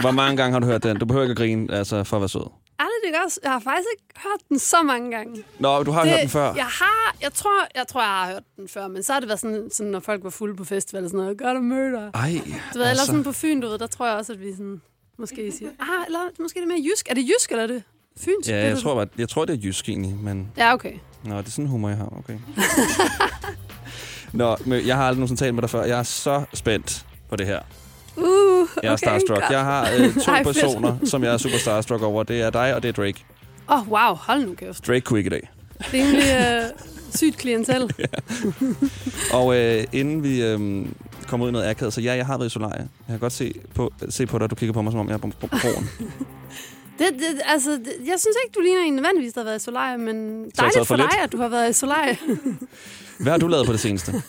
Hvor 0.00 0.10
mange 0.10 0.36
gange 0.36 0.52
har 0.52 0.60
du 0.60 0.66
hørt 0.66 0.82
den? 0.82 0.96
Du 0.98 1.06
behøver 1.06 1.24
ikke 1.24 1.30
at 1.32 1.36
grine, 1.36 1.74
altså, 1.74 2.04
for 2.04 2.16
at 2.16 2.20
være 2.20 2.28
sød. 2.28 2.46
Ærligt, 2.80 3.14
det 3.14 3.14
er 3.20 3.24
også. 3.24 3.40
Jeg 3.42 3.52
har 3.52 3.58
faktisk 3.60 3.88
ikke 3.92 4.20
hørt 4.22 4.40
den 4.48 4.58
så 4.58 4.82
mange 4.82 5.10
gange. 5.10 5.44
Nå, 5.58 5.82
du 5.82 5.90
har 5.90 6.02
det, 6.02 6.10
hørt 6.10 6.20
den 6.20 6.28
før. 6.28 6.54
Jeg 6.54 6.64
har, 6.64 7.16
jeg 7.22 7.32
tror, 7.32 7.66
jeg 7.74 7.86
tror, 7.88 8.00
jeg 8.00 8.10
har 8.10 8.26
hørt 8.32 8.42
den 8.56 8.68
før, 8.68 8.88
men 8.88 9.02
så 9.02 9.12
har 9.12 9.20
det 9.20 9.28
været 9.28 9.40
sådan, 9.40 9.68
sådan 9.72 9.92
når 9.92 10.00
folk 10.00 10.24
var 10.24 10.30
fulde 10.30 10.56
på 10.56 10.64
festival 10.64 11.04
og 11.04 11.10
sådan 11.10 11.20
noget. 11.24 11.38
Godt 11.38 11.56
at 11.56 11.64
møde 11.64 11.92
dig. 11.92 12.10
Ej, 12.14 12.30
Du 12.32 12.44
ved, 12.44 12.54
eller 12.74 12.88
altså. 12.88 13.06
sådan 13.06 13.24
på 13.24 13.32
Fyn, 13.32 13.60
du 13.60 13.68
ved, 13.68 13.78
der 13.78 13.86
tror 13.86 14.06
jeg 14.06 14.16
også, 14.16 14.32
at 14.32 14.40
vi 14.40 14.52
sådan, 14.52 14.80
måske 15.18 15.52
siger, 15.58 15.70
ah, 15.80 16.06
eller 16.06 16.18
måske 16.40 16.58
er 16.58 16.60
det 16.60 16.68
mere 16.68 16.84
jysk. 16.92 17.06
Er 17.10 17.14
det 17.14 17.22
jysk, 17.28 17.50
eller 17.50 17.62
er 17.62 17.66
det 17.66 17.82
fynsk? 18.20 18.48
Ja, 18.48 18.68
jeg 18.68 18.78
tror, 18.78 18.94
bare, 18.94 19.06
jeg 19.18 19.28
tror, 19.28 19.44
det 19.44 19.52
er 19.52 19.58
jysk 19.64 19.88
egentlig, 19.88 20.16
men... 20.22 20.48
Ja, 20.56 20.74
okay. 20.74 20.92
Nå, 21.24 21.38
det 21.38 21.46
er 21.46 21.50
sådan 21.50 21.66
humor, 21.66 21.88
jeg 21.88 21.98
har. 21.98 22.18
Okay. 22.18 22.38
Nå, 24.32 24.56
men 24.64 24.86
jeg 24.86 24.96
har 24.96 25.02
aldrig 25.02 25.18
nogensinde 25.18 25.40
talt 25.40 25.54
med 25.54 25.62
dig 25.62 25.70
før. 25.70 25.84
Jeg 25.84 25.98
er 25.98 26.02
så 26.02 26.44
spændt 26.54 27.06
på 27.28 27.36
det 27.36 27.46
her. 27.46 27.60
Uh, 28.16 28.24
okay, 28.24 28.66
Jeg 28.82 28.92
er 28.92 28.96
starstruck. 28.96 29.42
Jeg 29.50 29.64
har 29.64 29.90
øh, 29.98 30.14
to 30.14 30.32
Ej, 30.32 30.42
personer, 30.42 30.96
som 31.04 31.24
jeg 31.24 31.32
er 31.32 31.36
super 31.36 31.58
starstruck 31.58 32.02
over. 32.02 32.22
Det 32.22 32.40
er 32.40 32.50
dig, 32.50 32.74
og 32.74 32.82
det 32.82 32.88
er 32.88 32.92
Drake. 32.92 33.24
Åh, 33.70 33.80
oh, 33.80 33.88
wow, 33.88 34.14
hold 34.14 34.46
nu 34.46 34.54
kæft. 34.54 34.86
Drake 34.86 35.00
kunne 35.00 35.18
ikke 35.18 35.28
i 35.28 35.30
dag. 35.30 35.50
Det 35.90 36.00
er 36.00 36.04
egentlig 36.04 36.24
øh, 36.64 36.84
sygt 37.14 37.36
klientel. 37.36 37.94
Og 39.38 39.56
øh, 39.56 39.84
inden 39.92 40.22
vi 40.22 40.42
øh, 40.42 40.86
kommer 41.26 41.46
ud 41.46 41.50
i 41.50 41.52
noget 41.52 41.70
akavet, 41.70 41.92
så 41.92 42.00
ja, 42.00 42.14
jeg 42.14 42.26
har 42.26 42.38
været 42.38 42.48
i 42.48 42.52
Solaria. 42.52 42.78
Jeg 42.78 42.88
kan 43.08 43.18
godt 43.18 43.32
se 43.32 43.54
på, 43.74 43.92
se 44.08 44.26
på 44.26 44.38
dig, 44.38 44.50
du 44.50 44.54
kigger 44.54 44.72
på 44.72 44.82
mig, 44.82 44.92
som 44.92 45.00
om 45.00 45.08
jeg 45.08 45.14
er 45.14 45.18
på, 45.18 45.30
på 45.40 45.46
broen. 45.46 45.88
Det, 46.98 47.08
det, 47.12 47.40
altså, 47.44 47.70
det, 47.70 47.92
jeg 48.06 48.20
synes 48.20 48.36
ikke, 48.44 48.54
du 48.54 48.60
ligner 48.60 48.80
en 48.80 48.94
nødvendigvis, 48.94 49.32
der 49.32 49.40
har 49.40 49.44
været 49.44 49.60
i 49.60 49.64
Solaria, 49.64 49.96
men 49.96 50.16
dejligt 50.50 50.78
for 50.78 50.84
for 50.84 50.96
dig, 50.96 51.20
at 51.22 51.32
du 51.32 51.36
har 51.36 51.48
været 51.48 51.70
i 51.70 51.72
Solaria. 51.72 52.16
Hvad 53.20 53.32
har 53.32 53.38
du 53.38 53.46
lavet 53.46 53.66
på 53.66 53.72
det 53.72 53.80
seneste? 53.80 54.12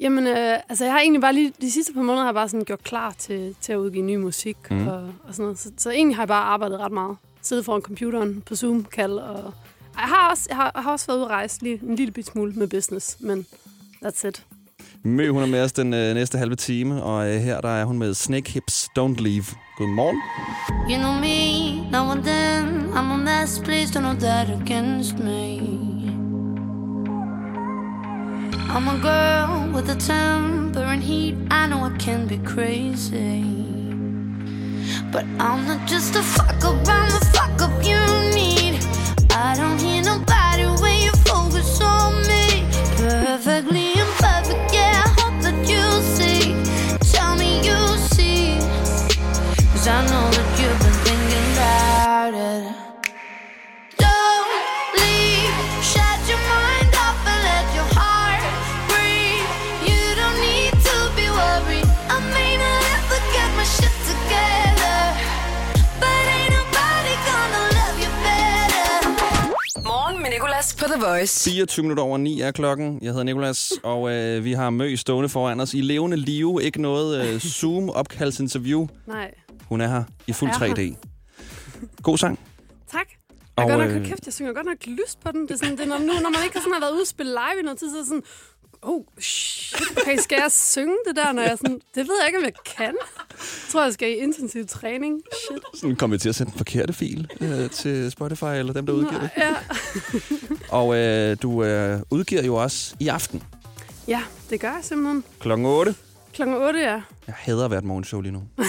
Jamen, 0.00 0.26
øh, 0.26 0.58
altså, 0.68 0.84
jeg 0.84 0.92
har 0.92 1.00
egentlig 1.00 1.20
bare 1.20 1.32
lige 1.32 1.52
de 1.60 1.70
sidste 1.70 1.92
par 1.92 2.02
måneder 2.02 2.22
har 2.22 2.28
jeg 2.28 2.34
bare 2.34 2.48
sådan 2.48 2.64
gjort 2.64 2.84
klar 2.84 3.14
til, 3.18 3.56
til 3.60 3.72
at 3.72 3.76
udgive 3.76 4.04
ny 4.04 4.16
musik 4.16 4.56
mm. 4.70 4.88
og, 4.88 5.02
og 5.02 5.34
sådan 5.34 5.42
noget. 5.42 5.58
Så, 5.58 5.70
så 5.78 5.90
egentlig 5.90 6.16
har 6.16 6.22
jeg 6.22 6.28
bare 6.28 6.44
arbejdet 6.44 6.78
ret 6.78 6.92
meget. 6.92 7.16
Siddet 7.42 7.64
foran 7.64 7.82
computeren 7.82 8.42
på 8.46 8.56
Zoom-kald. 8.56 9.12
Og 9.12 9.54
jeg 9.96 10.04
har, 10.04 10.30
også, 10.30 10.46
jeg, 10.48 10.56
har, 10.56 10.72
jeg 10.74 10.82
har 10.82 10.92
også 10.92 11.06
været 11.06 11.18
ude 11.18 11.24
at 11.24 11.30
rejse 11.30 11.62
lige 11.62 11.80
en 11.82 11.96
lille 11.96 12.12
bit 12.12 12.26
smule 12.26 12.52
med 12.52 12.66
business, 12.66 13.16
men 13.20 13.46
that's 14.04 14.28
it. 14.28 14.46
Mø, 15.04 15.30
hun 15.30 15.42
er 15.42 15.46
med 15.46 15.62
os 15.62 15.72
den 15.72 15.94
øh, 15.94 16.14
næste 16.14 16.38
halve 16.38 16.56
time, 16.56 17.02
og 17.02 17.28
øh, 17.28 17.40
her 17.40 17.60
der 17.60 17.68
er 17.68 17.84
hun 17.84 17.98
med 17.98 18.14
Snake 18.14 18.50
Hips 18.50 18.88
Don't 18.98 19.22
Leave. 19.22 19.44
Godmorgen. 19.78 20.20
You 20.86 20.98
know 20.98 21.14
me, 21.14 21.88
now 21.88 22.10
and 22.10 22.22
then 22.22 22.92
I'm 22.92 23.10
a 23.10 23.16
mess, 23.16 23.58
please 23.58 23.90
don't 23.90 24.04
hold 24.04 24.20
that 24.20 24.50
against 24.50 25.18
me. 25.18 25.60
I'm 28.68 28.86
a 28.88 28.98
girl 29.00 29.70
with 29.72 29.88
a 29.88 29.96
temper 29.96 30.80
and 30.80 31.02
heat 31.02 31.36
I 31.50 31.66
know 31.68 31.84
I 31.84 31.96
can 31.96 32.26
be 32.26 32.36
crazy. 32.38 33.44
But 35.10 35.24
I'm 35.38 35.66
not 35.66 35.88
just 35.88 36.16
a 36.16 36.22
fuck 36.22 36.62
up, 36.64 36.76
I'm 36.88 37.08
the 37.08 37.24
fuck 37.32 37.62
up 37.62 37.76
you 37.82 38.00
need. 38.36 38.78
I 39.30 39.54
don't 39.56 39.80
hear 39.80 40.02
nobody 40.02 40.66
when 40.82 41.00
you 41.00 41.12
focus 41.24 41.80
on 41.80 42.12
me. 42.28 42.66
Perfectly 42.98 43.81
Nicolas 70.62 70.74
på 70.74 70.84
The 70.84 71.06
Voice. 71.06 71.50
24 71.50 71.82
minutter 71.82 72.02
over 72.04 72.18
9 72.18 72.40
er 72.40 72.50
klokken. 72.50 72.98
Jeg 73.02 73.10
hedder 73.10 73.24
Nikolas, 73.24 73.72
og 73.82 74.12
øh, 74.12 74.44
vi 74.44 74.52
har 74.52 74.70
Mø 74.70 74.96
stående 74.96 75.28
foran 75.28 75.60
os 75.60 75.74
i 75.74 75.80
levende 75.80 76.16
live. 76.16 76.62
Ikke 76.62 76.82
noget 76.82 77.34
øh, 77.34 77.40
Zoom-opkaldsinterview. 77.40 78.86
Nej. 79.06 79.34
Hun 79.68 79.80
er 79.80 79.88
her 79.88 80.04
i 80.26 80.32
fuld 80.32 80.50
Er 80.50 80.64
her. 80.64 80.74
3D. 80.74 80.96
God 82.02 82.18
sang. 82.18 82.38
Tak. 82.92 83.06
Jeg 83.56 83.64
Og, 83.64 83.70
godt 83.70 83.88
nok, 83.88 83.90
øh, 84.00 84.06
kæft, 84.06 84.26
jeg 84.26 84.34
synger 84.34 84.52
godt 84.52 84.66
nok 84.66 84.76
lyst 84.86 85.20
på 85.24 85.32
den. 85.32 85.42
Det 85.42 85.50
er 85.50 85.56
sådan, 85.56 85.76
det 85.76 85.80
er, 85.80 85.88
når, 85.88 85.98
nu, 85.98 86.06
når 86.06 86.30
man 86.30 86.40
ikke 86.44 86.56
har, 86.56 86.60
sådan, 86.60 86.72
har 86.72 86.80
været 86.80 86.92
ude 86.92 87.02
og 87.02 87.06
spille 87.06 87.32
live 87.32 87.60
i 87.60 87.64
noget 87.64 87.78
tid, 87.78 87.90
så 87.90 87.96
er 87.96 88.00
det 88.00 88.08
sådan, 88.08 88.22
oh, 88.82 89.02
shit, 89.18 89.80
okay, 90.02 90.16
skal 90.18 90.36
jeg 90.42 90.52
synge 90.52 90.96
det 91.08 91.16
der, 91.16 91.32
når 91.32 91.42
jeg 91.42 91.58
sådan, 91.58 91.80
det 91.94 92.08
ved 92.08 92.14
jeg 92.20 92.26
ikke, 92.26 92.38
om 92.38 92.44
jeg 92.44 92.52
kan. 92.76 92.94
Jeg 93.34 93.70
tror, 93.70 93.82
jeg 93.84 93.92
skal 93.92 94.10
i 94.10 94.14
intensiv 94.14 94.66
træning. 94.66 95.22
Shit. 95.48 95.80
Sådan 95.80 95.96
kommer 95.96 96.16
vi 96.16 96.18
til 96.18 96.28
at 96.28 96.34
sende 96.34 96.50
den 96.50 96.58
forkerte 96.58 96.92
fil 96.92 97.30
øh, 97.40 97.70
til 97.70 98.10
Spotify, 98.10 98.44
eller 98.44 98.72
dem, 98.72 98.86
der 98.86 98.92
udgiver 98.92 99.20
det. 99.20 99.30
Ja. 99.36 99.54
Og 100.78 100.96
øh, 100.96 101.36
du 101.42 101.64
øh, 101.64 102.00
udgiver 102.10 102.42
jo 102.42 102.54
også 102.54 102.94
i 103.00 103.08
aften 103.08 103.42
ja, 104.08 104.22
det 104.50 104.60
gør 104.60 104.68
jeg 104.72 104.80
simpelthen. 104.82 105.24
klokken 105.40 105.66
8. 105.66 105.94
Klokken 106.32 106.56
8, 106.56 106.78
ja. 106.80 107.00
Jeg 107.26 107.34
hader 107.38 107.64
at 107.64 107.70
være 107.70 107.78
et 107.78 107.84
morgenshow 107.84 108.20
lige 108.20 108.32
nu. 108.32 108.42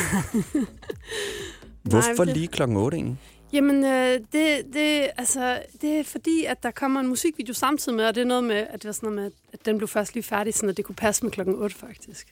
Hvorfor 1.83 2.25
det- 2.25 2.33
lige 2.33 2.47
klokken 2.47 2.77
8 2.77 2.97
egentlig? 2.97 3.17
Jamen, 3.53 3.85
øh, 3.85 4.19
det, 4.31 4.65
det, 4.73 5.09
altså, 5.17 5.59
det 5.81 5.99
er 5.99 6.03
fordi, 6.03 6.45
at 6.45 6.63
der 6.63 6.71
kommer 6.71 6.99
en 6.99 7.07
musikvideo 7.07 7.53
samtidig 7.53 7.95
med, 7.95 8.05
og 8.05 8.15
det 8.15 8.21
er 8.21 8.25
noget 8.25 8.43
med, 8.43 8.55
at 8.55 8.73
det 8.73 8.85
var 8.85 8.91
sådan 8.91 9.09
noget 9.09 9.21
med, 9.23 9.31
at 9.53 9.65
den 9.65 9.77
blev 9.77 9.87
først 9.87 10.13
lige 10.13 10.23
færdig, 10.23 10.53
at 10.69 10.77
det 10.77 10.85
kunne 10.85 10.95
passe 10.95 11.23
med 11.25 11.31
klokken 11.31 11.55
8 11.55 11.75
faktisk. 11.75 12.27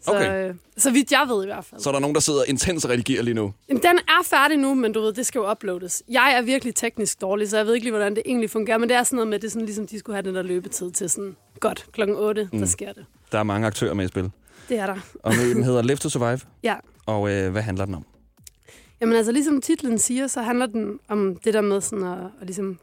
Så, 0.00 0.10
Okay. 0.10 0.48
øh, 0.48 0.54
så 0.76 0.90
vidt 0.90 1.12
jeg 1.12 1.24
ved 1.28 1.42
i 1.44 1.46
hvert 1.46 1.64
fald. 1.64 1.80
Så 1.80 1.90
er 1.90 1.92
der 1.92 2.00
nogen, 2.00 2.14
der 2.14 2.20
sidder 2.20 2.44
intens 2.44 2.84
og 2.84 2.90
redigerer 2.90 3.22
lige 3.22 3.34
nu. 3.34 3.52
Jamen, 3.68 3.82
den 3.82 3.98
er 3.98 4.24
færdig 4.24 4.56
nu, 4.56 4.74
men 4.74 4.92
du 4.92 5.00
ved, 5.00 5.12
det 5.12 5.26
skal 5.26 5.38
jo 5.38 5.50
uploades. 5.50 6.02
Jeg 6.08 6.34
er 6.36 6.42
virkelig 6.42 6.74
teknisk 6.74 7.20
dårlig, 7.20 7.50
så 7.50 7.56
jeg 7.56 7.66
ved 7.66 7.74
ikke 7.74 7.84
lige, 7.84 7.92
hvordan 7.92 8.14
det 8.14 8.22
egentlig 8.26 8.50
fungerer, 8.50 8.78
men 8.78 8.88
det 8.88 8.96
er 8.96 9.02
sådan 9.02 9.16
noget 9.16 9.28
med, 9.28 9.34
at 9.34 9.42
det 9.42 9.48
er 9.48 9.50
sådan, 9.50 9.66
ligesom, 9.66 9.86
de 9.86 9.98
skulle 9.98 10.16
have 10.16 10.22
den 10.26 10.34
der 10.34 10.42
løbetid 10.42 10.90
til 10.90 11.10
sådan, 11.10 11.36
godt, 11.60 11.86
klokken 11.92 12.16
8, 12.16 12.48
mm. 12.52 12.58
der 12.58 12.66
sker 12.66 12.92
det. 12.92 13.04
Der 13.32 13.38
er 13.38 13.42
mange 13.42 13.66
aktører 13.66 13.94
med 13.94 14.04
i 14.04 14.08
spil. 14.08 14.30
Det 14.68 14.78
er 14.78 14.86
der. 14.86 14.96
Og 15.22 15.32
den 15.32 15.62
hedder 15.64 15.82
Live 15.82 15.96
to 15.96 16.08
Survive. 16.08 16.40
Ja. 16.62 16.74
Og 17.06 17.30
øh, 17.30 17.52
hvad 17.52 17.62
handler 17.62 17.84
den 17.84 17.94
om? 17.94 18.04
Jamen 19.00 19.16
altså, 19.16 19.32
ligesom 19.32 19.60
titlen 19.60 19.98
siger, 19.98 20.26
så 20.26 20.42
handler 20.42 20.66
den 20.66 21.00
om 21.08 21.36
det 21.36 21.54
der 21.54 21.60
med 21.60 21.80
sådan 21.80 22.04
at, 22.04 22.18
at 22.40 22.46
ligesom 22.46 22.78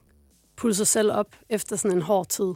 pulle 0.56 0.76
sig 0.76 0.88
selv 0.88 1.12
op 1.12 1.36
efter 1.50 1.76
sådan 1.76 1.98
en 1.98 2.02
hård 2.02 2.28
tid. 2.28 2.54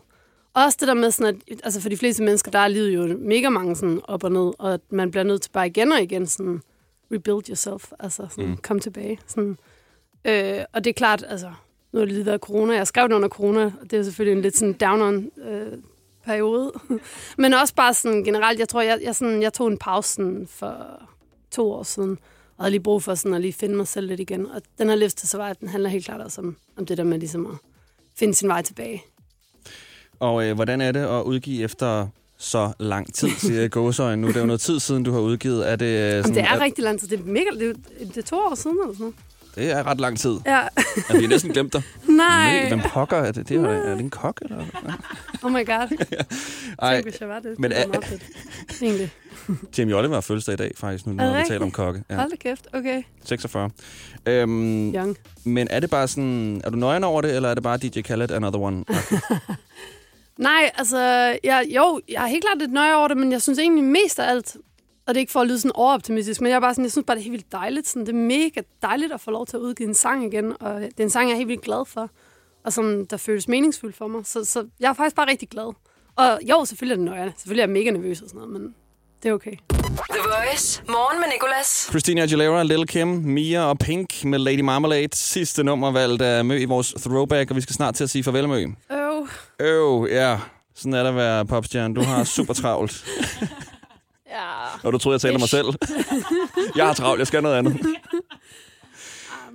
Og 0.54 0.64
også 0.64 0.78
det 0.80 0.88
der 0.88 0.94
med 0.94 1.12
sådan, 1.12 1.42
at 1.52 1.62
altså 1.64 1.82
for 1.82 1.90
de 1.90 1.98
fleste 1.98 2.24
mennesker, 2.24 2.52
der 2.52 2.60
er 2.60 2.68
livet 2.68 2.96
jo 2.96 3.18
mega 3.20 3.50
mange 3.50 3.76
sådan 3.76 4.02
op 4.04 4.24
og 4.24 4.32
ned, 4.32 4.54
og 4.60 4.74
at 4.74 4.82
man 4.90 5.12
bliver 5.12 5.24
nødt 5.24 5.42
til 5.42 5.52
bare 5.52 5.68
igen 5.68 5.92
og 5.92 6.02
igen 6.02 6.28
sådan 6.28 6.62
rebuild 7.12 7.50
yourself, 7.50 7.92
altså 8.00 8.28
sådan 8.30 8.50
mm. 8.50 8.58
kom 8.58 8.80
tilbage. 8.80 9.20
Sådan. 9.28 9.58
Øh, 10.26 10.64
og 10.74 10.84
det 10.84 10.90
er 10.90 10.94
klart, 10.94 11.26
altså, 11.28 11.52
nu 11.92 12.00
har 12.00 12.06
det 12.06 12.14
lige 12.14 12.26
været 12.26 12.42
corona, 12.42 12.74
jeg 12.74 12.88
skrev 12.88 13.08
det 13.08 13.16
under 13.16 13.30
corona, 13.30 13.72
og 13.82 13.92
det 13.92 14.00
er 14.00 14.04
selvfølgelig 14.04 14.38
en 14.38 14.42
lidt 14.42 14.58
sådan 14.58 14.74
down 14.74 15.32
øh, 15.48 15.78
periode. 16.26 16.72
Men 17.38 17.54
også 17.54 17.76
bare 17.76 17.94
sådan 17.94 18.24
generelt, 18.24 18.60
jeg 18.60 18.70
tror, 18.70 18.82
jeg, 18.82 19.00
jeg, 19.04 19.16
sådan, 19.16 19.42
jeg 19.42 19.54
tog 19.54 19.68
en 19.68 19.78
pause 19.78 20.14
sådan 20.14 20.48
for 20.48 21.02
to 21.52 21.72
år 21.72 21.84
siden, 21.84 22.20
Og 22.58 22.64
havde 22.64 22.72
lige 22.72 22.80
brug 22.82 23.04
for 23.04 23.16
sådan 23.16 23.34
at 23.34 23.42
lige 23.42 23.54
finde 23.54 23.76
mig 23.76 23.88
selv 23.88 24.08
lidt 24.08 24.20
igen. 24.20 24.46
Og 24.46 24.62
den 24.78 24.90
her 24.90 24.96
så 25.28 25.38
var, 25.38 25.48
at 25.50 25.60
den 25.60 25.68
handler 25.68 25.90
helt 25.90 26.06
klart 26.06 26.22
også 26.22 26.42
om, 26.42 26.56
om 26.78 26.86
det 26.86 26.98
der 26.98 27.04
med 27.04 27.20
ligesom 27.20 27.46
at 27.46 27.56
finde 28.16 28.34
sin 28.34 28.48
vej 28.48 28.62
tilbage. 28.62 29.04
Og 30.20 30.46
øh, 30.46 30.56
hvordan 30.56 30.82
er 30.82 30.92
det 30.92 31.00
at 31.00 31.22
udgive 31.24 31.64
efter 31.64 32.08
så 32.38 32.72
lang 32.80 33.14
tid, 33.14 33.30
siger 33.30 33.62
jeg 33.62 33.72
gåsøjne 33.72 34.22
nu? 34.22 34.28
Det 34.28 34.36
er 34.36 34.40
jo 34.40 34.46
noget 34.46 34.62
tid 34.62 34.80
siden, 34.80 35.04
du 35.04 35.12
har 35.12 35.20
udgivet. 35.20 35.70
Er 35.72 35.76
det, 35.76 35.86
øh, 35.86 35.92
Jamen, 36.10 36.24
sådan, 36.24 36.36
det 36.36 36.44
er 36.44 36.54
at- 36.54 36.62
rigtig 36.62 36.84
lang 36.84 37.00
tid. 37.00 37.08
Det 37.08 37.20
er, 37.20 37.24
mega, 37.24 37.46
det 37.60 37.70
er, 37.70 38.06
det 38.06 38.18
er 38.18 38.22
to 38.22 38.36
år 38.36 38.56
siden 38.56 38.78
eller 38.82 38.94
sådan 38.94 39.04
noget. 39.04 39.16
Det 39.58 39.72
er 39.72 39.88
ret 39.88 40.00
lang 40.00 40.20
tid. 40.20 40.38
Ja. 40.46 40.60
Ja, 41.10 41.18
vi 41.20 41.28
næsten 41.28 41.52
glemt 41.52 41.74
dig. 41.74 41.82
Nej. 42.08 42.68
Hvem 42.68 42.80
pokker 42.80 43.18
er 43.18 43.32
det? 43.32 43.50
det 43.50 43.58
er, 43.58 43.68
er 43.70 43.90
det 43.92 44.00
en 44.00 44.10
kok? 44.10 44.42
Eller? 44.42 44.66
Oh 45.44 45.52
my 45.52 45.66
god. 45.66 45.98
Ej, 46.82 46.94
Tænk, 46.96 47.06
hvis 47.06 47.22
jeg 47.22 47.30
var 47.30 47.40
det. 47.40 47.60
men 47.60 47.72
det 47.72 47.78
var 47.78 47.84
er- 47.84 47.88
meget 47.88 48.06
fedt. 48.06 48.24
Egentlig. 48.82 49.12
Jamie 49.78 49.96
Oliver 49.96 50.14
har 50.14 50.22
fødselsdag 50.22 50.54
i 50.54 50.58
dag, 50.58 50.72
faktisk, 50.76 51.06
nu 51.08 51.14
når 51.14 51.38
vi 51.38 51.44
taler 51.48 51.66
om 51.66 51.72
kokke. 51.72 52.04
Ja. 52.10 52.16
Hold 52.16 52.30
da 52.30 52.36
kæft. 52.36 52.68
Okay. 52.74 53.04
46. 53.26 53.70
Øhm, 54.26 54.94
Young. 54.96 55.18
men 55.44 55.68
er 55.72 55.80
det 55.80 55.90
bare 55.90 56.08
sådan, 56.08 56.62
er 56.64 56.70
du 56.70 56.76
nøgen 56.78 57.04
over 57.04 57.22
det, 57.22 57.36
eller 57.36 57.50
er 57.50 57.54
det 57.54 57.64
bare 57.64 57.78
DJ 57.78 58.02
Khaled, 58.02 58.32
Another 58.32 58.60
One? 58.60 58.86
Nej, 60.38 60.72
altså, 60.78 61.00
jeg, 61.44 61.66
jo, 61.76 62.02
jeg 62.10 62.24
er 62.24 62.28
helt 62.28 62.44
klart 62.44 62.58
lidt 62.58 62.72
nøje 62.72 62.96
over 62.96 63.08
det, 63.08 63.18
men 63.18 63.32
jeg 63.32 63.42
synes 63.42 63.60
egentlig 63.60 63.84
mest 63.84 64.20
af 64.20 64.30
alt, 64.30 64.56
og 65.08 65.14
det 65.14 65.18
er 65.18 65.22
ikke 65.22 65.32
for 65.32 65.42
at 65.42 65.48
lyde 65.48 65.60
sådan 65.60 65.72
overoptimistisk, 65.76 66.42
men 66.42 66.50
jeg, 66.50 66.56
er 66.56 66.60
bare 66.60 66.74
sådan, 66.74 66.86
jeg 66.86 66.92
synes 66.92 67.06
bare, 67.06 67.16
det 67.16 67.22
er 67.22 67.24
helt 67.24 67.32
vildt 67.32 67.52
dejligt. 67.52 67.88
Sådan, 67.88 68.06
det 68.06 68.10
er 68.10 68.18
mega 68.18 68.62
dejligt 68.82 69.14
at 69.14 69.22
få 69.22 69.32
lov 69.32 69.46
til 69.46 69.58
at 69.58 69.62
udgive 69.62 69.88
en 69.90 69.96
sang 69.96 70.34
igen, 70.34 70.54
og 70.60 70.82
det 70.82 71.00
er 71.00 71.04
en 71.04 71.10
sang, 71.10 71.30
jeg 71.30 71.34
er 71.34 71.38
helt 71.38 71.50
vildt 71.50 71.62
glad 71.62 71.86
for, 71.86 72.10
og 72.66 72.74
som 72.74 73.06
der 73.06 73.18
føles 73.18 73.48
meningsfuldt 73.48 73.96
for 73.96 74.08
mig. 74.08 74.26
Så, 74.26 74.46
så 74.46 74.68
jeg 74.80 74.90
er 74.90 74.94
faktisk 74.94 75.16
bare 75.16 75.30
rigtig 75.30 75.50
glad. 75.50 75.74
Og 76.16 76.40
jo, 76.50 76.66
selvfølgelig 76.66 76.94
er 76.94 76.98
det 76.98 77.06
nøjerne. 77.06 77.34
Selvfølgelig 77.38 77.62
er 77.62 77.68
jeg 77.68 77.74
mega 77.74 77.92
nervøs 77.92 78.22
og 78.22 78.30
sådan 78.30 78.38
noget, 78.38 78.62
men 78.62 78.76
det 79.24 79.30
er 79.30 79.34
okay. 79.34 79.54
The 80.10 80.20
Voice. 80.24 80.84
Morgen 80.88 81.20
med 81.20 81.28
Nicolas. 81.34 81.88
Christina 81.90 82.22
Aguilera, 82.22 82.64
Lil 82.64 82.88
Kim, 82.88 83.08
Mia 83.08 83.64
og 83.64 83.80
Pink 83.80 84.26
med 84.26 84.40
Lady 84.40 84.60
Marmalade. 84.60 85.16
Sidste 85.16 85.64
nummer 85.64 85.92
valgt 85.92 86.22
af 86.22 86.46
Mø 86.46 86.58
i 86.58 86.66
vores 86.66 86.94
throwback, 86.94 87.50
og 87.50 87.56
vi 87.56 87.62
skal 87.62 87.74
snart 87.74 87.96
til 87.96 88.04
at 88.04 88.10
sige 88.10 88.24
farvel, 88.24 88.48
Mø. 88.48 88.66
Øv. 88.92 89.28
Øv, 89.60 90.08
ja. 90.12 90.40
Sådan 90.76 90.94
er 90.94 91.00
det 91.04 91.10
at 91.10 91.16
være 91.16 91.46
popstjerne. 91.46 91.96
Du 91.96 92.02
har 92.02 92.24
super 92.24 92.54
travlt. 92.54 93.06
Ja. 94.30 94.66
Og 94.84 94.94
du 94.94 94.98
troede, 94.98 95.14
jeg 95.14 95.22
talte 95.22 95.36
om 95.36 95.42
mig 95.42 95.50
selv. 95.50 95.68
jeg 96.76 96.86
har 96.86 96.94
travlt, 96.94 97.20
jeg 97.20 97.28
skal 97.28 97.44
noget 97.44 97.56
andet. 97.56 97.78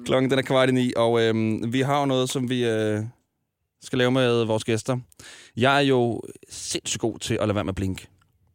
Klokken 0.06 0.30
den 0.30 0.38
er 0.38 0.42
kvart 0.42 0.68
i 0.68 0.72
ni, 0.72 0.92
og 0.96 1.22
øhm, 1.22 1.72
vi 1.72 1.80
har 1.80 2.00
jo 2.00 2.06
noget, 2.06 2.30
som 2.30 2.50
vi 2.50 2.64
øh, 2.64 3.00
skal 3.82 3.98
lave 3.98 4.10
med 4.10 4.44
vores 4.44 4.64
gæster. 4.64 4.96
Jeg 5.56 5.76
er 5.76 5.80
jo 5.80 6.22
sindssygt 6.50 7.00
god 7.00 7.18
til 7.18 7.34
at 7.34 7.40
lade 7.48 7.54
være 7.54 7.64
med 7.64 7.70
at 7.70 7.74
blinke. 7.74 8.06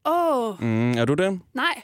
Åh, 0.05 0.47
oh, 0.49 0.63
Mm, 0.63 0.91
er 0.97 1.05
du 1.05 1.13
det? 1.13 1.39
nej. 1.53 1.81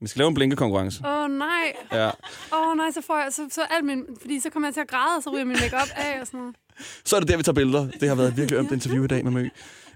Vi 0.00 0.08
skal 0.08 0.18
lave 0.20 0.28
en 0.28 0.34
blinkekonkurrence. 0.34 1.02
Åh, 1.06 1.10
oh, 1.24 1.30
nej. 1.30 1.72
Ja. 1.92 2.06
Åh, 2.06 2.12
oh, 2.52 2.76
nej, 2.76 2.90
så 2.90 3.00
får 3.00 3.18
jeg, 3.18 3.28
så, 3.32 3.42
så 3.50 3.60
alt 3.70 3.84
min, 3.84 4.04
fordi 4.20 4.40
så 4.40 4.50
kommer 4.50 4.68
jeg 4.68 4.74
til 4.74 4.80
at 4.80 4.88
græde, 4.88 5.16
og 5.16 5.22
så 5.22 5.30
ryger 5.30 5.44
min 5.44 5.56
makeup 5.60 5.88
af 5.96 6.20
og 6.20 6.26
sådan 6.26 6.40
noget. 6.40 6.56
Så 7.04 7.16
er 7.16 7.20
det 7.20 7.28
der, 7.28 7.36
vi 7.36 7.42
tager 7.42 7.54
billeder. 7.54 7.88
Det 8.00 8.08
har 8.08 8.14
været 8.16 8.28
et 8.28 8.36
virkelig 8.36 8.58
ømt 8.58 8.72
interview 8.72 9.04
i 9.04 9.06
dag 9.06 9.24
med 9.24 9.32
Mø. 9.32 9.48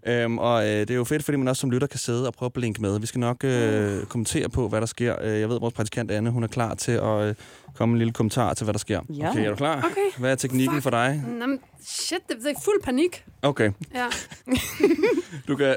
Øhm, 0.06 0.38
og 0.38 0.64
øh, 0.64 0.70
det 0.80 0.90
er 0.90 0.94
jo 0.94 1.04
fedt, 1.04 1.24
fordi 1.24 1.38
man 1.38 1.48
også 1.48 1.60
som 1.60 1.70
lytter 1.70 1.86
kan 1.86 1.98
sidde 1.98 2.26
og 2.26 2.34
prøve 2.34 2.46
at 2.46 2.52
blinke 2.52 2.82
med. 2.82 3.00
Vi 3.00 3.06
skal 3.06 3.18
nok 3.18 3.44
øh, 3.44 4.04
kommentere 4.06 4.48
på, 4.48 4.68
hvad 4.68 4.80
der 4.80 4.86
sker. 4.86 5.16
Øh, 5.22 5.40
Jeg 5.40 5.48
ved, 5.48 5.56
at 5.56 5.62
vores 5.62 5.74
praktikant 5.74 6.10
Anne, 6.10 6.30
hun 6.30 6.42
er 6.42 6.46
klar 6.48 6.74
til 6.74 6.92
at 6.92 7.04
øh, 7.28 7.34
komme 7.74 7.92
en 7.92 7.98
lille 7.98 8.12
kommentar 8.12 8.54
til, 8.54 8.64
hvad 8.64 8.72
der 8.74 8.78
sker. 8.78 9.00
Ja. 9.10 9.30
Okay, 9.30 9.44
er 9.46 9.50
du 9.50 9.56
klar? 9.56 9.76
Okay. 9.78 10.18
Hvad 10.20 10.30
er 10.32 10.34
teknikken 10.34 10.82
for 10.82 10.90
dig? 10.90 11.24
Jamen, 11.40 11.60
shit, 11.86 12.18
det, 12.28 12.36
er 12.46 12.60
fuld 12.64 12.82
panik. 12.84 13.24
Okay. 13.42 13.70
Ja. 13.94 14.06
Du 15.48 15.56
kan, 15.56 15.76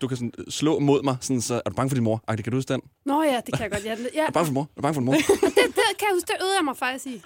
du 0.00 0.08
kan 0.08 0.16
sådan 0.16 0.32
slå 0.48 0.78
mod 0.78 1.02
mig. 1.02 1.16
Sådan, 1.20 1.40
så, 1.40 1.54
er 1.64 1.70
du 1.70 1.74
bange 1.76 1.90
for 1.90 1.94
din 1.94 2.04
mor? 2.04 2.24
Ej, 2.28 2.36
det 2.36 2.44
kan 2.44 2.50
du 2.50 2.56
huske 2.56 2.72
den? 2.72 2.80
Nå 3.06 3.22
ja, 3.22 3.40
det 3.46 3.54
kan 3.54 3.62
jeg 3.62 3.70
godt. 3.70 3.84
Ja, 3.84 3.96
ja. 4.14 4.22
Er 4.22 4.26
du 4.26 4.32
bange 4.32 4.46
for 4.46 4.50
din 4.50 4.54
mor? 4.54 4.62
Er 4.62 4.66
du 4.76 4.82
bange 4.82 4.94
for 4.94 5.00
din 5.00 5.04
mor? 5.06 5.12
Det, 5.16 5.54
det 5.54 5.98
kan 5.98 6.06
jeg 6.08 6.14
huske, 6.14 6.26
det 6.26 6.36
øvede 6.40 6.54
jeg 6.58 6.64
mig 6.64 6.76
faktisk 6.76 7.06
i. 7.06 7.22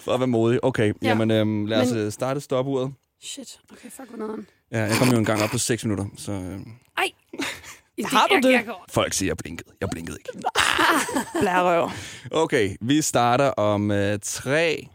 For 0.00 0.12
at 0.12 0.20
være 0.20 0.26
modig. 0.26 0.64
Okay, 0.64 0.86
Ja. 0.86 0.92
ja. 1.02 1.08
jamen 1.08 1.30
øhm, 1.30 1.66
lad 1.66 1.80
os 1.82 1.90
Men- 1.90 1.98
Men... 2.02 2.10
starte 2.10 2.40
stopuret. 2.40 2.92
Shit, 3.22 3.60
okay, 3.72 3.90
fuck, 3.90 4.08
hvor 4.08 4.18
nederen. 4.18 4.46
Ja, 4.72 4.80
jeg 4.82 4.96
kom 4.98 5.08
jo 5.08 5.16
en 5.18 5.24
gang 5.24 5.42
op 5.42 5.50
på 5.50 5.58
6 5.58 5.84
minutter, 5.84 6.04
så 6.16 6.32
øh, 6.32 6.58
Ej. 6.98 7.04
Har 8.12 8.26
du 8.26 8.34
jeg, 8.34 8.42
det? 8.42 8.52
Jeg, 8.52 8.62
jeg, 8.66 8.74
folk 8.90 9.12
siger, 9.12 9.30
jeg 9.30 9.36
blinkede. 9.36 9.70
Jeg 9.80 9.88
blinkede 9.92 10.18
ikke. 10.18 10.48
Blærerøv. 11.40 11.90
Okay, 12.30 12.76
vi 12.80 13.02
starter 13.02 13.48
om 13.50 13.88
3, 14.22 14.88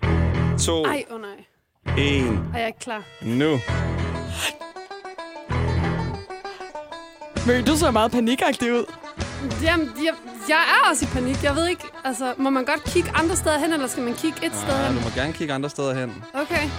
2, 0.59 0.83
Ej, 0.85 1.03
oh, 1.11 1.21
nej. 1.21 1.29
1, 1.97 2.23
Ej, 2.23 2.33
jeg 2.53 2.61
er 2.63 2.67
ikke 2.67 2.79
klar. 2.79 3.03
nu. 3.21 3.59
Men 7.47 7.65
du 7.65 7.75
ser 7.77 7.91
meget 7.91 8.11
panikagtig 8.11 8.73
ud. 8.73 8.85
Jamen, 9.63 9.89
jeg, 10.03 10.13
jeg 10.49 10.57
er 10.57 10.89
også 10.89 11.05
i 11.05 11.07
panik. 11.13 11.43
Jeg 11.43 11.55
ved 11.55 11.67
ikke, 11.67 11.83
altså, 12.03 12.33
må 12.37 12.49
man 12.49 12.65
godt 12.65 12.83
kigge 12.83 13.11
andre 13.15 13.35
steder 13.35 13.57
hen, 13.59 13.73
eller 13.73 13.87
skal 13.87 14.03
man 14.03 14.13
kigge 14.13 14.45
et 14.45 14.51
sted 14.55 14.73
Ja, 14.75 14.87
hen? 14.87 14.95
du 14.97 15.01
må 15.03 15.09
gerne 15.15 15.33
kigge 15.33 15.53
andre 15.53 15.69
steder 15.69 15.93
hen. 15.99 16.23
Okay. 16.33 16.69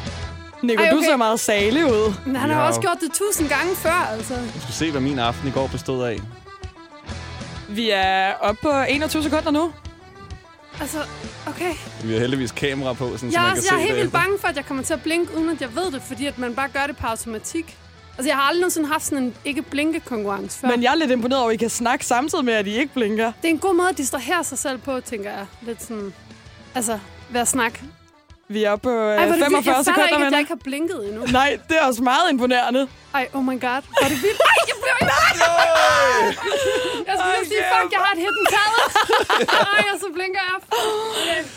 Nico, 0.66 0.82
Ej, 0.82 0.90
du 0.90 0.96
okay. 0.96 1.06
ser 1.06 1.16
meget 1.16 1.40
salig 1.40 1.84
ud. 1.86 2.14
Men 2.26 2.36
han 2.36 2.50
har 2.50 2.56
har 2.56 2.66
også 2.68 2.78
jo- 2.78 2.82
gjort 2.82 2.98
det 3.00 3.12
tusind 3.12 3.48
gange 3.48 3.76
før, 3.76 4.08
altså. 4.12 4.34
Du 4.34 4.60
skal 4.60 4.74
se, 4.74 4.90
hvad 4.90 5.00
min 5.00 5.18
aften 5.18 5.48
i 5.48 5.50
går 5.50 5.66
bestod 5.66 6.04
af. 6.04 6.20
Vi 7.68 7.90
er 7.90 8.32
oppe 8.40 8.58
på 8.62 8.72
21 8.88 9.22
sekunder 9.22 9.50
nu. 9.50 9.72
Altså, 10.80 10.98
okay. 11.46 11.72
Vi 12.04 12.12
har 12.12 12.20
heldigvis 12.20 12.52
kamera 12.52 12.92
på, 12.92 13.04
sådan, 13.16 13.18
så 13.18 13.26
Jeg, 13.38 13.42
er 13.44 13.48
man 13.48 13.50
også, 13.50 13.62
kan 13.62 13.68
se 13.68 13.74
jeg 13.74 13.82
er 13.82 13.86
helt 13.86 13.96
vildt 13.98 14.12
bange 14.12 14.38
for, 14.40 14.48
at 14.48 14.56
jeg 14.56 14.66
kommer 14.66 14.82
til 14.82 14.92
at 14.94 15.02
blinke, 15.02 15.36
uden 15.36 15.48
at 15.48 15.60
jeg 15.60 15.74
ved 15.76 15.90
det, 15.92 16.02
fordi 16.02 16.26
at 16.26 16.38
man 16.38 16.54
bare 16.54 16.68
gør 16.68 16.86
det 16.86 16.96
på 16.96 17.06
automatik. 17.06 17.76
Altså, 18.18 18.28
jeg 18.28 18.36
har 18.36 18.42
aldrig 18.42 18.60
nogensinde 18.60 18.88
haft 18.88 19.04
sådan 19.04 19.24
en 19.24 19.34
ikke-blinke-konkurrence 19.44 20.58
før. 20.58 20.68
Men 20.68 20.82
jeg 20.82 20.90
er 20.90 20.94
lidt 20.94 21.10
imponeret 21.10 21.40
over, 21.40 21.50
at 21.50 21.54
I 21.54 21.56
kan 21.56 21.70
snakke 21.70 22.06
samtidig 22.06 22.44
med, 22.44 22.54
at 22.54 22.66
I 22.66 22.78
ikke 22.78 22.94
blinker. 22.94 23.32
Det 23.42 23.48
er 23.48 23.52
en 23.52 23.58
god 23.58 23.74
måde 23.74 23.88
at 23.88 23.98
distrahere 23.98 24.44
sig 24.44 24.58
selv 24.58 24.78
på, 24.78 25.00
tænker 25.00 25.30
jeg. 25.30 25.46
Lidt 25.62 25.82
sådan... 25.82 26.12
Altså, 26.74 26.98
ved 27.30 27.40
at 27.40 27.48
snakke. 27.48 27.80
Vi 28.48 28.64
er 28.64 28.70
oppe 28.70 28.82
på 28.88 28.90
øh, 28.90 28.96
Ej, 28.96 29.14
hvor 29.14 29.22
er 29.22 29.26
det 29.26 29.34
vildt. 29.34 29.44
45 29.44 29.76
jeg 29.76 29.84
fatter 29.84 29.92
sekunder, 29.92 30.16
ikke, 30.16 30.26
at 30.26 30.32
jeg 30.32 30.40
ikke 30.40 30.52
har 30.56 30.62
blinket 30.64 31.00
endnu. 31.08 31.22
Nej, 31.40 31.58
det 31.68 31.76
er 31.80 31.84
også 31.90 32.02
meget 32.02 32.26
imponerende. 32.32 32.88
Ej, 33.14 33.28
oh 33.36 33.42
my 33.44 33.56
god. 33.66 33.80
Var 34.02 34.08
det 34.12 34.18
vildt? 34.26 34.40
Ej, 34.50 34.56
jeg 34.70 34.76
blev 34.82 34.96
ikke... 35.02 35.24
Jeg 37.08 37.14
skulle 37.18 37.34
lige 37.38 37.48
sige, 37.52 37.64
fuck, 37.72 37.92
jeg 37.92 38.00
har 38.04 38.12
et 38.16 38.20
hidden 38.24 38.46
talent. 38.54 39.50
Ej, 39.78 39.84
og 39.94 39.98
så 40.00 40.06
blinker 40.14 40.40
jeg. 40.48 40.56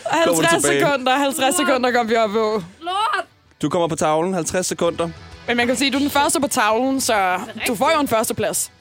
Okay. 0.06 0.26
50 0.26 0.64
tilbage. 0.64 0.80
sekunder, 0.86 1.16
50 1.16 1.56
sekunder 1.56 1.92
kom 1.92 2.10
vi 2.10 2.16
op 2.16 2.30
på. 2.30 2.64
Lort. 2.82 3.26
Du 3.62 3.70
kommer 3.70 3.88
på 3.88 3.96
tavlen, 3.96 4.34
50 4.34 4.66
sekunder. 4.68 5.10
Men 5.48 5.58
man 5.58 5.68
kan 5.68 5.76
sige, 5.76 5.88
at 5.88 5.94
du 5.94 5.98
er 5.98 6.02
den 6.02 6.10
første 6.10 6.40
på 6.42 6.48
tavlen, 6.48 7.02
så 7.02 7.40
du 7.68 7.76
får 7.76 7.92
jo 7.96 8.00
en 8.00 8.08
førsteplads. 8.08 8.72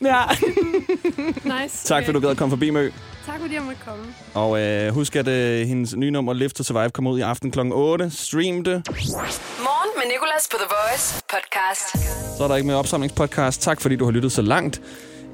Okay, 0.00 0.34
fedt. 0.34 1.46
Ja. 1.46 1.62
Nice. 1.62 1.86
Tak, 1.88 2.04
fordi 2.04 2.14
du 2.14 2.20
gad 2.20 2.30
at 2.30 2.36
komme 2.36 2.52
forbi, 2.52 2.70
Mø. 2.70 2.90
Tak, 3.26 3.40
fordi 3.40 3.54
jeg 3.54 3.62
måtte 3.62 3.80
komme. 3.86 4.04
Og 4.34 4.60
øh, 4.60 4.94
husk, 4.94 5.16
at 5.16 5.28
øh, 5.28 5.66
hendes 5.66 5.96
nye 5.96 6.10
nummer 6.10 6.32
Live 6.32 6.48
to 6.48 6.62
Survive 6.64 6.90
kommer 6.90 7.10
ud 7.10 7.18
i 7.18 7.22
aften 7.22 7.50
kl. 7.50 7.60
8. 7.72 8.10
Stream 8.10 8.64
det. 8.64 8.82
Morgen 8.88 9.90
med 9.96 10.04
Nicolas 10.12 10.48
på 10.50 10.56
The 10.56 10.66
Voice 10.76 11.22
podcast. 11.28 12.08
Så 12.38 12.44
er 12.44 12.48
der 12.48 12.56
ikke 12.56 12.66
mere 12.66 12.76
opsamlingspodcast. 12.76 13.62
Tak, 13.62 13.80
fordi 13.80 13.96
du 13.96 14.04
har 14.04 14.12
lyttet 14.12 14.32
så 14.32 14.42
langt. 14.42 14.82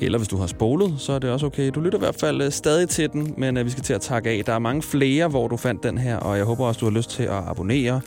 Eller 0.01 0.19
hvis 0.19 0.29
du 0.29 0.37
har 0.37 0.47
spolet, 0.47 0.95
så 0.99 1.13
er 1.13 1.19
det 1.19 1.31
også 1.31 1.47
okay. 1.47 1.71
Du 1.75 1.81
lytter 1.81 1.99
i 1.99 2.01
hvert 2.01 2.17
fald 2.21 2.43
øh, 2.43 2.53
stadig 2.53 2.89
til 2.89 3.11
den, 3.13 3.35
men 3.39 3.57
øh, 3.57 3.65
vi 3.65 3.71
skal 3.71 3.85
til 3.85 3.93
at 3.93 4.01
takke 4.01 4.31
af. 4.31 4.45
Der 4.45 4.53
er 4.53 4.59
mange 4.59 4.83
flere, 4.83 5.29
hvor 5.29 5.49
du 5.49 5.57
fandt 5.57 5.83
den 5.83 5.99
her, 5.99 6.17
og 6.17 6.37
jeg 6.37 6.45
håber 6.45 6.67
også, 6.67 6.79
du 6.79 6.85
har 6.87 6.93
lyst 6.93 7.11
til 7.11 7.23
at 7.23 7.49
abonnere 7.49 8.01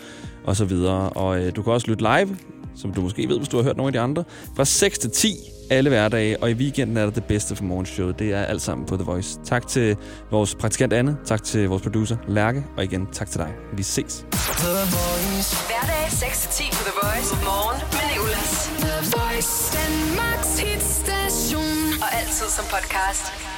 og 0.46 0.56
så 0.56 0.66
videre. 0.66 1.10
Og 1.10 1.40
øh, 1.40 1.56
du 1.56 1.62
kan 1.62 1.74
også 1.74 1.88
lytte 1.88 2.04
live, 2.04 2.38
som 2.76 2.94
du 2.94 3.02
måske 3.02 3.30
ved, 3.30 3.38
hvis 3.38 3.50
du 3.50 3.58
har 3.58 3.64
hørt 3.64 3.78
nogle 3.78 3.88
af 3.90 3.94
de 3.94 4.00
andre, 4.00 4.24
fra 4.56 4.66
6 4.66 5.00
til 5.00 5.12
10 5.12 5.36
alle 5.70 5.90
hverdage, 5.90 6.44
og 6.44 6.52
i 6.52 6.54
weekenden 6.54 6.98
er 6.98 7.04
der 7.04 7.12
det 7.12 7.24
bedste 7.24 7.56
for 7.56 7.64
morgenshowet. 7.64 8.20
Det 8.20 8.34
er 8.34 8.44
alt 8.44 8.62
sammen 8.62 8.88
på 8.88 8.96
The 8.98 9.06
Voice. 9.06 9.40
Tak 9.46 9.68
til 9.68 9.98
vores 10.32 10.56
praktikant 10.56 10.94
Anne, 10.94 11.18
tak 11.26 11.44
til 11.44 11.70
vores 11.70 11.84
producer 11.84 12.18
Lærke, 12.28 12.66
og 12.78 12.84
igen 12.84 13.08
tak 13.12 13.30
til 13.30 13.40
dig. 13.40 13.54
Vi 13.74 13.84
ses. 13.84 14.26
Hverdag 15.68 16.06
6-10 16.08 16.78
på 16.78 16.84
The 16.90 16.94
Voice. 17.04 17.36
Morgen 17.44 17.82
med 17.92 18.06
Nicolas. 18.12 18.72
The 18.80 18.98
Voice. 19.18 19.78
Danmarks 19.78 20.60
hitstation. 20.60 22.02
Og 22.02 22.10
altid 22.20 22.48
som 22.58 22.66
podcast. 22.66 23.57